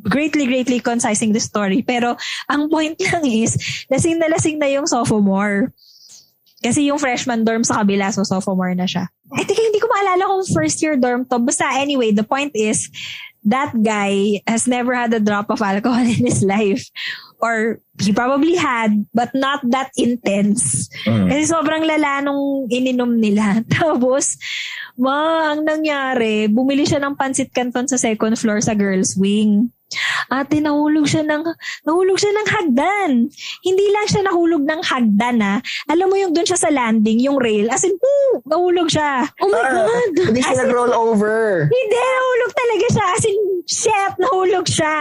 greatly 0.01 0.49
greatly 0.49 0.81
concising 0.81 1.37
the 1.37 1.43
story 1.43 1.85
pero 1.85 2.17
ang 2.49 2.73
point 2.73 2.97
lang 3.13 3.21
is 3.29 3.53
lasing 3.93 4.17
na 4.17 4.33
lasing 4.33 4.57
na 4.57 4.73
yung 4.73 4.89
sophomore 4.89 5.69
kasi 6.57 6.89
yung 6.89 6.97
freshman 6.97 7.45
dorm 7.45 7.61
sa 7.61 7.85
kabila, 7.85 8.09
so 8.09 8.25
sophomore 8.25 8.73
na 8.73 8.89
siya. 8.89 9.05
I 9.29 9.45
think 9.45 9.61
hindi 9.61 9.77
ko 9.77 9.85
maalala 9.93 10.25
kung 10.25 10.41
first 10.57 10.81
year 10.81 10.97
dorm 10.97 11.29
to. 11.29 11.37
Basta 11.37 11.69
anyway, 11.77 12.09
the 12.09 12.25
point 12.25 12.49
is, 12.57 12.89
that 13.47 13.71
guy 13.79 14.43
has 14.43 14.67
never 14.67 14.91
had 14.91 15.15
a 15.15 15.23
drop 15.23 15.47
of 15.49 15.63
alcohol 15.63 16.03
in 16.19 16.27
his 16.27 16.43
life. 16.43 16.83
Or 17.39 17.79
he 18.01 18.11
probably 18.11 18.57
had, 18.57 19.05
but 19.13 19.31
not 19.33 19.61
that 19.71 19.93
intense. 19.95 20.89
Mm. 21.05 21.29
Kasi 21.29 21.43
sobrang 21.47 21.85
lala 21.85 22.25
nung 22.25 22.67
ininom 22.67 23.21
nila. 23.21 23.61
Tapos, 23.77 24.35
ma, 24.99 25.53
ang 25.53 25.63
nangyari, 25.63 26.49
bumili 26.51 26.83
siya 26.83 26.99
ng 26.99 27.15
pansit 27.15 27.53
canton 27.53 27.87
sa 27.87 27.95
second 27.95 28.35
floor 28.35 28.59
sa 28.59 28.73
girls 28.73 29.15
wing. 29.15 29.69
Ate, 30.27 30.59
nahulog 30.59 31.07
siya 31.07 31.23
ng, 31.23 31.43
nahulog 31.88 32.19
siya 32.19 32.31
ng 32.35 32.47
hagdan. 32.51 33.11
Hindi 33.64 33.85
lang 33.95 34.05
siya 34.11 34.22
nahulog 34.27 34.64
ng 34.68 34.81
hagdan, 34.84 35.39
ha. 35.39 35.64
Alam 35.88 36.07
mo 36.11 36.15
yung 36.19 36.35
doon 36.35 36.43
siya 36.43 36.59
sa 36.59 36.68
landing, 36.68 37.23
yung 37.23 37.39
rail. 37.39 37.72
As 37.72 37.88
in, 37.88 37.95
poo, 37.95 38.43
nahulog 38.43 38.91
siya. 38.91 39.23
Oh 39.39 39.47
my 39.47 39.64
Ah, 39.64 39.72
God! 39.88 40.11
Hindi 40.27 40.43
siya 40.43 40.59
nag-roll 40.68 40.91
over. 40.91 41.72
Hindi, 41.72 41.95
nahulog 41.95 42.51
talaga 42.51 42.85
siya. 42.91 43.05
As 43.15 43.23
in, 43.23 43.38
chef, 43.68 44.11
nahulog 44.19 44.65
siya. 44.68 44.97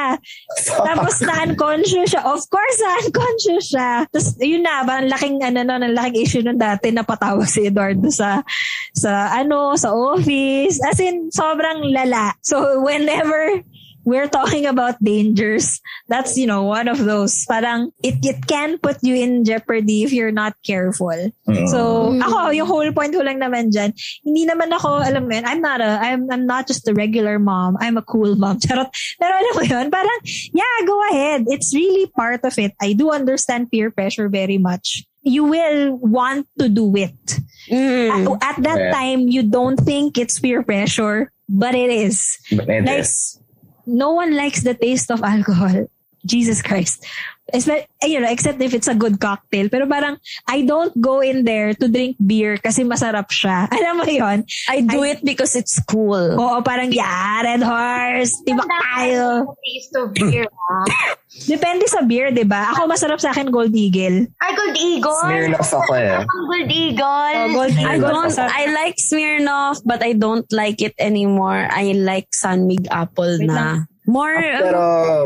Tapos 0.71 1.15
na-unconscious 1.27 2.15
siya. 2.15 2.23
Of 2.23 2.47
course, 2.47 2.79
na-unconscious 2.79 3.65
siya. 3.75 3.91
Tapos, 4.07 4.39
yun 4.39 4.63
na, 4.63 4.87
ba, 4.87 5.03
ang 5.03 5.11
laking, 5.11 5.43
ano, 5.43 5.67
no, 5.67 5.83
ang 5.83 5.95
laking 5.99 6.23
issue 6.23 6.43
nun 6.47 6.63
dati, 6.63 6.95
napatawag 6.95 7.47
si 7.51 7.67
Eduardo 7.67 8.07
sa, 8.11 8.47
sa, 8.95 9.35
ano, 9.35 9.75
sa 9.75 9.91
office. 9.91 10.79
As 10.87 11.03
in, 11.03 11.35
sobrang 11.35 11.91
lala. 11.91 12.39
So, 12.47 12.83
whenever 12.87 13.67
we're 14.07 14.31
talking 14.31 14.65
about 14.65 14.95
dangers, 15.03 15.83
that's, 16.07 16.39
you 16.39 16.47
know, 16.47 16.63
one 16.63 16.87
of 16.87 17.03
those. 17.05 17.45
Parang, 17.45 17.91
it, 18.03 18.23
it 18.23 18.47
can 18.47 18.79
put 18.79 19.03
you 19.03 19.17
in 19.19 19.45
jeopardy 19.45 20.05
if 20.05 20.13
you're 20.15 20.31
not 20.31 20.55
careful. 20.65 21.11
Mm. 21.49 21.67
So, 21.69 22.15
ako, 22.23 22.51
yung 22.55 22.71
whole 22.71 22.93
point 22.95 23.13
ko 23.13 23.21
lang 23.27 23.43
naman 23.43 23.75
dyan, 23.75 23.91
hindi 24.23 24.47
naman 24.47 24.71
ako, 24.71 25.03
alam 25.03 25.27
mo 25.27 25.35
yun, 25.35 25.45
I'm 25.45 25.61
not 25.61 25.83
a, 25.83 25.99
I'm, 25.99 26.31
I'm 26.31 26.47
not 26.47 26.69
just 26.71 26.87
a 26.87 26.95
regular 26.95 27.39
mom. 27.39 27.77
I'm 27.81 27.99
a 27.99 28.03
cool 28.07 28.37
mom. 28.37 28.61
Charot. 28.63 28.89
Pero 29.19 29.33
alam 29.35 29.53
mo 29.59 29.63
yun, 29.67 29.91
parang, 29.91 30.19
yeah, 30.55 30.77
go 30.87 30.97
ahead. 31.11 31.45
It's 31.51 31.75
really 31.75 32.07
part 32.15 32.45
of 32.47 32.57
it. 32.59 32.73
I 32.81 32.95
do 32.95 33.11
understand 33.11 33.71
peer 33.75 33.91
pressure 33.91 34.29
very 34.31 34.57
much. 34.57 35.03
You 35.27 35.43
will 35.43 35.99
want 35.99 36.47
to 36.61 36.69
do 36.71 36.95
it. 36.95 37.19
Mm. 37.67 38.39
At, 38.39 38.55
at 38.55 38.63
that 38.63 38.79
Yeah. 38.79 38.93
time, 38.95 39.27
you 39.27 39.43
don't 39.43 39.75
think 39.75 40.17
it's 40.17 40.39
peer 40.39 40.63
pressure, 40.63 41.33
but 41.49 41.75
it 41.75 41.91
is. 41.91 42.39
But 42.55 42.71
it 42.71 42.85
Like- 42.87 43.01
is. 43.03 43.41
No 43.87 44.11
one 44.11 44.35
likes 44.35 44.63
the 44.63 44.75
taste 44.75 45.11
of 45.11 45.23
alcohol. 45.23 45.89
Jesus 46.25 46.61
Christ. 46.61 47.07
Eh, 47.55 47.63
you 48.03 48.19
know, 48.19 48.27
except 48.27 48.59
if 48.59 48.75
it's 48.75 48.91
a 48.91 48.95
good 48.95 49.21
cocktail. 49.23 49.71
Pero 49.71 49.87
parang, 49.87 50.19
I 50.51 50.67
don't 50.67 50.91
go 50.99 51.23
in 51.23 51.47
there 51.47 51.75
to 51.79 51.87
drink 51.87 52.19
beer 52.19 52.59
kasi 52.59 52.83
masarap 52.83 53.31
siya. 53.31 53.71
Alam 53.77 54.03
mo 54.03 54.05
yon 54.11 54.43
I 54.67 54.83
do 54.83 55.07
I- 55.07 55.15
it 55.15 55.19
because 55.23 55.55
it's 55.55 55.79
cool. 55.87 56.35
Oo, 56.35 56.59
parang, 56.67 56.91
yeah, 56.91 57.47
Red 57.47 57.63
Horse, 57.63 58.35
tibak 58.43 58.67
tayo. 58.67 59.55
Taste 59.63 59.95
of 59.95 60.11
beer, 60.11 60.51
ha? 60.51 61.15
Depende 61.53 61.85
sa 61.87 62.01
beer, 62.03 62.33
di 62.33 62.43
ba? 62.49 62.73
Ako 62.75 62.89
masarap 62.89 63.21
sa 63.21 63.31
akin 63.31 63.53
Gold 63.53 63.77
Eagle. 63.77 64.27
Ay, 64.41 64.51
Gold 64.57 64.77
Eagle. 64.81 65.21
Smirnoff 65.21 65.71
ako 65.71 65.93
eh. 65.95 66.25
Gold 66.25 66.71
Eagle. 66.73 67.35
Oh, 67.37 67.49
Gold 67.53 67.77
Eagle. 67.77 67.93
I 67.93 67.97
don't. 68.01 68.33
I 68.41 68.65
like 68.73 68.97
Smirnoff, 68.97 69.85
but 69.85 70.01
I 70.01 70.17
don't 70.17 70.49
like 70.49 70.81
it 70.81 70.97
anymore. 70.97 71.69
I 71.69 71.93
like 71.93 72.33
Sunmig 72.33 72.89
Apple 72.89 73.37
Wait 73.39 73.53
na. 73.53 73.85
More, 74.07 74.31
ah, 74.39 74.63
Pero 74.63 74.83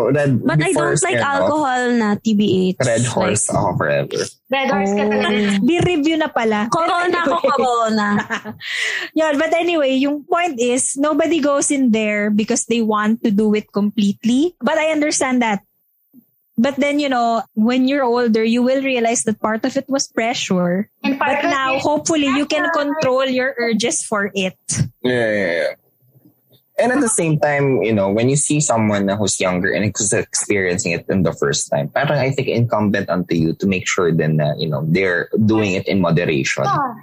red, 0.09 0.41
but 0.41 0.57
I 0.57 0.73
don't 0.73 0.97
like 1.05 1.21
Smirnoff, 1.21 1.21
uh, 1.21 1.37
alcohol 1.45 1.83
na 2.01 2.09
TBH. 2.17 2.81
Red 2.81 3.05
horse 3.05 3.45
Like, 3.53 3.57
ako 3.61 3.69
forever. 3.77 4.21
Red 4.51 4.69
Horse 4.73 4.93
ka 4.97 5.03
Oh. 5.05 5.11
talaga. 5.13 5.39
Beer 5.63 5.85
review 5.85 6.17
na 6.17 6.29
pala. 6.33 6.67
corona 6.73 7.21
ko, 7.23 7.37
corona. 7.45 8.09
Yun, 9.21 9.35
but 9.39 9.53
anyway, 9.53 9.95
yung 10.01 10.25
point 10.25 10.57
is, 10.59 10.97
nobody 10.97 11.39
goes 11.39 11.71
in 11.71 11.93
there 11.93 12.33
because 12.33 12.65
they 12.67 12.81
want 12.83 13.23
to 13.23 13.31
do 13.31 13.53
it 13.55 13.69
completely. 13.71 14.57
But 14.59 14.81
I 14.81 14.91
understand 14.97 15.43
that. 15.45 15.61
But 16.61 16.77
then, 16.77 16.99
you 17.01 17.09
know, 17.09 17.41
when 17.55 17.89
you're 17.89 18.05
older, 18.05 18.45
you 18.45 18.61
will 18.63 18.83
realize 18.83 19.25
that 19.25 19.41
part 19.41 19.65
of 19.65 19.77
it 19.77 19.89
was 19.89 20.09
pressure. 20.09 20.91
And 21.05 21.17
part 21.17 21.41
But 21.41 21.45
of 21.45 21.51
now, 21.53 21.77
it- 21.77 21.83
hopefully, 21.85 22.29
you 22.33 22.45
can 22.45 22.69
control 22.73 23.25
your 23.25 23.55
urges 23.57 24.03
for 24.05 24.33
it. 24.35 24.57
Yeah, 25.01 25.31
yeah, 25.31 25.53
yeah. 25.53 25.73
And 26.81 26.93
at 26.93 27.01
the 27.01 27.13
same 27.13 27.39
time, 27.39 27.83
you 27.83 27.93
know, 27.93 28.09
when 28.09 28.29
you 28.29 28.37
see 28.37 28.61
someone 28.61 29.09
who's 29.09 29.39
younger 29.39 29.71
and 29.73 29.85
who's 29.85 30.13
experiencing 30.13 30.93
it 30.93 31.05
in 31.09 31.23
the 31.23 31.33
first 31.33 31.69
time, 31.69 31.89
parang 31.89 32.19
I 32.19 32.31
think 32.31 32.49
incumbent 32.49 33.09
onto 33.11 33.37
you 33.37 33.53
to 33.61 33.67
make 33.67 33.87
sure 33.87 34.11
then 34.13 34.37
na, 34.37 34.55
you 34.57 34.69
know, 34.69 34.85
they're 34.89 35.29
doing 35.45 35.75
it 35.75 35.87
in 35.87 36.01
moderation. 36.01 36.65
Oh, 36.65 36.97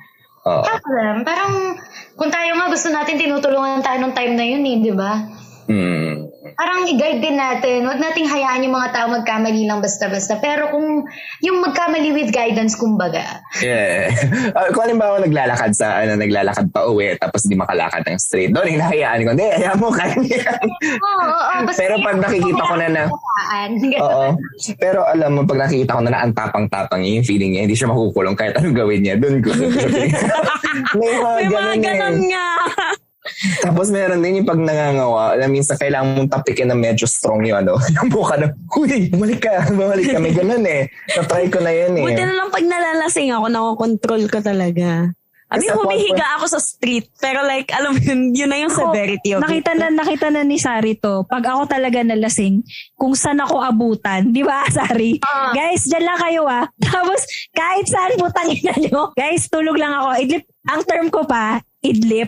Oo. 0.47 0.63
problem. 0.63 1.27
Parang, 1.27 1.77
kung 2.15 2.31
tayo 2.31 2.55
nga 2.55 2.71
gusto 2.71 2.89
natin, 2.89 3.19
tinutulungan 3.19 3.83
tayo 3.83 3.99
nung 4.01 4.15
time 4.15 4.33
na 4.33 4.45
yun 4.47 4.63
eh, 4.65 4.79
di 4.81 4.93
ba? 4.95 5.27
Mm. 5.67 6.31
Parang 6.55 6.87
i-guide 6.87 7.19
din 7.19 7.35
natin. 7.35 7.83
Huwag 7.83 7.99
nating 7.99 8.25
hayaan 8.25 8.63
yung 8.63 8.73
mga 8.73 8.89
tao 8.95 9.07
magkamali 9.11 9.67
lang 9.67 9.83
basta-basta. 9.83 10.39
Pero 10.39 10.71
kung 10.71 11.03
yung 11.43 11.59
magkamali 11.59 12.15
with 12.15 12.31
guidance, 12.31 12.73
kumbaga. 12.73 13.43
Yeah. 13.59 14.09
Uh, 14.55 14.69
kung 14.73 14.87
halimbawa 14.87 15.19
naglalakad 15.21 15.75
sa, 15.75 16.01
ano, 16.01 16.15
naglalakad 16.15 16.71
pa 16.71 16.87
uwi, 16.87 17.19
tapos 17.19 17.45
di 17.45 17.59
makalakad 17.59 18.01
ng 18.07 18.17
straight, 18.17 18.55
doon 18.55 18.79
hinahayaan 18.79 19.27
ko, 19.27 19.29
hindi, 19.35 19.47
hayaan 19.59 19.77
mo, 19.77 19.91
kaya. 19.91 20.15
Oo, 20.17 21.23
oo, 21.27 21.39
oo. 21.61 21.71
Pero 21.75 21.95
pag 21.99 22.17
nakikita 22.17 22.63
ko 22.63 22.75
na 22.79 22.87
na, 22.87 23.03
oo. 24.07 24.27
Pero 24.79 24.99
alam 25.03 25.31
mo, 25.35 25.41
pag 25.43 25.67
nakikita 25.67 25.99
ko 25.99 26.01
na 26.01 26.11
na 26.15 26.19
ang 26.23 26.33
tapang-tapang 26.33 27.03
niya, 27.03 27.19
yung 27.19 27.27
feeling 27.27 27.51
niya, 27.53 27.61
hindi 27.67 27.75
siya 27.75 27.91
makukulong 27.91 28.39
kahit 28.39 28.55
anong 28.55 28.77
gawin 28.77 29.03
niya, 29.03 29.19
doon 29.19 29.43
ko. 29.43 29.51
May 30.97 31.11
mga 31.11 31.35
May 31.37 31.47
mga 31.51 31.51
ganun 31.51 31.75
eh. 31.75 31.83
ganon 31.83 32.17
nga. 32.31 32.47
Tapos 33.61 33.93
meron 33.93 34.21
din 34.21 34.41
yung 34.41 34.49
pag 34.49 34.57
nangangawa, 34.57 35.37
alam 35.37 35.53
minsan 35.53 35.77
kailangan 35.77 36.17
mong 36.17 36.31
tapikin 36.33 36.69
na 36.69 36.77
medyo 36.77 37.05
strong 37.05 37.45
yung 37.45 37.61
ano, 37.61 37.77
yung 37.97 38.09
buka 38.09 38.37
na, 38.37 38.49
huy, 38.73 39.09
bumalik 39.13 39.45
ka, 39.45 39.67
bumalik 39.77 40.09
ka. 40.09 40.17
May 40.17 40.33
ganun 40.33 40.65
eh. 40.65 40.89
Na-try 41.13 41.45
ko 41.53 41.61
na 41.61 41.69
yun 41.69 41.93
eh. 42.01 42.05
Buti 42.05 42.23
na 42.25 42.33
lang 42.33 42.49
pag 42.49 42.65
nalalasing 42.65 43.29
ako, 43.33 43.45
nakokontrol 43.49 44.23
ko 44.29 44.39
talaga. 44.41 45.13
I 45.47 45.63
mean, 45.63 45.71
humihiga 45.71 46.35
ako 46.35 46.45
sa 46.51 46.59
street. 46.59 47.07
Pero 47.23 47.39
like, 47.47 47.71
alam 47.71 47.95
mo 47.95 47.99
yun, 48.03 48.35
yun 48.35 48.51
na 48.51 48.59
yung 48.59 48.73
Ako, 48.75 48.91
severity 48.91 49.31
of 49.31 49.39
nakita 49.47 49.71
it. 49.71 49.79
na 49.79 49.87
nakita 49.95 50.27
na 50.27 50.43
ni 50.43 50.59
Sari 50.59 50.99
to. 50.99 51.23
Pag 51.23 51.47
ako 51.47 51.71
talaga 51.71 52.03
nalasing, 52.03 52.67
kung 52.99 53.15
saan 53.15 53.39
ako 53.39 53.63
abutan, 53.63 54.35
di 54.35 54.43
ba, 54.43 54.67
Sari? 54.75 55.15
Guys, 55.55 55.87
dyan 55.87 56.03
lang 56.03 56.19
kayo 56.19 56.43
ah. 56.51 56.67
Tapos, 56.83 57.23
kahit 57.55 57.87
saan 57.87 58.19
putang 58.19 58.51
ina 58.51 58.75
nyo. 58.75 59.15
Guys, 59.15 59.47
tulog 59.47 59.79
lang 59.79 59.95
ako. 59.95 60.19
Idlip, 60.19 60.43
ang 60.67 60.81
term 60.83 61.07
ko 61.07 61.23
pa, 61.23 61.63
idlip. 61.79 62.27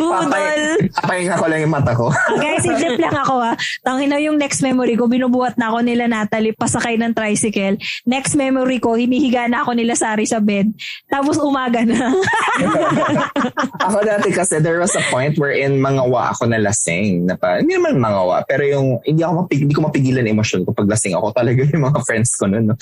Budol. 0.00 0.60
Papahinga 0.94 1.34
ko 1.36 1.46
lang 1.46 1.60
yung 1.64 1.74
mata 1.74 1.92
ko. 1.92 2.08
Guys, 2.38 2.64
idlip 2.64 2.98
lang 3.00 3.16
ako 3.16 3.34
ha. 3.42 3.52
Tangin 3.84 4.08
na 4.10 4.18
yung 4.18 4.36
next 4.40 4.64
memory 4.64 4.96
ko, 4.96 5.06
binubuhat 5.06 5.56
na 5.60 5.72
ako 5.72 5.84
nila 5.84 6.08
Natalie, 6.08 6.56
pasakay 6.56 6.96
ng 6.96 7.12
tricycle. 7.12 7.76
Next 8.06 8.34
memory 8.34 8.80
ko, 8.80 8.96
hinihiga 8.96 9.46
na 9.50 9.62
ako 9.62 9.76
nila 9.76 9.94
Sari 9.96 10.24
sa 10.24 10.40
bed. 10.40 10.72
Tapos 11.10 11.36
umaga 11.36 11.84
na. 11.84 12.14
ako 13.86 13.98
dati 14.04 14.28
kasi 14.32 14.62
there 14.62 14.80
was 14.80 14.94
a 14.96 15.04
point 15.12 15.36
wherein 15.36 15.76
mangawa 15.76 16.32
ako 16.32 16.48
na 16.48 16.58
lasing. 16.62 17.28
Na 17.28 17.36
pa, 17.36 17.60
hindi 17.60 17.76
naman 17.76 18.00
mangawa, 18.00 18.42
pero 18.46 18.64
yung 18.64 19.02
hindi 19.04 19.20
ako 19.20 19.44
mapig, 19.44 19.60
hindi 19.66 19.74
ko 19.76 19.82
mapigilan 19.84 20.26
emosyon 20.26 20.64
ko 20.64 20.72
pag 20.72 20.88
lasing 20.88 21.14
ako. 21.18 21.34
Talaga 21.34 21.60
yung 21.66 21.84
mga 21.84 22.00
friends 22.06 22.30
ko 22.38 22.48
nun. 22.48 22.72
No? 22.72 22.74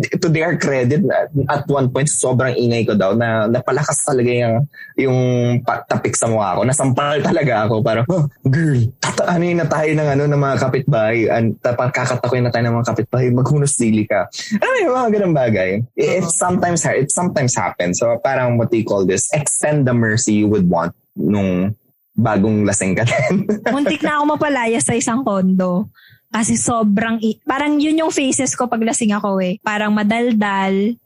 To 0.00 0.28
their 0.32 0.56
credit, 0.58 1.06
at, 1.48 1.68
one 1.68 1.92
point, 1.92 2.08
sobrang 2.08 2.56
ingay 2.56 2.86
ko 2.88 2.94
daw 2.96 3.12
na 3.12 3.46
napalakas 3.46 4.00
talaga 4.02 4.30
yung, 4.32 4.56
yung 4.96 5.18
tapik 5.64 6.15
sa 6.16 6.32
mukha 6.32 6.56
ko. 6.56 6.60
Nasampal 6.64 7.20
talaga 7.20 7.68
ako. 7.68 7.84
Parang, 7.84 8.06
oh, 8.08 8.24
girl, 8.48 8.80
tata, 8.98 9.28
ano 9.28 9.44
yun 9.44 9.60
na 9.60 9.68
tayo 9.68 9.90
ng, 9.92 10.08
ano, 10.16 10.22
ng 10.26 10.40
mga 10.40 10.56
kapitbahay. 10.64 11.18
An, 11.28 11.52
tapang 11.60 11.92
kakatakoy 11.92 12.40
na 12.40 12.48
tayo 12.48 12.64
ng 12.66 12.76
mga 12.80 12.88
kapitbahay. 12.90 13.28
Maghunos 13.30 13.76
dili 13.76 14.08
ka. 14.08 14.26
Ano 14.58 14.74
yung 14.80 14.94
mga 14.96 15.08
ganun 15.20 15.34
bagay? 15.36 15.70
It, 15.94 16.24
it 16.24 16.26
sometimes, 16.32 16.82
it 16.88 17.12
sometimes 17.12 17.52
happens. 17.52 18.00
So 18.00 18.16
parang 18.24 18.56
what 18.56 18.72
do 18.72 18.80
you 18.80 18.88
call 18.88 19.04
this? 19.04 19.28
Extend 19.36 19.84
the 19.84 19.94
mercy 19.94 20.40
you 20.40 20.48
would 20.48 20.66
want 20.66 20.96
nung 21.12 21.76
bagong 22.16 22.64
lasing 22.64 22.96
ka 22.96 23.04
din. 23.04 23.44
Muntik 23.76 24.00
na 24.00 24.18
ako 24.18 24.36
mapalaya 24.36 24.80
sa 24.80 24.96
isang 24.96 25.20
kondo. 25.20 25.92
Kasi 26.32 26.58
sobrang, 26.58 27.20
i- 27.22 27.38
parang 27.44 27.78
yun 27.78 28.02
yung 28.02 28.12
faces 28.12 28.56
ko 28.56 28.66
pag 28.66 28.82
lasing 28.82 29.14
ako 29.14 29.38
eh. 29.40 29.60
Parang 29.62 29.92
madaldal, 29.94 30.96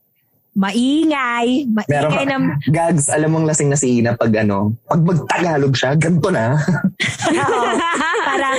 maingay, 0.61 1.65
Meron 1.89 2.13
maingay 2.13 2.27
ka, 2.29 2.37
na, 2.37 2.37
gags, 2.69 3.09
alam 3.09 3.33
mong 3.33 3.49
lasing 3.49 3.73
na 3.73 3.81
si 3.81 4.05
Ina 4.05 4.13
pag 4.13 4.29
ano, 4.37 4.77
pag 4.85 5.01
magtagalog 5.01 5.73
siya, 5.73 5.97
ganito 5.97 6.29
na. 6.29 6.61
Oo. 7.41 7.73
parang, 8.29 8.59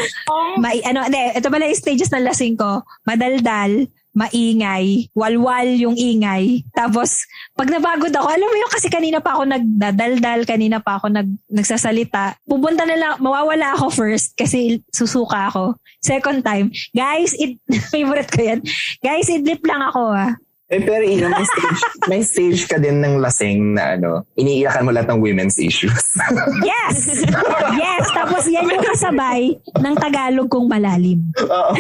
mai, 0.58 0.82
ano, 0.82 1.06
hindi, 1.06 1.22
ito 1.38 1.48
pala 1.54 1.70
yung 1.70 1.78
stages 1.78 2.10
ng 2.10 2.26
lasing 2.26 2.58
ko. 2.58 2.82
Madaldal, 3.06 3.86
maingay, 4.12 5.08
walwal 5.16 5.68
yung 5.78 5.96
ingay. 5.96 6.66
Tapos, 6.76 7.24
pag 7.56 7.70
nabagod 7.70 8.12
ako, 8.12 8.28
alam 8.28 8.50
mo 8.50 8.58
yung 8.58 8.74
kasi 8.74 8.92
kanina 8.92 9.24
pa 9.24 9.40
ako 9.40 9.48
nagdadaldal, 9.48 10.44
kanina 10.44 10.84
pa 10.84 11.00
ako 11.00 11.14
nag, 11.14 11.30
nagsasalita. 11.48 12.36
Pupunta 12.44 12.84
na 12.84 12.98
lang, 12.98 13.14
mawawala 13.24 13.78
ako 13.78 13.94
first 13.94 14.36
kasi 14.36 14.84
susuka 14.92 15.54
ako. 15.54 15.78
Second 16.02 16.42
time, 16.42 16.74
guys, 16.92 17.38
it, 17.38 17.62
favorite 17.94 18.28
ko 18.34 18.42
yan. 18.42 18.60
Guys, 19.00 19.32
idlip 19.32 19.64
lang 19.64 19.86
ako 19.86 20.12
ah. 20.12 20.34
Eh, 20.72 20.80
pero 20.88 21.04
Ina, 21.04 21.28
may 21.28 21.44
stage, 21.44 21.82
may 22.12 22.22
stage 22.24 22.62
ka 22.72 22.80
din 22.80 23.04
ng 23.04 23.20
lasing 23.20 23.76
na 23.76 24.00
ano, 24.00 24.24
iniiyakan 24.40 24.88
mo 24.88 24.96
lahat 24.96 25.12
ng 25.12 25.20
women's 25.20 25.60
issues. 25.60 25.92
Yes! 26.64 27.28
Yes! 27.76 28.06
Tapos 28.16 28.48
yan 28.48 28.70
yung 28.70 28.86
kasabay 28.86 29.52
ng 29.60 29.96
Tagalog 30.00 30.48
kong 30.48 30.72
malalim. 30.72 31.20
Oo. 31.44 31.74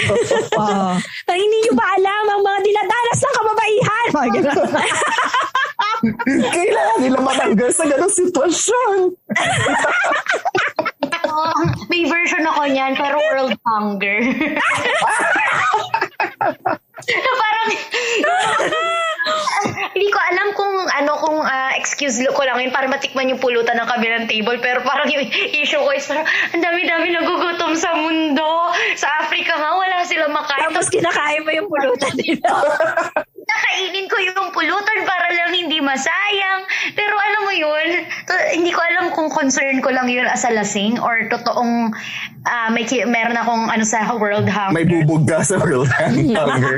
Oo. 0.60 0.92
Pero 1.24 1.38
hindi 1.40 1.58
nyo 1.64 1.74
ba 1.78 1.88
alam 1.96 2.24
ang 2.36 2.42
mga 2.44 2.60
dinadanas 2.68 3.20
ng 3.22 3.36
kababaihan? 3.40 4.08
Mga 4.12 4.30
ganun. 4.36 4.72
Kailangan 6.56 7.00
nila 7.00 7.20
matanggal 7.22 7.70
sa 7.72 7.86
ganong 7.88 8.16
sitwasyon. 8.16 8.98
Oh, 11.32 11.64
may 11.88 12.04
version 12.10 12.44
ako 12.44 12.62
niyan, 12.68 12.94
pero 13.00 13.16
world 13.16 13.56
hunger. 13.64 14.20
Parang, 17.10 17.68
hindi 19.94 20.10
ko 20.10 20.20
alam 20.20 20.48
kung 20.58 20.76
ano 20.98 21.12
kung 21.22 21.38
ah, 21.46 21.74
excuse 21.78 22.18
ko 22.34 22.42
lang 22.42 22.58
yun 22.58 22.74
para 22.74 22.90
matikman 22.90 23.30
yung 23.30 23.42
pulutan 23.42 23.78
ng 23.78 23.88
kabilang 23.88 24.26
table 24.26 24.58
pero 24.58 24.82
parang 24.82 25.08
yung 25.14 25.30
issue 25.54 25.78
ko 25.78 25.92
is 25.94 26.08
parang 26.10 26.26
ang 26.26 26.62
dami-dami 26.64 27.14
nagugutom 27.14 27.78
sa 27.78 27.94
mundo 27.94 28.74
sa 28.98 29.22
Africa 29.22 29.54
nga 29.58 29.72
wala 29.78 30.02
silang 30.08 30.34
makain 30.34 30.74
Tapos 30.74 30.90
kinakain 30.90 31.46
mo 31.46 31.52
yung 31.54 31.70
pulutan 31.70 32.14
nila. 32.18 32.50
nakainin 33.52 34.06
ko 34.08 34.16
yung 34.18 34.48
pulutan 34.52 34.98
para 35.04 35.28
lang 35.30 35.52
hindi 35.52 35.78
masayang. 35.80 36.62
Pero 36.92 37.14
alam 37.14 37.42
mo 37.44 37.52
yun, 37.52 37.88
to- 38.24 38.50
hindi 38.52 38.70
ko 38.70 38.80
alam 38.82 39.12
kung 39.12 39.28
concern 39.28 39.80
ko 39.80 39.90
lang 39.90 40.08
yun 40.08 40.26
as 40.26 40.42
a 40.42 40.50
lasing 40.50 40.98
or 40.98 41.26
totoong 41.28 41.92
ah, 42.44 42.68
may 42.70 42.84
ki- 42.84 43.06
meron 43.06 43.36
akong 43.36 43.68
ano 43.68 43.84
sa 43.84 44.06
World 44.14 44.48
Hunger. 44.48 44.74
May 44.74 44.84
bubog 44.84 45.26
ka 45.26 45.42
sa 45.42 45.58
world 45.58 45.90
hunger. 45.98 46.76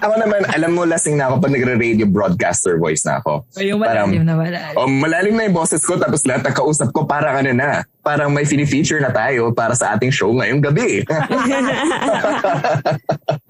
ako 0.00 0.14
naman, 0.16 0.40
alam 0.48 0.70
mo, 0.72 0.84
lasing 0.84 1.16
na 1.16 1.28
ako 1.28 1.40
pag 1.40 1.52
nagre-radio 1.52 2.04
broadcaster 2.04 2.76
voice 2.76 3.04
na 3.04 3.20
ako. 3.20 3.44
Yung 3.58 3.78
malalim 3.78 4.24
na 4.24 4.34
malalim. 4.34 4.74
Oh, 4.74 4.88
malalim 4.88 5.34
na 5.34 5.42
yung 5.44 5.56
boses 5.56 5.80
ko 5.82 5.96
tapos 5.96 6.24
lahat 6.24 6.44
ng 6.44 6.54
kausap 6.54 6.88
ko 6.90 7.04
parang 7.04 7.36
ano 7.36 7.50
na, 7.52 7.82
parang 8.00 8.30
may 8.30 8.44
fini-feature 8.44 8.98
na 8.98 9.10
tayo 9.10 9.50
para 9.50 9.74
sa 9.74 9.92
ating 9.92 10.08
show 10.08 10.30
ngayong 10.30 10.60
gabi. 10.60 11.02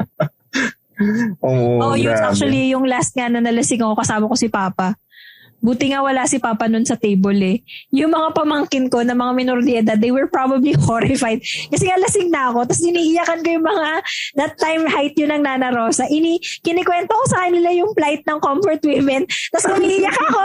Oh, 1.47 1.79
oh, 1.79 1.95
yun 1.95 2.15
actually 2.19 2.75
yung 2.75 2.83
last 2.83 3.15
nga 3.15 3.31
na 3.31 3.39
nalasing 3.39 3.79
ako 3.79 3.95
kasama 4.03 4.27
ko 4.27 4.35
si 4.35 4.51
Papa. 4.51 4.99
Buti 5.59 5.91
nga 5.91 6.07
wala 6.07 6.23
si 6.23 6.39
Papa 6.39 6.71
nun 6.71 6.87
sa 6.87 6.95
table 6.95 7.39
eh. 7.43 7.57
Yung 7.91 8.15
mga 8.15 8.31
pamangkin 8.31 8.87
ko 8.87 9.03
na 9.03 9.19
mga 9.19 9.33
minor 9.35 9.59
de 9.59 9.83
edad, 9.83 9.99
they 9.99 10.15
were 10.15 10.31
probably 10.31 10.71
horrified. 10.87 11.43
Kasi 11.43 11.85
nga 11.91 11.99
lasing 11.99 12.31
na 12.31 12.55
ako. 12.55 12.71
Tapos 12.71 12.83
iniiyakan 12.87 13.43
ko 13.43 13.49
yung 13.59 13.67
mga 13.67 13.89
that 14.39 14.55
time 14.63 14.87
height 14.87 15.19
yun 15.19 15.35
ng 15.35 15.43
Nana 15.43 15.75
Rosa. 15.75 16.07
Ini, 16.07 16.39
kinikwento 16.63 17.11
ko 17.11 17.25
sa 17.27 17.47
kanila 17.47 17.75
yung 17.75 17.91
plight 17.99 18.23
ng 18.23 18.39
comfort 18.39 18.79
women. 18.87 19.27
Tapos 19.51 19.67
umiiyak 19.75 20.15
ako. 20.15 20.43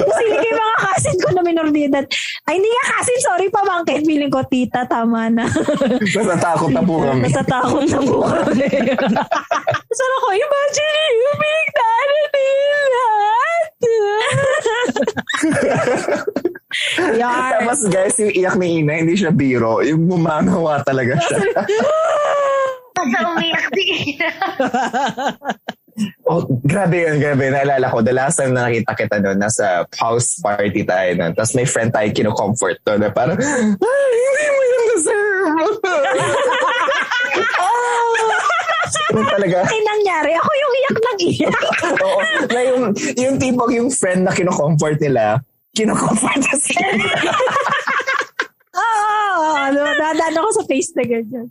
Tapos 0.00 0.16
hindi 0.24 0.36
ko 0.40 0.46
yung 0.48 0.62
mga 0.64 0.76
cousin 0.80 1.16
ko 1.20 1.28
na 1.36 1.42
minor 1.44 1.68
de 1.68 1.82
edad. 1.84 2.04
Ay, 2.48 2.56
hindi 2.56 2.70
nga 2.72 2.84
cousin, 2.96 3.18
sorry 3.20 3.46
pamangkin. 3.52 4.00
Feeling 4.08 4.32
ko, 4.32 4.40
tita, 4.48 4.88
tama 4.88 5.28
na. 5.28 5.44
Natatakot 6.16 6.72
na 6.72 6.80
po 6.80 7.04
kami. 7.04 7.28
Natatakot 7.28 7.84
na 7.84 8.00
po 8.00 8.16
kami. 8.24 8.68
Tapos 9.86 10.00
ano 10.00 10.16
ko, 10.24 10.28
imagine 10.32 11.12
you 11.12 11.32
being 11.36 11.70
daddy 11.76 12.24
lahat. 12.96 14.45
Yar. 17.20 17.62
Tapos 17.62 17.88
guys, 17.88 18.18
yung 18.20 18.32
iyak 18.34 18.56
ni 18.60 18.82
Ina, 18.82 18.92
hindi 19.00 19.16
siya 19.16 19.32
biro. 19.32 19.80
Yung 19.80 20.08
bumanawa 20.08 20.82
talaga 20.84 21.16
siya. 21.20 21.38
Basta 22.96 23.18
umiyak 23.28 23.66
di. 23.76 24.16
oh, 26.28 26.44
grabe 26.64 27.04
yun, 27.04 27.20
grabe. 27.20 27.52
Naalala 27.52 27.92
ko, 27.92 28.00
the 28.00 28.12
last 28.12 28.40
time 28.40 28.56
na 28.56 28.68
nakita 28.68 28.96
kita 28.96 29.20
noon, 29.20 29.38
nasa 29.40 29.84
house 30.00 30.40
party 30.40 30.84
tayo 30.84 31.16
noon. 31.16 31.32
Tapos 31.36 31.54
may 31.56 31.66
friend 31.68 31.92
tayo 31.92 32.08
kino-comfort 32.12 32.80
to 32.84 32.96
na 32.96 33.12
parang, 33.12 33.36
ah, 33.36 33.68
hindi 33.68 34.46
mo 34.48 34.62
yung 34.64 34.86
deserve. 34.96 35.80
ah, 38.86 39.28
talaga. 39.30 39.58
Ay, 39.66 39.80
nangyari. 39.82 40.30
Ako 40.38 40.50
yung 40.50 40.74
iyak 40.78 40.96
ng 40.98 41.18
iyak. 41.26 41.62
Oo. 42.06 42.20
Na 42.50 42.60
yung, 42.62 42.82
yung 43.18 43.34
tipong 43.40 43.72
yung 43.74 43.90
friend 43.90 44.24
na 44.24 44.32
kino-comfort 44.32 44.98
nila, 45.02 45.42
kino-comfort 45.74 46.40
na 46.40 46.54
sila. 46.56 46.86
Oo. 48.76 49.48
ano, 49.56 49.80
dadaan 49.98 50.36
ako 50.36 50.48
sa 50.60 50.64
face 50.68 50.92
na 50.96 51.04
ganyan. 51.04 51.46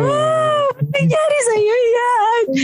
Ah, 0.00 0.66
nangyari 0.80 1.38
sa'yo 1.46 1.76
yan. 1.94 2.44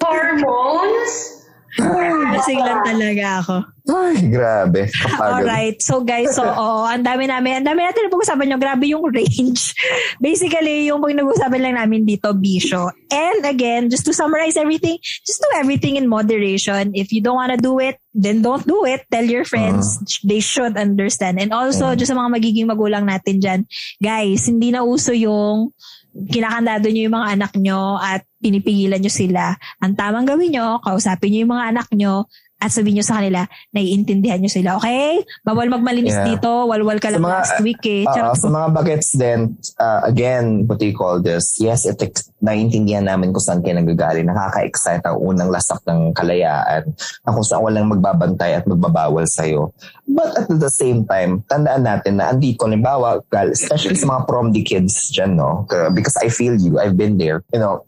Ah. 0.00 0.16
Hormones? 0.16 1.44
Lasing 1.78 2.58
lang 2.58 2.82
talaga 2.82 3.24
ako. 3.38 3.56
Ay, 3.90 4.16
grabe. 4.30 4.80
Kapagod. 4.90 5.46
Alright. 5.46 5.78
So 5.82 6.02
guys, 6.02 6.34
so 6.34 6.46
oo, 6.46 6.86
ang 6.86 7.02
dami 7.02 7.26
namin, 7.26 7.62
ang 7.62 7.66
dami 7.66 7.82
natin 7.82 8.06
na 8.06 8.12
pag-usapan 8.12 8.46
nyo. 8.50 8.58
Grabe 8.58 8.86
yung 8.90 9.06
range. 9.06 9.74
Basically, 10.22 10.86
yung 10.90 11.02
pag 11.02 11.14
nag-usapan 11.14 11.60
lang 11.62 11.74
namin 11.78 12.06
dito, 12.06 12.30
bisyo. 12.34 12.90
And 13.10 13.42
again, 13.46 13.90
just 13.90 14.06
to 14.06 14.14
summarize 14.14 14.54
everything, 14.54 14.98
just 15.26 15.42
do 15.42 15.50
everything 15.58 15.98
in 15.98 16.06
moderation. 16.06 16.94
If 16.94 17.10
you 17.10 17.22
don't 17.22 17.38
wanna 17.38 17.58
do 17.58 17.78
it, 17.82 17.98
then 18.14 18.42
don't 18.42 18.66
do 18.66 18.86
it. 18.86 19.06
Tell 19.10 19.26
your 19.26 19.46
friends. 19.46 19.98
They 20.22 20.42
should 20.42 20.78
understand. 20.78 21.38
And 21.38 21.50
also, 21.54 21.94
just 21.94 22.10
sa 22.10 22.18
mga 22.18 22.30
magiging 22.30 22.66
magulang 22.70 23.06
natin 23.06 23.42
dyan, 23.42 23.60
guys, 23.98 24.46
hindi 24.46 24.70
na 24.70 24.82
uso 24.82 25.10
yung 25.14 25.74
kinakandado 26.10 26.90
nyo 26.90 27.02
yung 27.06 27.16
mga 27.16 27.30
anak 27.38 27.52
nyo 27.56 27.96
at 27.98 28.26
pinipigilan 28.42 28.98
nyo 28.98 29.12
sila. 29.12 29.54
Ang 29.78 29.94
tamang 29.94 30.26
gawin 30.26 30.50
nyo, 30.52 30.82
kausapin 30.82 31.30
nyo 31.32 31.40
yung 31.46 31.52
mga 31.54 31.66
anak 31.70 31.88
nyo 31.94 32.26
at 32.60 32.70
sabihin 32.70 33.00
nyo 33.00 33.06
sa 33.06 33.18
kanila, 33.18 33.48
naiintindihan 33.72 34.36
nyo 34.36 34.52
sila. 34.52 34.76
Okay? 34.76 35.24
Bawal 35.40 35.72
magmalinis 35.72 36.12
Yeah. 36.12 36.36
dito. 36.36 36.68
Walwal 36.68 37.00
ka 37.00 37.08
Sa 37.08 37.16
lang 37.16 37.24
mga- 37.24 37.32
last 37.40 37.56
week 37.64 37.80
eh. 37.88 38.04
Charot. 38.04 38.36
sa 38.36 38.48
mga 38.48 38.68
bagets 38.70 39.10
din, 39.16 39.40
uh, 39.80 40.00
again, 40.04 40.68
what 40.68 40.76
do 40.76 40.84
you 40.84 40.92
call 40.92 41.16
this? 41.18 41.56
Yes, 41.56 41.88
it, 41.88 41.96
naiintindihan 42.40 43.04
namin 43.04 43.32
kung 43.32 43.40
saan 43.40 43.64
kayo 43.64 43.80
nagagaling. 43.80 44.28
Nakaka-excite 44.28 45.04
ang 45.04 45.16
unang 45.18 45.48
lasak 45.48 45.80
ng 45.84 46.12
kalayaan 46.12 46.92
na 47.24 47.32
kung 47.32 47.44
saan 47.44 47.64
walang 47.64 47.88
magbabantay 47.88 48.60
at 48.60 48.68
magbabawal 48.68 49.24
sa'yo. 49.24 49.72
But 50.04 50.36
at 50.36 50.52
the 50.52 50.68
same 50.68 51.08
time, 51.08 51.40
tandaan 51.46 51.88
natin 51.88 52.20
na 52.20 52.28
andito, 52.28 52.68
limbawa, 52.68 53.24
especially 53.48 53.96
sa 53.96 54.08
mga 54.08 54.22
prom 54.26 54.52
di 54.52 54.60
kids 54.60 55.08
dyan, 55.10 55.36
no? 55.36 55.64
Uh, 55.72 55.88
Because 55.90 56.16
I 56.20 56.28
feel 56.28 56.54
you, 56.54 56.76
I've 56.76 56.96
been 56.96 57.16
there. 57.16 57.40
You 57.52 57.60
know, 57.60 57.84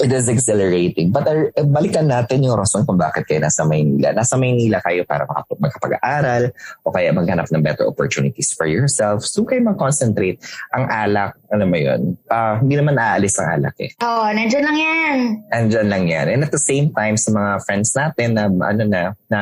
it 0.00 0.10
is 0.10 0.26
exhilarating. 0.26 1.14
But 1.14 1.26
uh, 1.30 1.50
balikan 1.70 2.10
natin 2.10 2.42
yung 2.42 2.58
rason 2.58 2.82
kung 2.82 2.98
bakit 2.98 3.30
kayo 3.30 3.42
nasa 3.42 3.62
Maynila. 3.62 4.10
Nasa 4.10 4.34
Maynila 4.34 4.82
kayo 4.82 5.06
para 5.06 5.26
magkapag-aaral 5.30 6.50
o 6.82 6.90
kaya 6.90 7.14
maghanap 7.14 7.46
ng 7.50 7.62
better 7.62 7.86
opportunities 7.86 8.50
for 8.54 8.66
yourself. 8.66 9.22
So 9.22 9.46
kayo 9.46 9.62
mag-concentrate. 9.62 10.42
Ang 10.74 10.84
alak, 10.90 11.38
ano 11.54 11.64
mo 11.66 11.78
yun, 11.78 12.18
ah, 12.30 12.58
hindi 12.58 12.74
naman 12.74 12.98
aalis 12.98 13.38
ang 13.38 13.60
alak 13.60 13.76
eh. 13.78 13.90
Oo, 14.02 14.26
nandyan 14.34 14.64
lang 14.66 14.78
yan. 14.78 15.16
Andyan 15.54 15.88
lang 15.90 16.04
yan. 16.10 16.26
And 16.30 16.40
at 16.42 16.50
the 16.50 16.62
same 16.62 16.90
time, 16.90 17.14
sa 17.14 17.30
mga 17.30 17.50
friends 17.62 17.94
natin 17.94 18.34
na 18.34 18.50
ano 18.50 18.82
na, 18.82 19.02
na 19.30 19.40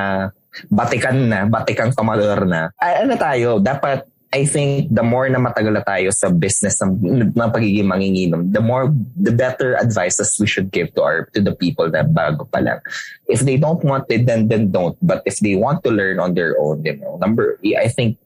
batikan 0.69 1.17
na, 1.33 1.49
batikang 1.49 1.97
kamalor 1.97 2.45
na, 2.45 2.69
ano 2.77 3.17
tayo, 3.17 3.57
dapat 3.57 4.05
I 4.33 4.49
think 4.49 4.89
the 4.89 5.05
more 5.05 5.29
na 5.29 5.37
matagal 5.37 5.77
na 5.77 5.85
tayo 5.85 6.09
sa 6.09 6.33
business 6.33 6.81
ng, 6.81 7.37
ng 7.37 7.51
pagiging 7.53 7.85
manginginom, 7.85 8.49
the 8.49 8.65
more, 8.65 8.89
the 9.13 9.31
better 9.31 9.77
advices 9.77 10.41
we 10.41 10.49
should 10.49 10.73
give 10.73 10.89
to 10.97 11.05
our, 11.05 11.29
to 11.37 11.45
the 11.45 11.53
people 11.53 11.85
na 11.93 12.01
bago 12.01 12.49
pa 12.49 12.65
lang. 12.65 12.81
If 13.29 13.45
they 13.45 13.61
don't 13.61 13.85
want 13.85 14.09
it, 14.09 14.25
then, 14.25 14.49
then 14.49 14.73
don't. 14.73 14.97
But 15.05 15.21
if 15.29 15.37
they 15.45 15.53
want 15.55 15.85
to 15.85 15.93
learn 15.93 16.17
on 16.17 16.33
their 16.33 16.57
own, 16.57 16.81
you 16.81 16.97
know, 16.97 17.21
number, 17.21 17.61
I 17.77 17.93
think, 17.93 18.17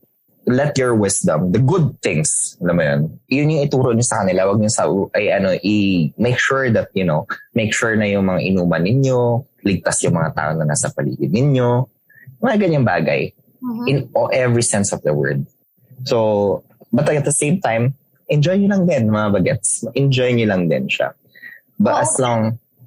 let 0.47 0.79
your 0.79 0.95
wisdom, 0.95 1.51
the 1.51 1.59
good 1.59 1.99
things, 2.07 2.55
alam 2.63 2.79
mo 2.79 2.83
yun, 2.87 3.01
yun 3.27 3.51
yung 3.51 3.63
ituro 3.67 3.91
nyo 3.91 4.07
sa 4.07 4.23
kanila, 4.23 4.47
wag 4.47 4.63
nyo 4.63 4.71
sa, 4.71 4.87
ay 5.19 5.35
ano, 5.35 5.59
i, 5.59 6.07
make 6.23 6.39
sure 6.39 6.71
that, 6.71 6.87
you 6.95 7.03
know, 7.03 7.27
make 7.59 7.75
sure 7.75 7.99
na 7.99 8.07
yung 8.07 8.31
mga 8.31 8.55
inuman 8.55 8.87
ninyo, 8.87 9.43
ligtas 9.67 10.07
yung 10.07 10.15
mga 10.15 10.39
tao 10.39 10.51
na 10.55 10.71
nasa 10.71 10.87
paligid 10.95 11.35
ninyo, 11.35 11.91
mga 12.39 12.63
ganyang 12.63 12.87
bagay. 12.87 13.35
In 13.91 14.07
all, 14.15 14.31
every 14.31 14.63
sense 14.63 14.95
of 14.95 15.03
the 15.03 15.11
word. 15.11 15.43
So, 16.07 16.63
but 16.95 17.11
at 17.11 17.27
the 17.27 17.35
same 17.35 17.59
time, 17.61 17.95
enjoy 18.31 18.57
nyo 18.59 18.79
lang 18.79 18.87
din, 18.87 19.11
mga 19.11 19.29
bagets. 19.35 19.83
Enjoy 19.95 20.33
nyo 20.33 20.47
lang 20.47 20.71
din 20.71 20.87
siya. 20.87 21.13
But 21.77 21.99
Oo. 21.99 22.03
as 22.03 22.13
long, 22.17 22.41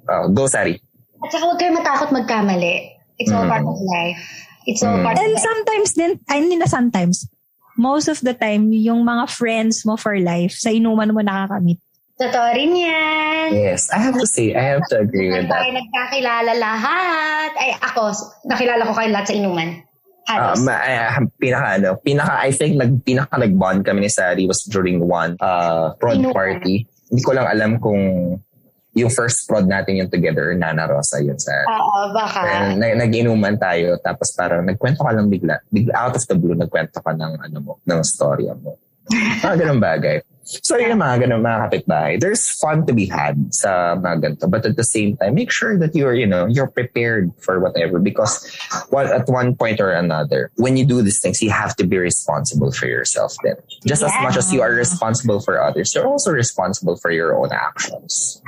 uh, 0.08 0.26
go, 0.32 0.48
Sari. 0.48 0.80
At 1.20 1.28
saka 1.30 1.44
huwag 1.44 1.58
kayo 1.60 1.72
matakot 1.76 2.10
magkamali. 2.10 2.96
It's 3.20 3.28
all 3.30 3.44
Mm. 3.44 3.52
part 3.52 3.64
of 3.68 3.76
life. 3.76 4.20
It's 4.64 4.80
all 4.80 4.96
Mm. 4.96 5.04
part 5.04 5.14
of 5.16 5.20
And 5.20 5.32
life. 5.36 5.44
sometimes 5.44 5.88
din, 5.92 6.12
hindi 6.26 6.56
na 6.56 6.64
sometimes, 6.64 7.28
most 7.76 8.08
of 8.08 8.24
the 8.24 8.32
time, 8.32 8.72
yung 8.72 9.04
mga 9.04 9.28
friends 9.28 9.84
mo 9.84 10.00
for 10.00 10.16
life, 10.16 10.56
sa 10.56 10.72
inuman 10.72 11.12
mo 11.12 11.20
nakakamit. 11.20 11.76
Totoo 12.16 12.48
rin 12.52 12.76
yan. 12.76 13.48
Yes, 13.56 13.88
I 13.92 14.00
have 14.00 14.16
to 14.20 14.28
say, 14.28 14.52
I 14.52 14.76
have 14.76 14.84
to 14.92 15.00
agree 15.00 15.32
with 15.32 15.48
Nung 15.48 15.52
tayo 15.52 15.72
that. 15.72 15.76
nagkakilala 15.80 16.52
lahat. 16.56 17.50
Ay, 17.56 17.70
ako, 17.80 18.12
nakilala 18.44 18.84
ko 18.84 18.92
kayo 18.92 19.08
lahat 19.08 19.26
sa 19.32 19.36
inuman. 19.36 19.80
Uh, 20.36 20.56
ma- 20.62 20.82
uh, 20.84 21.26
pinaka, 21.40 21.66
ano, 21.80 21.88
pinaka, 21.98 22.32
I 22.44 22.50
think, 22.54 22.78
nag, 22.78 23.02
pinaka 23.02 23.34
nag-bond 23.34 23.82
kami 23.82 24.06
ni 24.06 24.10
Sari 24.10 24.46
was 24.46 24.62
during 24.68 25.02
one 25.02 25.34
uh, 25.42 25.94
prod 25.98 26.22
Sino? 26.22 26.30
party. 26.30 26.86
Hindi 27.10 27.22
ko 27.26 27.32
lang 27.34 27.46
alam 27.50 27.82
kung 27.82 28.00
yung 28.94 29.10
first 29.10 29.46
prod 29.46 29.70
natin 29.70 30.02
yung 30.02 30.10
together, 30.10 30.50
Nana 30.58 30.90
Rosa 30.90 31.22
yun 31.22 31.38
sa 31.38 31.54
Oo, 31.70 32.10
baka. 32.10 32.74
Na, 32.74 32.90
nag-inuman 32.98 33.54
tayo 33.54 33.94
tapos 34.02 34.34
parang 34.34 34.66
nagkwento 34.66 35.06
ka 35.06 35.14
lang 35.14 35.30
bigla, 35.30 35.62
bigla 35.70 35.94
out 35.94 36.18
of 36.18 36.26
the 36.26 36.34
blue 36.34 36.58
nagkwento 36.58 36.98
ka 36.98 37.14
ng 37.14 37.38
ano 37.38 37.58
mo, 37.62 37.72
ng 37.86 38.02
storya 38.02 38.54
mo. 38.58 38.74
Mga 39.46 39.54
ganun 39.66 39.82
bagay. 39.82 40.22
So 40.42 40.74
yun 40.74 40.90
ang 40.90 41.00
mga 41.04 41.26
ganun 41.28 41.46
mga 41.46 41.58
kapitbahay. 41.70 42.12
There's 42.18 42.48
fun 42.48 42.86
to 42.86 42.92
be 42.92 43.06
had 43.06 43.54
sa 43.54 43.94
mga 43.94 44.16
ganito. 44.24 44.50
But 44.50 44.66
at 44.66 44.74
the 44.74 44.84
same 44.84 45.16
time, 45.16 45.34
make 45.34 45.52
sure 45.52 45.78
that 45.78 45.94
you're, 45.94 46.14
you 46.14 46.26
know, 46.26 46.46
you're 46.46 46.66
prepared 46.70 47.30
for 47.38 47.60
whatever 47.60 47.98
because 48.00 48.42
one, 48.90 49.06
at 49.06 49.28
one 49.28 49.54
point 49.54 49.80
or 49.80 49.92
another, 49.92 50.50
when 50.56 50.76
you 50.76 50.84
do 50.84 51.02
these 51.02 51.20
things, 51.20 51.40
you 51.42 51.50
have 51.50 51.76
to 51.76 51.86
be 51.86 51.98
responsible 51.98 52.72
for 52.72 52.86
yourself 52.86 53.36
then. 53.44 53.56
Just 53.86 54.02
as 54.02 54.10
Yeah. 54.10 54.22
much 54.26 54.36
as 54.36 54.50
you 54.52 54.60
are 54.62 54.72
responsible 54.72 55.38
for 55.38 55.62
others, 55.62 55.94
you're 55.94 56.08
also 56.08 56.32
responsible 56.32 56.96
for 56.96 57.12
your 57.12 57.36
own 57.36 57.52
actions. 57.52 58.42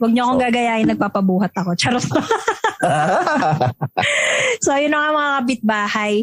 Huwag 0.00 0.18
niyo 0.18 0.26
akong 0.26 0.40
gagayahin, 0.42 0.88
nagpapabuhat 0.90 1.54
ako. 1.54 1.78
Charot. 1.78 2.02
so, 4.64 4.74
yun 4.74 4.90
na 4.90 4.98
nga 4.98 5.10
mga 5.14 5.30
kapitbahay. 5.42 6.14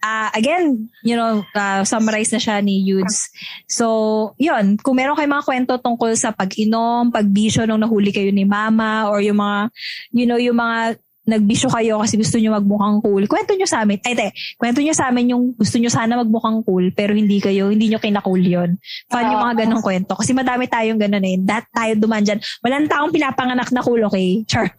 Ah, 0.00 0.32
again, 0.32 0.88
you 1.04 1.14
know, 1.14 1.44
uh, 1.52 1.84
summarize 1.84 2.32
na 2.32 2.40
siya 2.40 2.64
ni 2.64 2.80
Yudes. 2.82 3.28
So, 3.68 4.32
yun, 4.40 4.80
kung 4.80 4.96
meron 4.96 5.16
kayong 5.16 5.34
mga 5.36 5.46
kwento 5.46 5.72
tungkol 5.76 6.16
sa 6.16 6.32
pag-inom, 6.32 7.12
pagbisyo 7.12 7.68
nung 7.68 7.84
nahuli 7.84 8.10
kayo 8.10 8.32
ni 8.32 8.48
mama, 8.48 9.12
or 9.12 9.20
yung 9.20 9.38
mga, 9.38 9.70
you 10.16 10.24
know, 10.24 10.40
yung 10.40 10.56
mga 10.56 10.96
nagbisyo 11.26 11.68
kayo 11.68 11.98
kasi 11.98 12.14
gusto 12.16 12.38
nyo 12.38 12.54
magmukhang 12.54 13.02
cool, 13.02 13.26
kwento 13.26 13.52
nyo 13.58 13.66
sa 13.66 13.82
amin. 13.82 13.98
Ay, 14.06 14.14
te, 14.14 14.30
kwento 14.56 14.78
nyo 14.78 14.94
sa 14.94 15.10
amin 15.10 15.34
yung 15.34 15.52
gusto 15.58 15.76
nyo 15.76 15.90
sana 15.90 16.14
magmukhang 16.16 16.62
cool, 16.62 16.94
pero 16.94 17.12
hindi 17.12 17.42
kayo, 17.42 17.68
hindi 17.74 17.90
nyo 17.90 17.98
kinakool 17.98 18.38
yun. 18.38 18.78
Fun 19.10 19.26
yung 19.26 19.42
mga 19.42 19.66
ganong 19.66 19.82
kwento. 19.82 20.14
Kasi 20.14 20.30
madami 20.32 20.70
tayong 20.70 21.02
ganon 21.02 21.26
eh. 21.26 21.36
That 21.42 21.66
tayo 21.74 21.98
duman 21.98 22.22
dyan. 22.22 22.38
Walang 22.62 22.86
taong 22.86 23.10
pinapanganak 23.10 23.68
na 23.74 23.82
cool, 23.82 24.00
okay? 24.06 24.40
Char. 24.50 24.70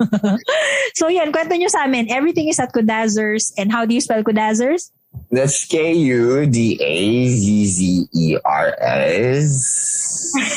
so 0.95 1.11
yan, 1.11 1.35
kwento 1.35 1.53
nyo 1.53 1.67
sa 1.67 1.83
amin. 1.83 2.07
Everything 2.07 2.47
is 2.47 2.57
at 2.63 2.71
Kudazzers. 2.71 3.51
And 3.59 3.67
how 3.69 3.83
do 3.83 3.91
you 3.91 4.01
spell 4.01 4.23
Kudazzers? 4.23 4.95
That's 5.31 5.67
K-U-D-A-Z-Z-E-R-S. 5.67 6.79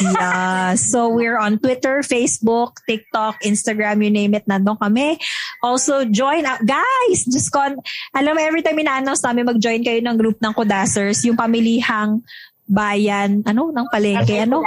Yeah. 0.02 0.74
So 0.74 1.08
we're 1.08 1.38
on 1.38 1.58
Twitter, 1.58 2.02
Facebook, 2.06 2.78
TikTok, 2.86 3.42
Instagram, 3.42 4.04
you 4.04 4.10
name 4.10 4.34
it, 4.34 4.46
nandun 4.46 4.78
kami. 4.78 5.18
Also, 5.62 6.04
join 6.04 6.46
up. 6.46 6.60
Guys, 6.62 7.24
just 7.26 7.50
con, 7.50 7.78
alam 8.14 8.36
mo, 8.36 8.40
every 8.42 8.62
time 8.62 8.78
ina-announce 8.78 9.24
namin 9.24 9.46
mag-join 9.46 9.82
kayo 9.82 9.98
ng 10.02 10.16
group 10.18 10.38
ng 10.38 10.52
Kudazzers, 10.54 11.24
yung 11.26 11.36
pamilihang 11.36 12.22
bayan, 12.70 13.42
ano, 13.42 13.74
ng 13.74 13.86
palengke, 13.90 14.46
ano? 14.46 14.62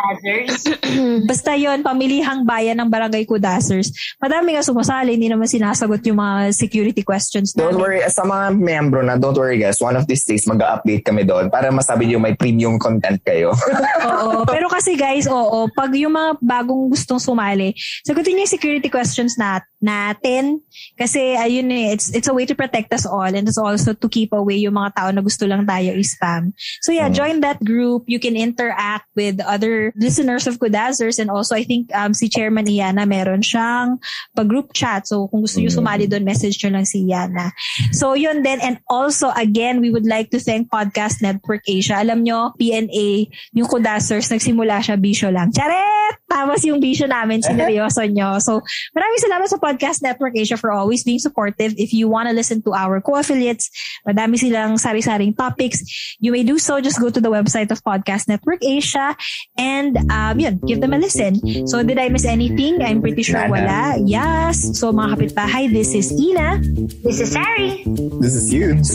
Basta 1.32 1.56
yon 1.56 1.80
pamilihang 1.80 2.44
bayan 2.44 2.84
ng 2.84 2.92
Barangay 2.92 3.24
Kudassers. 3.24 3.96
Madami 4.20 4.60
nga 4.60 4.64
sumasali, 4.68 5.16
hindi 5.16 5.32
naman 5.32 5.48
sinasagot 5.48 6.04
yung 6.04 6.20
mga 6.20 6.52
security 6.52 7.00
questions 7.00 7.56
Don't 7.56 7.80
namin. 7.80 7.80
worry, 7.80 8.00
sa 8.12 8.28
mga 8.28 8.60
membro 8.60 9.00
na, 9.00 9.16
don't 9.16 9.40
worry 9.40 9.56
guys, 9.56 9.80
one 9.80 9.96
of 9.96 10.04
these 10.04 10.28
days 10.28 10.44
mag-update 10.44 11.08
kami 11.08 11.24
doon 11.24 11.48
para 11.48 11.72
masabi 11.72 12.12
niyo 12.12 12.20
may 12.20 12.36
premium 12.36 12.76
content 12.76 13.24
kayo. 13.24 13.56
Oo. 14.12 14.44
Pero 14.44 14.68
kasi 14.68 15.00
guys, 15.00 15.24
oo, 15.32 15.72
pag 15.72 15.96
yung 15.96 16.12
mga 16.12 16.44
bagong 16.44 16.92
gustong 16.92 17.24
sumali, 17.24 17.72
sagutin 18.04 18.36
niyo 18.36 18.44
yung 18.44 18.56
security 18.60 18.92
questions 18.92 19.40
nat 19.40 19.64
natin. 19.84 20.64
Kasi 20.96 21.36
ayun 21.36 21.68
eh, 21.70 21.92
it's, 21.92 22.10
it's 22.16 22.32
a 22.32 22.34
way 22.34 22.48
to 22.48 22.56
protect 22.56 22.90
us 22.96 23.04
all 23.06 23.28
and 23.28 23.44
it's 23.46 23.60
also 23.60 23.92
to 23.92 24.08
keep 24.08 24.32
away 24.32 24.56
yung 24.64 24.80
mga 24.80 24.96
tao 24.96 25.10
na 25.12 25.20
gusto 25.20 25.44
lang 25.44 25.68
tayo 25.68 25.92
i-spam. 25.94 26.56
So 26.82 26.96
yeah, 26.96 27.12
Mm. 27.12 27.16
join 27.20 27.36
that 27.44 27.60
group. 27.60 28.08
You 28.08 28.18
can 28.18 28.40
interact 28.40 29.12
with 29.14 29.44
other 29.44 29.92
listeners 30.00 30.48
of 30.48 30.56
Kudazzers 30.58 31.20
and 31.20 31.28
also 31.28 31.54
I 31.54 31.68
think 31.68 31.92
um, 31.92 32.16
si 32.16 32.32
Chairman 32.32 32.66
Iana 32.66 33.04
meron 33.04 33.44
siyang 33.44 34.00
pag-group 34.32 34.72
chat. 34.72 35.04
So 35.06 35.28
kung 35.28 35.44
gusto 35.44 35.60
Mm. 35.60 35.68
sumali 35.68 36.08
doon, 36.08 36.24
message 36.24 36.64
nyo 36.64 36.80
lang 36.80 36.88
si 36.88 37.04
Iana. 37.04 37.52
So 37.92 38.16
yun 38.16 38.40
din. 38.40 38.64
And 38.64 38.80
also 38.88 39.36
again, 39.36 39.84
we 39.84 39.92
would 39.92 40.08
like 40.08 40.32
to 40.32 40.40
thank 40.40 40.72
Podcast 40.72 41.20
Network 41.20 41.68
Asia. 41.68 42.00
Alam 42.00 42.24
nyo, 42.24 42.56
PNA, 42.56 43.28
yung 43.52 43.68
Kudassers, 43.68 44.32
nagsimula 44.32 44.80
siya 44.80 44.96
bisyo 44.96 45.28
lang. 45.28 45.52
Charet! 45.52 46.24
Tapos 46.32 46.64
yung 46.64 46.80
bisyo 46.80 47.06
namin, 47.06 47.44
sineryoso 47.46 48.00
nyo. 48.08 48.40
So 48.40 48.64
maraming 48.96 49.20
salamat 49.20 49.48
sa 49.52 49.60
Podcast 49.60 49.73
Network 50.02 50.36
Asia 50.36 50.58
for 50.58 50.72
always 50.72 51.04
being 51.04 51.20
supportive. 51.20 51.74
If 51.78 51.94
you 51.94 52.08
want 52.08 52.30
to 52.30 52.36
listen 52.36 52.62
to 52.64 52.74
our 52.74 53.02
co-affiliates, 53.02 53.70
madami 54.08 54.38
silang 54.38 54.78
sari-saring 54.78 55.34
topics. 55.34 55.84
You 56.20 56.32
may 56.32 56.44
do 56.44 56.60
so. 56.60 56.82
Just 56.82 57.00
go 57.00 57.10
to 57.10 57.22
the 57.22 57.30
website 57.30 57.72
of 57.72 57.84
Podcast 57.84 58.28
Network 58.28 58.64
Asia 58.64 59.16
and 59.58 59.98
um, 60.12 60.40
yun, 60.40 60.60
give 60.66 60.82
them 60.82 60.94
a 60.94 60.98
listen. 60.98 61.68
So 61.68 61.84
did 61.84 62.00
I 62.00 62.10
miss 62.10 62.26
anything? 62.26 62.82
I'm 62.82 63.02
pretty 63.02 63.24
sure 63.24 63.48
wala. 63.50 63.98
Yes. 64.00 64.78
So 64.80 64.92
mga 64.92 65.16
kapitbahay, 65.16 65.72
this 65.72 65.94
is 65.94 66.12
Ina. 66.12 66.62
This 67.04 67.20
is 67.20 67.32
Sari. 67.32 67.84
This 68.20 68.36
is 68.36 68.52
huge. 68.52 68.90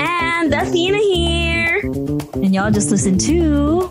And 0.00 0.52
Athena 0.52 0.98
here. 0.98 1.80
And 2.40 2.54
y'all 2.54 2.70
just 2.70 2.90
listen 2.90 3.18
to... 3.18 3.90